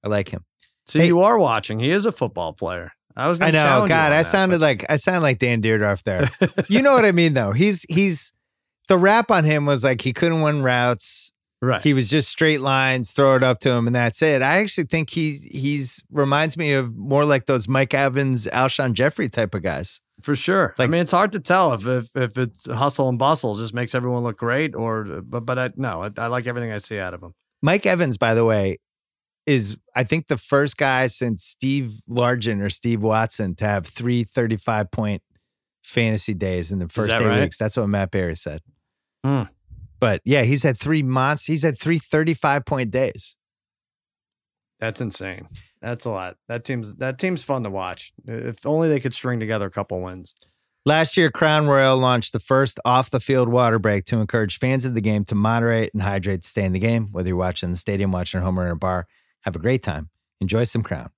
I 0.03 0.07
like 0.09 0.29
him. 0.29 0.43
So 0.87 0.99
Hey- 0.99 1.07
you 1.07 1.19
are 1.21 1.37
watching. 1.37 1.79
He 1.79 1.91
is 1.91 2.05
a 2.05 2.11
football 2.11 2.53
player. 2.53 2.91
I 3.15 3.27
was. 3.27 3.41
I 3.41 3.49
know. 3.49 3.85
God, 3.87 3.91
I 3.91 4.17
that, 4.17 4.25
sounded 4.27 4.59
but- 4.59 4.65
like 4.65 4.85
I 4.89 4.97
sound 4.97 5.23
like 5.23 5.39
Dan 5.39 5.61
Dierdorf 5.61 6.03
there. 6.03 6.29
you 6.67 6.81
know 6.81 6.93
what 6.93 7.03
I 7.05 7.11
mean 7.13 7.33
though. 7.33 7.51
He's 7.51 7.83
he's 7.89 8.31
the 8.89 8.97
rap 8.97 9.31
on 9.31 9.43
him 9.43 9.65
was 9.65 9.83
like 9.83 10.01
he 10.01 10.13
couldn't 10.13 10.41
win 10.41 10.61
routes. 10.61 11.31
Right. 11.61 11.81
He 11.81 11.93
was 11.93 12.09
just 12.09 12.29
straight 12.29 12.61
lines, 12.61 13.11
throw 13.13 13.35
it 13.35 13.43
up 13.43 13.59
to 13.61 13.71
him, 13.71 13.87
and 13.87 13.95
that's 13.95 14.21
it. 14.21 14.43
I 14.43 14.57
actually 14.57 14.85
think 14.85 15.09
he 15.09 15.37
he's 15.51 16.03
reminds 16.11 16.55
me 16.55 16.73
of 16.73 16.95
more 16.95 17.25
like 17.25 17.47
those 17.47 17.67
Mike 17.67 17.95
Evans, 17.95 18.45
Alshon 18.45 18.93
Jeffery 18.93 19.27
type 19.27 19.55
of 19.55 19.63
guys. 19.63 19.99
For 20.21 20.35
sure. 20.35 20.75
I 20.77 20.87
mean, 20.87 21.01
it's 21.01 21.11
hard 21.11 21.31
to 21.31 21.39
tell 21.39 21.73
if 21.73 21.87
if, 21.87 22.15
if 22.15 22.37
it's 22.37 22.69
hustle 22.69 23.09
and 23.09 23.17
bustle 23.17 23.55
just 23.55 23.73
makes 23.73 23.95
everyone 23.95 24.23
look 24.23 24.37
great, 24.37 24.75
or 24.75 25.03
but 25.23 25.45
but 25.45 25.57
I 25.57 25.71
no, 25.75 26.03
I, 26.03 26.11
I 26.17 26.27
like 26.27 26.45
everything 26.45 26.71
I 26.71 26.77
see 26.77 26.99
out 26.99 27.15
of 27.15 27.23
him. 27.23 27.33
Mike 27.63 27.87
Evans, 27.87 28.17
by 28.17 28.35
the 28.35 28.45
way, 28.45 28.77
is 29.47 29.77
I 29.95 30.03
think 30.03 30.27
the 30.27 30.37
first 30.37 30.77
guy 30.77 31.07
since 31.07 31.43
Steve 31.43 31.93
Largent 32.07 32.61
or 32.61 32.69
Steve 32.69 33.01
Watson 33.01 33.55
to 33.55 33.65
have 33.65 33.87
three 33.87 34.23
35 34.23 34.91
point 34.91 35.23
fantasy 35.83 36.35
days 36.35 36.71
in 36.71 36.79
the 36.79 36.87
first 36.87 37.15
eight 37.19 37.25
right? 37.25 37.41
weeks. 37.41 37.57
That's 37.57 37.77
what 37.77 37.87
Matt 37.87 38.11
Berry 38.11 38.35
said. 38.35 38.61
Hmm. 39.25 39.43
But 39.99 40.21
yeah, 40.25 40.43
he's 40.43 40.63
had 40.63 40.77
three 40.77 41.03
months. 41.03 41.45
He's 41.45 41.63
had 41.63 41.77
three 41.77 41.99
35 41.99 42.65
point 42.65 42.91
days. 42.91 43.35
That's 44.79 45.01
insane. 45.01 45.47
That's 45.81 46.05
a 46.05 46.09
lot. 46.09 46.37
That 46.47 46.63
team's 46.63 46.95
that 46.95 47.19
team's 47.19 47.43
fun 47.43 47.63
to 47.63 47.69
watch. 47.69 48.11
If 48.25 48.65
only 48.65 48.89
they 48.89 48.99
could 48.99 49.13
string 49.13 49.39
together 49.39 49.65
a 49.65 49.71
couple 49.71 50.01
wins. 50.01 50.35
Last 50.85 51.17
year, 51.17 51.29
Crown 51.29 51.67
Royal 51.67 51.97
launched 51.97 52.31
the 52.31 52.39
first 52.39 52.79
off 52.85 53.09
the 53.09 53.19
field 53.19 53.49
water 53.49 53.77
break 53.77 54.05
to 54.05 54.19
encourage 54.19 54.57
fans 54.57 54.85
of 54.85 54.93
the 54.93 55.01
game 55.01 55.25
to 55.25 55.35
moderate 55.35 55.93
and 55.93 56.01
hydrate 56.01 56.43
to 56.43 56.47
stay 56.47 56.63
in 56.63 56.71
the 56.71 56.79
game. 56.79 57.09
Whether 57.11 57.29
you're 57.29 57.37
watching 57.37 57.67
in 57.67 57.73
the 57.73 57.77
stadium, 57.77 58.11
watching 58.11 58.39
at 58.39 58.43
home, 58.43 58.57
or 58.57 58.65
in 58.65 58.71
a 58.71 58.75
bar, 58.75 59.05
have 59.41 59.55
a 59.55 59.59
great 59.59 59.83
time. 59.83 60.09
Enjoy 60.39 60.63
some 60.63 60.83
Crown. 60.83 61.09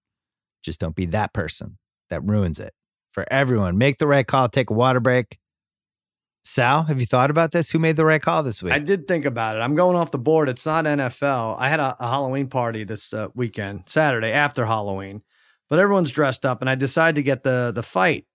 Just 0.64 0.80
don't 0.80 0.96
be 0.96 1.06
that 1.08 1.34
person 1.34 1.78
that 2.10 2.24
ruins 2.24 2.60
it 2.60 2.74
for 3.12 3.26
everyone. 3.30 3.78
Make 3.78 4.00
the 4.00 4.08
right 4.08 4.26
call, 4.26 4.50
take 4.50 4.70
a 4.70 4.74
water 4.74 5.00
break, 5.00 5.38
Sal, 6.50 6.82
have 6.86 7.00
you 7.00 7.06
thought 7.06 7.30
about 7.30 7.52
this? 7.52 7.70
Who 7.70 7.78
made 7.78 7.96
the 7.96 8.06
right 8.06 8.20
call 8.20 8.42
this 8.42 8.64
week? 8.64 8.74
I 8.74 8.80
did 8.80 9.08
think 9.08 9.26
about 9.26 9.56
it. 9.56 9.60
I'm 9.60 9.76
going 9.76 9.96
off 9.96 10.10
the 10.10 10.18
board. 10.18 10.50
It's 10.50 10.66
not 10.66 10.86
NFL. 10.86 11.58
I 11.60 11.70
had 11.70 11.80
a, 11.80 11.96
a 12.00 12.08
Halloween 12.08 12.48
party 12.48 12.84
this 12.84 13.14
uh, 13.14 13.28
weekend, 13.36 13.84
Saturday 13.86 14.32
after 14.32 14.66
Halloween, 14.66 15.22
but 15.70 15.78
everyone's 15.78 16.10
dressed 16.10 16.48
up, 16.48 16.62
and 16.62 16.68
I 16.68 16.74
decided 16.74 17.18
to 17.18 17.22
get 17.22 17.44
the 17.44 17.72
the 17.74 17.84
fight. 17.84 18.26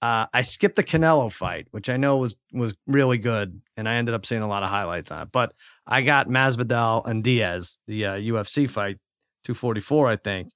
Uh, 0.00 0.26
I 0.32 0.42
skipped 0.42 0.76
the 0.76 0.84
Canelo 0.84 1.32
fight, 1.32 1.66
which 1.72 1.88
I 1.88 1.96
know 1.96 2.18
was 2.18 2.36
was 2.52 2.76
really 2.86 3.18
good, 3.18 3.60
and 3.76 3.88
I 3.88 3.96
ended 3.96 4.14
up 4.14 4.24
seeing 4.24 4.42
a 4.42 4.46
lot 4.46 4.62
of 4.62 4.68
highlights 4.68 5.10
on 5.10 5.22
it. 5.22 5.32
But 5.32 5.52
I 5.84 6.02
got 6.02 6.28
Masvidal 6.28 7.04
and 7.06 7.24
Diaz, 7.24 7.76
the 7.88 8.06
uh, 8.06 8.14
UFC 8.18 8.70
fight, 8.70 8.98
244, 9.42 10.10
I 10.10 10.16
think. 10.16 10.52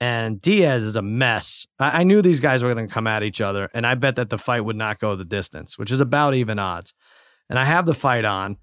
And 0.00 0.40
Diaz 0.40 0.82
is 0.82 0.96
a 0.96 1.02
mess. 1.02 1.66
I, 1.78 2.00
I 2.00 2.02
knew 2.04 2.20
these 2.20 2.40
guys 2.40 2.62
were 2.62 2.74
going 2.74 2.86
to 2.86 2.92
come 2.92 3.06
at 3.06 3.22
each 3.22 3.40
other, 3.40 3.70
and 3.74 3.86
I 3.86 3.94
bet 3.94 4.16
that 4.16 4.28
the 4.30 4.38
fight 4.38 4.60
would 4.64 4.76
not 4.76 4.98
go 4.98 5.16
the 5.16 5.24
distance, 5.24 5.78
which 5.78 5.90
is 5.90 6.00
about 6.00 6.34
even 6.34 6.58
odds. 6.58 6.92
And 7.48 7.58
I 7.58 7.64
have 7.64 7.86
the 7.86 7.94
fight 7.94 8.24
on, 8.24 8.56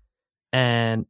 and 0.51 1.05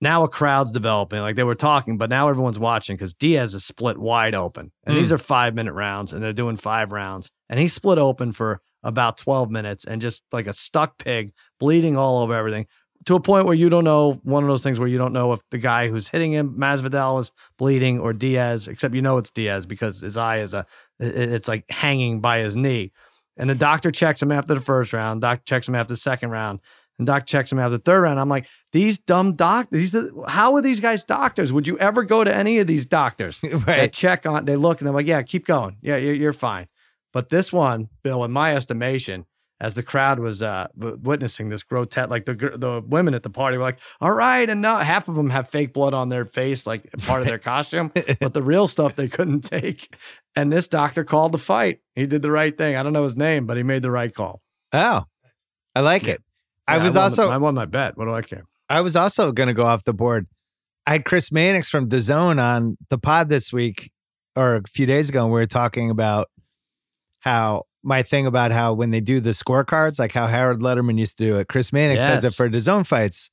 now 0.00 0.24
a 0.24 0.28
crowd's 0.28 0.72
developing. 0.72 1.20
Like 1.20 1.36
they 1.36 1.44
were 1.44 1.54
talking, 1.54 1.96
but 1.96 2.10
now 2.10 2.28
everyone's 2.28 2.58
watching 2.58 2.96
because 2.96 3.14
Diaz 3.14 3.54
is 3.54 3.64
split 3.64 3.98
wide 3.98 4.34
open. 4.34 4.72
And 4.84 4.94
Mm. 4.94 4.98
these 4.98 5.12
are 5.12 5.18
five 5.18 5.54
minute 5.54 5.72
rounds, 5.72 6.12
and 6.12 6.22
they're 6.22 6.32
doing 6.32 6.56
five 6.56 6.92
rounds. 6.92 7.30
And 7.48 7.58
he's 7.60 7.72
split 7.72 7.98
open 7.98 8.32
for 8.32 8.60
about 8.82 9.16
12 9.16 9.48
minutes 9.50 9.84
and 9.84 10.00
just 10.00 10.22
like 10.32 10.48
a 10.48 10.52
stuck 10.52 10.98
pig, 10.98 11.32
bleeding 11.60 11.96
all 11.96 12.18
over 12.18 12.34
everything 12.34 12.66
to 13.06 13.14
a 13.14 13.20
point 13.20 13.46
where 13.46 13.54
you 13.54 13.68
don't 13.68 13.84
know 13.84 14.20
one 14.22 14.44
of 14.44 14.48
those 14.48 14.62
things 14.62 14.78
where 14.78 14.88
you 14.88 14.98
don't 14.98 15.12
know 15.12 15.32
if 15.32 15.40
the 15.50 15.58
guy 15.58 15.88
who's 15.88 16.08
hitting 16.08 16.32
him, 16.32 16.56
Masvidal, 16.58 17.20
is 17.20 17.32
bleeding 17.58 17.98
or 17.98 18.12
Diaz, 18.12 18.68
except 18.68 18.94
you 18.94 19.02
know 19.02 19.18
it's 19.18 19.30
Diaz 19.30 19.66
because 19.66 20.00
his 20.00 20.16
eye 20.16 20.38
is 20.38 20.54
a, 20.54 20.66
it's 20.98 21.48
like 21.48 21.68
hanging 21.70 22.20
by 22.20 22.38
his 22.38 22.56
knee. 22.56 22.92
And 23.36 23.48
the 23.48 23.54
doctor 23.54 23.90
checks 23.90 24.22
him 24.22 24.30
after 24.30 24.54
the 24.54 24.60
first 24.60 24.92
round, 24.92 25.20
doc 25.20 25.44
checks 25.44 25.68
him 25.68 25.74
after 25.74 25.94
the 25.94 25.98
second 25.98 26.30
round, 26.30 26.60
and 26.98 27.06
doc 27.06 27.26
checks 27.26 27.50
him 27.50 27.58
after 27.58 27.78
the 27.78 27.82
third 27.82 28.02
round. 28.02 28.20
I'm 28.20 28.28
like, 28.28 28.46
these 28.72 28.98
dumb 28.98 29.34
doctors, 29.34 29.92
these, 29.92 30.10
how 30.28 30.54
are 30.54 30.62
these 30.62 30.80
guys 30.80 31.02
doctors? 31.04 31.52
Would 31.52 31.66
you 31.66 31.78
ever 31.78 32.04
go 32.04 32.22
to 32.22 32.34
any 32.34 32.58
of 32.58 32.66
these 32.66 32.86
doctors? 32.86 33.40
They 33.42 33.56
right. 33.56 33.92
check 33.92 34.26
on, 34.26 34.44
they 34.44 34.56
look 34.56 34.80
and 34.80 34.86
they're 34.86 34.94
like, 34.94 35.06
yeah, 35.06 35.22
keep 35.22 35.46
going. 35.46 35.76
Yeah, 35.80 35.96
you're, 35.96 36.14
you're 36.14 36.32
fine. 36.32 36.68
But 37.12 37.28
this 37.28 37.52
one, 37.52 37.88
Bill, 38.02 38.24
in 38.24 38.30
my 38.30 38.54
estimation, 38.54 39.26
as 39.62 39.74
the 39.74 39.82
crowd 39.82 40.18
was 40.18 40.42
uh, 40.42 40.66
w- 40.78 40.98
witnessing 41.00 41.48
this 41.48 41.62
grotesque, 41.62 42.10
like 42.10 42.26
the 42.26 42.34
the 42.34 42.82
women 42.86 43.14
at 43.14 43.22
the 43.22 43.30
party 43.30 43.56
were 43.56 43.62
like, 43.62 43.78
all 44.00 44.10
right, 44.12 44.50
and 44.50 44.60
now 44.60 44.76
half 44.78 45.08
of 45.08 45.14
them 45.14 45.30
have 45.30 45.48
fake 45.48 45.72
blood 45.72 45.94
on 45.94 46.08
their 46.10 46.24
face, 46.26 46.66
like 46.66 46.84
part 47.06 47.20
of 47.22 47.26
their 47.28 47.38
costume, 47.52 47.90
but 48.20 48.34
the 48.34 48.42
real 48.42 48.66
stuff 48.68 48.96
they 48.96 49.08
couldn't 49.08 49.40
take. 49.50 49.94
And 50.36 50.52
this 50.52 50.66
doctor 50.68 51.04
called 51.04 51.32
the 51.32 51.38
fight. 51.38 51.78
He 51.94 52.06
did 52.06 52.22
the 52.22 52.30
right 52.30 52.56
thing. 52.58 52.74
I 52.76 52.82
don't 52.82 52.92
know 52.92 53.04
his 53.04 53.16
name, 53.16 53.46
but 53.46 53.56
he 53.56 53.62
made 53.62 53.82
the 53.82 53.90
right 53.90 54.12
call. 54.12 54.42
Oh, 54.72 55.04
I 55.76 55.80
like 55.80 56.08
it. 56.08 56.20
I 56.66 56.76
Yeah, 56.78 56.84
was 56.84 56.94
the- 56.94 57.00
also 57.00 57.30
I 57.30 57.36
won 57.38 57.54
my 57.54 57.64
bet. 57.66 57.96
What 57.96 58.06
do 58.06 58.12
I 58.14 58.22
care? 58.22 58.44
I 58.68 58.80
was 58.80 58.96
also 58.96 59.30
going 59.32 59.46
to 59.48 59.54
go 59.54 59.64
off 59.66 59.84
the 59.84 59.94
board. 59.94 60.26
I 60.86 60.92
had 60.92 61.04
Chris 61.04 61.30
Mannix 61.30 61.68
from 61.70 61.88
DAZN 61.88 62.40
on 62.42 62.76
the 62.90 62.98
pod 62.98 63.28
this 63.28 63.52
week 63.52 63.92
or 64.34 64.56
a 64.56 64.62
few 64.66 64.86
days 64.86 65.08
ago, 65.08 65.22
and 65.24 65.32
we 65.32 65.38
were 65.38 65.46
talking 65.46 65.90
about 65.90 66.28
how 67.20 67.64
my 67.82 68.02
thing 68.02 68.26
about 68.26 68.52
how 68.52 68.72
when 68.72 68.90
they 68.90 69.00
do 69.00 69.20
the 69.20 69.30
scorecards, 69.30 69.98
like 69.98 70.12
how 70.12 70.26
Harold 70.26 70.60
Lederman 70.60 70.98
used 70.98 71.18
to 71.18 71.26
do 71.26 71.36
it, 71.36 71.48
Chris 71.48 71.72
Mannix 71.72 72.02
does 72.02 72.24
it 72.24 72.30
for 72.30 72.48
for 72.48 72.48
DAZN 72.48 72.86
fights. 72.86 73.30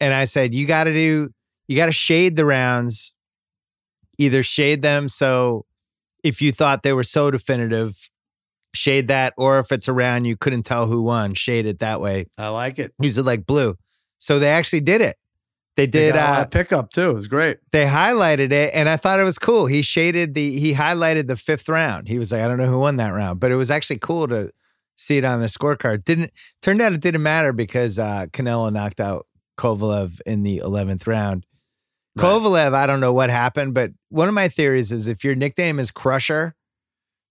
And 0.00 0.14
I 0.14 0.24
said, 0.24 0.54
you 0.54 0.66
got 0.66 0.84
to 0.84 0.92
do, 0.92 1.30
you 1.68 1.76
got 1.76 1.86
to 1.86 1.92
shade 1.92 2.36
the 2.36 2.44
rounds, 2.44 3.12
either 4.18 4.42
shade 4.42 4.82
them 4.82 5.08
so 5.08 5.66
if 6.22 6.42
you 6.42 6.52
thought 6.52 6.82
they 6.82 6.92
were 6.92 7.04
so 7.04 7.30
definitive, 7.30 8.08
shade 8.74 9.08
that, 9.08 9.34
or 9.36 9.58
if 9.58 9.72
it's 9.72 9.88
a 9.88 9.92
round 9.92 10.26
you 10.26 10.36
couldn't 10.36 10.64
tell 10.64 10.86
who 10.86 11.02
won, 11.02 11.34
shade 11.34 11.66
it 11.66 11.78
that 11.78 12.00
way 12.00 12.26
I 12.38 12.48
like 12.48 12.78
it. 12.78 12.92
use 13.00 13.18
it 13.18 13.24
like 13.24 13.46
blue. 13.46 13.76
So 14.18 14.38
they 14.38 14.50
actually 14.50 14.80
did 14.80 15.00
it. 15.00 15.16
They 15.76 15.86
They 15.86 15.90
did. 16.06 16.16
a 16.16 16.20
Uh, 16.20 16.44
pickup 16.46 16.90
too. 16.90 17.10
It 17.10 17.14
was 17.14 17.26
great. 17.28 17.58
they 17.72 17.86
highlighted 17.86 18.52
it, 18.52 18.72
and 18.74 18.88
I 18.88 18.96
thought 18.96 19.20
it 19.20 19.24
was 19.24 19.38
cool. 19.38 19.66
He 19.66 19.82
shaded 19.82 20.34
the. 20.34 20.58
He 20.58 20.74
highlighted 20.74 21.26
the 21.26 21.36
fifth 21.36 21.68
round. 21.68 22.08
He 22.08 22.18
was 22.18 22.32
like, 22.32 22.42
I 22.42 22.48
don't 22.48 22.58
know 22.58 22.66
who 22.66 22.80
won 22.80 22.96
that 22.96 23.10
round, 23.10 23.40
but 23.40 23.50
it 23.52 23.56
was 23.56 23.70
actually 23.70 23.98
cool 23.98 24.26
to 24.28 24.50
see 24.96 25.16
it 25.16 25.24
on 25.24 25.40
the 25.40 25.46
scorecard. 25.46 26.04
Didn't 26.04 26.32
turned 26.60 26.82
out 26.82 26.92
it 26.92 27.00
didn't 27.00 27.22
matter 27.22 27.52
because 27.52 27.98
uh, 27.98 28.26
Canelo 28.32 28.70
knocked 28.72 29.00
out 29.00 29.26
Kovalev 29.58 30.20
in 30.26 30.42
the 30.42 30.58
eleventh 30.58 31.06
round. 31.06 31.46
Right. 32.16 32.24
Kovalev, 32.26 32.74
I 32.74 32.86
don't 32.86 33.00
know 33.00 33.12
what 33.12 33.30
happened, 33.30 33.72
but 33.72 33.92
one 34.08 34.26
of 34.28 34.34
my 34.34 34.48
theories 34.48 34.90
is 34.92 35.06
if 35.06 35.24
your 35.24 35.34
nickname 35.36 35.78
is 35.78 35.90
Crusher, 35.92 36.54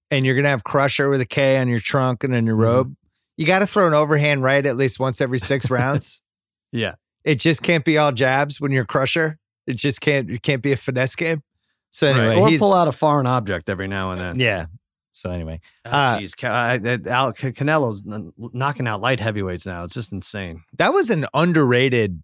and 0.09 0.25
you're 0.25 0.35
gonna 0.35 0.47
have 0.49 0.63
Crusher 0.63 1.09
with 1.09 1.21
a 1.21 1.25
K 1.25 1.57
on 1.57 1.67
your 1.67 1.81
trunk 1.81 2.23
and 2.23 2.33
on 2.33 2.45
your 2.45 2.55
Mhm. 2.55 2.61
robe, 2.61 2.95
you 3.37 3.45
got 3.45 3.59
to 3.59 3.67
throw 3.67 3.85
an 3.87 3.93
overhand 3.93 4.41
right 4.41 4.65
at 4.65 4.75
least 4.77 4.99
once 4.99 5.21
every 5.21 5.39
six 5.39 5.69
rounds. 5.69 6.21
Yeah. 6.71 6.95
It 7.23 7.35
just 7.35 7.61
can't 7.61 7.83
be 7.85 7.97
all 7.97 8.11
jabs 8.11 8.59
when 8.61 8.71
you're 8.71 8.85
Crusher. 8.85 9.37
It 9.67 9.73
just 9.77 10.01
can't. 10.01 10.29
It 10.29 10.41
can't 10.41 10.61
be 10.63 10.71
a 10.71 10.77
finesse 10.77 11.15
game. 11.15 11.43
So 11.91 12.07
anyway, 12.07 12.27
Right. 12.27 12.37
Or 12.37 12.49
he's 12.49 12.59
pull 12.59 12.73
out 12.73 12.87
a 12.87 12.91
foreign 12.91 13.25
object 13.27 13.69
every 13.69 13.87
now 13.87 14.11
and 14.11 14.21
then. 14.21 14.39
yeah. 14.39 14.65
So 15.11 15.31
anyway, 15.31 15.59
Oh, 15.85 15.89
Uh, 15.89 16.19
Jeez, 16.19 16.37
Ca- 16.37 16.47
I- 16.47 16.73
I- 16.75 17.09
Al- 17.13 17.33
Ca- 17.33 17.51
Canelo's 17.51 18.03
n- 18.09 18.31
knocking 18.53 18.87
out 18.87 19.01
light 19.01 19.19
heavyweights 19.19 19.65
now. 19.65 19.83
It's 19.83 19.93
just 19.93 20.13
insane. 20.13 20.63
that 20.77 20.93
was 20.93 21.09
an 21.09 21.25
underrated, 21.33 22.21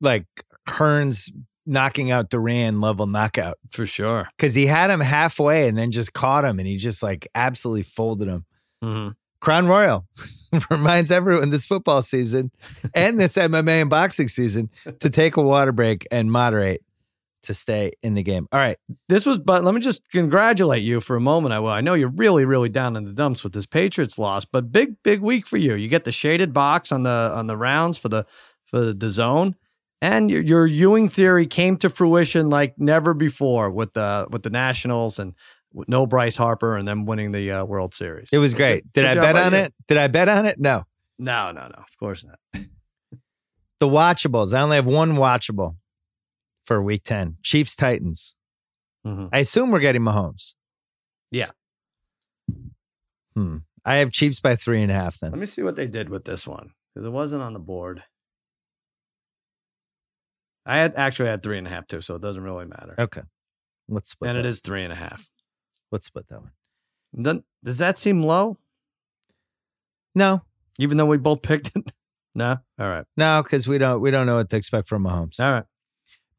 like 0.00 0.24
Hearns 0.68 1.30
knocking 1.66 2.10
out 2.10 2.30
Duran 2.30 2.80
level 2.80 3.06
knockout 3.06 3.56
For 3.72 3.84
sure. 3.84 4.28
because 4.36 4.54
he 4.54 4.64
had 4.66 4.88
him 4.90 5.00
halfway 5.00 5.68
and 5.68 5.76
then 5.76 5.90
just 5.90 6.14
caught 6.14 6.44
him 6.44 6.58
and 6.58 6.66
he 6.66 6.78
just 6.78 7.02
like 7.02 7.28
absolutely 7.34 7.82
folded 7.82 8.28
him. 8.28 8.46
Mhm. 8.82 9.14
Crown 9.40 9.66
Royal 9.66 10.06
reminds 10.70 11.10
everyone 11.10 11.50
this 11.50 11.66
football 11.66 12.02
season 12.02 12.50
and 12.94 13.20
this 13.20 13.34
MMA 13.34 13.82
and 13.82 13.90
boxing 13.90 14.28
season 14.28 14.70
to 15.00 15.10
take 15.10 15.36
a 15.36 15.42
water 15.42 15.72
break 15.72 16.06
and 16.10 16.30
moderate 16.30 16.82
to 17.42 17.54
stay 17.54 17.92
in 18.02 18.14
the 18.14 18.22
game. 18.22 18.48
All 18.52 18.60
right. 18.60 18.76
This 19.08 19.24
was, 19.24 19.38
but 19.38 19.64
let 19.64 19.74
me 19.74 19.80
just 19.80 20.08
congratulate 20.10 20.82
you 20.82 21.00
for 21.00 21.16
a 21.16 21.20
moment. 21.20 21.52
I 21.52 21.58
will. 21.60 21.70
I 21.70 21.80
know 21.80 21.94
you're 21.94 22.08
really, 22.10 22.44
really 22.44 22.68
down 22.68 22.96
in 22.96 23.04
the 23.04 23.12
dumps 23.12 23.44
with 23.44 23.52
this 23.52 23.66
Patriots 23.66 24.18
loss, 24.18 24.44
but 24.44 24.72
big, 24.72 25.02
big 25.02 25.20
week 25.20 25.46
for 25.46 25.56
you. 25.56 25.74
You 25.74 25.88
get 25.88 26.04
the 26.04 26.12
shaded 26.12 26.52
box 26.52 26.92
on 26.92 27.04
the 27.04 27.32
on 27.34 27.46
the 27.46 27.56
rounds 27.56 27.96
for 27.96 28.08
the 28.08 28.26
for 28.64 28.92
the 28.92 29.10
zone, 29.10 29.54
and 30.02 30.30
your 30.30 30.42
your 30.42 30.66
Ewing 30.66 31.08
theory 31.08 31.46
came 31.46 31.76
to 31.78 31.88
fruition 31.88 32.50
like 32.50 32.78
never 32.78 33.14
before 33.14 33.70
with 33.70 33.94
the 33.94 34.26
with 34.30 34.42
the 34.42 34.50
Nationals 34.50 35.18
and 35.18 35.34
no 35.72 36.06
Bryce 36.06 36.36
Harper 36.36 36.76
and 36.76 36.86
them 36.88 37.04
winning 37.06 37.32
the 37.32 37.50
uh, 37.52 37.64
World 37.64 37.94
Series. 37.94 38.28
It 38.32 38.38
was 38.38 38.54
great. 38.54 38.84
Did 38.92 39.02
Good 39.02 39.18
I 39.18 39.32
bet 39.32 39.36
on 39.36 39.52
you. 39.52 39.58
it? 39.58 39.74
Did 39.86 39.96
I 39.98 40.06
bet 40.08 40.28
on 40.28 40.46
it? 40.46 40.58
No. 40.58 40.84
No, 41.18 41.52
no, 41.52 41.62
no. 41.62 41.68
Of 41.78 41.98
course 41.98 42.24
not. 42.24 42.38
The 43.80 43.86
watchables. 43.86 44.52
I 44.52 44.60
only 44.62 44.74
have 44.74 44.86
one 44.86 45.12
watchable 45.12 45.76
for 46.66 46.82
week 46.82 47.04
10. 47.04 47.36
Chiefs 47.44 47.76
Titans. 47.76 48.36
Mhm. 49.06 49.28
I 49.32 49.38
assume 49.38 49.70
we're 49.70 49.78
getting 49.78 50.02
Mahomes. 50.02 50.56
Yeah. 51.30 51.50
Hmm. 53.36 53.58
I 53.84 53.96
have 53.98 54.10
Chiefs 54.12 54.40
by 54.40 54.56
three 54.56 54.82
and 54.82 54.90
a 54.90 54.94
half 54.94 55.20
then. 55.20 55.30
Let 55.30 55.38
me 55.38 55.46
see 55.46 55.62
what 55.62 55.76
they 55.76 55.86
did 55.86 56.08
with 56.08 56.24
this 56.24 56.44
one 56.44 56.72
because 56.92 57.06
it 57.06 57.10
wasn't 57.10 57.42
on 57.42 57.52
the 57.52 57.60
board. 57.60 58.02
I 60.66 60.78
had 60.78 60.94
actually 60.96 61.28
had 61.28 61.42
three 61.44 61.56
and 61.58 61.66
a 61.66 61.70
half 61.70 61.86
too, 61.86 62.00
so 62.00 62.16
it 62.16 62.20
doesn't 62.22 62.42
really 62.42 62.66
matter. 62.66 62.96
Okay. 62.98 63.22
Let's 63.88 64.10
split 64.10 64.30
and 64.30 64.36
that. 64.38 64.44
it 64.44 64.48
is 64.48 64.60
three 64.60 64.82
and 64.82 64.92
a 64.92 64.96
half. 64.96 65.28
Let's 65.90 66.06
split 66.06 66.28
that 66.28 66.40
one. 66.42 66.52
Doesn't- 67.20 67.44
does 67.64 67.78
that 67.78 67.98
seem 67.98 68.22
low? 68.22 68.58
No, 70.14 70.42
Even 70.78 70.96
though 70.96 71.06
we 71.06 71.16
both 71.16 71.42
picked 71.42 71.70
it? 71.76 71.92
no. 72.34 72.56
All 72.78 72.88
right. 72.88 73.04
no, 73.16 73.42
because 73.42 73.66
we 73.68 73.78
don't 73.78 74.00
we 74.00 74.10
don't 74.10 74.26
know 74.26 74.36
what 74.36 74.48
to 74.50 74.56
expect 74.56 74.88
from 74.88 75.04
Mahomes. 75.04 75.40
All 75.40 75.50
right. 75.52 75.64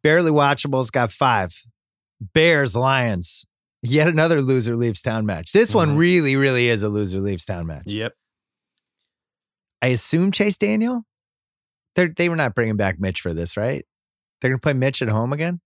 Barely 0.04 0.32
watchables 0.32 0.92
got 0.92 1.12
five. 1.12 1.54
Bears, 2.34 2.76
Lions. 2.76 3.46
Yet 3.82 4.08
another 4.08 4.42
loser 4.42 4.76
leaves 4.76 5.02
town 5.02 5.26
match. 5.26 5.52
This 5.54 5.74
one 5.74 5.96
Mhm. 5.96 5.98
really, 5.98 6.36
really 6.36 6.68
is 6.70 6.84
a 6.84 6.90
loser 6.90 7.20
leaves 7.22 7.46
town 7.46 7.66
match. 7.68 7.84
Yep. 7.86 8.14
I 9.82 9.88
assume 9.88 10.32
Chase 10.32 10.58
Daniel. 10.58 11.04
They're, 11.96 12.10
they 12.10 12.28
were 12.30 12.36
not 12.36 12.56
bringing 12.56 12.76
back 12.76 13.00
Mitch 13.00 13.22
for 13.22 13.34
this, 13.34 13.56
right? 13.58 13.86
They're 14.42 14.52
gonna 14.52 14.60
play 14.60 14.74
Mitch 14.74 15.02
at 15.02 15.08
home 15.10 15.32
again. 15.34 15.62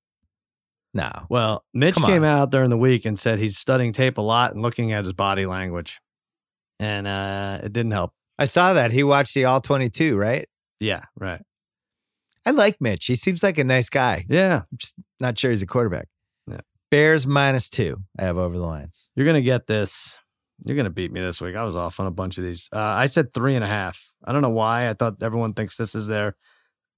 No, 0.96 1.12
Well, 1.30 1.64
Mitch 1.74 1.96
came 1.96 2.24
out 2.24 2.52
during 2.52 2.70
the 2.70 2.78
week 2.78 3.06
and 3.06 3.18
said 3.18 3.40
he's 3.40 3.58
studying 3.58 3.94
tape 3.94 4.20
a 4.20 4.22
lot 4.22 4.54
and 4.54 4.62
looking 4.62 4.92
at 4.92 5.04
his 5.04 5.14
body 5.14 5.48
language, 5.48 6.00
and 6.80 7.08
uh, 7.08 7.62
it 7.64 7.74
didn't 7.74 7.92
help. 7.94 8.14
I 8.38 8.46
saw 8.46 8.74
that 8.74 8.92
he 8.92 9.04
watched 9.04 9.34
the 9.34 9.46
All 9.46 9.60
Twenty 9.60 9.90
Two, 9.90 10.16
right? 10.16 10.48
Yeah. 10.80 11.04
Right. 11.16 11.42
I 12.46 12.52
like 12.52 12.82
Mitch. 12.82 13.06
He 13.06 13.16
seems 13.16 13.42
like 13.42 13.58
a 13.58 13.64
nice 13.64 13.90
guy. 13.90 14.26
Yeah. 14.30 14.64
I'm 14.72 14.78
just 14.78 14.96
not 15.20 15.40
sure 15.40 15.50
he's 15.52 15.62
a 15.62 15.68
quarterback. 15.68 16.10
Yeah. 16.46 16.60
Bears 16.92 17.26
minus 17.26 17.70
two. 17.70 18.04
I 18.20 18.26
have 18.26 18.38
over 18.38 18.58
the 18.58 18.64
Lions. 18.64 19.10
You're 19.16 19.26
gonna 19.26 19.42
get 19.42 19.66
this. 19.66 20.18
You're 20.66 20.78
gonna 20.78 20.90
beat 20.90 21.12
me 21.12 21.22
this 21.22 21.42
week. 21.42 21.56
I 21.56 21.64
was 21.64 21.76
off 21.76 22.00
on 22.00 22.06
a 22.06 22.12
bunch 22.12 22.38
of 22.38 22.44
these. 22.44 22.70
Uh, 22.72 22.80
I 22.80 23.06
said 23.08 23.34
three 23.34 23.56
and 23.56 23.64
a 23.64 23.68
half. 23.68 24.12
I 24.24 24.32
don't 24.32 24.42
know 24.42 24.50
why. 24.50 24.90
I 24.90 24.94
thought 24.94 25.24
everyone 25.24 25.54
thinks 25.54 25.78
this 25.78 25.96
is 25.96 26.08
their 26.08 26.36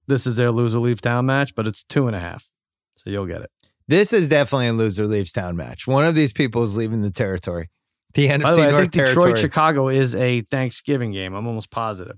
this 0.06 0.26
is 0.26 0.36
their 0.36 0.50
lose 0.50 0.74
loser 0.74 0.84
leave 0.84 1.00
town 1.00 1.26
match, 1.26 1.54
but 1.54 1.66
it's 1.66 1.82
two 1.84 2.06
and 2.06 2.16
a 2.16 2.20
half. 2.20 2.50
So 2.96 3.10
you'll 3.10 3.26
get 3.26 3.42
it. 3.42 3.50
This 3.88 4.12
is 4.12 4.28
definitely 4.28 4.68
a 4.68 4.72
loser 4.72 5.06
leaves 5.06 5.32
town 5.32 5.56
match. 5.56 5.86
One 5.86 6.04
of 6.04 6.14
these 6.14 6.32
people 6.32 6.62
is 6.62 6.76
leaving 6.76 7.02
the 7.02 7.10
territory. 7.10 7.70
The 8.14 8.28
NFC 8.28 8.42
By 8.42 8.52
the 8.52 8.60
way, 8.60 8.66
I 8.66 8.70
North 8.70 8.92
think 8.92 8.92
Detroit. 8.92 9.38
Chicago 9.38 9.88
is 9.88 10.14
a 10.14 10.40
Thanksgiving 10.42 11.12
game. 11.12 11.34
I'm 11.34 11.46
almost 11.46 11.70
positive. 11.70 12.16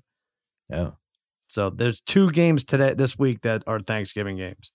Yeah. 0.71 0.93
So 1.49 1.71
there's 1.71 2.01
two 2.01 2.31
games 2.31 2.65
today 2.65 2.95
this 2.95 3.19
week 3.19 3.43
that 3.43 3.63
are 3.67 3.81
Thanksgiving 3.81 4.37
games. 4.37 4.73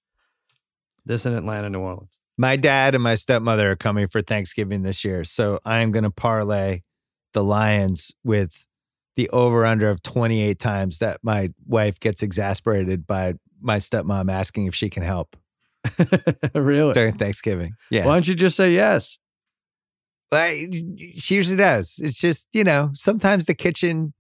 This 1.06 1.26
in 1.26 1.34
Atlanta, 1.34 1.70
New 1.70 1.80
Orleans. 1.80 2.20
My 2.38 2.56
dad 2.56 2.96
and 2.96 3.04
my 3.04 3.16
stepmother 3.16 3.72
are 3.72 3.76
coming 3.76 4.08
for 4.08 4.22
Thanksgiving 4.22 4.82
this 4.82 5.06
year. 5.06 5.24
So 5.24 5.60
I'm 5.66 5.92
going 5.92 6.04
to 6.04 6.12
parlay 6.12 6.82
the 7.34 7.44
Lions 7.44 8.14
with 8.24 8.66
the 9.16 9.30
over 9.30 9.66
under 9.66 9.90
of 9.90 10.02
28 10.02 10.58
times 10.58 11.00
that 11.00 11.20
my 11.24 11.54
wife 11.68 12.00
gets 12.00 12.24
exasperated 12.24 13.06
by 13.06 13.36
my 13.62 13.78
stepmom 13.78 14.32
asking 14.32 14.66
if 14.66 14.74
she 14.74 14.90
can 14.90 15.04
help 15.04 15.38
really? 16.56 16.94
during 16.94 17.14
Thanksgiving. 17.14 17.74
Yeah. 17.90 18.06
Why 18.06 18.14
don't 18.14 18.28
you 18.28 18.36
just 18.36 18.56
say 18.56 18.72
yes? 18.72 19.18
Like, 20.32 20.58
she 21.16 21.36
usually 21.36 21.58
does. 21.58 22.00
It's 22.02 22.20
just, 22.20 22.48
you 22.54 22.64
know, 22.64 22.90
sometimes 22.94 23.46
the 23.46 23.54
kitchen, 23.54 24.14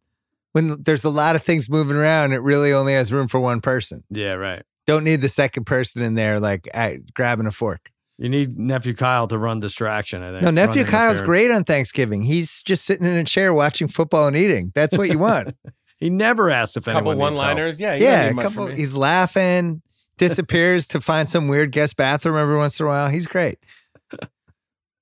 when 0.51 0.81
there's 0.83 1.03
a 1.03 1.09
lot 1.09 1.35
of 1.35 1.41
things 1.41 1.69
moving 1.69 1.97
around, 1.97 2.33
it 2.33 2.41
really 2.41 2.71
only 2.71 2.93
has 2.93 3.11
room 3.11 3.27
for 3.27 3.39
one 3.39 3.61
person. 3.61 4.03
Yeah, 4.09 4.33
right. 4.33 4.63
Don't 4.85 5.03
need 5.03 5.21
the 5.21 5.29
second 5.29 5.65
person 5.65 6.01
in 6.01 6.13
there, 6.13 6.39
like 6.39 6.67
at, 6.73 7.13
grabbing 7.13 7.47
a 7.47 7.51
fork. 7.51 7.89
You 8.19 8.29
need 8.29 8.59
nephew 8.59 8.93
Kyle 8.93 9.27
to 9.27 9.37
run 9.37 9.59
distraction. 9.59 10.21
I 10.21 10.31
think. 10.31 10.43
No, 10.43 10.51
nephew 10.51 10.83
Kyle's 10.83 11.19
great 11.19 11.49
on 11.49 11.63
Thanksgiving. 11.63 12.21
He's 12.21 12.61
just 12.61 12.85
sitting 12.85 13.07
in 13.07 13.17
a 13.17 13.23
chair 13.23 13.53
watching 13.53 13.87
football 13.87 14.27
and 14.27 14.37
eating. 14.37 14.71
That's 14.75 14.97
what 14.97 15.09
you 15.09 15.19
want. 15.19 15.55
He 15.99 16.09
never 16.09 16.51
asks 16.51 16.75
if 16.75 16.83
couple 16.83 17.11
anyone 17.11 17.17
one 17.17 17.31
needs 17.31 17.39
help. 17.39 17.55
liners. 17.55 17.79
Yeah, 17.79 17.93
you 17.93 18.03
yeah, 18.03 18.25
a 18.25 18.33
couple, 18.33 18.67
he's 18.67 18.93
laughing, 18.93 19.81
disappears 20.17 20.87
to 20.89 21.01
find 21.01 21.29
some 21.29 21.47
weird 21.47 21.71
guest 21.71 21.97
bathroom 21.97 22.37
every 22.37 22.57
once 22.57 22.79
in 22.79 22.85
a 22.85 22.89
while. 22.89 23.09
He's 23.09 23.27
great. 23.27 23.59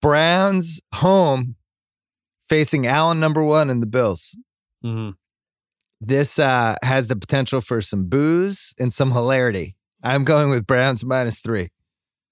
Browns 0.02 0.82
home 0.96 1.56
facing 2.50 2.88
Allen 2.88 3.20
number 3.20 3.44
one 3.44 3.70
in 3.70 3.80
the 3.80 3.88
Bills. 3.88 4.36
Mhm. 4.84 5.14
This 6.00 6.40
uh, 6.40 6.76
has 6.84 7.08
the 7.08 7.16
potential 7.16 7.62
for 7.62 7.82
some 7.82 8.08
booze 8.08 8.74
and 8.80 8.92
some 8.92 9.12
hilarity. 9.12 9.76
I'm 10.04 10.24
going 10.24 10.50
with 10.50 10.66
Browns 10.66 11.06
minus 11.06 11.40
three. 11.42 11.70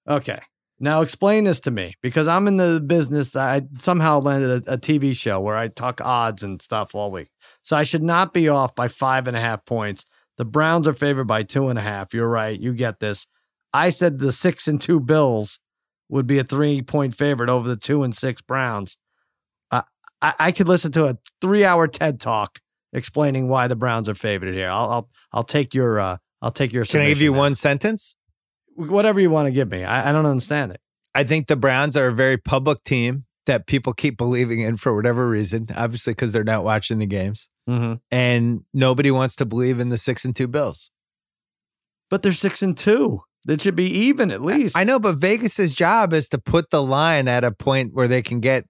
Okay. 0.08 0.40
Now 0.80 1.02
explain 1.02 1.44
this 1.44 1.60
to 1.60 1.70
me 1.70 1.94
because 2.02 2.26
I'm 2.26 2.48
in 2.48 2.56
the 2.56 2.82
business. 2.84 3.36
I 3.36 3.62
somehow 3.78 4.18
landed 4.18 4.66
a, 4.66 4.72
a 4.74 4.78
TV 4.78 5.14
show 5.14 5.38
where 5.38 5.56
I 5.56 5.68
talk 5.68 6.00
odds 6.00 6.42
and 6.42 6.60
stuff 6.60 6.94
all 6.94 7.10
week. 7.12 7.28
So 7.62 7.76
I 7.76 7.84
should 7.84 8.02
not 8.02 8.32
be 8.32 8.48
off 8.48 8.74
by 8.74 8.88
five 8.88 9.28
and 9.28 9.36
a 9.36 9.40
half 9.40 9.64
points. 9.66 10.04
The 10.40 10.46
Browns 10.46 10.88
are 10.88 10.94
favored 10.94 11.26
by 11.26 11.42
two 11.42 11.68
and 11.68 11.78
a 11.78 11.82
half. 11.82 12.14
You're 12.14 12.26
right. 12.26 12.58
You 12.58 12.72
get 12.72 12.98
this. 12.98 13.26
I 13.74 13.90
said 13.90 14.20
the 14.20 14.32
six 14.32 14.66
and 14.66 14.80
two 14.80 14.98
Bills 14.98 15.60
would 16.08 16.26
be 16.26 16.38
a 16.38 16.44
three 16.44 16.80
point 16.80 17.14
favorite 17.14 17.50
over 17.50 17.68
the 17.68 17.76
two 17.76 18.02
and 18.02 18.16
six 18.16 18.40
Browns. 18.40 18.96
I, 19.70 19.82
I, 20.22 20.32
I 20.40 20.52
could 20.52 20.66
listen 20.66 20.92
to 20.92 21.08
a 21.08 21.18
three 21.42 21.62
hour 21.62 21.86
TED 21.86 22.20
talk 22.20 22.58
explaining 22.94 23.48
why 23.48 23.68
the 23.68 23.76
Browns 23.76 24.08
are 24.08 24.14
favored 24.14 24.54
here. 24.54 24.70
I'll 24.70 24.90
I'll, 24.90 25.10
I'll 25.30 25.44
take 25.44 25.74
your 25.74 26.00
uh, 26.00 26.16
I'll 26.40 26.52
take 26.52 26.72
your. 26.72 26.86
Can 26.86 27.02
I 27.02 27.08
give 27.08 27.20
you 27.20 27.34
one 27.34 27.54
sentence? 27.54 28.16
Whatever 28.76 29.20
you 29.20 29.28
want 29.28 29.48
to 29.48 29.52
give 29.52 29.70
me. 29.70 29.84
I, 29.84 30.08
I 30.08 30.12
don't 30.12 30.24
understand 30.24 30.72
it. 30.72 30.80
I 31.14 31.24
think 31.24 31.48
the 31.48 31.56
Browns 31.56 31.98
are 31.98 32.06
a 32.06 32.14
very 32.14 32.38
public 32.38 32.82
team 32.82 33.26
that 33.44 33.66
people 33.66 33.92
keep 33.92 34.16
believing 34.16 34.60
in 34.60 34.78
for 34.78 34.96
whatever 34.96 35.28
reason, 35.28 35.66
obviously 35.76 36.12
because 36.14 36.32
they're 36.32 36.44
not 36.44 36.64
watching 36.64 36.98
the 36.98 37.04
games. 37.04 37.50
Mm-hmm. 37.70 37.94
And 38.10 38.64
nobody 38.74 39.10
wants 39.10 39.36
to 39.36 39.46
believe 39.46 39.80
in 39.80 39.90
the 39.90 39.98
six 39.98 40.24
and 40.24 40.34
two 40.34 40.48
Bills. 40.48 40.90
But 42.08 42.22
they're 42.22 42.32
six 42.32 42.62
and 42.62 42.76
two. 42.76 43.22
That 43.46 43.62
should 43.62 43.76
be 43.76 43.90
even 43.90 44.30
at 44.30 44.42
least. 44.42 44.76
I 44.76 44.84
know, 44.84 44.98
but 44.98 45.14
Vegas's 45.14 45.72
job 45.72 46.12
is 46.12 46.28
to 46.30 46.38
put 46.38 46.70
the 46.70 46.82
line 46.82 47.28
at 47.28 47.44
a 47.44 47.52
point 47.52 47.94
where 47.94 48.08
they 48.08 48.22
can 48.22 48.40
get 48.40 48.66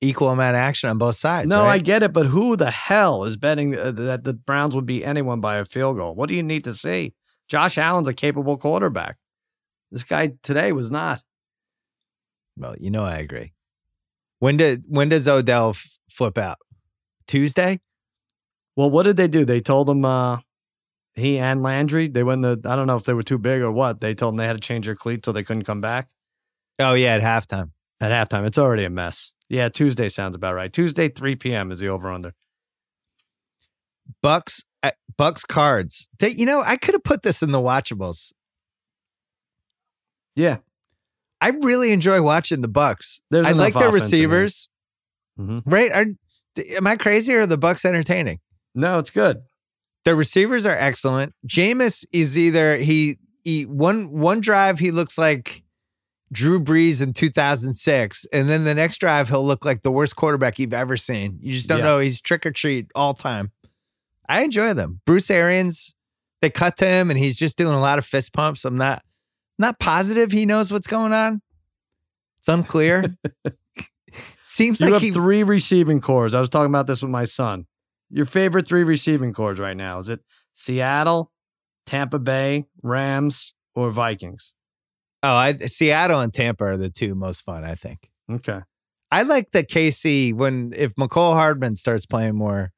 equal 0.00 0.30
amount 0.30 0.54
of 0.54 0.60
action 0.60 0.88
on 0.88 0.98
both 0.98 1.16
sides. 1.16 1.48
No, 1.48 1.64
I 1.64 1.78
get 1.78 2.02
it, 2.02 2.12
but 2.12 2.26
who 2.26 2.56
the 2.56 2.70
hell 2.70 3.24
is 3.24 3.36
betting 3.36 3.76
uh, 3.76 3.90
that 3.92 4.24
the 4.24 4.34
Browns 4.34 4.74
would 4.74 4.86
beat 4.86 5.04
anyone 5.04 5.40
by 5.40 5.56
a 5.56 5.64
field 5.64 5.96
goal? 5.96 6.14
What 6.14 6.28
do 6.28 6.34
you 6.34 6.42
need 6.42 6.64
to 6.64 6.72
see? 6.72 7.14
Josh 7.48 7.76
Allen's 7.76 8.08
a 8.08 8.14
capable 8.14 8.56
quarterback. 8.56 9.16
This 9.90 10.04
guy 10.04 10.32
today 10.42 10.72
was 10.72 10.90
not. 10.90 11.22
Well, 12.56 12.76
you 12.78 12.90
know, 12.90 13.04
I 13.04 13.16
agree. 13.16 13.52
When 14.38 14.56
did 14.56 14.86
when 14.88 15.08
does 15.08 15.28
Odell 15.28 15.70
f- 15.70 15.98
flip 16.08 16.38
out? 16.38 16.58
Tuesday? 17.26 17.80
Well, 18.76 18.90
what 18.90 19.04
did 19.04 19.16
they 19.16 19.28
do? 19.28 19.44
They 19.44 19.60
told 19.60 19.88
him 19.88 20.04
uh, 20.04 20.38
he 21.14 21.38
and 21.38 21.62
Landry. 21.62 22.08
They 22.08 22.22
went 22.24 22.42
the. 22.42 22.60
I 22.64 22.74
don't 22.76 22.86
know 22.86 22.96
if 22.96 23.04
they 23.04 23.14
were 23.14 23.22
too 23.22 23.38
big 23.38 23.62
or 23.62 23.70
what. 23.70 24.00
They 24.00 24.14
told 24.14 24.34
him 24.34 24.38
they 24.38 24.46
had 24.46 24.54
to 24.56 24.60
change 24.60 24.86
their 24.86 24.96
cleats 24.96 25.26
so 25.26 25.32
they 25.32 25.44
couldn't 25.44 25.64
come 25.64 25.80
back 25.80 26.08
Oh 26.80 26.94
yeah, 26.94 27.14
at 27.14 27.22
halftime. 27.22 27.70
at 28.00 28.10
halftime. 28.10 28.44
It's 28.46 28.58
already 28.58 28.84
a 28.84 28.90
mess. 28.90 29.30
Yeah, 29.48 29.68
Tuesday 29.68 30.08
sounds 30.08 30.34
about 30.34 30.54
right. 30.54 30.72
Tuesday, 30.72 31.08
three 31.08 31.36
p.m. 31.36 31.70
is 31.70 31.78
the 31.78 31.88
over 31.88 32.10
under. 32.10 32.34
Bucks 34.22 34.64
uh, 34.82 34.90
Bucks 35.16 35.44
cards. 35.44 36.08
They, 36.18 36.30
you 36.30 36.46
know, 36.46 36.62
I 36.62 36.76
could 36.76 36.94
have 36.94 37.04
put 37.04 37.22
this 37.22 37.42
in 37.42 37.52
the 37.52 37.60
watchables. 37.60 38.32
Yeah, 40.36 40.58
I 41.40 41.50
really 41.50 41.92
enjoy 41.92 42.20
watching 42.22 42.60
the 42.60 42.68
Bucks. 42.68 43.22
There's 43.30 43.46
I 43.46 43.52
like 43.52 43.74
their 43.74 43.88
offense 43.88 44.12
in 44.12 44.28
there. 44.28 44.28
receivers. 44.28 44.68
Mhm. 45.38 45.62
Right? 45.64 45.90
Are, 45.92 46.06
am 46.76 46.86
I 46.86 46.96
crazy 46.96 47.34
or 47.34 47.40
are 47.42 47.46
the 47.46 47.58
Bucks 47.58 47.84
entertaining? 47.84 48.40
No, 48.74 48.98
it's 48.98 49.10
good. 49.10 49.42
The 50.04 50.14
receivers 50.14 50.66
are 50.66 50.76
excellent. 50.76 51.34
Jameis 51.46 52.04
is 52.12 52.36
either 52.36 52.76
he, 52.76 53.18
he 53.42 53.62
one 53.64 54.10
one 54.10 54.40
drive 54.40 54.78
he 54.78 54.90
looks 54.90 55.16
like 55.16 55.62
Drew 56.32 56.60
Brees 56.60 57.00
in 57.02 57.12
2006, 57.12 58.26
and 58.32 58.48
then 58.48 58.64
the 58.64 58.74
next 58.74 58.98
drive 58.98 59.28
he'll 59.28 59.44
look 59.46 59.64
like 59.64 59.82
the 59.82 59.90
worst 59.90 60.16
quarterback 60.16 60.58
you've 60.58 60.74
ever 60.74 60.96
seen. 60.96 61.38
You 61.40 61.52
just 61.52 61.68
don't 61.68 61.78
Yeah. 61.78 61.84
know. 61.84 61.98
He's 62.00 62.20
trick 62.20 62.44
or 62.44 62.50
treat 62.50 62.86
all 62.94 63.14
time. 63.14 63.50
I 64.28 64.42
enjoy 64.42 64.74
them. 64.74 65.00
Bruce 65.06 65.30
Arians, 65.30 65.94
they 66.42 66.50
cut 66.50 66.76
to 66.78 66.86
him, 66.86 67.10
and 67.10 67.18
he's 67.18 67.36
just 67.38 67.56
doing 67.56 67.74
a 67.74 67.80
lot 67.80 67.98
of 67.98 68.04
fist 68.04 68.32
pumps. 68.32 68.64
I'm 68.64 68.76
not 68.76 69.02
not 69.58 69.78
positive 69.78 70.32
he 70.32 70.44
knows 70.46 70.72
what's 70.72 70.86
going 70.88 71.12
on. 71.12 71.40
It's 72.40 72.48
unclear. 72.48 73.04
Seems 74.40 74.80
You 74.80 74.86
like 74.86 74.94
have 74.94 75.02
he 75.02 75.10
three 75.12 75.42
receiving 75.42 76.00
cores. 76.00 76.34
I 76.34 76.40
was 76.40 76.50
talking 76.50 76.70
about 76.70 76.86
this 76.86 77.02
with 77.02 77.10
my 77.10 77.24
son. 77.24 77.66
Your 78.14 78.26
favorite 78.26 78.68
three 78.68 78.84
receiving 78.84 79.32
cores 79.32 79.58
right 79.58 79.76
now 79.76 79.98
is 79.98 80.08
it 80.08 80.20
Seattle, 80.54 81.32
Tampa 81.84 82.20
Bay, 82.20 82.66
Rams, 82.80 83.54
or 83.74 83.90
Vikings? 83.90 84.54
Oh, 85.24 85.34
I, 85.34 85.56
Seattle 85.56 86.20
and 86.20 86.32
Tampa 86.32 86.64
are 86.64 86.76
the 86.76 86.90
two 86.90 87.16
most 87.16 87.40
fun, 87.44 87.64
I 87.64 87.74
think. 87.74 88.08
Okay. 88.30 88.60
I 89.10 89.22
like 89.22 89.50
the 89.50 89.64
KC 89.64 90.32
when 90.32 90.72
if 90.76 90.94
Mecole 90.94 91.34
Hardman 91.34 91.74
starts 91.74 92.06
playing 92.06 92.36
more 92.36 92.70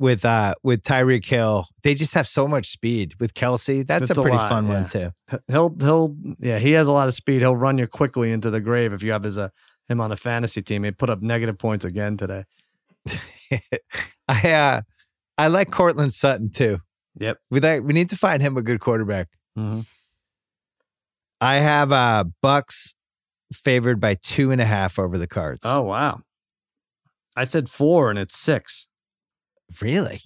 with 0.00 0.24
uh 0.24 0.54
with 0.64 0.82
Tyreek 0.82 1.24
Hill, 1.24 1.66
they 1.84 1.94
just 1.94 2.14
have 2.14 2.26
so 2.26 2.48
much 2.48 2.66
speed. 2.66 3.14
With 3.20 3.34
Kelce, 3.34 3.86
that's 3.86 4.10
It's 4.10 4.18
a 4.18 4.20
a 4.20 4.24
pretty 4.24 4.38
lot, 4.38 4.48
fun 4.48 4.66
one 4.66 4.88
too. 4.88 5.12
He'll 5.46 5.72
he'll 5.78 6.16
yeah, 6.40 6.58
he 6.58 6.72
has 6.72 6.88
a 6.88 6.92
lot 6.92 7.06
of 7.06 7.14
speed. 7.14 7.42
He'll 7.42 7.54
run 7.54 7.78
you 7.78 7.86
quickly 7.86 8.32
into 8.32 8.50
the 8.50 8.60
grave 8.60 8.92
if 8.92 9.04
you 9.04 9.12
have 9.12 9.22
his 9.22 9.38
uh, 9.38 9.50
him 9.88 10.00
on 10.00 10.10
a 10.10 10.16
fantasy 10.16 10.62
team. 10.62 10.82
He 10.82 10.90
put 10.90 11.10
up 11.10 11.22
negative 11.22 11.58
points 11.58 11.84
again 11.84 12.16
today. 12.16 12.44
I 14.28 14.52
uh 14.52 14.80
I 15.38 15.48
like 15.48 15.70
Courtland 15.70 16.12
Sutton 16.12 16.50
too. 16.50 16.78
Yep. 17.18 17.38
We 17.50 17.60
like 17.60 17.82
we 17.82 17.92
need 17.92 18.10
to 18.10 18.16
find 18.16 18.40
him 18.42 18.56
a 18.56 18.62
good 18.62 18.80
quarterback. 18.80 19.28
Mm-hmm. 19.58 19.80
I 21.40 21.58
have 21.58 21.92
uh 21.92 22.24
Bucks 22.40 22.94
favored 23.52 24.00
by 24.00 24.14
two 24.14 24.50
and 24.50 24.60
a 24.60 24.64
half 24.64 24.98
over 24.98 25.18
the 25.18 25.26
cards. 25.26 25.62
Oh 25.64 25.82
wow. 25.82 26.20
I 27.36 27.44
said 27.44 27.68
four 27.68 28.10
and 28.10 28.18
it's 28.18 28.36
six. 28.38 28.86
really? 29.80 30.20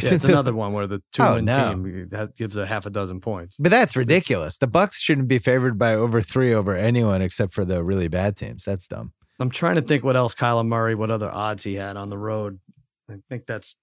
Yeah, 0.00 0.14
it's 0.14 0.24
another 0.28 0.54
one 0.54 0.72
where 0.72 0.86
the 0.86 1.02
two 1.12 1.22
Oh, 1.22 1.40
no. 1.40 1.70
team 1.74 2.08
that 2.10 2.36
gives 2.36 2.56
a 2.56 2.64
half 2.66 2.86
a 2.86 2.90
dozen 2.90 3.20
points. 3.20 3.56
But 3.58 3.70
that's 3.70 3.96
ridiculous. 3.96 4.56
The 4.58 4.68
Bucks 4.68 5.00
shouldn't 5.00 5.26
be 5.28 5.38
favored 5.38 5.76
by 5.78 5.94
over 5.94 6.22
three 6.22 6.54
over 6.54 6.76
anyone 6.76 7.20
except 7.22 7.52
for 7.54 7.64
the 7.64 7.82
really 7.82 8.06
bad 8.06 8.36
teams. 8.36 8.64
That's 8.64 8.86
dumb. 8.86 9.12
I'm 9.38 9.50
trying 9.50 9.76
to 9.76 9.82
think 9.82 10.04
what 10.04 10.16
else 10.16 10.34
Kyler 10.34 10.66
Murray, 10.66 10.94
what 10.94 11.10
other 11.10 11.30
odds 11.30 11.62
he 11.62 11.74
had 11.74 11.96
on 11.96 12.10
the 12.10 12.18
road. 12.18 12.58
I 13.10 13.16
think 13.28 13.46
that's 13.46 13.76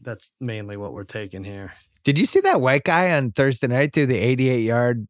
that's 0.00 0.32
mainly 0.40 0.76
what 0.76 0.92
we're 0.92 1.04
taking 1.04 1.44
here. 1.44 1.72
Did 2.04 2.18
you 2.18 2.26
see 2.26 2.40
that 2.40 2.60
white 2.60 2.84
guy 2.84 3.16
on 3.16 3.32
Thursday 3.32 3.68
night 3.68 3.92
do 3.92 4.06
the 4.06 4.18
88 4.18 4.60
yard 4.60 5.06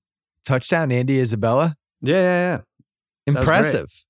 touchdown, 0.47 0.93
Andy 0.93 1.19
Isabella? 1.19 1.77
Yeah, 2.03 2.17
yeah, 2.17 2.23
yeah. 2.23 2.57
was 2.57 2.65
great. 3.35 3.39
Impressive. 3.39 4.05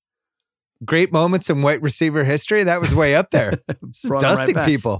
Great. 0.83 1.13
moments 1.13 1.49
in 1.49 1.61
white 1.61 1.81
receiver 1.81 2.23
history. 2.25 2.63
That 2.63 2.81
was 2.81 2.93
way 2.93 3.15
up 3.15 3.29
there. 3.31 3.61
It's 3.87 4.01
Brought 4.07 4.23
him 4.23 4.29
right 4.29 4.35
dusting 4.35 4.55
back. 4.55 4.65
people. 4.65 4.99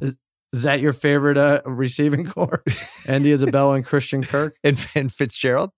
Is 0.53 0.63
that 0.63 0.79
your 0.79 0.93
favorite 0.93 1.37
uh, 1.37 1.61
receiving 1.65 2.25
core? 2.25 2.63
Andy 3.07 3.31
Isabella 3.31 3.73
and 3.73 3.85
Christian 3.85 4.23
Kirk. 4.23 4.55
And, 4.63 4.79
and 4.95 5.11
Fitzgerald. 5.11 5.71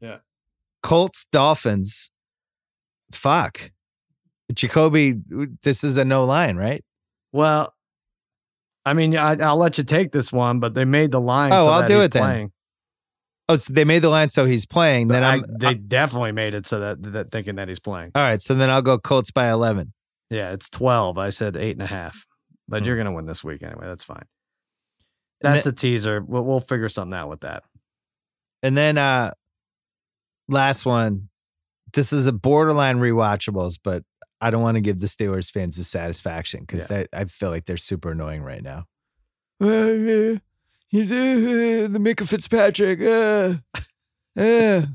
Yeah. 0.00 0.16
Colts, 0.82 1.26
Dolphins. 1.30 2.10
Fuck. 3.12 3.70
Jacoby, 4.52 5.14
this 5.62 5.84
is 5.84 5.96
a 5.96 6.04
no 6.04 6.24
line, 6.24 6.56
right? 6.56 6.84
Well, 7.32 7.72
I 8.84 8.94
mean, 8.94 9.16
I, 9.16 9.36
I'll 9.36 9.56
let 9.56 9.78
you 9.78 9.84
take 9.84 10.12
this 10.12 10.32
one, 10.32 10.58
but 10.60 10.74
they 10.74 10.84
made 10.84 11.10
the 11.12 11.20
line. 11.20 11.52
Oh, 11.52 11.66
so 11.66 11.70
I'll 11.70 11.86
do 11.88 11.96
he's 11.96 12.04
it 12.06 12.12
then. 12.12 12.22
playing. 12.22 12.52
Oh, 13.48 13.56
so 13.56 13.72
they 13.72 13.84
made 13.84 14.02
the 14.02 14.08
line 14.08 14.28
so 14.28 14.44
he's 14.44 14.66
playing. 14.66 15.08
But 15.08 15.14
Then 15.20 15.22
I- 15.24 15.42
they 15.58 15.74
definitely 15.74 16.32
made 16.32 16.54
it 16.54 16.66
so 16.66 16.80
that, 16.80 17.02
that 17.12 17.30
thinking 17.30 17.56
that 17.56 17.68
he's 17.68 17.80
playing. 17.80 18.12
all 18.14 18.22
right. 18.22 18.40
So 18.42 18.54
then 18.54 18.70
I'll 18.70 18.82
go 18.82 18.98
Colts 18.98 19.30
by 19.30 19.50
11. 19.50 19.92
Yeah, 20.30 20.52
it's 20.52 20.70
twelve. 20.70 21.18
I 21.18 21.28
said 21.30 21.56
eight 21.56 21.72
and 21.72 21.82
a 21.82 21.86
half, 21.86 22.24
but 22.66 22.80
Hmm. 22.80 22.86
you're 22.86 22.96
gonna 22.96 23.12
win 23.12 23.26
this 23.26 23.44
week 23.44 23.62
anyway. 23.62 23.86
That's 23.86 24.04
fine. 24.04 24.24
That's 25.42 25.66
a 25.66 25.72
teaser. 25.72 26.20
We'll, 26.26 26.44
we'll 26.44 26.60
figure 26.60 26.88
something 26.88 27.12
out 27.18 27.28
with 27.28 27.40
that. 27.40 27.64
And 28.62 28.76
then 28.76 28.96
uh 28.96 29.32
last 30.48 30.86
one. 30.86 31.28
This 31.92 32.12
is 32.14 32.26
a 32.26 32.32
borderline 32.32 32.98
rewatchables, 32.98 33.78
but 33.82 34.02
I 34.42 34.50
don't 34.50 34.60
want 34.60 34.74
to 34.74 34.80
give 34.80 34.98
the 34.98 35.06
Steelers 35.06 35.50
fans 35.50 35.76
the 35.76 35.84
satisfaction 35.84 36.64
because 36.66 36.90
I 36.90 37.24
feel 37.26 37.50
like 37.50 37.64
they're 37.64 37.76
super 37.76 38.10
annoying 38.10 38.42
right 38.42 38.62
now. 38.62 38.86
Uh, 39.60 39.66
you 40.90 41.06
do 41.06 41.88
the 41.88 41.98
Minkah 41.98 42.28
Fitzpatrick. 42.28 43.00
Uh, 43.00 43.54
uh. 44.40 44.82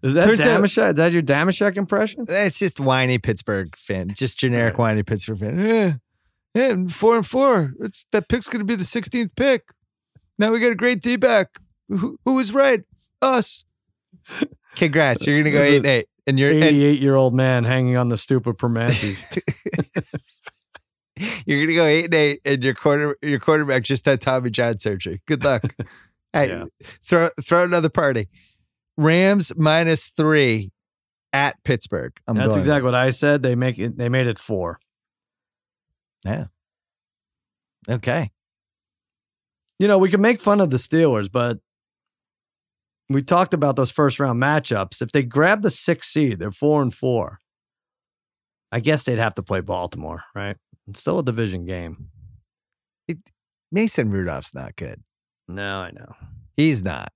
Is 0.00 0.14
that 0.14 0.24
Turns 0.24 0.40
out- 0.40 0.62
Damashek? 0.62 0.90
Is 0.90 0.94
that 0.94 1.12
your 1.12 1.22
Damashek 1.22 1.76
impression? 1.76 2.24
It's 2.28 2.58
just 2.58 2.80
whiny 2.80 3.18
Pittsburgh 3.18 3.76
fan, 3.76 4.14
just 4.14 4.38
generic 4.38 4.78
whiny 4.78 5.02
Pittsburgh 5.02 5.38
fan. 5.38 5.58
Yeah, 5.58 5.94
yeah, 6.54 6.86
four 6.88 7.16
and 7.16 7.26
four. 7.26 7.74
It's 7.80 8.06
that 8.12 8.28
pick's 8.28 8.48
going 8.48 8.60
to 8.60 8.64
be 8.64 8.76
the 8.76 8.84
16th 8.84 9.34
pick. 9.34 9.72
Now 10.38 10.52
we 10.52 10.60
got 10.60 10.70
a 10.70 10.76
great 10.76 11.02
D 11.02 11.16
back. 11.16 11.58
Who, 11.88 12.16
who 12.24 12.34
was 12.34 12.54
right? 12.54 12.82
Us. 13.20 13.64
Congrats, 14.76 15.26
you're 15.26 15.34
going 15.34 15.46
to 15.46 15.50
go 15.50 15.62
eight 15.62 15.78
and 15.78 15.86
eight, 15.86 16.06
and 16.28 16.38
you're 16.38 16.52
and 16.52 16.62
88 16.62 17.00
year 17.00 17.16
old 17.16 17.34
man 17.34 17.64
hanging 17.64 17.96
on 17.96 18.08
the 18.10 18.16
stoop 18.16 18.42
stupid 18.44 18.58
Permantes. 18.58 19.36
you're 21.46 21.58
going 21.58 21.68
to 21.68 21.74
go 21.74 21.84
eight 21.84 22.04
and 22.04 22.14
eight, 22.14 22.40
and 22.44 22.62
your 22.62 22.74
quarter 22.74 23.16
your 23.22 23.40
quarterback 23.40 23.82
just 23.82 24.04
had 24.04 24.20
Tommy 24.20 24.50
John 24.50 24.78
surgery. 24.78 25.22
Good 25.26 25.42
luck. 25.42 25.62
hey, 26.32 26.48
Yeah. 26.50 26.64
throw 27.02 27.28
throw 27.42 27.64
another 27.64 27.88
party. 27.88 28.28
Rams 28.96 29.52
minus 29.56 30.08
three 30.08 30.70
at 31.32 31.56
Pittsburgh. 31.64 32.12
I'm 32.26 32.36
That's 32.36 32.48
going. 32.50 32.58
exactly 32.60 32.84
what 32.84 32.94
I 32.94 33.10
said. 33.10 33.42
They 33.42 33.54
make 33.54 33.78
it. 33.78 33.96
They 33.96 34.08
made 34.08 34.26
it 34.26 34.38
four. 34.38 34.78
Yeah. 36.24 36.46
okay. 37.88 38.30
You 39.78 39.86
know, 39.86 39.98
we 39.98 40.10
can 40.10 40.20
make 40.20 40.40
fun 40.40 40.60
of 40.60 40.70
the 40.70 40.76
Steelers, 40.76 41.30
but 41.30 41.58
we 43.08 43.22
talked 43.22 43.54
about 43.54 43.76
those 43.76 43.90
first 43.90 44.20
round 44.20 44.40
matchups. 44.42 45.00
If 45.00 45.12
they 45.12 45.22
grab 45.22 45.62
the 45.62 45.70
sixth 45.70 46.10
seed, 46.10 46.38
they're 46.38 46.50
four 46.52 46.82
and 46.82 46.92
four. 46.92 47.40
I 48.70 48.80
guess 48.80 49.04
they'd 49.04 49.18
have 49.18 49.34
to 49.36 49.42
play 49.42 49.60
Baltimore, 49.60 50.24
right? 50.34 50.56
It's 50.86 51.00
still 51.00 51.18
a 51.20 51.24
division 51.24 51.64
game. 51.64 52.08
Mason 53.72 54.10
Rudolph's 54.10 54.54
not 54.54 54.76
good. 54.76 55.02
No, 55.46 55.78
I 55.80 55.90
know. 55.90 56.14
He's 56.56 56.82
not. 56.82 57.12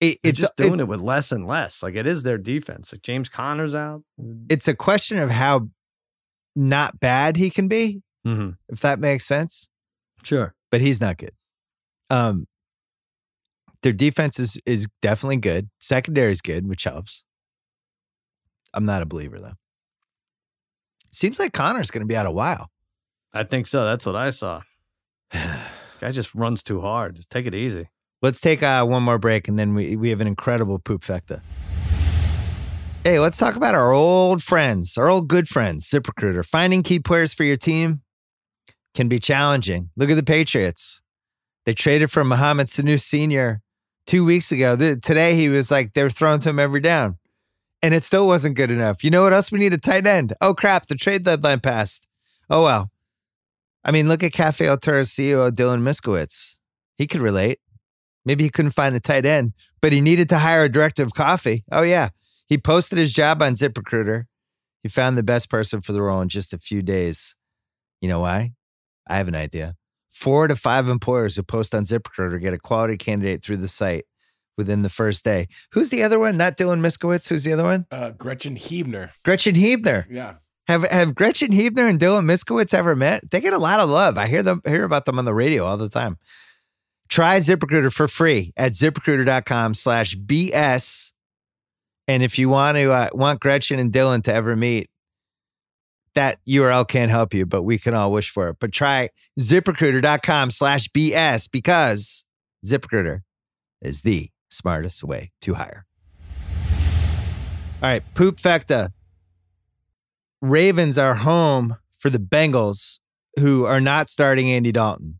It, 0.00 0.18
it's 0.22 0.40
just 0.40 0.56
doing 0.56 0.74
it's, 0.74 0.82
it 0.82 0.88
with 0.88 1.00
less 1.00 1.32
and 1.32 1.46
less. 1.46 1.82
Like 1.82 1.94
it 1.94 2.06
is 2.06 2.22
their 2.22 2.38
defense. 2.38 2.92
Like 2.92 3.02
James 3.02 3.28
Conner's 3.28 3.74
out. 3.74 4.02
It's 4.50 4.68
a 4.68 4.74
question 4.74 5.18
of 5.18 5.30
how 5.30 5.68
not 6.56 7.00
bad 7.00 7.36
he 7.36 7.50
can 7.50 7.68
be, 7.68 8.02
Mm-hmm. 8.26 8.50
if 8.70 8.80
that 8.80 8.98
makes 9.00 9.26
sense. 9.26 9.68
Sure. 10.22 10.54
But 10.70 10.80
he's 10.80 11.00
not 11.00 11.18
good. 11.18 11.32
Um, 12.08 12.46
their 13.84 13.92
defense 13.92 14.40
is 14.40 14.58
is 14.64 14.88
definitely 15.02 15.36
good. 15.36 15.68
Secondary 15.78 16.32
is 16.32 16.40
good, 16.40 16.66
which 16.66 16.84
helps. 16.84 17.24
I'm 18.72 18.86
not 18.86 19.02
a 19.02 19.06
believer 19.06 19.38
though. 19.38 19.52
Seems 21.12 21.38
like 21.38 21.52
Conner's 21.52 21.90
going 21.90 22.00
to 22.00 22.06
be 22.06 22.16
out 22.16 22.26
a 22.26 22.30
while. 22.30 22.70
I 23.32 23.44
think 23.44 23.66
so. 23.66 23.84
That's 23.84 24.06
what 24.06 24.16
I 24.16 24.30
saw. 24.30 24.62
Guy 25.32 26.10
just 26.10 26.34
runs 26.34 26.62
too 26.62 26.80
hard. 26.80 27.16
Just 27.16 27.28
take 27.28 27.46
it 27.46 27.54
easy. 27.54 27.88
Let's 28.22 28.40
take 28.40 28.62
uh, 28.62 28.84
one 28.86 29.02
more 29.02 29.18
break, 29.18 29.48
and 29.48 29.58
then 29.58 29.74
we 29.74 29.96
we 29.96 30.08
have 30.08 30.22
an 30.22 30.28
incredible 30.28 30.78
poop 30.78 31.02
fecta. 31.02 31.42
Hey, 33.04 33.20
let's 33.20 33.36
talk 33.36 33.54
about 33.54 33.74
our 33.74 33.92
old 33.92 34.42
friends, 34.42 34.96
our 34.96 35.08
old 35.08 35.28
good 35.28 35.46
friends, 35.46 35.86
ZipRecruiter. 35.90 36.42
Finding 36.42 36.82
key 36.82 37.00
players 37.00 37.34
for 37.34 37.44
your 37.44 37.58
team 37.58 38.00
can 38.94 39.08
be 39.08 39.18
challenging. 39.18 39.90
Look 39.94 40.08
at 40.08 40.14
the 40.14 40.22
Patriots. 40.22 41.02
They 41.66 41.74
traded 41.74 42.10
for 42.10 42.24
Mohamed 42.24 42.68
Sanu 42.68 42.98
Sr. 42.98 43.60
two 44.06 44.24
weeks 44.24 44.52
ago. 44.52 44.76
Th- 44.76 45.00
today, 45.00 45.34
he 45.34 45.48
was 45.48 45.70
like, 45.70 45.94
they 45.94 46.02
were 46.02 46.10
throwing 46.10 46.40
to 46.40 46.50
him 46.50 46.58
every 46.58 46.80
down. 46.80 47.18
And 47.82 47.92
it 47.92 48.02
still 48.02 48.26
wasn't 48.26 48.56
good 48.56 48.70
enough. 48.70 49.04
You 49.04 49.10
know 49.10 49.22
what 49.22 49.32
else 49.32 49.52
we 49.52 49.58
need? 49.58 49.74
A 49.74 49.78
tight 49.78 50.06
end. 50.06 50.32
Oh, 50.40 50.54
crap. 50.54 50.86
The 50.86 50.94
trade 50.94 51.24
deadline 51.24 51.60
passed. 51.60 52.06
Oh, 52.48 52.62
well. 52.62 52.90
I 53.84 53.90
mean, 53.90 54.08
look 54.08 54.22
at 54.22 54.32
Cafe 54.32 54.66
Altura's 54.66 55.10
CEO, 55.10 55.50
Dylan 55.50 55.82
Miskowitz. 55.82 56.56
He 56.96 57.06
could 57.06 57.20
relate. 57.20 57.58
Maybe 58.24 58.44
he 58.44 58.50
couldn't 58.50 58.70
find 58.70 58.94
a 58.94 59.00
tight 59.00 59.26
end, 59.26 59.52
but 59.82 59.92
he 59.92 60.00
needed 60.00 60.30
to 60.30 60.38
hire 60.38 60.64
a 60.64 60.68
director 60.70 61.02
of 61.02 61.12
coffee. 61.12 61.64
Oh, 61.70 61.82
yeah. 61.82 62.08
He 62.46 62.56
posted 62.56 62.98
his 62.98 63.12
job 63.12 63.42
on 63.42 63.54
ZipRecruiter. 63.54 64.24
He 64.82 64.88
found 64.88 65.18
the 65.18 65.22
best 65.22 65.50
person 65.50 65.82
for 65.82 65.92
the 65.92 66.00
role 66.00 66.22
in 66.22 66.28
just 66.28 66.54
a 66.54 66.58
few 66.58 66.82
days. 66.82 67.36
You 68.00 68.08
know 68.08 68.20
why? 68.20 68.52
I 69.06 69.16
have 69.16 69.28
an 69.28 69.34
idea. 69.34 69.76
Four 70.14 70.46
to 70.46 70.54
five 70.54 70.88
employers 70.88 71.34
who 71.34 71.42
post 71.42 71.74
on 71.74 71.82
ZipRecruiter 71.82 72.40
get 72.40 72.54
a 72.54 72.58
quality 72.58 72.96
candidate 72.96 73.42
through 73.42 73.56
the 73.56 73.66
site 73.66 74.04
within 74.56 74.82
the 74.82 74.88
first 74.88 75.24
day. 75.24 75.48
Who's 75.72 75.90
the 75.90 76.04
other 76.04 76.20
one? 76.20 76.36
Not 76.36 76.56
Dylan 76.56 76.78
Miskowitz. 76.78 77.28
Who's 77.28 77.42
the 77.42 77.52
other 77.52 77.64
one? 77.64 77.84
Uh, 77.90 78.10
Gretchen 78.10 78.54
Hebner. 78.54 79.10
Gretchen 79.24 79.56
Hebner. 79.56 80.06
Yeah. 80.08 80.34
Have 80.68 80.84
have 80.84 81.16
Gretchen 81.16 81.50
Hebner 81.50 81.90
and 81.90 81.98
Dylan 81.98 82.26
Miskowitz 82.26 82.72
ever 82.72 82.94
met? 82.94 83.28
They 83.28 83.40
get 83.40 83.54
a 83.54 83.58
lot 83.58 83.80
of 83.80 83.90
love. 83.90 84.16
I 84.16 84.28
hear 84.28 84.44
them 84.44 84.62
hear 84.64 84.84
about 84.84 85.04
them 85.04 85.18
on 85.18 85.24
the 85.24 85.34
radio 85.34 85.64
all 85.66 85.76
the 85.76 85.88
time. 85.88 86.16
Try 87.08 87.38
ZipRecruiter 87.38 87.92
for 87.92 88.06
free 88.06 88.52
at 88.56 88.72
ziprecruiter.com 88.72 89.74
slash 89.74 90.16
BS. 90.16 91.10
And 92.06 92.22
if 92.22 92.38
you 92.38 92.48
want 92.48 92.76
to 92.76 92.92
uh, 92.92 93.08
want 93.12 93.40
Gretchen 93.40 93.80
and 93.80 93.92
Dylan 93.92 94.22
to 94.24 94.32
ever 94.32 94.54
meet, 94.54 94.88
that 96.14 96.38
URL 96.46 96.86
can't 96.86 97.10
help 97.10 97.34
you, 97.34 97.46
but 97.46 97.62
we 97.62 97.78
can 97.78 97.94
all 97.94 98.10
wish 98.12 98.30
for 98.30 98.48
it. 98.48 98.56
But 98.60 98.72
try 98.72 99.08
ziprecruiter.com 99.38 100.50
slash 100.50 100.88
BS 100.90 101.50
because 101.50 102.24
ZipRecruiter 102.64 103.20
is 103.82 104.02
the 104.02 104.30
smartest 104.50 105.04
way 105.04 105.32
to 105.42 105.54
hire. 105.54 105.86
All 107.82 107.90
right, 107.90 108.02
poop 108.14 108.40
fecta. 108.40 108.90
Ravens 110.40 110.98
are 110.98 111.14
home 111.14 111.76
for 111.98 112.10
the 112.10 112.18
Bengals, 112.18 113.00
who 113.40 113.64
are 113.64 113.80
not 113.80 114.08
starting 114.08 114.50
Andy 114.50 114.72
Dalton. 114.72 115.18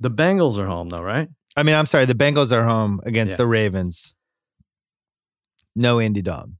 The 0.00 0.10
Bengals 0.10 0.58
are 0.58 0.66
home 0.66 0.88
though, 0.90 1.02
right? 1.02 1.28
I 1.56 1.62
mean, 1.62 1.74
I'm 1.74 1.86
sorry, 1.86 2.06
the 2.06 2.14
Bengals 2.14 2.50
are 2.52 2.64
home 2.64 3.00
against 3.04 3.32
Yeah. 3.32 3.36
the 3.38 3.46
Ravens. 3.46 4.14
No 5.76 6.00
Andy 6.00 6.22
Dalton. 6.22 6.58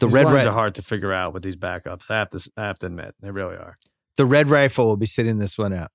The 0.00 0.06
These 0.06 0.14
red 0.14 0.24
lines 0.26 0.44
ri- 0.44 0.50
are 0.50 0.52
hard 0.54 0.74
to 0.76 0.82
figure 0.82 1.12
out 1.12 1.32
with 1.32 1.42
these 1.42 1.56
backups. 1.56 2.10
I 2.10 2.18
have 2.18 2.30
to. 2.30 2.50
I 2.56 2.62
have 2.62 2.78
to 2.80 2.86
admit, 2.86 3.14
they 3.20 3.30
really 3.30 3.54
are. 3.56 3.76
the 4.16 4.26
red 4.26 4.50
rifle 4.50 4.86
will 4.86 4.96
be 4.96 5.06
sitting 5.06 5.38
this 5.38 5.56
one 5.56 5.72
out. 5.72 5.90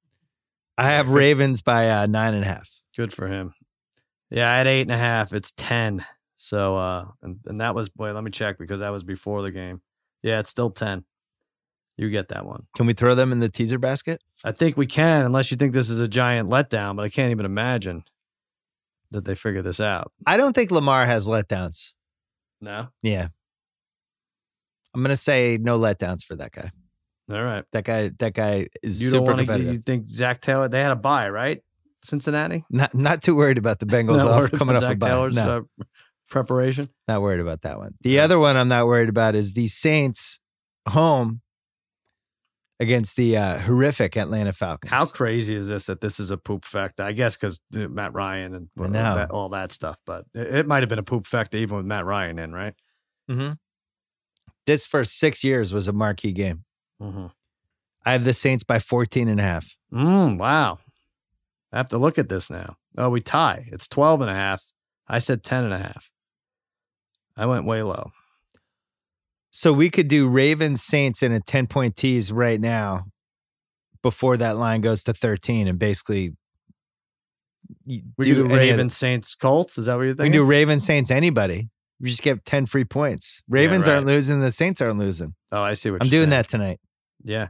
I 0.78 0.92
have 0.92 1.10
Ravens 1.10 1.62
by 1.62 1.90
uh, 1.90 2.06
nine 2.06 2.34
and 2.34 2.44
a 2.44 2.48
half. 2.48 2.70
Good 2.98 3.14
for 3.14 3.28
him. 3.28 3.54
Yeah, 4.30 4.52
I 4.52 4.58
had 4.58 4.68
eight 4.68 4.82
and 4.82 4.92
a 4.92 4.98
half. 4.98 5.32
It's 5.34 5.54
ten. 5.56 6.06
So, 6.36 6.76
uh, 6.76 7.06
and, 7.22 7.40
and 7.46 7.62
that 7.62 7.76
was 7.76 7.90
boy. 7.90 8.12
Let 8.14 8.24
me 8.24 8.32
check 8.32 8.58
because 8.58 8.80
that 8.82 8.90
was 8.92 9.04
before 9.04 9.42
the 9.42 9.52
game. 9.52 9.82
Yeah, 10.24 10.40
it's 10.40 10.50
still 10.50 10.70
ten. 10.70 11.06
You 11.98 12.10
get 12.10 12.28
that 12.30 12.46
one. 12.46 12.64
Can 12.76 12.88
we 12.88 12.94
throw 12.94 13.16
them 13.16 13.32
in 13.32 13.40
the 13.40 13.48
teaser 13.50 13.78
basket? 13.80 14.22
I 14.44 14.52
think 14.52 14.76
we 14.76 14.86
can, 14.86 15.24
unless 15.26 15.50
you 15.50 15.56
think 15.58 15.74
this 15.74 15.90
is 15.90 16.02
a 16.02 16.08
giant 16.10 16.50
letdown. 16.50 16.98
But 16.98 17.04
I 17.06 17.10
can't 17.10 17.32
even 17.32 17.46
imagine 17.46 18.04
that 19.12 19.24
they 19.24 19.36
figure 19.36 19.62
this 19.62 19.80
out. 19.80 20.12
I 20.28 20.36
don't 20.36 20.54
think 20.54 20.72
Lamar 20.72 21.06
has 21.06 21.26
letdowns. 21.28 21.94
No. 22.60 22.88
Yeah. 23.02 23.28
I'm 24.96 25.02
gonna 25.04 25.16
say 25.16 25.58
no 25.62 25.78
letdowns 25.78 26.24
for 26.24 26.36
that 26.38 26.52
guy. 26.52 26.72
All 27.30 27.44
right. 27.44 27.64
That 27.74 27.84
guy. 27.84 28.12
That 28.20 28.34
guy 28.34 28.68
is 28.84 29.02
You 29.02 29.12
don't 29.12 29.26
super 29.26 29.36
want 29.36 29.48
to. 29.48 29.74
You 29.74 29.80
think 29.80 30.10
Zac 30.10 30.42
Taylor? 30.42 30.68
They 30.70 30.82
had 30.82 30.92
a 30.92 30.96
bye, 30.96 31.30
right? 31.30 31.62
Cincinnati. 32.04 32.64
Not 32.70 32.94
not 32.94 33.22
too 33.24 33.36
worried 33.36 33.58
about 33.58 33.80
the 33.80 33.86
Bengals 33.88 34.24
off 34.24 34.52
coming 34.52 34.76
off 34.76 34.84
a 34.84 34.96
bye. 34.96 35.08
Taylor's, 35.10 35.36
No, 35.36 35.66
uh, 35.80 35.84
preparation. 36.30 36.88
not 37.08 37.22
worried 37.22 37.40
about 37.40 37.62
that 37.64 37.78
one. 37.78 37.96
The 38.02 38.20
other 38.20 38.40
one 38.40 38.56
I'm 38.58 38.68
not 38.68 38.86
worried 38.86 39.10
about 39.10 39.36
is 39.36 39.54
the 39.54 39.68
Saints 39.68 40.40
home 40.88 41.42
against 42.80 43.16
the 43.16 43.38
uh, 43.38 43.58
horrific 43.60 44.18
Atlanta 44.18 44.52
Falcons. 44.54 44.92
How 44.92 45.06
crazy 45.06 45.56
is 45.56 45.68
this 45.68 45.86
that 45.88 46.02
this 46.02 46.20
is 46.20 46.30
a 46.30 46.38
poop 46.38 46.66
fecta? 46.66 47.00
I 47.02 47.14
guess 47.14 47.36
because 47.36 47.60
Matt 47.72 48.14
Ryan 48.14 48.54
and 48.54 48.70
all 48.78 48.88
that, 48.90 49.32
all 49.32 49.50
that 49.50 49.72
stuff, 49.72 49.98
but 50.06 50.26
it, 50.34 50.56
it 50.56 50.68
might 50.68 50.84
have 50.84 50.90
been 50.90 51.00
a 51.00 51.04
poop 51.04 51.26
fecta 51.26 51.56
even 51.56 51.78
with 51.78 51.86
Matt 51.86 52.06
Ryan 52.06 52.38
in, 52.38 52.54
right? 52.54 52.74
hmm 53.28 53.52
This 54.66 54.86
first 54.86 55.18
six 55.20 55.44
years 55.44 55.74
was 55.74 55.88
a 55.88 55.94
marquee 55.94 56.32
game. 56.32 56.64
Mm-hmm. 57.02 57.28
I 58.06 58.12
have 58.12 58.24
the 58.24 58.34
Saints 58.34 58.64
by 58.64 58.80
14 58.80 59.28
and 59.28 59.40
a 59.40 59.44
half. 59.44 59.76
Mm, 59.94 60.38
wow. 60.38 60.80
I 61.72 61.78
have 61.78 61.88
to 61.90 61.98
look 61.98 62.18
at 62.18 62.30
this 62.30 62.50
now. 62.50 62.78
Oh, 62.98 63.10
we 63.10 63.22
tie. 63.22 63.68
It's 63.72 63.88
12 63.88 64.22
and 64.22 64.30
a 64.30 64.34
half. 64.34 64.64
I 65.08 65.20
said 65.20 65.44
10 65.44 65.66
and 65.66 65.74
a 65.74 65.78
half. 65.78 66.10
I 67.36 67.46
went 67.46 67.66
way 67.66 67.82
low. 67.84 68.12
So 69.52 69.72
we 69.74 69.90
could 69.90 70.08
do 70.08 70.28
Ravens 70.28 70.84
Saints 70.84 71.22
in 71.24 71.32
a 71.32 71.40
10 71.40 71.68
point 71.68 71.96
tease 71.96 72.32
right 72.32 72.60
now 72.60 73.06
before 74.02 74.38
that 74.38 74.58
line 74.58 74.82
goes 74.82 75.04
to 75.04 75.14
13 75.14 75.68
and 75.68 75.80
basically 75.80 76.34
We 77.88 78.04
do, 78.22 78.36
do 78.36 78.44
any 78.46 78.46
of 78.46 78.50
the- 78.50 78.58
Ravens, 78.58 78.98
Saints, 78.98 79.36
Colts. 79.36 79.78
Is 79.78 79.86
that 79.86 79.96
what 79.96 80.04
you're 80.04 80.16
We 80.16 80.26
can 80.26 80.32
do 80.32 80.44
Ravens 80.44 80.86
Saints 80.86 81.10
anybody. 81.12 81.70
We 82.02 82.10
just 82.10 82.22
get 82.24 82.44
10 82.46 82.66
free 82.66 82.84
points. 82.86 83.42
Ravens 83.48 83.88
aren't 83.88 84.06
losing, 84.06 84.42
the 84.42 84.52
Saints 84.52 84.82
aren't 84.82 85.00
losing. 85.00 85.34
oh, 85.52 85.62
I 85.62 85.74
see 85.74 85.92
what 85.92 86.02
I'm 86.02 86.08
you're 86.08 86.12
doing 86.12 86.24
saying. 86.24 86.30
that 86.32 86.48
tonight. 86.50 86.80
Yeah. 87.24 87.48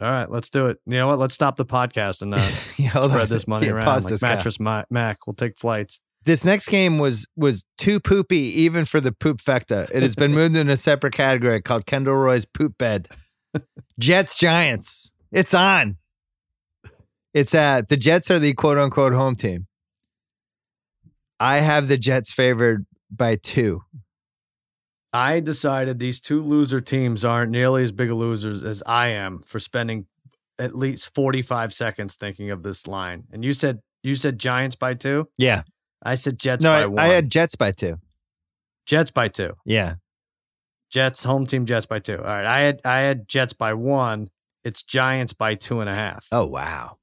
All 0.00 0.10
right, 0.10 0.30
let's 0.30 0.50
do 0.50 0.66
it. 0.66 0.78
You 0.86 0.98
know 0.98 1.06
what? 1.06 1.18
Let's 1.18 1.34
stop 1.34 1.56
the 1.56 1.64
podcast 1.64 2.20
and 2.22 2.34
uh, 2.34 2.38
Yeah, 2.76 2.90
spread 2.90 3.10
on. 3.22 3.26
this 3.28 3.48
money 3.48 3.66
Yeah, 3.66 3.72
around. 3.72 3.86
Like 3.86 4.04
this 4.04 4.22
mattress 4.22 4.60
Ma- 4.60 4.84
Mack. 4.90 5.26
We'll 5.26 5.34
take 5.34 5.58
flights. 5.58 6.00
This 6.24 6.44
next 6.44 6.68
game 6.68 6.98
was 6.98 7.26
was 7.36 7.64
too 7.78 7.98
poopy 7.98 8.36
even 8.62 8.84
for 8.84 9.00
the 9.00 9.12
poop 9.12 9.40
fecta. 9.40 9.88
It 9.92 10.02
has 10.02 10.14
been 10.14 10.32
moved 10.34 10.56
into 10.56 10.72
a 10.72 10.76
separate 10.76 11.14
category 11.14 11.62
called 11.62 11.86
Kendall 11.86 12.14
Roy's 12.16 12.44
poop 12.44 12.76
bed. 12.78 13.08
Jets 13.98 14.36
Giants. 14.36 15.14
It's 15.32 15.54
on. 15.54 15.96
It's 17.32 17.54
at 17.54 17.88
the 17.88 17.96
Jets 17.96 18.30
are 18.30 18.38
the 18.38 18.52
quote 18.54 18.76
unquote 18.76 19.12
home 19.14 19.34
team. 19.34 19.66
I 21.38 21.58
have 21.58 21.88
the 21.88 21.98
Jets 21.98 22.32
favored 22.32 22.86
by 23.10 23.36
two. 23.36 23.82
I 25.12 25.40
decided 25.40 25.98
these 25.98 26.20
two 26.20 26.42
loser 26.42 26.80
teams 26.80 27.24
aren't 27.24 27.50
nearly 27.50 27.82
as 27.82 27.92
big 27.92 28.10
of 28.10 28.16
losers 28.16 28.62
as 28.62 28.82
I 28.84 29.08
am 29.08 29.42
for 29.46 29.58
spending 29.58 30.06
at 30.58 30.74
least 30.74 31.14
45 31.14 31.72
seconds 31.72 32.16
thinking 32.16 32.50
of 32.50 32.62
this 32.62 32.86
line. 32.86 33.24
And 33.32 33.44
you 33.44 33.52
said 33.52 33.80
you 34.02 34.14
said 34.14 34.38
Giants 34.38 34.76
by 34.76 34.94
two. 34.94 35.28
Yeah. 35.38 35.62
I 36.02 36.14
said 36.14 36.38
Jets 36.38 36.62
no, 36.62 36.70
by 36.70 36.82
I, 36.82 36.86
one. 36.86 36.98
I 36.98 37.06
had 37.08 37.30
Jets 37.30 37.54
by 37.54 37.72
two. 37.72 37.98
Jets 38.86 39.10
by 39.10 39.28
two. 39.28 39.54
Yeah. 39.64 39.96
Jets 40.90 41.24
home 41.24 41.46
team 41.46 41.66
Jets 41.66 41.86
by 41.86 41.98
two. 41.98 42.18
All 42.18 42.24
right. 42.24 42.46
I 42.46 42.60
had 42.60 42.80
I 42.84 42.98
had 42.98 43.28
Jets 43.28 43.52
by 43.52 43.74
one. 43.74 44.30
It's 44.64 44.82
Giants 44.82 45.32
by 45.32 45.54
two 45.54 45.80
and 45.80 45.88
a 45.88 45.94
half. 45.94 46.28
Oh 46.30 46.46
wow. 46.46 46.98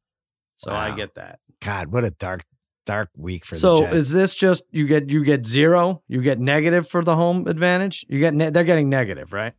So 0.57 0.71
I 0.71 0.95
get 0.95 1.15
that. 1.15 1.39
God, 1.59 1.91
what 1.91 2.05
a 2.05 2.11
dark, 2.11 2.43
dark 2.85 3.09
week 3.15 3.45
for 3.45 3.55
the 3.55 3.61
So 3.61 3.77
Jets. 3.81 3.95
is 3.95 4.11
this 4.11 4.35
just 4.35 4.63
you 4.71 4.87
get 4.87 5.09
you 5.09 5.23
get 5.23 5.45
zero? 5.45 6.01
You 6.07 6.21
get 6.21 6.39
negative 6.39 6.87
for 6.87 7.03
the 7.03 7.15
home 7.15 7.47
advantage? 7.47 8.05
You 8.09 8.19
get 8.19 8.33
ne- 8.33 8.49
they're 8.49 8.63
getting 8.63 8.89
negative, 8.89 9.33
right? 9.33 9.53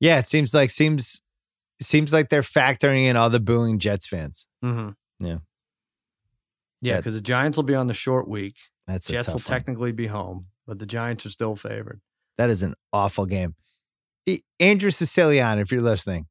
yeah, 0.00 0.18
it 0.18 0.26
seems 0.26 0.52
like 0.52 0.68
seems 0.70 1.22
seems 1.80 2.12
like 2.12 2.28
they're 2.28 2.42
factoring 2.42 3.04
in 3.04 3.16
all 3.16 3.30
the 3.30 3.38
booing 3.40 3.78
Jets 3.78 4.06
fans. 4.06 4.48
Mm-hmm. 4.64 5.24
Yeah. 5.24 5.38
Yeah, 6.80 6.96
because 6.96 7.14
the 7.14 7.20
Giants 7.20 7.56
will 7.56 7.62
be 7.64 7.76
on 7.76 7.86
the 7.86 7.94
short 7.94 8.26
week. 8.28 8.56
That's 8.88 9.08
a 9.08 9.12
Jets 9.12 9.28
will 9.28 9.34
one. 9.34 9.42
technically 9.44 9.92
be 9.92 10.08
home, 10.08 10.46
but 10.66 10.80
the 10.80 10.86
Giants 10.86 11.24
are 11.24 11.30
still 11.30 11.54
favored. 11.54 12.00
That 12.38 12.50
is 12.50 12.64
an 12.64 12.74
awful 12.92 13.26
game. 13.26 13.54
Andrew 14.58 14.90
Sicilian, 14.90 15.58
if 15.60 15.70
you're 15.70 15.80
listening, 15.82 16.26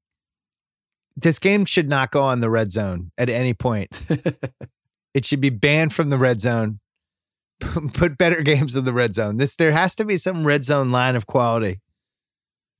this 1.15 1.39
game 1.39 1.63
should 1.65 1.87
not 1.87 2.11
go 2.11 2.23
on 2.23 2.41
the 2.41 2.49
red 2.49 2.71
zone 2.71 3.11
at 3.17 3.29
any 3.29 3.53
point. 3.53 4.01
It 5.13 5.25
should 5.25 5.41
be 5.41 5.49
banned 5.49 5.93
from 5.93 6.09
the 6.09 6.17
red 6.17 6.39
zone. 6.41 6.79
Put 7.93 8.17
better 8.17 8.41
games 8.41 8.75
in 8.75 8.85
the 8.85 8.93
red 8.93 9.13
zone. 9.13 9.37
This 9.37 9.55
there 9.55 9.71
has 9.71 9.93
to 9.95 10.05
be 10.05 10.17
some 10.17 10.45
red 10.47 10.65
zone 10.65 10.91
line 10.91 11.15
of 11.15 11.27
quality, 11.27 11.79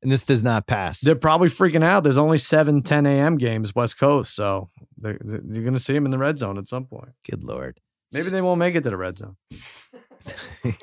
and 0.02 0.12
this 0.12 0.26
does 0.26 0.44
not 0.44 0.66
pass. 0.66 1.02
They're 1.02 1.14
probably 1.16 1.50
freaking 1.50 1.84
out. 1.84 2.04
There's 2.04 2.18
only 2.18 2.40
7, 2.40 2.82
10 2.82 3.06
a.m. 3.06 3.38
games 3.38 3.76
West 3.76 4.00
Coast, 4.00 4.34
so 4.36 4.70
they're, 4.98 5.20
they're- 5.22 5.42
you're 5.52 5.64
going 5.64 5.74
to 5.76 5.80
see 5.80 5.94
them 5.94 6.06
in 6.06 6.12
the 6.12 6.18
red 6.18 6.38
zone 6.40 6.58
at 6.58 6.68
some 6.68 6.86
point. 6.86 7.10
Good 7.30 7.44
lord. 7.44 7.80
Maybe 8.14 8.30
they 8.30 8.42
won't 8.42 8.60
make 8.60 8.76
it 8.76 8.82
to 8.84 8.90
the 8.90 8.98
red 8.98 9.18
zone. 9.20 9.36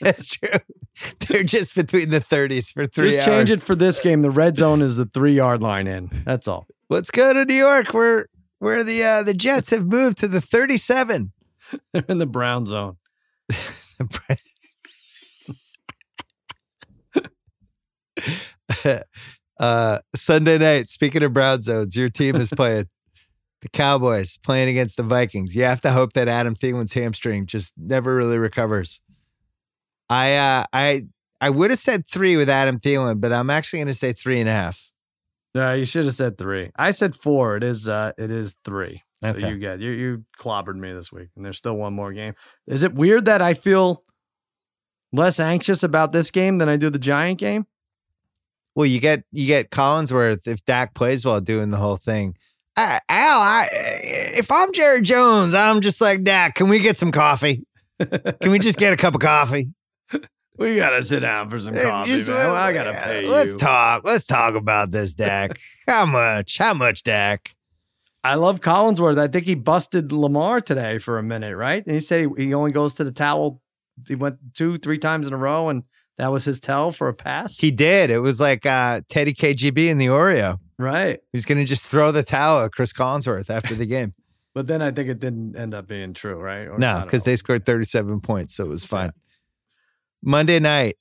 That's 0.00 0.28
true. 0.28 0.48
They're 1.28 1.42
just 1.44 1.74
between 1.74 2.10
the 2.10 2.20
30s 2.20 2.72
for 2.72 2.86
three 2.86 3.12
Just 3.12 3.26
change 3.26 3.50
it 3.50 3.60
for 3.60 3.74
this 3.74 3.98
game. 4.00 4.22
The 4.22 4.30
red 4.30 4.56
zone 4.56 4.82
is 4.82 4.96
the 4.96 5.06
three 5.06 5.34
yard 5.34 5.62
line 5.62 5.86
in. 5.86 6.10
That's 6.24 6.48
all. 6.48 6.66
Let's 6.90 7.10
go 7.10 7.32
to 7.32 7.44
New 7.44 7.54
York, 7.54 7.94
where 7.94 8.26
where 8.62 8.84
the 8.84 9.02
uh, 9.02 9.24
the 9.24 9.34
Jets 9.34 9.70
have 9.70 9.86
moved 9.86 10.18
to 10.18 10.28
the 10.28 10.40
37. 10.40 11.32
They're 11.92 12.04
in 12.08 12.18
the 12.18 12.26
brown 12.26 12.66
zone. 12.66 12.96
uh, 19.58 19.98
Sunday 20.14 20.58
night. 20.58 20.86
Speaking 20.86 21.24
of 21.24 21.32
brown 21.32 21.62
zones, 21.62 21.96
your 21.96 22.08
team 22.08 22.36
is 22.36 22.50
playing 22.50 22.86
the 23.62 23.68
Cowboys 23.68 24.36
playing 24.36 24.68
against 24.68 24.96
the 24.96 25.02
Vikings. 25.02 25.56
You 25.56 25.64
have 25.64 25.80
to 25.80 25.90
hope 25.90 26.12
that 26.12 26.28
Adam 26.28 26.54
Thielen's 26.54 26.92
hamstring 26.92 27.46
just 27.46 27.74
never 27.76 28.14
really 28.14 28.38
recovers. 28.38 29.00
I 30.08 30.36
uh, 30.36 30.66
I 30.72 31.06
I 31.40 31.50
would 31.50 31.70
have 31.70 31.80
said 31.80 32.06
three 32.06 32.36
with 32.36 32.48
Adam 32.48 32.78
Thielen, 32.78 33.20
but 33.20 33.32
I'm 33.32 33.50
actually 33.50 33.80
going 33.80 33.88
to 33.88 33.94
say 33.94 34.12
three 34.12 34.38
and 34.38 34.48
a 34.48 34.52
half. 34.52 34.91
No, 35.54 35.74
you 35.74 35.84
should 35.84 36.06
have 36.06 36.14
said 36.14 36.38
three. 36.38 36.70
I 36.76 36.92
said 36.92 37.14
four. 37.14 37.56
It 37.56 37.64
is 37.64 37.88
uh 37.88 38.12
it 38.18 38.30
is 38.30 38.56
three. 38.64 39.02
So 39.22 39.36
you 39.36 39.58
get 39.58 39.80
you 39.80 39.90
you 39.90 40.24
clobbered 40.38 40.76
me 40.76 40.92
this 40.92 41.12
week, 41.12 41.28
and 41.36 41.44
there's 41.44 41.58
still 41.58 41.76
one 41.76 41.94
more 41.94 42.12
game. 42.12 42.34
Is 42.66 42.82
it 42.82 42.94
weird 42.94 43.26
that 43.26 43.40
I 43.40 43.54
feel 43.54 44.04
less 45.12 45.38
anxious 45.38 45.82
about 45.82 46.12
this 46.12 46.30
game 46.30 46.58
than 46.58 46.68
I 46.68 46.76
do 46.76 46.90
the 46.90 46.98
Giant 46.98 47.38
game? 47.38 47.66
Well, 48.74 48.86
you 48.86 49.00
get 49.00 49.24
you 49.30 49.46
get 49.46 49.70
Collinsworth 49.70 50.46
if 50.46 50.64
Dak 50.64 50.94
plays 50.94 51.24
well 51.24 51.40
doing 51.40 51.68
the 51.68 51.76
whole 51.76 51.98
thing. 51.98 52.36
I, 52.74 53.00
Al, 53.10 53.40
I, 53.40 53.68
if 53.70 54.50
I'm 54.50 54.72
Jerry 54.72 55.02
Jones, 55.02 55.54
I'm 55.54 55.82
just 55.82 56.00
like 56.00 56.24
Dak. 56.24 56.54
Can 56.54 56.70
we 56.70 56.78
get 56.78 56.96
some 56.96 57.12
coffee? 57.12 57.66
Can 58.00 58.50
we 58.50 58.58
just 58.58 58.78
get 58.78 58.94
a 58.94 58.96
cup 58.96 59.14
of 59.14 59.20
coffee? 59.20 59.68
We 60.58 60.76
gotta 60.76 61.02
sit 61.02 61.20
down 61.20 61.48
for 61.50 61.58
some 61.58 61.74
coffee, 61.74 62.10
just, 62.10 62.28
man. 62.28 62.50
uh, 62.50 62.52
I 62.54 62.72
gotta 62.72 62.92
pay 62.92 63.26
Let's 63.26 63.52
you. 63.52 63.58
talk. 63.58 64.02
Let's 64.04 64.26
talk 64.26 64.54
about 64.54 64.90
this, 64.90 65.14
Dak. 65.14 65.58
How 65.86 66.04
much? 66.06 66.58
How 66.58 66.74
much, 66.74 67.02
Dak? 67.02 67.54
I 68.24 68.34
love 68.36 68.60
Collinsworth. 68.60 69.18
I 69.18 69.26
think 69.28 69.46
he 69.46 69.54
busted 69.54 70.12
Lamar 70.12 70.60
today 70.60 70.98
for 70.98 71.18
a 71.18 71.22
minute, 71.22 71.56
right? 71.56 71.84
And 71.84 71.94
he 71.94 72.00
said 72.00 72.28
he, 72.36 72.44
he 72.46 72.54
only 72.54 72.70
goes 72.70 72.94
to 72.94 73.04
the 73.04 73.10
towel. 73.12 73.60
He 74.06 74.14
went 74.14 74.36
two, 74.54 74.78
three 74.78 74.98
times 74.98 75.26
in 75.26 75.32
a 75.32 75.36
row, 75.36 75.68
and 75.68 75.82
that 76.18 76.28
was 76.28 76.44
his 76.44 76.60
tell 76.60 76.92
for 76.92 77.08
a 77.08 77.14
pass. 77.14 77.56
He 77.58 77.70
did. 77.72 78.10
It 78.10 78.20
was 78.20 78.38
like 78.40 78.64
uh, 78.64 79.00
Teddy 79.08 79.32
KGB 79.34 79.88
in 79.88 79.98
the 79.98 80.06
Oreo. 80.06 80.58
right. 80.78 81.18
He's 81.32 81.46
going 81.46 81.58
to 81.58 81.64
just 81.64 81.86
throw 81.88 82.12
the 82.12 82.22
towel 82.22 82.64
at 82.64 82.72
Chris 82.72 82.92
Collinsworth 82.92 83.50
after 83.50 83.74
the 83.74 83.86
game. 83.86 84.14
But 84.54 84.66
then 84.66 84.82
I 84.82 84.90
think 84.90 85.08
it 85.08 85.18
didn't 85.18 85.56
end 85.56 85.72
up 85.72 85.88
being 85.88 86.12
true, 86.12 86.34
right? 86.34 86.68
Or- 86.68 86.78
no, 86.78 87.00
because 87.06 87.24
they 87.24 87.36
scored 87.36 87.64
37 87.64 88.20
points, 88.20 88.54
so 88.54 88.64
it 88.66 88.68
was 88.68 88.84
fine. 88.84 89.10
Monday 90.22 90.58
night. 90.58 90.96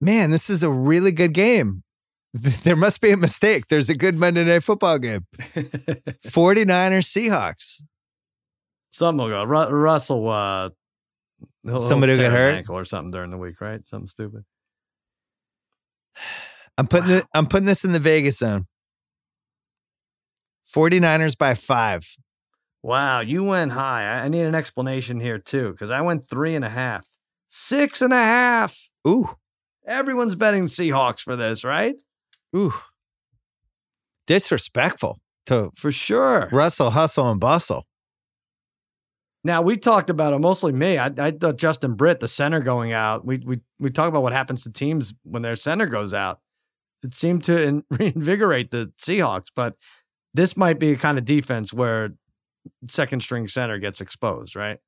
Man, 0.00 0.30
this 0.30 0.48
is 0.50 0.62
a 0.62 0.70
really 0.70 1.12
good 1.12 1.32
game. 1.34 1.82
There 2.62 2.76
must 2.76 3.00
be 3.00 3.10
a 3.10 3.16
mistake. 3.16 3.68
There's 3.68 3.88
a 3.88 3.94
good 3.94 4.16
Monday 4.16 4.44
night 4.44 4.62
football 4.62 4.98
game. 4.98 5.26
49ers 5.38 7.06
Seahawks. 7.08 7.82
Something 8.90 9.18
will 9.24 9.28
go. 9.30 9.44
Ru- 9.44 9.74
Russell, 9.76 10.28
uh, 10.28 10.70
Somebody 11.78 12.16
get 12.16 12.30
hurt? 12.30 12.54
ankle 12.54 12.76
or 12.76 12.84
something 12.84 13.10
during 13.10 13.30
the 13.30 13.38
week, 13.38 13.60
right? 13.60 13.84
Something 13.86 14.08
stupid. 14.08 14.44
I'm 16.76 16.86
putting 16.86 17.10
it, 17.10 17.24
I'm 17.34 17.46
putting 17.46 17.66
this 17.66 17.82
in 17.84 17.92
the 17.92 17.98
Vegas 17.98 18.38
zone. 18.38 18.66
49ers 20.74 21.36
by 21.36 21.54
five. 21.54 22.06
Wow, 22.82 23.20
you 23.20 23.42
went 23.42 23.72
high. 23.72 24.04
I, 24.04 24.24
I 24.24 24.28
need 24.28 24.42
an 24.44 24.54
explanation 24.54 25.18
here 25.18 25.38
too, 25.38 25.72
because 25.72 25.90
I 25.90 26.00
went 26.02 26.28
three 26.28 26.54
and 26.54 26.64
a 26.64 26.68
half, 26.68 27.06
six 27.48 28.00
and 28.02 28.12
a 28.12 28.16
half. 28.16 28.88
Ooh, 29.06 29.30
Everyone's 29.86 30.34
betting 30.34 30.66
Seahawks 30.66 31.20
for 31.20 31.34
this, 31.34 31.64
right? 31.64 31.94
ooh. 32.54 32.74
Disrespectful 34.26 35.18
to 35.46 35.70
For 35.76 35.90
sure. 35.90 36.48
Russell, 36.52 36.90
Hustle, 36.90 37.30
and 37.30 37.40
Bustle. 37.40 37.86
Now 39.44 39.62
we 39.62 39.76
talked 39.76 40.10
about 40.10 40.32
it, 40.34 40.38
mostly 40.40 40.72
me. 40.72 40.98
I, 40.98 41.10
I 41.18 41.30
thought 41.30 41.56
Justin 41.56 41.94
Britt, 41.94 42.20
the 42.20 42.28
center 42.28 42.60
going 42.60 42.92
out. 42.92 43.24
We 43.24 43.38
we 43.38 43.60
we 43.78 43.88
talk 43.90 44.08
about 44.08 44.22
what 44.22 44.32
happens 44.32 44.64
to 44.64 44.72
teams 44.72 45.14
when 45.22 45.42
their 45.42 45.56
center 45.56 45.86
goes 45.86 46.12
out. 46.12 46.40
It 47.02 47.14
seemed 47.14 47.44
to 47.44 47.62
in, 47.62 47.84
reinvigorate 47.90 48.70
the 48.70 48.92
Seahawks, 49.00 49.46
but 49.54 49.76
this 50.34 50.56
might 50.56 50.78
be 50.78 50.92
a 50.92 50.96
kind 50.96 51.16
of 51.16 51.24
defense 51.24 51.72
where 51.72 52.10
second 52.88 53.22
string 53.22 53.48
center 53.48 53.78
gets 53.78 54.00
exposed, 54.02 54.54
right? 54.56 54.78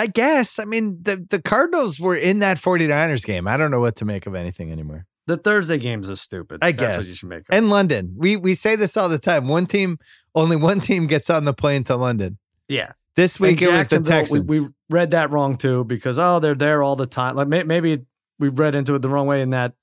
I 0.00 0.06
guess. 0.06 0.58
I 0.58 0.64
mean, 0.64 0.98
the, 1.02 1.24
the 1.28 1.40
Cardinals 1.42 2.00
were 2.00 2.16
in 2.16 2.38
that 2.40 2.56
49ers 2.56 3.24
game. 3.24 3.46
I 3.46 3.56
don't 3.56 3.70
know 3.70 3.80
what 3.80 3.96
to 3.96 4.04
make 4.04 4.26
of 4.26 4.34
anything 4.34 4.72
anymore. 4.72 5.06
The 5.26 5.36
Thursday 5.36 5.78
games 5.78 6.08
are 6.08 6.16
stupid. 6.16 6.58
I 6.62 6.72
That's 6.72 6.80
what 6.96 6.96
guess. 7.02 7.08
you 7.08 7.14
should 7.16 7.28
make. 7.28 7.40
Of. 7.40 7.46
And 7.50 7.68
London. 7.70 8.14
We 8.16 8.36
we 8.36 8.54
say 8.54 8.74
this 8.76 8.96
all 8.96 9.08
the 9.08 9.18
time. 9.18 9.46
One 9.46 9.66
team, 9.66 9.98
only 10.34 10.56
one 10.56 10.80
team 10.80 11.06
gets 11.06 11.28
on 11.30 11.44
the 11.44 11.52
plane 11.52 11.84
to 11.84 11.96
London. 11.96 12.38
yeah, 12.68 12.92
This 13.14 13.38
week 13.38 13.60
it 13.62 13.70
was 13.70 13.88
the 13.88 14.00
Texans. 14.00 14.44
We, 14.46 14.60
we 14.60 14.68
read 14.88 15.10
that 15.12 15.30
wrong 15.30 15.56
too 15.56 15.84
because 15.84 16.18
oh, 16.18 16.40
they're 16.40 16.54
there 16.54 16.82
all 16.82 16.96
the 16.96 17.06
time. 17.06 17.36
Like 17.36 17.48
may, 17.48 17.62
maybe 17.62 18.00
we 18.38 18.48
read 18.48 18.74
into 18.74 18.94
it 18.94 19.02
the 19.02 19.08
wrong 19.10 19.26
way 19.26 19.42
in 19.42 19.50
that 19.50 19.74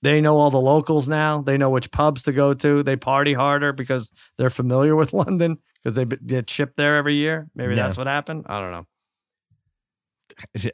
they 0.00 0.20
know 0.20 0.36
all 0.36 0.50
the 0.50 0.60
locals 0.60 1.06
now. 1.06 1.42
They 1.42 1.58
know 1.58 1.70
which 1.70 1.90
pubs 1.92 2.22
to 2.24 2.32
go 2.32 2.54
to. 2.54 2.82
They 2.82 2.96
party 2.96 3.34
harder 3.34 3.72
because 3.72 4.10
they're 4.38 4.50
familiar 4.50 4.96
with 4.96 5.12
London 5.22 5.58
because 5.84 5.94
they 5.94 6.06
get 6.06 6.50
shipped 6.50 6.76
there 6.76 6.96
every 6.96 7.14
year. 7.14 7.48
Maybe 7.54 7.74
Yeah. 7.76 7.84
that's 7.84 7.98
what 7.98 8.06
happened. 8.08 8.46
I 8.48 8.58
don't 8.60 8.72
know. 8.72 8.86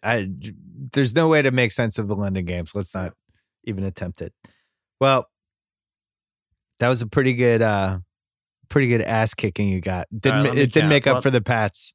I, 0.03 0.29
there's 0.93 1.15
no 1.15 1.29
way 1.29 1.43
to 1.43 1.51
make 1.51 1.73
sense 1.73 1.99
of 1.99 2.09
the 2.09 2.17
London 2.17 2.45
games. 2.45 2.73
Let's 2.75 2.95
not 2.95 3.13
even 3.65 3.85
attempt 3.85 4.23
it. 4.23 4.33
Well, 5.01 5.29
that 6.81 6.89
was 6.89 7.03
a 7.03 7.07
pretty 7.07 7.35
good, 7.35 7.63
uh 7.63 7.99
pretty 8.69 8.89
good 8.89 9.01
ass 9.03 9.35
kicking 9.35 9.69
you 9.69 9.81
got. 9.81 10.07
Didn't 10.17 10.45
right, 10.45 10.59
it 10.59 10.73
didn't 10.73 10.91
make 10.91 11.07
up 11.07 11.15
Well- 11.15 11.23
for 11.23 11.31
the 11.31 11.41
Pats. 11.41 11.95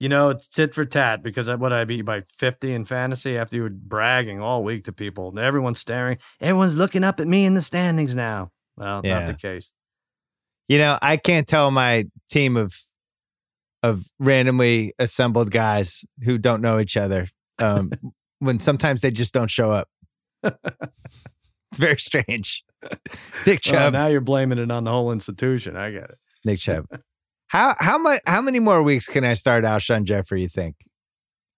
You 0.00 0.08
know, 0.08 0.30
it's 0.30 0.48
tit 0.48 0.74
for 0.74 0.84
tat 0.84 1.22
because 1.22 1.48
I, 1.48 1.54
what 1.54 1.72
I 1.72 1.84
beat 1.84 1.98
you 1.98 2.02
by 2.04 2.24
50 2.36 2.72
in 2.74 2.84
fantasy 2.84 3.38
after 3.38 3.54
you 3.54 3.62
were 3.62 3.70
bragging 3.70 4.40
all 4.40 4.64
week 4.64 4.82
to 4.86 4.92
people. 4.92 5.38
Everyone's 5.38 5.78
staring. 5.78 6.18
Everyone's 6.40 6.74
looking 6.74 7.04
up 7.04 7.20
at 7.20 7.28
me 7.28 7.44
in 7.44 7.54
the 7.54 7.62
standings 7.62 8.16
now. 8.16 8.50
Well, 8.76 9.02
Yeah. 9.04 9.20
not 9.20 9.28
the 9.28 9.38
case. 9.38 9.74
You 10.68 10.78
know, 10.78 10.98
I 11.00 11.18
can't 11.18 11.46
tell 11.46 11.70
my 11.70 12.06
team 12.28 12.56
of 12.56 12.74
of 13.82 14.04
randomly 14.18 14.92
assembled 14.98 15.50
guys 15.50 16.04
who 16.24 16.38
don't 16.38 16.60
know 16.62 16.78
each 16.78 16.96
other 16.96 17.26
um, 17.58 17.90
when 18.38 18.58
sometimes 18.60 19.00
they 19.02 19.10
just 19.10 19.34
don't 19.34 19.50
show 19.50 19.70
up. 19.70 19.88
it's 20.42 21.78
very 21.78 21.98
strange. 21.98 22.64
Nick 23.46 23.60
Well, 23.66 23.74
Chubb. 23.74 23.92
now 23.92 24.06
you're 24.08 24.20
blaming 24.20 24.58
it 24.58 24.70
on 24.70 24.84
the 24.84 24.90
whole 24.90 25.12
institution. 25.12 25.76
I 25.76 25.90
get 25.90 26.04
it. 26.10 26.18
Nick 26.44 26.58
Chubb. 26.60 26.86
How 27.48 27.74
how 27.78 27.98
much 27.98 28.20
how 28.26 28.40
many 28.40 28.60
more 28.60 28.82
weeks 28.82 29.06
can 29.08 29.24
I 29.24 29.34
start 29.34 29.64
Alshon 29.64 30.04
Jeffery? 30.04 30.42
You 30.42 30.48
think? 30.48 30.76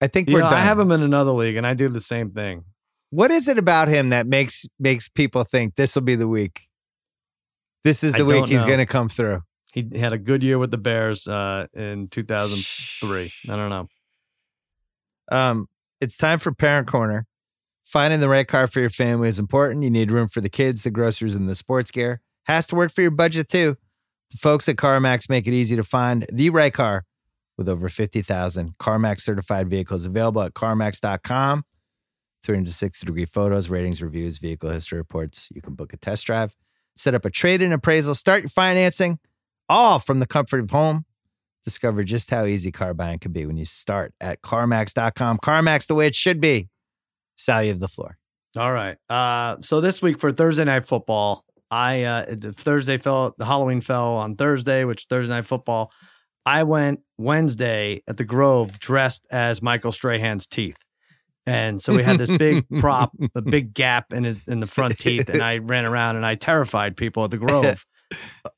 I 0.01 0.09
think 0.09 0.29
You 0.29 0.35
we're 0.35 0.41
know, 0.41 0.51
done. 0.51 0.59
I 0.59 0.65
have 0.65 0.79
him 0.79 0.91
in 0.91 1.03
another 1.03 1.31
league, 1.31 1.57
and 1.57 1.67
I 1.67 1.75
do 1.75 1.89
the 1.89 2.01
same 2.01 2.31
thing. 2.33 2.65
What 3.11 3.31
is 3.31 3.47
it 3.47 3.59
about 3.59 3.87
him 3.89 4.09
that 4.09 4.27
makes 4.27 4.67
makes 4.79 5.09
people 5.09 5.45
think 5.45 5.77
this 5.77 5.95
will 5.95 6.03
be 6.03 6.17
the 6.17 6.27
week? 6.29 6.63
This 7.85 8.03
is 8.03 8.15
I 8.15 8.19
the 8.19 8.25
week 8.25 8.47
he's 8.47 8.65
going 8.65 8.79
to 8.79 8.87
come 8.87 9.09
through. 9.09 9.43
He 9.75 9.99
had 9.99 10.13
a 10.13 10.19
good 10.19 10.45
year 10.45 10.57
with 10.57 10.71
the 10.71 10.79
Bears 10.79 11.27
uh, 11.27 11.67
in 11.75 12.07
2003. 12.07 13.33
I 13.49 13.57
don't 13.57 13.71
know. 13.71 13.89
Um, 15.37 15.69
it's 16.01 16.17
time 16.17 16.39
for 16.39 16.53
Parent 16.53 16.87
Corner. 16.87 17.27
Finding 17.83 18.21
the 18.21 18.29
right 18.29 18.47
car 18.47 18.69
for 18.69 18.79
your 18.79 18.89
family 18.89 19.29
is 19.29 19.41
important. 19.41 19.83
You 19.83 19.91
need 19.91 20.13
room 20.13 20.29
for 20.29 20.41
the 20.41 20.49
kids, 20.49 20.85
the 20.85 20.93
groceries, 20.93 21.35
and 21.35 21.49
the 21.49 21.57
sports 21.57 21.91
gear. 21.91 22.21
Has 22.45 22.69
to 22.69 22.77
work 22.77 22.93
for 22.93 23.03
your 23.03 23.11
budget 23.11 23.49
too. 23.49 23.77
The 24.31 24.37
folks 24.37 24.69
at 24.69 24.77
CarMax 24.77 25.29
make 25.29 25.49
it 25.49 25.53
easy 25.53 25.75
to 25.75 25.83
find 25.83 26.25
the 26.33 26.51
right 26.51 26.73
car 26.73 27.05
with 27.59 27.69
over 27.69 27.89
50,000 27.89 28.79
CarMax 28.79 29.23
certified 29.23 29.69
vehicles 29.69 30.07
available 30.07 30.43
at 30.43 30.55
CarMax.com. 30.55 31.65
360 32.45 33.07
degree 33.07 33.25
photos, 33.25 33.69
ratings, 33.69 34.01
reviews, 34.01 34.39
vehicle 34.39 34.71
history 34.71 34.99
reports. 34.99 35.49
You 35.53 35.63
can 35.63 35.75
book 35.75 35.93
a 35.93 35.97
test 35.97 36.27
drive, 36.27 36.55
set 36.95 37.17
up 37.17 37.25
a 37.25 37.31
trade 37.31 37.61
in 37.61 37.73
appraisal, 37.73 38.15
start 38.15 38.43
your 38.43 38.51
financing, 38.51 39.19
all 39.69 39.99
from 39.99 40.21
the 40.21 40.27
comfort 40.27 40.61
of 40.61 40.71
home. 40.71 41.05
Discover 41.65 42.05
just 42.05 42.31
how 42.31 42.45
easy 42.45 42.71
car 42.71 42.93
buying 42.93 43.19
can 43.19 43.33
be 43.33 43.47
when 43.47 43.57
you 43.57 43.65
start 43.65 44.13
at 44.21 44.43
CarMax.com. 44.43 45.39
CarMax, 45.39 45.87
the 45.87 45.95
way 45.95 46.07
it 46.07 46.15
should 46.15 46.41
be. 46.41 46.69
Sally 47.37 47.71
of 47.71 47.81
the 47.81 47.89
floor. 47.89 48.19
All 48.57 48.73
right. 48.73 48.97
Uh, 49.09 49.57
so 49.63 49.81
this 49.81 50.01
week 50.01 50.19
for 50.19 50.31
Thursday 50.31 50.65
night 50.65 50.85
football, 50.85 51.45
I 51.71 52.05
uh, 52.05 52.27
the 52.29 52.53
Thursday 52.53 52.99
fell, 52.99 53.35
the 53.37 53.47
Halloween 53.47 53.81
fell 53.81 54.17
on 54.17 54.37
Thursday, 54.37 54.85
which 54.85 55.07
Thursday 55.09 55.35
night 55.35 55.47
football. 55.47 55.91
I 56.47 56.63
went 56.63 57.01
Wednesday 57.17 58.03
at 58.07 58.17
the 58.17 58.25
Grove 58.25 58.79
dressed 58.79 59.27
as 59.31 59.63
Michael 59.63 59.93
Strahan's 59.93 60.47
teeth, 60.47 60.77
and 61.47 61.83
so 61.83 61.95
we 61.95 62.03
had 62.03 62.19
this 62.19 62.31
big 62.31 62.69
prop, 62.79 63.13
a 63.35 63.43
big 63.43 63.75
gap 63.75 64.13
in 64.13 64.25
his 64.25 64.41
in 64.47 64.61
the 64.61 64.67
front 64.67 64.99
teeth, 64.99 65.29
and 65.29 65.43
I 65.43 65.59
ran 65.59 65.85
around 65.85 66.17
and 66.17 66.25
I 66.25 66.37
terrified 66.37 66.97
people 66.97 67.25
at 67.25 67.31
the 67.31 67.39
Grove, 67.39 67.85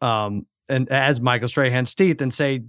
um, 0.02 0.46
and 0.68 0.88
as 0.90 1.20
Michael 1.20 1.48
Strahan's 1.48 1.94
teeth, 1.94 2.20
and 2.20 2.32
say 2.32 2.62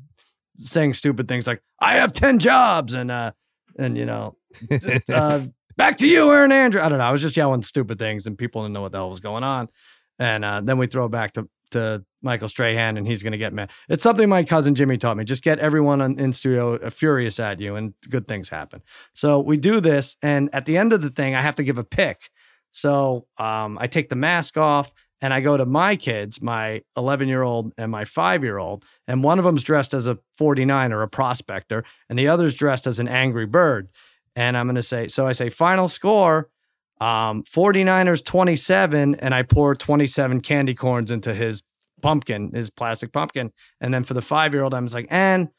saying 0.57 0.93
stupid 0.93 1.27
things 1.27 1.47
like 1.47 1.61
"I 1.79 1.95
have 1.95 2.13
ten 2.13 2.39
jobs" 2.39 2.93
and 2.93 3.11
uh, 3.11 3.31
and 3.77 3.97
you 3.97 4.05
know. 4.05 4.35
uh, 5.09 5.41
back 5.75 5.97
to 5.97 6.07
you, 6.07 6.31
Erin 6.31 6.51
Andrew. 6.51 6.81
I 6.81 6.89
don't 6.89 6.97
know. 6.97 7.05
I 7.05 7.11
was 7.11 7.21
just 7.21 7.37
yelling 7.37 7.61
stupid 7.61 7.99
things, 7.99 8.25
and 8.25 8.37
people 8.37 8.63
didn't 8.63 8.73
know 8.73 8.81
what 8.81 8.91
the 8.91 8.97
hell 8.97 9.09
was 9.09 9.19
going 9.19 9.43
on. 9.43 9.69
And 10.19 10.43
uh, 10.43 10.61
then 10.61 10.77
we 10.77 10.87
throw 10.87 11.05
it 11.05 11.11
back 11.11 11.33
to 11.33 11.47
to 11.71 12.03
Michael 12.21 12.47
Strahan, 12.47 12.97
and 12.97 13.05
he's 13.05 13.23
going 13.23 13.31
to 13.31 13.37
get 13.37 13.53
mad. 13.53 13.69
It's 13.89 14.03
something 14.03 14.29
my 14.29 14.43
cousin 14.43 14.75
Jimmy 14.75 14.97
taught 14.97 15.17
me. 15.17 15.23
Just 15.23 15.43
get 15.43 15.59
everyone 15.59 16.01
on, 16.01 16.17
in 16.17 16.33
studio 16.33 16.75
uh, 16.75 16.89
furious 16.89 17.39
at 17.39 17.59
you, 17.59 17.75
and 17.75 17.93
good 18.09 18.27
things 18.27 18.49
happen. 18.49 18.81
So 19.13 19.39
we 19.39 19.57
do 19.57 19.79
this, 19.79 20.17
and 20.21 20.49
at 20.53 20.65
the 20.65 20.77
end 20.77 20.93
of 20.93 21.01
the 21.01 21.09
thing, 21.09 21.35
I 21.35 21.41
have 21.41 21.55
to 21.55 21.63
give 21.63 21.77
a 21.77 21.83
pick. 21.83 22.29
So 22.71 23.27
um, 23.37 23.77
I 23.79 23.87
take 23.87 24.09
the 24.09 24.15
mask 24.15 24.57
off. 24.57 24.93
And 25.21 25.33
I 25.33 25.41
go 25.41 25.57
to 25.57 25.65
my 25.65 25.95
kids, 25.95 26.41
my 26.41 26.83
11 26.95 27.27
year 27.27 27.41
old 27.41 27.73
and 27.77 27.91
my 27.91 28.05
five 28.05 28.43
year 28.43 28.57
old, 28.57 28.85
and 29.07 29.23
one 29.23 29.39
of 29.39 29.45
them's 29.45 29.63
dressed 29.63 29.93
as 29.93 30.07
a 30.07 30.19
49er, 30.39 31.03
a 31.03 31.07
prospector, 31.07 31.83
and 32.09 32.19
the 32.19 32.27
other's 32.27 32.53
dressed 32.53 32.85
as 32.85 32.99
an 32.99 33.07
angry 33.07 33.45
bird 33.45 33.89
and 34.37 34.55
I'm 34.55 34.67
going 34.67 34.75
to 34.75 34.83
say, 34.83 35.07
so 35.07 35.25
I 35.25 35.31
say 35.31 35.49
final 35.49 35.87
score, 35.87 36.47
um, 37.01 37.41
49ers 37.43 38.23
27, 38.23 39.15
and 39.15 39.33
I 39.33 39.41
pour 39.41 39.73
27 39.73 40.41
candy 40.41 40.75
corns 40.75 41.09
into 41.09 41.33
his 41.33 41.63
pumpkin, 42.03 42.51
his 42.53 42.69
plastic 42.69 43.11
pumpkin. 43.11 43.51
And 43.81 43.91
then 43.91 44.03
for 44.03 44.13
the 44.13 44.21
five 44.21 44.53
year 44.53 44.61
old, 44.61 44.75
I'm 44.75 44.85
like, 44.85 45.07
and, 45.09 45.49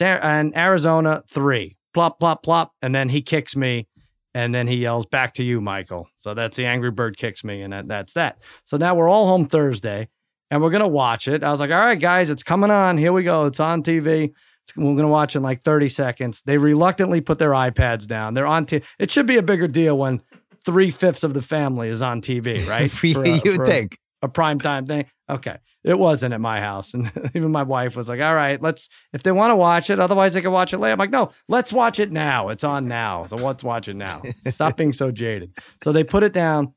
and 0.00 0.56
Arizona 0.56 1.22
three, 1.28 1.76
plop, 1.94 2.18
plop, 2.18 2.42
plop. 2.42 2.72
And 2.82 2.92
then 2.92 3.10
he 3.10 3.22
kicks 3.22 3.54
me. 3.54 3.86
And 4.34 4.52
then 4.54 4.66
he 4.66 4.76
yells, 4.76 5.06
back 5.06 5.34
to 5.34 5.44
you, 5.44 5.60
Michael. 5.60 6.08
So 6.16 6.34
that's 6.34 6.56
the 6.56 6.66
angry 6.66 6.90
bird 6.90 7.16
kicks 7.16 7.44
me. 7.44 7.62
And 7.62 7.72
that, 7.72 7.86
that's 7.86 8.14
that. 8.14 8.38
So 8.64 8.76
now 8.76 8.94
we're 8.96 9.08
all 9.08 9.26
home 9.28 9.46
Thursday 9.46 10.08
and 10.50 10.60
we're 10.60 10.70
going 10.70 10.82
to 10.82 10.88
watch 10.88 11.28
it. 11.28 11.44
I 11.44 11.50
was 11.50 11.60
like, 11.60 11.70
all 11.70 11.78
right, 11.78 11.98
guys, 12.00 12.30
it's 12.30 12.42
coming 12.42 12.70
on. 12.70 12.98
Here 12.98 13.12
we 13.12 13.22
go. 13.22 13.46
It's 13.46 13.60
on 13.60 13.82
TV. 13.84 14.24
It's- 14.24 14.76
We're 14.76 14.84
going 14.84 14.98
to 14.98 15.08
watch 15.08 15.36
in 15.36 15.42
like 15.42 15.62
30 15.62 15.88
seconds. 15.88 16.42
They 16.46 16.58
reluctantly 16.58 17.20
put 17.20 17.38
their 17.38 17.50
iPads 17.50 18.06
down. 18.06 18.34
They're 18.34 18.46
on. 18.46 18.64
T- 18.64 18.82
it 18.98 19.10
should 19.10 19.26
be 19.26 19.36
a 19.36 19.42
bigger 19.42 19.68
deal 19.68 19.96
when 19.98 20.20
three 20.64 20.90
fifths 20.90 21.22
of 21.22 21.34
the 21.34 21.42
family 21.42 21.88
is 21.88 22.02
on 22.02 22.20
TV, 22.22 22.66
right? 22.66 22.90
A- 23.04 23.06
you 23.06 23.14
for 23.14 23.20
would 23.20 23.60
a- 23.60 23.66
think. 23.66 23.98
a 24.22 24.28
prime 24.28 24.58
time 24.58 24.86
thing. 24.86 25.04
Okay. 25.30 25.58
It 25.84 25.98
wasn't 25.98 26.32
at 26.32 26.40
my 26.40 26.60
house. 26.60 26.94
And 26.94 27.12
even 27.34 27.52
my 27.52 27.62
wife 27.62 27.94
was 27.94 28.08
like, 28.08 28.20
all 28.20 28.34
right, 28.34 28.60
let's, 28.60 28.88
if 29.12 29.22
they 29.22 29.32
want 29.32 29.50
to 29.50 29.56
watch 29.56 29.90
it, 29.90 30.00
otherwise 30.00 30.34
they 30.34 30.40
can 30.40 30.50
watch 30.50 30.72
it 30.72 30.78
later. 30.78 30.92
I'm 30.92 30.98
like, 30.98 31.10
no, 31.10 31.30
let's 31.48 31.72
watch 31.72 32.00
it 32.00 32.10
now. 32.10 32.48
It's 32.48 32.64
on 32.64 32.88
now. 32.88 33.26
So 33.26 33.36
let's 33.36 33.62
watch 33.62 33.88
it 33.88 33.94
now. 33.94 34.22
Stop 34.50 34.76
being 34.76 34.92
so 34.92 35.10
jaded. 35.10 35.52
So 35.82 35.92
they 35.92 36.02
put 36.02 36.22
it 36.22 36.32
down. 36.32 36.72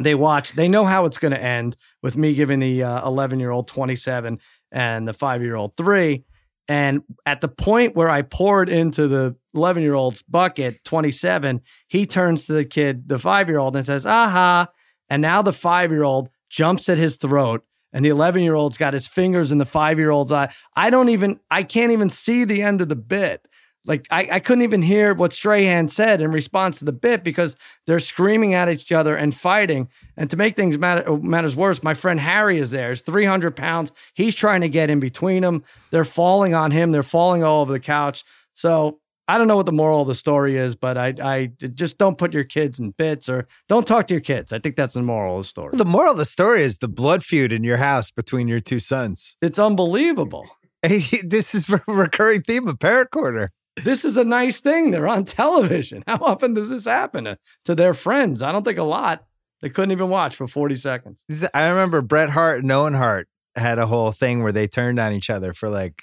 They 0.00 0.14
watch, 0.14 0.52
they 0.52 0.68
know 0.68 0.84
how 0.84 1.04
it's 1.06 1.18
going 1.18 1.32
to 1.32 1.42
end 1.42 1.76
with 2.02 2.16
me 2.16 2.34
giving 2.34 2.60
the 2.60 2.82
uh, 2.82 3.06
11 3.06 3.40
year 3.40 3.50
old 3.50 3.66
27 3.66 4.38
and 4.72 5.08
the 5.08 5.12
five 5.12 5.42
year 5.42 5.56
old 5.56 5.76
three. 5.76 6.24
And 6.68 7.02
at 7.26 7.40
the 7.40 7.48
point 7.48 7.96
where 7.96 8.08
I 8.08 8.22
poured 8.22 8.68
into 8.68 9.08
the 9.08 9.34
11 9.54 9.82
year 9.82 9.94
old's 9.94 10.22
bucket, 10.22 10.84
27, 10.84 11.62
he 11.88 12.06
turns 12.06 12.46
to 12.46 12.52
the 12.52 12.64
kid, 12.64 13.08
the 13.08 13.18
five 13.18 13.48
year 13.48 13.58
old, 13.58 13.74
and 13.74 13.84
says, 13.84 14.06
aha. 14.06 14.68
And 15.08 15.22
now 15.22 15.42
the 15.42 15.52
five 15.52 15.90
year 15.90 16.04
old 16.04 16.30
jumps 16.48 16.88
at 16.88 16.98
his 16.98 17.16
throat, 17.16 17.64
and 17.92 18.04
the 18.04 18.08
11 18.08 18.42
year 18.42 18.54
old's 18.54 18.76
got 18.76 18.94
his 18.94 19.06
fingers 19.06 19.52
in 19.52 19.58
the 19.58 19.64
five 19.64 19.98
year 19.98 20.10
old's 20.10 20.32
eye. 20.32 20.52
I 20.76 20.90
don't 20.90 21.08
even, 21.08 21.40
I 21.50 21.62
can't 21.62 21.92
even 21.92 22.10
see 22.10 22.44
the 22.44 22.62
end 22.62 22.80
of 22.80 22.88
the 22.88 22.96
bit. 22.96 23.46
Like, 23.86 24.06
I, 24.10 24.28
I 24.32 24.40
couldn't 24.40 24.62
even 24.62 24.82
hear 24.82 25.14
what 25.14 25.32
Strahan 25.32 25.88
said 25.88 26.20
in 26.20 26.32
response 26.32 26.78
to 26.78 26.84
the 26.84 26.92
bit 26.92 27.24
because 27.24 27.56
they're 27.86 27.98
screaming 27.98 28.52
at 28.52 28.68
each 28.68 28.92
other 28.92 29.16
and 29.16 29.34
fighting. 29.34 29.88
And 30.18 30.28
to 30.28 30.36
make 30.36 30.54
things 30.54 30.76
matter, 30.76 31.16
matters 31.16 31.56
worse, 31.56 31.82
my 31.82 31.94
friend 31.94 32.20
Harry 32.20 32.58
is 32.58 32.72
there. 32.72 32.90
He's 32.90 33.00
300 33.00 33.56
pounds. 33.56 33.90
He's 34.12 34.34
trying 34.34 34.60
to 34.60 34.68
get 34.68 34.90
in 34.90 35.00
between 35.00 35.42
them. 35.42 35.64
They're 35.90 36.04
falling 36.04 36.52
on 36.52 36.72
him. 36.72 36.90
They're 36.90 37.02
falling 37.02 37.42
all 37.42 37.62
over 37.62 37.72
the 37.72 37.80
couch. 37.80 38.22
So 38.52 39.00
I 39.30 39.38
don't 39.38 39.46
know 39.46 39.54
what 39.54 39.66
the 39.66 39.70
moral 39.70 40.02
of 40.02 40.08
the 40.08 40.14
story 40.16 40.56
is, 40.56 40.74
but 40.74 40.98
I, 40.98 41.14
I 41.22 41.52
just 41.72 41.98
don't 41.98 42.18
put 42.18 42.34
your 42.34 42.42
kids 42.42 42.80
in 42.80 42.90
bits 42.90 43.28
or 43.28 43.46
don't 43.68 43.86
talk 43.86 44.08
to 44.08 44.14
your 44.14 44.20
kids. 44.20 44.52
I 44.52 44.58
think 44.58 44.74
that's 44.74 44.94
the 44.94 45.02
moral 45.02 45.36
of 45.38 45.44
the 45.44 45.48
story. 45.48 45.70
The 45.72 45.84
moral 45.84 46.10
of 46.10 46.18
the 46.18 46.24
story 46.24 46.62
is 46.62 46.78
the 46.78 46.88
blood 46.88 47.22
feud 47.22 47.52
in 47.52 47.62
your 47.62 47.76
house 47.76 48.10
between 48.10 48.48
your 48.48 48.58
two 48.58 48.80
sons. 48.80 49.36
It's 49.40 49.58
unbelievable. 49.58 50.48
Hey, 50.82 51.04
this 51.22 51.54
is 51.54 51.68
a 51.68 51.82
recurring 51.86 52.40
theme 52.40 52.66
of 52.66 52.78
Parent 52.78 53.10
Corner. 53.10 53.52
This 53.84 54.02
is 54.02 54.16
a 54.16 54.24
nice 54.24 54.60
thing. 54.60 54.92
They're 54.92 55.06
on 55.06 55.24
television. 55.26 56.02
How 56.06 56.16
often 56.22 56.54
does 56.54 56.70
this 56.70 56.86
happen 56.86 57.24
to, 57.24 57.36
to 57.66 57.74
their 57.74 57.92
friends? 57.92 58.40
I 58.40 58.50
don't 58.50 58.64
think 58.64 58.78
a 58.78 58.82
lot. 58.82 59.26
They 59.60 59.68
couldn't 59.68 59.90
even 59.92 60.08
watch 60.08 60.36
for 60.36 60.48
40 60.48 60.76
seconds. 60.76 61.26
I 61.52 61.68
remember 61.68 62.00
Bret 62.00 62.30
Hart 62.30 62.62
and 62.62 62.72
Owen 62.72 62.94
Hart 62.94 63.28
had 63.56 63.78
a 63.78 63.86
whole 63.88 64.10
thing 64.10 64.42
where 64.42 64.52
they 64.52 64.66
turned 64.66 64.98
on 64.98 65.12
each 65.12 65.28
other 65.28 65.52
for 65.52 65.68
like 65.68 66.02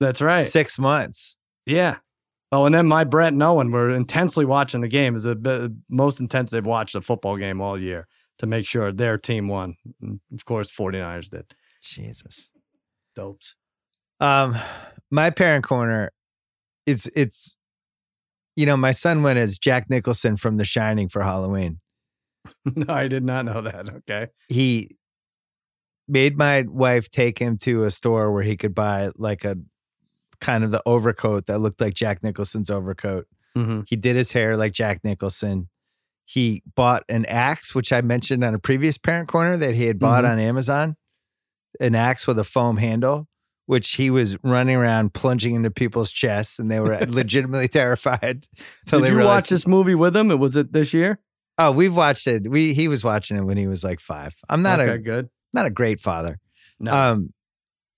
That's 0.00 0.20
right. 0.20 0.42
six 0.42 0.76
months. 0.76 1.36
Yeah. 1.64 1.98
Oh, 2.52 2.66
and 2.66 2.74
then 2.74 2.86
my 2.86 3.04
Brett 3.04 3.32
and 3.32 3.42
Owen 3.42 3.70
were 3.70 3.90
intensely 3.90 4.44
watching 4.44 4.80
the 4.80 4.88
game. 4.88 5.14
Is 5.14 5.22
the 5.22 5.76
most 5.88 6.18
intense 6.20 6.50
they've 6.50 6.66
watched 6.66 6.94
a 6.94 7.00
football 7.00 7.36
game 7.36 7.60
all 7.60 7.78
year 7.78 8.08
to 8.38 8.46
make 8.46 8.66
sure 8.66 8.90
their 8.90 9.18
team 9.18 9.48
won. 9.48 9.76
And 10.00 10.20
of 10.34 10.44
course, 10.44 10.68
49ers 10.70 11.28
did. 11.28 11.54
Jesus. 11.82 12.50
Dopes. 13.14 13.54
Um, 14.18 14.56
my 15.10 15.30
parent 15.30 15.64
corner, 15.64 16.10
it's 16.86 17.06
it's, 17.14 17.56
you 18.56 18.66
know, 18.66 18.76
my 18.76 18.92
son 18.92 19.22
went 19.22 19.38
as 19.38 19.58
Jack 19.58 19.88
Nicholson 19.88 20.36
from 20.36 20.56
The 20.56 20.64
Shining 20.64 21.08
for 21.08 21.22
Halloween. 21.22 21.80
no, 22.64 22.86
I 22.92 23.08
did 23.08 23.24
not 23.24 23.44
know 23.44 23.60
that. 23.60 23.88
Okay. 23.88 24.28
He 24.48 24.96
made 26.08 26.36
my 26.36 26.64
wife 26.66 27.08
take 27.08 27.38
him 27.38 27.56
to 27.58 27.84
a 27.84 27.90
store 27.90 28.32
where 28.32 28.42
he 28.42 28.56
could 28.56 28.74
buy 28.74 29.10
like 29.16 29.44
a 29.44 29.56
kind 30.40 30.64
of 30.64 30.70
the 30.70 30.82
overcoat 30.86 31.46
that 31.46 31.58
looked 31.58 31.80
like 31.80 31.94
Jack 31.94 32.22
Nicholson's 32.22 32.70
overcoat. 32.70 33.26
Mm-hmm. 33.56 33.80
He 33.86 33.96
did 33.96 34.16
his 34.16 34.32
hair 34.32 34.56
like 34.56 34.72
Jack 34.72 35.00
Nicholson. 35.04 35.68
He 36.24 36.62
bought 36.76 37.02
an 37.08 37.24
axe, 37.26 37.74
which 37.74 37.92
I 37.92 38.00
mentioned 38.00 38.44
on 38.44 38.54
a 38.54 38.58
previous 38.58 38.96
parent 38.98 39.28
corner 39.28 39.56
that 39.56 39.74
he 39.74 39.86
had 39.86 39.98
bought 39.98 40.24
Mhm. 40.24 40.30
on 40.32 40.38
Amazon, 40.38 40.96
an 41.80 41.94
axe 41.94 42.26
with 42.26 42.38
a 42.38 42.44
foam 42.44 42.76
handle, 42.76 43.26
which 43.66 43.92
he 43.94 44.10
was 44.10 44.36
running 44.44 44.76
around 44.76 45.12
plunging 45.14 45.54
into 45.56 45.70
people's 45.70 46.12
chests, 46.12 46.58
and 46.58 46.70
they 46.70 46.78
were 46.80 46.96
legitimately 47.08 47.68
terrified. 47.68 48.46
Did 48.86 49.08
you 49.08 49.18
watch 49.18 49.48
this 49.48 49.66
movie 49.66 49.94
with 49.96 50.16
him? 50.16 50.30
It 50.30 50.38
was 50.38 50.54
it 50.56 50.72
this 50.72 50.94
year? 50.94 51.18
Oh, 51.58 51.72
we've 51.72 51.94
watched 51.94 52.26
it. 52.26 52.48
We 52.48 52.72
he 52.74 52.88
was 52.88 53.04
watching 53.04 53.36
it 53.36 53.44
when 53.44 53.56
he 53.56 53.66
was 53.66 53.82
like 53.84 54.00
five. 54.00 54.34
I'm 54.48 54.62
not 54.62 54.80
okay, 54.80 54.92
a 54.94 54.98
good. 54.98 55.28
not 55.52 55.66
a 55.66 55.70
great 55.70 56.00
father. 56.00 56.38
No. 56.78 56.92
Um, 56.92 57.34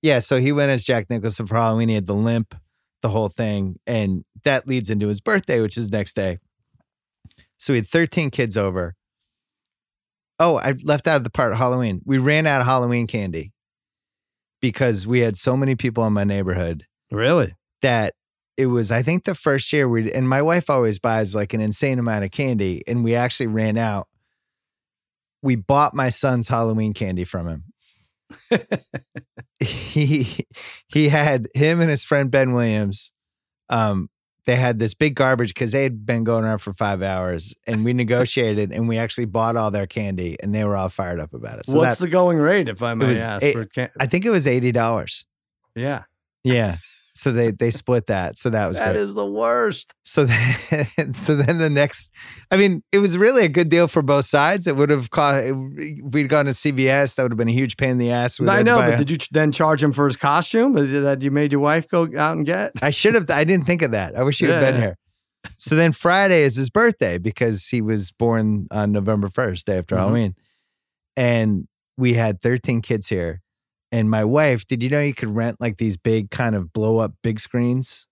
yeah. 0.03 0.19
So 0.19 0.39
he 0.39 0.53
went 0.53 0.71
as 0.71 0.85
Jack 0.85 1.09
Nicholson 1.09 1.47
for 1.47 1.57
Halloween. 1.57 1.89
He 1.89 1.95
had 1.95 2.07
the 2.07 2.15
limp, 2.15 2.55
the 3.01 3.09
whole 3.09 3.29
thing, 3.29 3.79
and 3.87 4.25
that 4.45 4.67
leads 4.67 4.91
into 4.91 5.09
his 5.09 5.21
birthday, 5.21 5.61
which 5.61 5.77
is 5.77 5.91
next 5.91 6.15
day. 6.15 6.39
So 7.59 7.73
we 7.73 7.79
had 7.79 7.89
13 7.89 8.31
kids 8.31 8.57
over. 8.57 8.95
Oh, 10.39 10.57
I 10.59 10.75
left 10.83 11.07
out 11.07 11.23
the 11.23 11.31
part 11.31 11.57
Halloween. 11.57 12.01
We 12.05 12.19
ran 12.19 12.47
out 12.47 12.61
of 12.61 12.67
Halloween 12.67 13.07
candy 13.07 13.53
because 14.61 15.07
we 15.07 15.21
had 15.21 15.37
so 15.37 15.57
many 15.57 15.77
people 15.77 16.05
in 16.07 16.13
my 16.13 16.25
neighborhood 16.25 16.87
really? 17.11 17.55
that 17.83 18.15
it 18.57 18.67
was 18.67 18.91
I 18.91 19.03
think 19.03 19.25
the 19.25 19.35
first 19.35 19.73
year 19.73 19.89
we 19.89 20.13
and 20.13 20.29
my 20.29 20.43
wife 20.43 20.69
always 20.69 20.99
buys 20.99 21.35
like 21.35 21.55
an 21.55 21.61
insane 21.61 21.99
amount 21.99 22.25
of 22.25 22.31
candy 22.31 22.83
and 22.87 23.05
we 23.05 23.15
actually 23.15 23.49
ran 23.49 23.77
out. 23.77 24.09
We 25.43 25.57
bought 25.57 25.95
my 25.95 26.09
son's 26.11 26.49
Halloween 26.49 26.95
candy 26.95 27.25
from 27.25 27.49
him. 27.49 27.65
he 29.61 30.47
he 30.89 31.09
had 31.09 31.49
him 31.55 31.81
and 31.81 31.91
his 31.91 32.05
friend 32.05 32.31
Ben 32.31 32.53
Williams. 32.53 33.13
Um, 33.69 34.09
they 34.45 34.57
had 34.57 34.81
this 34.81 34.93
big 34.93 35.15
garbage 35.15 35.55
because 35.55 35.71
they 35.71 35.85
had 35.85 36.05
been 36.05 36.25
going 36.25 36.45
around 36.45 36.59
for 36.59 36.73
five 36.75 37.01
hours, 37.01 37.55
and 37.67 37.85
we 37.85 37.93
negotiated, 37.93 38.73
and 38.73 38.89
we 38.89 38.99
actually 38.99 39.27
bought 39.27 39.57
all 39.57 39.71
their 39.71 39.87
candy, 39.87 40.37
and 40.43 40.53
they 40.55 40.65
were 40.65 40.77
all 40.77 40.89
fired 40.89 41.21
up 41.21 41.33
about 41.33 41.59
it. 41.61 41.67
So 41.67 41.79
What's 41.79 41.99
that, 41.99 42.05
the 42.07 42.11
going 42.11 42.39
rate, 42.39 42.69
if 42.69 42.83
I 42.83 42.95
may 42.95 43.17
ask? 43.19 43.45
eight- 43.45 43.55
for 43.57 43.67
can- 43.67 43.91
I 44.01 44.07
think 44.07 44.25
it 44.25 44.31
was 44.31 44.47
eighty 44.49 44.73
dollars. 44.73 45.27
yeah, 45.77 46.03
Yeah, 46.43 46.79
so 47.15 47.31
they 47.31 47.51
they 47.51 47.71
split 47.71 48.07
that, 48.07 48.39
so 48.39 48.49
that 48.51 48.67
was 48.67 48.79
that 48.79 48.93
great. 48.93 49.03
is 49.03 49.15
the 49.15 49.27
worst. 49.27 49.93
So 50.05 50.25
then, 50.25 50.57
so 51.15 51.37
then 51.37 51.59
the 51.59 51.69
next, 51.71 52.11
I 52.51 52.57
mean, 52.57 52.83
it 52.91 52.99
was 52.99 53.19
really 53.19 53.45
a 53.45 53.49
good 53.49 53.69
deal 53.69 53.87
for 53.89 54.01
both 54.03 54.25
sides. 54.25 54.67
It 54.67 54.77
would 54.77 54.91
have 54.91 55.11
cost. 55.11 55.45
if 55.45 55.57
We'd 56.13 56.29
gone 56.29 56.47
to 56.47 56.53
CVS. 56.53 57.15
That 57.17 57.25
would 57.25 57.33
have 57.33 57.39
been 57.39 57.49
a 57.49 57.53
huge 57.53 57.77
pain 57.77 57.91
in 57.91 57.99
the 57.99 58.11
ass. 58.11 58.41
I 58.41 58.63
know, 58.63 58.79
but 58.79 58.95
a- 58.95 58.97
did 58.97 59.11
you 59.11 59.19
then 59.31 59.53
charge 59.53 59.83
him 59.83 59.93
for 59.93 60.07
his 60.07 60.17
costume 60.17 60.73
that 60.75 61.23
you 61.23 61.31
made 61.31 61.53
your 61.53 61.61
wife 61.61 61.89
go 61.89 62.09
out 62.17 62.37
and 62.37 62.47
get? 62.47 62.73
I 62.83 62.91
should 62.91 63.15
have. 63.15 63.29
I 63.31 63.45
didn't 63.45 63.67
think 63.67 63.83
of 63.83 63.91
that. 63.91 64.17
I 64.17 64.23
wish 64.23 64.41
you 64.41 64.51
had 64.51 64.61
been 64.61 64.81
here. 64.81 64.97
So 65.59 65.75
then 65.75 65.93
Friday 65.93 66.43
is 66.43 66.57
his 66.57 66.71
birthday 66.71 67.19
because 67.19 67.67
he 67.67 67.83
was 67.83 68.11
born 68.13 68.69
on 68.71 68.93
November 68.93 69.29
first, 69.29 69.67
day 69.67 69.77
after 69.79 69.97
Mhm. 69.97 69.99
Halloween, 69.99 70.35
and 71.17 71.67
we 71.99 72.15
had 72.15 72.41
13 72.41 72.81
kids 72.81 73.09
here. 73.09 73.42
And 73.93 74.11
my 74.11 74.25
wife, 74.25 74.67
did 74.67 74.83
you 74.83 74.89
know 74.89 75.01
you 75.01 75.15
could 75.15 75.29
rent 75.29 75.61
like 75.61 75.77
these 75.77 75.97
big 75.97 76.31
kind 76.31 76.57
of 76.57 76.73
blow 76.73 76.99
up 76.99 77.13
big 77.23 77.39
screens 77.39 78.07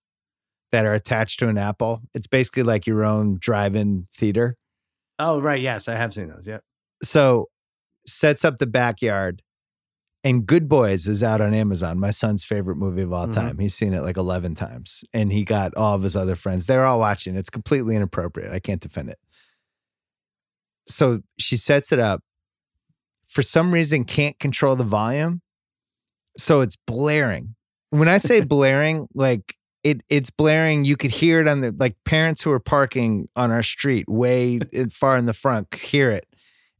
that 0.73 0.85
are 0.87 0.95
attached 0.95 1.39
to 1.41 1.49
an 1.49 1.57
Apple? 1.59 2.03
It's 2.15 2.27
basically 2.29 2.63
like 2.65 2.87
your 2.87 3.05
own 3.05 3.39
drive-in 3.41 4.07
theater. 4.15 4.57
Oh, 5.19 5.41
right. 5.41 5.61
Yes, 5.61 5.89
I 5.89 5.97
have 5.97 6.13
seen 6.15 6.29
those. 6.29 6.47
Yeah. 6.47 6.59
so 7.03 7.49
sets 8.07 8.45
up 8.45 8.59
the 8.59 8.67
backyard 8.67 9.43
and 10.25 10.45
good 10.47 10.69
boys 10.69 11.07
is 11.07 11.23
out 11.23 11.41
on 11.41 11.53
amazon 11.55 11.99
my 11.99 12.11
son's 12.11 12.43
favorite 12.45 12.77
movie 12.77 13.03
of 13.03 13.13
all 13.13 13.27
Mhm. 13.27 13.33
time 13.35 13.59
he's 13.59 13.75
seen 13.75 13.93
it 13.95 14.03
like 14.03 14.17
11 14.17 14.55
times 14.55 15.05
and 15.13 15.31
he 15.33 15.45
got 15.45 15.75
all 15.77 15.95
of 15.95 16.03
his 16.03 16.17
other 16.17 16.35
friends 16.35 16.67
they're 16.67 16.85
all 16.87 16.99
watching 16.99 17.37
it's 17.37 17.51
completely 17.51 17.95
inappropriate 17.97 18.53
i 18.53 18.59
can't 18.59 18.81
defend 18.81 19.11
it 19.11 19.19
so 20.87 21.21
she 21.39 21.57
sets 21.57 21.93
it 21.93 21.99
up 21.99 22.23
for 23.29 23.43
some 23.43 23.73
reason 23.73 24.05
can't 24.05 24.39
control 24.39 24.77
the 24.77 24.85
volume 24.85 25.41
so 26.37 26.61
it's 26.61 26.77
blaring 26.77 27.55
when 27.91 28.09
i 28.09 28.19
say 28.19 28.41
blaring 28.45 29.09
like 29.15 29.57
it 29.83 30.03
it's 30.09 30.31
blaring 30.31 30.85
you 30.85 30.97
could 30.97 31.11
hear 31.11 31.41
it 31.41 31.49
on 31.49 31.61
the 31.61 31.75
like 31.79 31.97
parents 32.05 32.43
who 32.43 32.53
are 32.53 32.61
parking 32.61 33.29
on 33.37 33.51
our 33.51 33.63
street 33.63 34.09
way 34.09 34.61
eh, 34.73 34.87
far 34.91 35.17
in 35.17 35.27
the 35.27 35.35
front 35.35 35.75
hear 35.75 36.11
it 36.11 36.27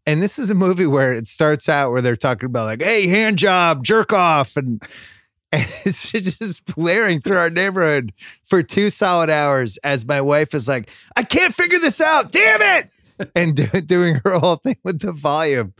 and 0.07 0.23
this 0.23 0.39
is 0.39 0.51
a 0.51 0.55
movie 0.55 0.87
where 0.87 1.13
it 1.13 1.29
starts 1.29 1.69
out 1.69 1.93
where 1.93 2.03
they're 2.03 2.17
talking 2.17 2.47
about 2.47 2.67
like, 2.67 2.83
"Hey, 2.83 3.07
hand 3.07 3.39
job, 3.39 3.85
jerk 3.85 4.13
off," 4.13 4.57
and, 4.57 4.83
and 5.53 5.69
it's 5.85 6.11
just 6.11 6.75
blaring 6.75 7.21
through 7.21 7.37
our 7.37 7.51
neighborhood 7.51 8.13
for 8.45 8.63
two 8.63 8.91
solid 8.91 9.31
hours. 9.31 9.79
As 9.79 10.07
my 10.07 10.21
wife 10.21 10.55
is 10.55 10.69
like, 10.69 10.91
"I 11.17 11.23
can't 11.23 11.55
figure 11.55 11.79
this 11.79 12.01
out, 12.01 12.33
damn 12.33 12.63
it!" 12.63 12.91
and 13.35 13.55
do, 13.55 13.67
doing 13.83 14.21
her 14.25 14.39
whole 14.39 14.57
thing 14.57 14.77
with 14.83 15.01
the 15.01 15.13
volume, 15.13 15.75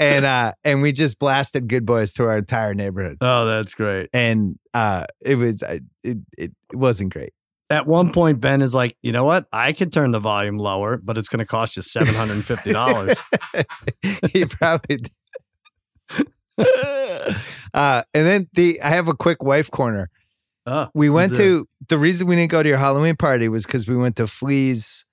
and 0.00 0.24
uh, 0.24 0.52
and 0.64 0.82
we 0.82 0.90
just 0.92 1.18
blasted 1.20 1.68
Good 1.68 1.86
Boys 1.86 2.12
to 2.14 2.24
our 2.24 2.38
entire 2.38 2.74
neighborhood, 2.74 3.18
Oh, 3.20 3.44
that's 3.46 3.74
great. 3.74 4.08
and 4.12 4.58
uh, 4.74 5.04
it 5.20 5.36
was 5.36 5.62
I- 5.62 5.80
it 6.02 6.18
it, 6.36 6.52
it 6.72 6.76
wasn't 6.76 7.12
great. 7.12 7.32
At 7.68 7.86
one 7.86 8.12
point, 8.12 8.40
Ben 8.40 8.62
is 8.62 8.74
like, 8.74 8.96
you 9.00 9.12
know 9.12 9.22
what? 9.22 9.46
I 9.52 9.72
can 9.72 9.90
turn 9.90 10.10
the 10.10 10.18
volume 10.18 10.56
lower, 10.58 10.96
but 10.96 11.16
it's 11.16 11.28
going 11.28 11.38
to 11.38 11.46
cost 11.46 11.76
you 11.76 11.82
seven 11.82 12.14
hundred 12.16 12.34
and 12.34 12.44
fifty 12.44 12.72
dollars. 12.72 13.16
he 14.32 14.44
probably 14.46 14.96
did. 14.96 15.10
uh, 17.74 18.02
and 18.12 18.26
then 18.26 18.48
the 18.54 18.80
I 18.82 18.88
have 18.90 19.08
a 19.08 19.14
quick 19.14 19.42
wife 19.42 19.70
corner. 19.70 20.10
oh, 20.66 20.88
We 20.94 21.10
went 21.10 21.36
to 21.36 21.66
the 21.88 21.98
reason 21.98 22.26
we 22.26 22.36
didn't 22.36 22.50
go 22.50 22.62
to 22.62 22.68
your 22.68 22.78
Halloween 22.78 23.16
party 23.16 23.48
was 23.48 23.64
because 23.66 23.88
we 23.88 23.96
went 23.96 24.16
to 24.16 24.26
Flea's 24.26 25.04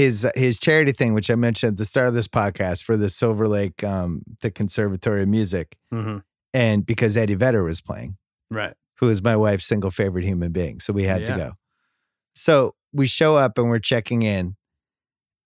his 0.00 0.26
his 0.34 0.58
charity 0.58 0.92
thing, 0.92 1.14
which 1.14 1.30
I 1.30 1.34
mentioned 1.34 1.72
at 1.72 1.76
the 1.78 1.84
start 1.84 2.08
of 2.08 2.14
this 2.14 2.28
podcast 2.28 2.84
for 2.84 2.96
the 2.96 3.08
Silver 3.08 3.46
Lake 3.48 3.82
um 3.84 4.22
the 4.40 4.50
Conservatory 4.50 5.22
of 5.22 5.28
Music, 5.28 5.76
Mhm. 5.92 6.22
and 6.54 6.86
because 6.86 7.16
Eddie 7.16 7.34
Vedder 7.34 7.62
was 7.62 7.80
playing, 7.80 8.16
right. 8.50 8.74
who 8.98 9.08
is 9.08 9.22
my 9.22 9.36
wife's 9.36 9.66
single 9.66 9.90
favorite 9.90 10.24
human 10.24 10.52
being, 10.52 10.80
so 10.80 10.92
we 10.92 11.04
had 11.04 11.24
to 11.26 11.36
go. 11.36 11.52
So 12.34 12.74
we 12.92 13.06
show 13.06 13.36
up 13.36 13.58
and 13.58 13.68
we're 13.68 13.78
checking 13.78 14.22
in, 14.22 14.56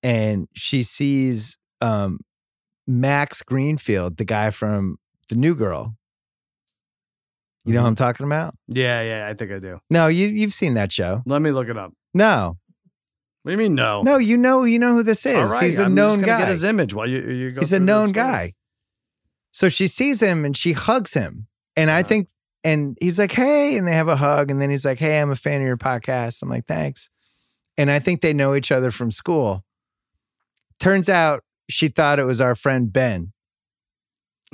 and 0.03 0.49
she 0.55 0.83
sees 0.83 1.59
um 1.81 2.21
Max 2.87 3.43
Greenfield, 3.43 4.17
the 4.19 4.25
guy 4.25 4.51
from 4.51 4.99
the 5.29 5.37
New 5.37 5.55
Girl. 5.55 5.97
You 7.67 7.73
know 7.73 7.81
who 7.81 7.87
I'm 7.87 7.95
talking 7.95 8.27
about? 8.27 8.55
Yeah, 8.69 9.01
yeah, 9.03 9.27
I 9.27 9.33
think 9.33 9.51
I 9.51 9.59
do. 9.59 9.81
No, 9.89 10.07
you 10.09 10.27
you've 10.29 10.53
seen 10.53 10.75
that 10.75 10.93
show. 10.93 11.23
Let 11.25 11.41
me 11.41 11.51
look 11.51 11.69
it 11.69 11.79
up. 11.79 11.93
No, 12.13 12.59
What 13.45 13.51
do 13.51 13.53
you 13.53 13.59
mean, 13.59 13.75
no? 13.75 14.01
no, 14.01 14.16
you 14.16 14.39
know 14.39 14.65
you 14.65 14.79
know 14.79 14.95
who 14.95 15.03
this 15.03 15.27
is. 15.27 15.37
All 15.37 15.45
right, 15.45 15.65
He's 15.65 15.79
a 15.79 15.85
I'm 15.85 15.95
known 15.95 16.23
guy. 16.23 16.39
Get 16.39 16.49
his 16.49 16.65
image 16.65 16.95
while 16.95 17.07
you 17.07 17.21
you 17.21 17.53
go. 17.53 17.61
He's 17.61 17.75
a 17.75 17.79
known 17.79 18.12
guy. 18.12 18.55
So 19.51 19.69
she 19.69 19.87
sees 19.87 20.23
him 20.23 20.47
and 20.47 20.57
she 20.57 20.73
hugs 20.73 21.12
him, 21.12 21.47
and 21.77 21.91
I 21.91 22.01
uh-huh. 22.01 22.09
think, 22.09 22.29
and 22.65 22.97
he's 23.03 23.19
like, 23.19 23.33
"Hey," 23.33 23.77
and 23.77 23.87
they 23.87 23.93
have 23.93 24.09
a 24.09 24.16
hug, 24.16 24.51
and 24.51 24.62
then 24.62 24.71
he's 24.71 24.87
like, 24.87 24.99
"Hey, 24.99 25.21
I'm 25.21 25.31
a 25.31 25.37
fan 25.37 25.61
of 25.61 25.66
your 25.66 25.77
podcast." 25.77 26.41
I'm 26.41 26.49
like, 26.49 26.65
"Thanks," 26.66 27.11
and 27.77 27.91
I 27.91 27.99
think 27.99 28.23
they 28.23 28.33
know 28.33 28.55
each 28.55 28.73
other 28.73 28.91
from 28.91 29.11
school. 29.11 29.62
Turns 30.81 31.11
out 31.11 31.45
she 31.69 31.89
thought 31.89 32.19
it 32.19 32.25
was 32.25 32.41
our 32.41 32.55
friend 32.55 32.91
Ben, 32.91 33.35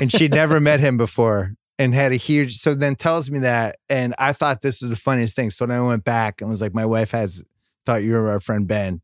and 0.01 0.11
she'd 0.11 0.35
never 0.35 0.59
met 0.61 0.81
him 0.81 0.97
before 0.97 1.55
and 1.79 1.95
had 1.95 2.11
a 2.11 2.17
huge 2.17 2.57
so 2.57 2.75
then 2.75 2.97
tells 2.97 3.31
me 3.31 3.39
that 3.39 3.77
and 3.89 4.15
i 4.19 4.35
thought 4.35 4.61
this 4.61 4.83
was 4.83 4.91
the 4.91 4.97
funniest 4.97 5.35
thing 5.35 5.49
so 5.49 5.65
then 5.65 5.79
i 5.79 5.81
went 5.81 6.05
back 6.05 6.43
and 6.43 6.51
was 6.51 6.61
like 6.61 6.75
my 6.75 6.85
wife 6.85 7.12
has 7.12 7.43
thought 7.86 8.02
you 8.02 8.12
were 8.12 8.31
our 8.31 8.40
friend 8.40 8.66
ben 8.66 9.01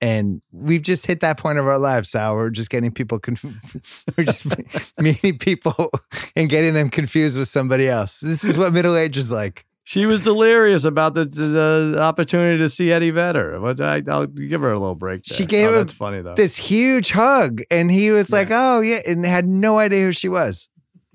and 0.00 0.42
we've 0.52 0.82
just 0.82 1.06
hit 1.06 1.20
that 1.20 1.38
point 1.38 1.58
of 1.58 1.66
our 1.66 1.78
lives 1.78 2.10
sal 2.10 2.34
we're 2.34 2.50
just 2.50 2.70
getting 2.70 2.90
people 2.90 3.18
conf- 3.18 4.04
we're 4.16 4.24
just 4.24 4.46
meeting 4.98 5.38
people 5.38 5.90
and 6.36 6.48
getting 6.48 6.74
them 6.74 6.90
confused 6.90 7.38
with 7.38 7.48
somebody 7.48 7.88
else 7.88 8.20
this 8.20 8.44
is 8.44 8.56
what 8.56 8.72
middle 8.72 8.96
age 8.96 9.16
is 9.16 9.32
like 9.32 9.64
She 9.86 10.06
was 10.06 10.22
delirious 10.22 10.84
about 10.84 11.12
the, 11.12 11.26
the, 11.26 11.92
the 11.94 12.00
opportunity 12.00 12.56
to 12.56 12.70
see 12.70 12.90
Eddie 12.90 13.10
Vedder. 13.10 13.60
But 13.60 13.82
I, 13.82 14.02
I'll 14.08 14.26
give 14.26 14.62
her 14.62 14.72
a 14.72 14.78
little 14.80 14.94
break. 14.94 15.24
She 15.26 15.44
gave 15.44 15.68
oh, 15.68 15.72
him 15.72 15.78
That's 15.80 15.92
funny 15.92 16.22
though. 16.22 16.34
this 16.34 16.56
huge 16.56 17.10
hug 17.10 17.60
and 17.70 17.90
he 17.90 18.10
was 18.10 18.32
like 18.32 18.48
oh 18.50 18.80
yeah 18.80 19.02
and 19.06 19.26
had 19.26 19.46
no 19.46 19.78
idea 19.78 20.06
who 20.06 20.12
she 20.12 20.28
was 20.28 20.70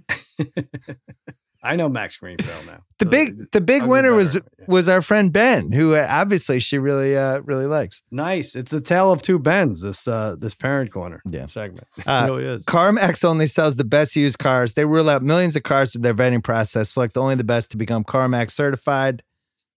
I 1.62 1.76
know 1.76 1.90
Max 1.90 2.18
Greenfield 2.18 2.66
now. 2.68 2.80
the 3.00 3.06
So, 3.06 3.12
big 3.12 3.52
the 3.52 3.60
big 3.62 3.84
winner 3.86 4.14
was 4.14 4.36
yeah. 4.36 4.42
was 4.68 4.88
our 4.88 5.02
friend 5.02 5.32
ben 5.34 5.72
who 5.72 5.94
uh, 5.96 6.08
obviously 6.10 6.60
she 6.60 6.78
really 6.78 7.18
uh 7.18 7.40
really 7.42 7.66
likes 7.66 8.02
nice. 8.12 8.56
It's 8.56 8.72
the 8.72 8.80
tale 8.82 9.12
of 9.12 9.22
two 9.22 9.40
Bens. 9.40 9.82
This 9.82 10.08
uh 10.08 10.36
this 10.40 10.56
parent 10.56 10.92
corner 10.92 11.22
Yeah. 11.30 11.48
segment. 11.48 11.88
It 11.98 12.08
Uh, 12.08 12.26
really 12.28 12.46
is. 12.46 12.66
CarMax 12.66 13.26
only 13.26 13.48
sells 13.48 13.76
the 13.76 13.84
best 13.84 14.16
used 14.16 14.40
cars. 14.40 14.74
They 14.76 14.86
rule 14.86 15.10
out 15.10 15.22
millions 15.24 15.56
of 15.56 15.64
cars 15.64 15.92
through 15.92 16.02
their 16.04 16.14
vetting 16.14 16.44
process, 16.44 16.90
select 16.90 17.18
only 17.18 17.36
the 17.36 17.44
best 17.44 17.72
to 17.72 17.78
become 17.78 18.04
CarMax 18.04 18.52
certified. 18.52 19.24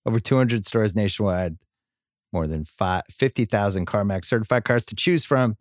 Over 0.05 0.19
200 0.19 0.67
stores 0.67 0.97
nationwide, 0.97 1.57
more 2.33 2.49
than 2.49 2.65
50,000 2.65 3.87
CarMax 3.87 4.25
certified 4.25 4.65
cars 4.65 4.85
to 4.87 4.95
choose 4.97 5.25
from. 5.25 5.57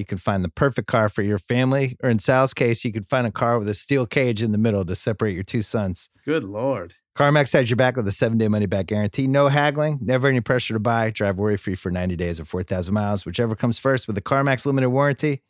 You 0.00 0.06
can 0.06 0.16
find 0.16 0.42
the 0.42 0.48
perfect 0.48 0.88
car 0.88 1.10
for 1.10 1.20
your 1.20 1.36
family, 1.36 1.98
or 2.02 2.08
in 2.08 2.18
Sal's 2.18 2.54
case, 2.54 2.86
you 2.86 2.90
could 2.90 3.06
find 3.10 3.26
a 3.26 3.30
car 3.30 3.58
with 3.58 3.68
a 3.68 3.74
steel 3.74 4.06
cage 4.06 4.42
in 4.42 4.50
the 4.50 4.56
middle 4.56 4.82
to 4.82 4.96
separate 4.96 5.34
your 5.34 5.44
two 5.44 5.60
sons. 5.60 6.08
Good 6.24 6.42
lord. 6.42 6.94
CarMax 7.18 7.52
has 7.52 7.68
your 7.68 7.76
back 7.76 7.96
with 7.96 8.08
a 8.08 8.12
seven 8.12 8.38
day 8.38 8.48
money 8.48 8.64
back 8.64 8.86
guarantee. 8.86 9.26
No 9.26 9.48
haggling, 9.48 9.98
never 10.00 10.26
any 10.26 10.40
pressure 10.40 10.72
to 10.72 10.80
buy. 10.80 11.10
Drive 11.10 11.36
worry 11.36 11.58
free 11.58 11.74
for 11.74 11.90
90 11.90 12.16
days 12.16 12.40
or 12.40 12.46
4,000 12.46 12.94
miles, 12.94 13.26
whichever 13.26 13.54
comes 13.54 13.78
first 13.78 14.06
with 14.06 14.16
the 14.16 14.22
CarMax 14.22 14.64
limited 14.64 14.88
warranty. 14.88 15.42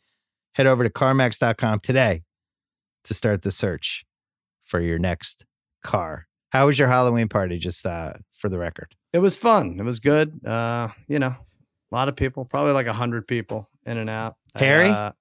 Head 0.55 0.67
over 0.67 0.83
to 0.83 0.89
CarMax.com 0.89 1.79
today 1.79 2.23
to 3.05 3.13
start 3.13 3.43
the 3.43 3.51
search 3.51 4.05
for 4.59 4.81
your 4.81 4.99
next 4.99 5.45
car. 5.81 6.27
How 6.49 6.65
was 6.65 6.77
your 6.77 6.89
Halloween 6.89 7.29
party? 7.29 7.57
Just 7.57 7.85
uh, 7.85 8.15
for 8.33 8.49
the 8.49 8.59
record. 8.59 8.93
It 9.13 9.19
was 9.19 9.37
fun. 9.37 9.77
It 9.79 9.83
was 9.83 10.01
good. 10.01 10.45
Uh, 10.45 10.89
you 11.07 11.19
know, 11.19 11.33
a 11.91 11.95
lot 11.95 12.09
of 12.09 12.17
people, 12.17 12.43
probably 12.43 12.73
like 12.73 12.87
a 12.87 12.93
hundred 12.93 13.27
people 13.27 13.69
in 13.85 13.97
and 13.97 14.09
out. 14.09 14.35
Harry? 14.55 14.89
Uh, 14.89 15.11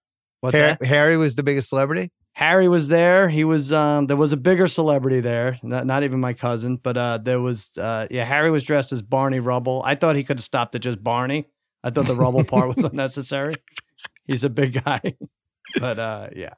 what's 0.41 0.59
Har- 0.59 0.77
that? 0.81 0.85
Harry 0.85 1.17
was 1.17 1.37
the 1.37 1.43
biggest 1.43 1.69
celebrity. 1.69 2.11
Harry 2.33 2.69
was 2.69 2.89
there. 2.89 3.29
He 3.29 3.45
was 3.45 3.73
um 3.73 4.07
there 4.07 4.17
was 4.17 4.33
a 4.33 4.37
bigger 4.37 4.67
celebrity 4.69 5.21
there, 5.21 5.59
not, 5.63 5.85
not 5.87 6.05
even 6.05 6.21
my 6.21 6.33
cousin, 6.33 6.77
but 6.77 6.97
uh 6.97 7.19
there 7.19 7.41
was 7.41 7.77
uh 7.77 8.07
yeah, 8.11 8.25
Harry 8.25 8.51
was 8.51 8.65
dressed 8.65 8.93
as 8.93 9.03
Barney 9.03 9.41
Rubble. 9.41 9.83
I 9.85 9.95
thought 9.95 10.17
he 10.17 10.25
could 10.25 10.39
have 10.39 10.45
stopped 10.45 10.75
at 10.75 10.81
just 10.81 11.03
Barney. 11.03 11.49
I 11.83 11.91
thought 11.91 12.07
the 12.07 12.15
Rubble 12.15 12.45
part 12.45 12.75
was 12.77 12.85
unnecessary. 12.91 13.55
He's 14.27 14.45
a 14.45 14.51
big 14.51 14.83
guy. 14.85 15.01
But 15.79 15.99
uh 16.01 16.29
yeah. 16.35 16.55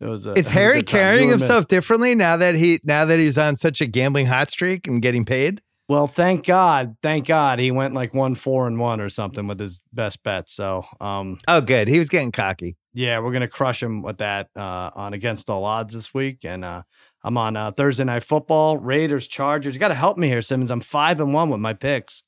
It 0.00 0.06
was 0.06 0.26
a, 0.26 0.32
Is 0.34 0.50
Harry 0.60 0.82
carrying 0.82 1.28
himself 1.28 1.66
differently 1.66 2.14
now 2.14 2.36
that 2.36 2.54
he 2.54 2.80
now 2.84 3.04
that 3.04 3.18
he's 3.18 3.38
on 3.38 3.56
such 3.56 3.80
a 3.80 3.86
gambling 3.86 4.26
hot 4.26 4.50
streak 4.50 4.86
and 4.86 5.00
getting 5.00 5.24
paid? 5.24 5.62
Well, 5.92 6.06
thank 6.06 6.46
God. 6.46 6.96
Thank 7.02 7.26
God 7.26 7.58
he 7.58 7.70
went 7.70 7.92
like 7.92 8.14
one 8.14 8.34
four 8.34 8.66
and 8.66 8.78
one 8.78 8.98
or 8.98 9.10
something 9.10 9.46
with 9.46 9.60
his 9.60 9.82
best 9.92 10.22
bet. 10.22 10.48
So 10.48 10.86
um 11.02 11.38
Oh, 11.46 11.60
good. 11.60 11.86
He 11.86 11.98
was 11.98 12.08
getting 12.08 12.32
cocky. 12.32 12.78
yeah, 12.94 13.18
we're 13.18 13.30
gonna 13.30 13.46
crush 13.46 13.82
him 13.82 14.00
with 14.00 14.16
that 14.16 14.48
uh, 14.56 14.90
on 14.94 15.12
against 15.12 15.50
all 15.50 15.66
odds 15.66 15.92
this 15.92 16.14
week, 16.14 16.44
and 16.44 16.64
uh, 16.64 16.82
I'm 17.22 17.36
on 17.36 17.58
uh, 17.58 17.72
Thursday 17.72 18.04
night 18.04 18.22
football. 18.22 18.78
Raiders, 18.78 19.26
Chargers. 19.26 19.74
You 19.74 19.80
got 19.80 19.88
to 19.88 19.94
help 19.94 20.16
me 20.16 20.28
here, 20.28 20.40
Simmons. 20.40 20.70
I'm 20.70 20.80
five 20.80 21.20
and 21.20 21.34
one 21.34 21.50
with 21.50 21.60
my 21.60 21.74
picks. 21.74 22.22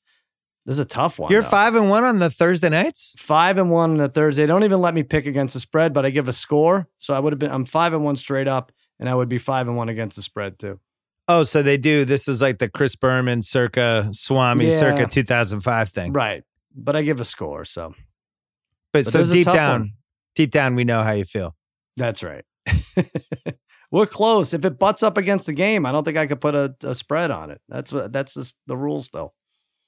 This 0.67 0.73
is 0.73 0.79
a 0.79 0.85
tough 0.85 1.17
one. 1.17 1.31
You're 1.31 1.41
though. 1.41 1.49
five 1.49 1.73
and 1.73 1.89
one 1.89 2.03
on 2.03 2.19
the 2.19 2.29
Thursday 2.29 2.69
nights. 2.69 3.15
five 3.17 3.57
and 3.57 3.71
one 3.71 3.89
on 3.89 3.97
the 3.97 4.09
Thursday. 4.09 4.45
Don't 4.45 4.63
even 4.63 4.79
let 4.79 4.93
me 4.93 5.01
pick 5.01 5.25
against 5.25 5.55
the 5.55 5.59
spread, 5.59 5.91
but 5.91 6.05
I 6.05 6.11
give 6.11 6.27
a 6.27 6.33
score, 6.33 6.87
so 6.99 7.15
I 7.15 7.19
would 7.19 7.33
have 7.33 7.39
been. 7.39 7.49
I'm 7.49 7.65
five 7.65 7.93
and 7.93 8.05
one 8.05 8.15
straight 8.15 8.47
up, 8.47 8.71
and 8.99 9.09
I 9.09 9.15
would 9.15 9.27
be 9.27 9.39
five 9.39 9.67
and 9.67 9.75
one 9.75 9.89
against 9.89 10.17
the 10.17 10.21
spread 10.21 10.59
too. 10.59 10.79
Oh, 11.27 11.43
so 11.43 11.63
they 11.63 11.77
do. 11.77 12.05
This 12.05 12.27
is 12.27 12.41
like 12.41 12.59
the 12.59 12.69
Chris 12.69 12.95
Berman 12.95 13.41
circa 13.41 14.09
Swami 14.11 14.65
Yeah. 14.65 14.77
circa 14.79 15.07
2005 15.07 15.89
thing. 15.89 16.13
Right, 16.13 16.43
but 16.75 16.95
I 16.95 17.01
give 17.01 17.19
a 17.19 17.25
score, 17.25 17.65
so 17.65 17.95
But, 18.93 19.05
But 19.05 19.11
so 19.11 19.19
this 19.19 19.27
is 19.27 19.31
a 19.31 19.33
deep 19.37 19.45
down, 19.47 19.79
one. 19.81 19.91
deep 20.35 20.51
down, 20.51 20.75
we 20.75 20.83
know 20.83 21.01
how 21.03 21.11
you 21.11 21.25
feel. 21.25 21.55
that's 21.97 22.21
right. 22.23 22.45
We're 23.91 24.05
close. 24.07 24.53
If 24.53 24.65
it 24.65 24.77
butts 24.79 25.03
up 25.03 25.17
against 25.17 25.45
the 25.45 25.53
game, 25.53 25.85
I 25.85 25.91
don't 25.91 26.03
think 26.03 26.17
I 26.17 26.27
could 26.27 26.41
put 26.41 26.53
a, 26.55 26.75
a 26.83 26.93
spread 26.95 27.31
on 27.31 27.49
it. 27.51 27.61
That's 27.69 27.91
what. 27.93 28.11
That's 28.11 28.33
just 28.33 28.55
the 28.67 28.75
rules, 28.75 29.09
though. 29.13 29.33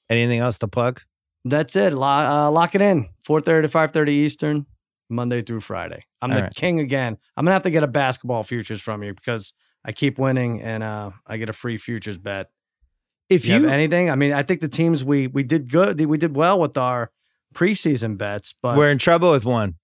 Anything 0.08 0.38
else 0.40 0.58
to 0.60 0.68
plug? 0.68 1.00
That's 1.44 1.76
it. 1.76 1.92
Lock, 1.92 2.28
uh, 2.28 2.50
lock 2.50 2.74
it 2.74 2.80
in. 2.80 3.08
4.30 3.28 3.62
to 3.62 3.68
5.30 3.68 4.08
Eastern, 4.08 4.66
Monday 5.10 5.42
through 5.42 5.60
Friday. 5.60 6.02
I'm 6.22 6.30
All 6.30 6.36
the 6.36 6.42
right. 6.44 6.54
king 6.54 6.80
again. 6.80 7.18
I'm 7.36 7.44
going 7.44 7.50
to 7.50 7.54
have 7.54 7.62
to 7.64 7.70
get 7.70 7.82
a 7.82 7.86
basketball 7.88 8.44
futures 8.44 8.80
from 8.80 9.02
you 9.02 9.12
because 9.14 9.52
I 9.84 9.92
keep 9.92 10.18
winning 10.18 10.60
and 10.60 10.82
uh, 10.82 11.10
I 11.26 11.36
get 11.36 11.48
a 11.48 11.52
free 11.52 11.76
futures 11.76 12.18
bet. 12.18 12.50
If 13.30 13.46
you, 13.46 13.54
you, 13.56 13.62
have 13.64 13.72
anything? 13.72 14.10
I 14.10 14.16
mean, 14.16 14.32
I 14.32 14.42
think 14.42 14.60
the 14.60 14.68
teams 14.68 15.04
we 15.04 15.26
we 15.26 15.42
did 15.42 15.70
good. 15.70 16.00
We 16.00 16.18
did 16.18 16.34
well 16.34 16.58
with 16.58 16.76
our 16.78 17.10
preseason 17.54 18.16
bets, 18.18 18.54
but 18.62 18.76
we're 18.76 18.90
in 18.90 18.98
trouble 18.98 19.30
with 19.30 19.44
one. 19.44 19.74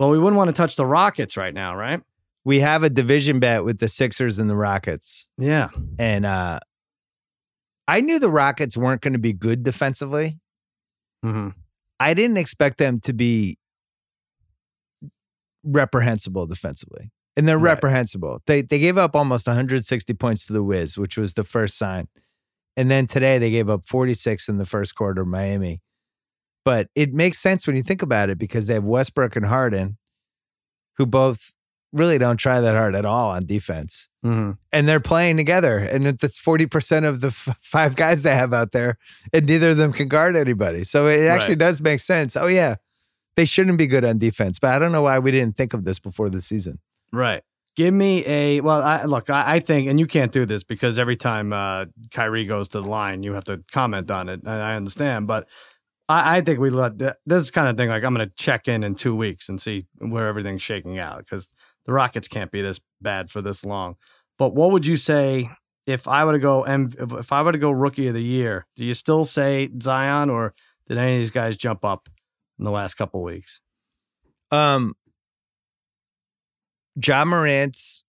well, 0.00 0.10
we 0.10 0.18
wouldn't 0.18 0.36
want 0.36 0.50
to 0.50 0.56
touch 0.56 0.76
the 0.76 0.86
Rockets 0.86 1.36
right 1.36 1.54
now, 1.54 1.76
right? 1.76 2.00
We 2.44 2.60
have 2.60 2.82
a 2.82 2.90
division 2.90 3.38
bet 3.40 3.64
with 3.64 3.78
the 3.78 3.88
Sixers 3.88 4.38
and 4.38 4.50
the 4.50 4.56
Rockets, 4.56 5.28
Yeah. 5.38 5.68
and 5.98 6.26
uh 6.26 6.60
I 7.86 8.00
knew 8.00 8.18
the 8.18 8.30
Rockets 8.30 8.76
weren't 8.76 9.02
going 9.02 9.12
to 9.12 9.18
be 9.18 9.32
good 9.32 9.62
defensively. 9.62 10.38
hmm 11.22 11.50
I 12.00 12.12
didn't 12.14 12.38
expect 12.38 12.78
them 12.78 12.98
to 13.00 13.12
be 13.12 13.56
reprehensible 15.62 16.46
defensively. 16.46 17.10
And 17.36 17.48
they're 17.48 17.58
Right. 17.58 17.72
reprehensible. 17.72 18.42
They 18.46 18.62
they 18.62 18.78
gave 18.78 18.96
up 18.96 19.16
almost 19.16 19.46
160 19.46 20.14
points 20.14 20.46
to 20.46 20.52
the 20.52 20.62
Wiz, 20.62 20.96
which 20.96 21.16
was 21.18 21.34
the 21.34 21.44
first 21.44 21.76
sign. 21.76 22.08
And 22.76 22.90
then 22.90 23.06
today 23.06 23.38
they 23.38 23.50
gave 23.50 23.68
up 23.68 23.84
46 23.86 24.48
in 24.48 24.58
the 24.58 24.64
first 24.64 24.94
quarter, 24.94 25.24
Miami. 25.24 25.80
But 26.64 26.88
it 26.94 27.12
makes 27.12 27.38
sense 27.38 27.66
when 27.66 27.76
you 27.76 27.82
think 27.82 28.02
about 28.02 28.30
it 28.30 28.38
because 28.38 28.66
they 28.66 28.74
have 28.74 28.84
Westbrook 28.84 29.36
and 29.36 29.46
Harden, 29.46 29.98
who 30.96 31.06
both 31.06 31.52
really 31.92 32.18
don't 32.18 32.38
try 32.38 32.60
that 32.60 32.74
hard 32.74 32.94
at 32.96 33.04
all 33.04 33.30
on 33.30 33.46
defense. 33.46 34.08
hmm 34.22 34.52
And 34.72 34.88
they're 34.88 34.98
playing 34.98 35.36
together. 35.36 35.78
And 35.78 36.06
that's 36.06 36.38
40% 36.40 37.04
of 37.04 37.20
the 37.20 37.28
f- 37.28 37.56
five 37.60 37.94
guys 37.94 38.22
they 38.24 38.34
have 38.34 38.52
out 38.52 38.72
there, 38.72 38.96
and 39.32 39.46
neither 39.46 39.70
of 39.70 39.76
them 39.76 39.92
can 39.92 40.08
guard 40.08 40.34
anybody. 40.34 40.82
So 40.84 41.06
it 41.06 41.26
actually 41.26 41.52
Right. 41.54 41.58
does 41.58 41.80
make 41.80 42.00
sense. 42.00 42.36
Oh, 42.36 42.46
yeah, 42.48 42.76
they 43.36 43.44
shouldn't 43.44 43.78
be 43.78 43.86
good 43.86 44.04
on 44.04 44.18
defense. 44.18 44.58
But 44.58 44.70
I 44.74 44.78
don't 44.80 44.90
know 44.90 45.02
why 45.02 45.18
we 45.20 45.30
didn't 45.30 45.56
think 45.56 45.72
of 45.74 45.84
this 45.84 45.98
before 46.00 46.28
the 46.30 46.40
season. 46.40 46.80
Right. 47.14 47.42
Give 47.76 47.92
me 47.92 48.24
a 48.26 48.60
well. 48.60 48.82
I, 48.82 49.04
look, 49.04 49.30
I, 49.30 49.54
I 49.54 49.60
think, 49.60 49.88
and 49.88 49.98
you 49.98 50.06
can't 50.06 50.30
do 50.30 50.46
this 50.46 50.62
because 50.62 50.98
every 50.98 51.16
time 51.16 51.52
uh, 51.52 51.86
Kyrie 52.12 52.44
goes 52.46 52.68
to 52.70 52.80
the 52.80 52.88
line, 52.88 53.22
you 53.22 53.32
have 53.34 53.44
to 53.44 53.64
comment 53.72 54.10
on 54.10 54.28
it. 54.28 54.40
And 54.40 54.48
I 54.48 54.76
understand, 54.76 55.26
but 55.26 55.48
I, 56.08 56.36
I 56.36 56.40
think 56.40 56.60
we 56.60 56.70
let 56.70 56.98
th- 56.98 57.14
this 57.26 57.50
kind 57.50 57.68
of 57.68 57.76
thing. 57.76 57.88
Like, 57.88 58.04
I'm 58.04 58.14
going 58.14 58.28
to 58.28 58.34
check 58.36 58.68
in 58.68 58.84
in 58.84 58.94
two 58.94 59.16
weeks 59.16 59.48
and 59.48 59.60
see 59.60 59.86
where 59.98 60.28
everything's 60.28 60.62
shaking 60.62 60.98
out 60.98 61.18
because 61.18 61.48
the 61.86 61.92
Rockets 61.92 62.28
can't 62.28 62.52
be 62.52 62.62
this 62.62 62.78
bad 63.00 63.28
for 63.30 63.42
this 63.42 63.64
long. 63.64 63.96
But 64.38 64.54
what 64.54 64.70
would 64.70 64.86
you 64.86 64.96
say 64.96 65.50
if 65.86 66.06
I 66.06 66.24
were 66.24 66.32
to 66.32 66.38
go 66.38 66.62
M- 66.62 66.92
if, 66.98 67.12
if 67.12 67.32
I 67.32 67.42
were 67.42 67.52
to 67.52 67.58
go 67.58 67.72
Rookie 67.72 68.06
of 68.06 68.14
the 68.14 68.22
Year? 68.22 68.66
Do 68.76 68.84
you 68.84 68.94
still 68.94 69.24
say 69.24 69.68
Zion, 69.82 70.30
or 70.30 70.54
did 70.88 70.98
any 70.98 71.14
of 71.14 71.20
these 71.20 71.30
guys 71.32 71.56
jump 71.56 71.84
up 71.84 72.08
in 72.58 72.64
the 72.64 72.70
last 72.70 72.94
couple 72.94 73.20
of 73.20 73.24
weeks? 73.24 73.60
Um, 74.52 74.94
Ja 77.02 77.24
Morant's 77.24 78.04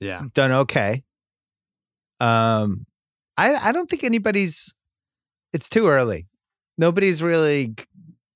Yeah. 0.00 0.22
done 0.34 0.52
okay. 0.52 1.02
Um, 2.20 2.86
I 3.36 3.54
I 3.56 3.72
don't 3.72 3.88
think 3.90 4.04
anybody's. 4.04 4.74
It's 5.52 5.68
too 5.68 5.88
early. 5.88 6.26
Nobody's 6.78 7.22
really 7.22 7.74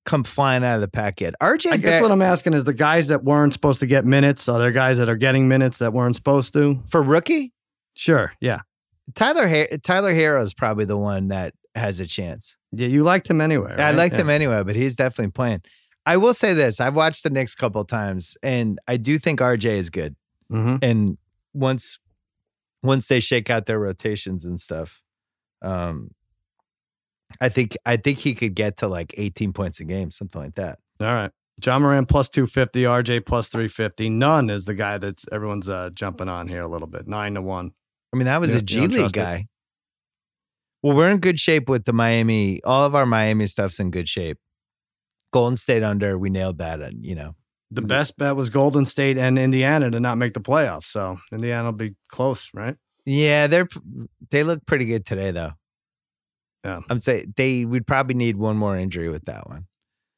come 0.05 0.23
flying 0.23 0.63
out 0.63 0.75
of 0.75 0.81
the 0.81 0.87
pack 0.87 1.21
yet. 1.21 1.35
RJ, 1.41 1.71
I 1.73 1.77
guess 1.77 2.01
what 2.01 2.11
I'm 2.11 2.21
asking 2.23 2.53
is 2.53 2.63
the 2.63 2.73
guys 2.73 3.07
that 3.09 3.23
weren't 3.23 3.53
supposed 3.53 3.79
to 3.81 3.85
get 3.87 4.03
minutes, 4.05 4.49
are 4.49 4.57
there 4.59 4.71
guys 4.71 4.97
that 4.97 5.09
are 5.09 5.15
getting 5.15 5.47
minutes 5.47 5.77
that 5.77 5.93
weren't 5.93 6.15
supposed 6.15 6.53
to? 6.53 6.81
for 6.89 7.03
rookie, 7.03 7.53
Sure. 7.93 8.33
Yeah. 8.41 8.61
Tyler 9.13 9.47
ha- 9.47 9.77
Tyler 9.83 10.13
Herro 10.13 10.41
is 10.41 10.53
probably 10.55 10.85
the 10.85 10.97
one 10.97 11.27
that 11.27 11.53
has 11.75 11.99
a 11.99 12.07
chance. 12.07 12.57
Yeah. 12.71 12.87
You 12.87 13.03
liked 13.03 13.29
him 13.29 13.41
anyway. 13.41 13.75
I 13.77 13.91
liked 13.91 14.15
Yeah. 14.15 14.21
him 14.21 14.29
anyway, 14.29 14.63
but 14.63 14.75
he's 14.75 14.95
definitely 14.95 15.31
playing. 15.31 15.61
I 16.05 16.17
will 16.17 16.33
say 16.33 16.53
this: 16.53 16.79
I've 16.81 16.95
watched 16.95 17.23
the 17.23 17.29
Knicks 17.29 17.53
a 17.53 17.57
couple 17.57 17.83
times, 17.85 18.35
and 18.41 18.79
I 18.87 18.97
do 18.97 19.17
think 19.19 19.39
RJ 19.39 19.65
is 19.77 19.89
good. 19.89 20.15
Mhm. 20.51 20.79
And 20.81 21.17
once 21.53 21.99
once 22.83 23.07
they 23.07 23.19
shake 23.19 23.49
out 23.49 23.67
their 23.67 23.79
rotations 23.79 24.43
and 24.45 24.59
stuff, 24.59 25.03
um, 25.61 26.11
I 27.39 27.49
think 27.49 27.77
I 27.85 27.97
think 27.97 28.17
he 28.19 28.33
could 28.33 28.55
get 28.55 28.77
to 28.77 28.87
like 28.87 29.13
18 29.17 29.53
points 29.53 29.79
a 29.79 29.83
game, 29.85 30.11
something 30.11 30.41
like 30.41 30.55
that. 30.55 30.79
All 30.99 31.13
right. 31.13 31.31
Ja 31.63 31.77
Morant 31.77 32.07
plus 32.09 32.27
250, 32.29 32.83
RJ 32.83 33.25
plus 33.25 33.47
350. 33.49 34.09
None 34.09 34.49
is 34.49 34.65
the 34.65 34.73
guy 34.73 34.97
that's 34.97 35.25
everyone's 35.31 35.69
uh, 35.69 35.91
jumping 35.93 36.27
on 36.27 36.47
here 36.47 36.63
a 36.63 36.67
little 36.67 36.87
bit. 36.87 37.07
Nine 37.07 37.35
to 37.35 37.41
one. 37.41 37.71
I 38.13 38.17
mean, 38.17 38.25
that 38.25 38.41
was 38.41 38.51
Yeah, 38.53 38.57
a 38.59 38.61
G 38.61 38.79
League 38.81 38.91
trust 38.93 39.15
it? 39.15 39.19
guy. 39.19 39.47
Well, 40.81 40.95
we're 40.95 41.11
in 41.11 41.19
good 41.19 41.39
shape 41.39 41.69
with 41.69 41.85
the 41.85 41.93
Miami. 41.93 42.61
All 42.63 42.83
of 42.85 42.95
our 42.95 43.05
Miami 43.05 43.45
stuff's 43.45 43.79
in 43.79 43.91
good 43.91 44.09
shape. 44.09 44.39
Golden 45.31 45.57
State 45.57 45.83
under, 45.83 46.17
we 46.17 46.29
nailed 46.29 46.57
that, 46.59 46.81
and 46.81 47.05
you 47.05 47.15
know, 47.15 47.35
The 47.71 47.81
best 47.81 48.17
bet 48.17 48.35
was 48.35 48.49
Golden 48.49 48.85
State 48.85 49.17
and 49.17 49.39
Indiana 49.39 49.89
to 49.91 49.99
not 49.99 50.17
make 50.17 50.33
the 50.33 50.41
playoffs. 50.41 50.85
So 50.85 51.19
Indiana 51.31 51.65
will 51.65 51.71
be 51.73 51.95
close, 52.09 52.49
right? 52.53 52.75
yeah, 53.05 53.47
they're 53.47 53.67
they 54.29 54.43
look 54.43 54.65
pretty 54.65 54.85
good 54.85 55.05
today, 55.05 55.31
though. 55.31 55.53
Yeah. 56.63 56.81
I'm 56.89 56.99
saying 56.99 57.33
they 57.37 57.65
would 57.65 57.87
probably 57.87 58.13
need 58.13 58.37
one 58.37 58.55
more 58.57 58.77
injury 58.77 59.09
with 59.09 59.25
that 59.25 59.49
one. 59.49 59.65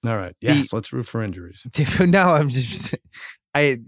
All 0.05 0.17
right. 0.17 0.35
Yes. 0.41 0.73
let's 0.73 0.91
root 0.91 1.07
for 1.07 1.23
injuries. 1.23 1.65
no, 2.01 2.33
I'm 2.33 2.49
just 2.49 2.93
I 3.55 3.79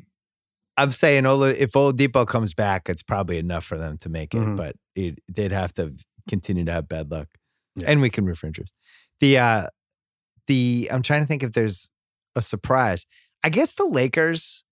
I'm 0.77 0.91
saying 0.93 1.26
Ola, 1.26 1.49
if 1.49 1.72
Oladipo 1.73 2.26
comes 2.27 2.53
back, 2.53 2.88
it's 2.88 3.03
probably 3.03 3.38
enough 3.38 3.65
for 3.65 3.77
them 3.77 3.97
to 3.99 4.10
make 4.10 4.34
it, 4.34 4.38
Mhm. 4.39 4.56
but 4.57 4.76
it, 4.95 5.19
they'd 5.30 5.52
have 5.52 5.73
to 5.76 5.93
continue 6.30 6.64
to 6.65 6.72
have 6.72 6.88
bad 6.88 7.11
luck. 7.11 7.27
Yeah. 7.76 7.85
And 7.91 7.99
we 8.02 8.10
can 8.10 8.26
root 8.26 8.38
for 8.38 8.47
injuries. 8.47 8.72
The 9.19 9.38
uh 9.39 9.68
the 10.47 10.89
I'm 10.91 11.01
trying 11.01 11.22
to 11.22 11.27
think 11.27 11.43
if 11.43 11.53
there's 11.53 11.91
a 12.35 12.41
surprise. 12.41 13.05
I 13.43 13.49
guess 13.49 13.76
the 13.76 13.85
Lakers 13.85 14.63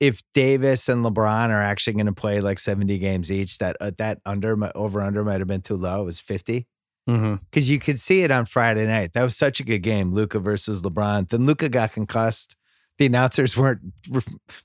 if 0.00 0.20
Davis 0.34 0.88
and 0.88 1.04
LeBron 1.04 1.50
are 1.50 1.62
actually 1.62 1.92
going 1.92 2.06
to 2.06 2.12
play 2.12 2.40
like 2.40 2.58
70 2.58 2.98
games 2.98 3.30
each, 3.30 3.58
that 3.58 3.76
uh, 3.80 3.92
that 3.98 4.18
under 4.26 4.56
mi- 4.56 4.72
over 4.74 5.00
under 5.00 5.22
might 5.24 5.40
have 5.40 5.46
been 5.46 5.60
too 5.60 5.76
low. 5.76 6.02
It 6.02 6.06
was 6.06 6.20
50 6.20 6.66
Mm-hmm. 7.10 7.34
because 7.50 7.68
you 7.68 7.80
could 7.80 7.98
see 7.98 8.22
it 8.22 8.30
on 8.30 8.44
Friday 8.44 8.86
night. 8.86 9.12
That 9.14 9.24
was 9.24 9.36
such 9.36 9.58
a 9.58 9.64
good 9.64 9.80
game, 9.80 10.12
Luka 10.12 10.38
versus 10.38 10.82
LeBron. 10.82 11.28
Then 11.30 11.46
Luka 11.46 11.68
got 11.68 11.90
concussed. 11.92 12.54
The 12.98 13.06
announcers 13.06 13.56
weren't, 13.58 13.80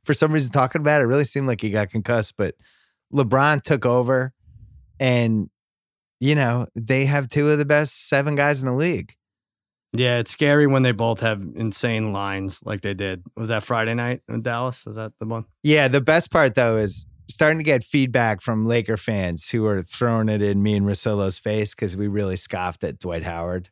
for 0.05 0.13
some 0.13 0.31
reason, 0.31 0.51
talking 0.51 0.81
about 0.81 1.01
it. 1.01 1.05
It 1.05 1.07
really 1.07 1.25
seemed 1.25 1.47
like 1.47 1.61
he 1.61 1.71
got 1.71 1.89
concussed, 1.89 2.35
but 2.37 2.53
LeBron 3.11 3.63
took 3.63 3.87
over, 3.87 4.33
and 4.99 5.49
you 6.19 6.35
know 6.35 6.67
they 6.75 7.05
have 7.05 7.27
two 7.27 7.49
of 7.49 7.57
the 7.57 7.65
best 7.65 8.07
seven 8.07 8.35
guys 8.35 8.59
in 8.59 8.67
the 8.67 8.73
league. 8.73 9.15
Yeah, 9.93 10.19
it's 10.19 10.31
scary 10.31 10.67
when 10.67 10.83
they 10.83 10.91
both 10.91 11.21
have 11.21 11.45
insane 11.55 12.11
lines 12.11 12.61
like 12.65 12.81
they 12.81 12.93
did. 12.93 13.23
Was 13.35 13.49
that 13.49 13.63
Friday 13.63 13.93
night 13.93 14.21
in 14.27 14.41
Dallas? 14.41 14.85
Was 14.85 14.97
that 14.97 15.13
the 15.19 15.25
one? 15.25 15.45
Yeah, 15.63 15.87
the 15.87 16.01
best 16.01 16.31
part 16.31 16.55
though 16.55 16.77
is 16.77 17.07
starting 17.29 17.57
to 17.57 17.63
get 17.63 17.83
feedback 17.83 18.41
from 18.41 18.65
Laker 18.65 18.97
fans 18.97 19.49
who 19.49 19.65
are 19.65 19.81
throwing 19.81 20.29
it 20.29 20.41
in 20.41 20.61
me 20.61 20.75
and 20.75 20.85
Russillo's 20.85 21.39
face 21.39 21.73
because 21.73 21.97
we 21.97 22.07
really 22.07 22.35
scoffed 22.35 22.83
at 22.83 22.99
Dwight 22.99 23.23
Howard. 23.23 23.69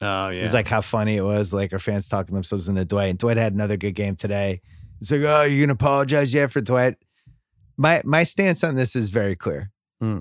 Oh 0.00 0.28
yeah. 0.28 0.38
It 0.38 0.42
was 0.42 0.54
like 0.54 0.68
how 0.68 0.80
funny 0.80 1.16
it 1.16 1.22
was. 1.22 1.52
Laker 1.52 1.78
fans 1.78 2.08
talking 2.08 2.34
themselves 2.34 2.68
into 2.68 2.84
Dwight. 2.84 3.10
And 3.10 3.18
Dwight 3.18 3.36
had 3.36 3.54
another 3.54 3.76
good 3.76 3.94
game 3.94 4.16
today. 4.16 4.60
It's 5.00 5.10
like, 5.10 5.22
oh, 5.22 5.42
you're 5.42 5.66
gonna 5.66 5.74
apologize 5.74 6.32
yet 6.34 6.50
for 6.50 6.60
Dwight? 6.60 6.96
My 7.76 8.02
my 8.04 8.22
stance 8.22 8.62
on 8.64 8.76
this 8.76 8.94
is 8.94 9.10
very 9.10 9.36
clear. 9.36 9.70
Hmm. 10.00 10.20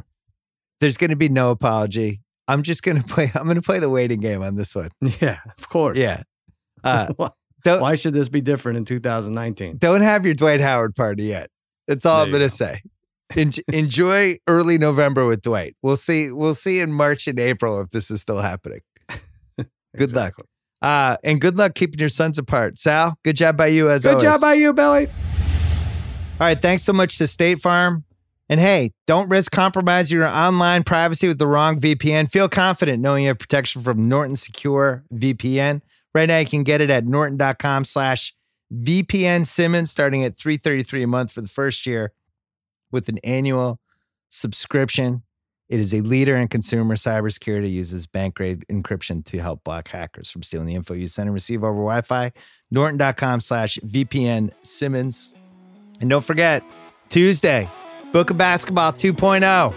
There's 0.80 0.98
gonna 0.98 1.16
be 1.16 1.30
no 1.30 1.52
apology. 1.52 2.22
I'm 2.48 2.64
just 2.64 2.84
gonna 2.84 3.04
play. 3.08 3.32
I'm 3.36 3.48
gonna 3.48 3.62
play 3.62 3.80
the 3.80 3.90
waiting 3.90 4.20
game 4.20 4.42
on 4.44 4.56
this 4.56 4.76
one. 4.76 4.90
yeah, 5.22 5.40
of 5.58 5.70
course. 5.70 5.98
Yeah. 5.98 6.24
Uh, 6.84 7.08
Why- 7.16 7.30
don't 7.64 7.80
Why 7.82 7.96
should 7.96 8.14
this 8.14 8.28
be 8.28 8.42
different 8.42 8.78
in 8.78 8.84
2019? 8.86 9.78
don't 9.78 10.02
have 10.02 10.26
your 10.26 10.36
Dwight 10.36 10.60
Howard 10.60 10.96
party 10.96 11.24
yet. 11.24 11.50
That's 11.88 12.06
all 12.06 12.18
There 12.18 12.26
I'm 12.26 12.32
gonna 12.32 12.44
go. 12.46 12.48
say. 12.50 12.82
En- 13.38 13.52
enjoy 13.74 14.38
early 14.48 14.78
November 14.78 15.26
with 15.26 15.42
Dwight. 15.42 15.76
We'll 15.82 15.96
see. 15.98 16.30
We'll 16.32 16.54
see 16.56 16.80
in 16.82 16.92
March 16.92 17.26
and 17.28 17.40
April 17.40 17.80
if 17.80 17.90
this 17.92 18.12
is 18.12 18.20
still 18.22 18.40
happening. 18.40 18.82
Good 19.96 20.12
luck. 20.12 20.34
Uh, 20.82 21.16
and 21.24 21.40
good 21.40 21.58
luck 21.58 21.76
keeping 21.76 22.00
your 22.00 22.10
sons 22.10 22.38
apart. 22.38 22.78
Sal, 22.80 23.18
good 23.24 23.38
job 23.38 23.56
by 23.56 23.68
you 23.68 23.90
as 23.90 24.04
Good 24.04 24.10
always. 24.10 24.24
Good 24.24 24.32
job 24.32 24.42
by 24.42 24.56
you, 24.56 24.74
Billy. 24.74 25.08
All 25.08 25.14
right, 26.42 26.62
thanks 26.62 26.84
so 26.84 26.92
much 26.92 27.18
to 27.20 27.28
State 27.28 27.62
Farm. 27.62 28.04
And 28.50 28.60
hey, 28.60 28.92
don't 29.08 29.30
risk 29.30 29.52
compromising 29.52 30.18
your 30.18 30.28
online 30.28 30.84
privacy 30.84 31.28
with 31.28 31.40
the 31.40 31.48
wrong 31.48 31.80
VPN. 31.80 32.30
Feel 32.30 32.50
confident 32.50 33.02
knowing 33.02 33.24
you 33.24 33.30
have 33.30 33.40
protection 33.40 33.82
from 33.82 34.08
Norton 34.08 34.36
Secure 34.36 35.04
VPN. 35.14 35.82
Right 36.14 36.28
now, 36.28 36.40
you 36.40 36.46
can 36.46 36.64
get 36.64 36.82
it 36.82 36.90
at 36.90 37.06
norton.com 37.06 37.86
slash 37.86 38.34
VPN 38.72 39.46
Simmons, 39.46 39.90
starting 39.90 40.24
at 40.24 40.38
333 40.38 41.04
a 41.04 41.08
month 41.08 41.32
for 41.32 41.42
the 41.42 41.48
first 41.48 41.86
year 41.86 42.12
with 42.92 43.10
an 43.10 43.18
annual 43.24 43.80
subscription. 44.30 45.24
It 45.70 45.80
is 45.80 45.94
a 45.94 46.02
leader 46.02 46.36
in 46.36 46.50
consumer 46.50 46.96
cybersecurity, 46.96 47.72
uses 47.72 48.06
bank 48.06 48.36
grade 48.36 48.66
encryption 48.72 49.24
to 49.26 49.40
help 49.40 49.64
block 49.64 49.88
hackers 49.88 50.30
from 50.30 50.44
stealing 50.44 50.68
the 50.68 50.76
info 50.76 50.94
you 50.94 51.08
send 51.08 51.28
and 51.28 51.34
receive 51.34 51.64
over 51.64 51.74
Wi 51.74 52.02
Fi. 52.02 52.32
Norton.com 52.70 53.40
slash 53.40 53.80
VPN 53.80 54.52
Simmons. 54.64 55.34
And 56.02 56.10
don't 56.10 56.24
forget, 56.24 56.64
Tuesday, 57.10 57.70
Book 58.14 58.30
of 58.30 58.38
Basketball 58.38 58.94
2.0. 58.94 59.76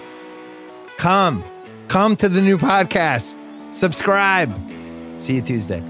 Come, 0.98 1.42
come 1.88 2.16
to 2.18 2.28
the 2.28 2.42
new 2.42 2.58
podcast. 2.58 3.74
Subscribe. 3.74 4.54
See 5.18 5.36
you 5.36 5.40
Tuesday. 5.40 5.82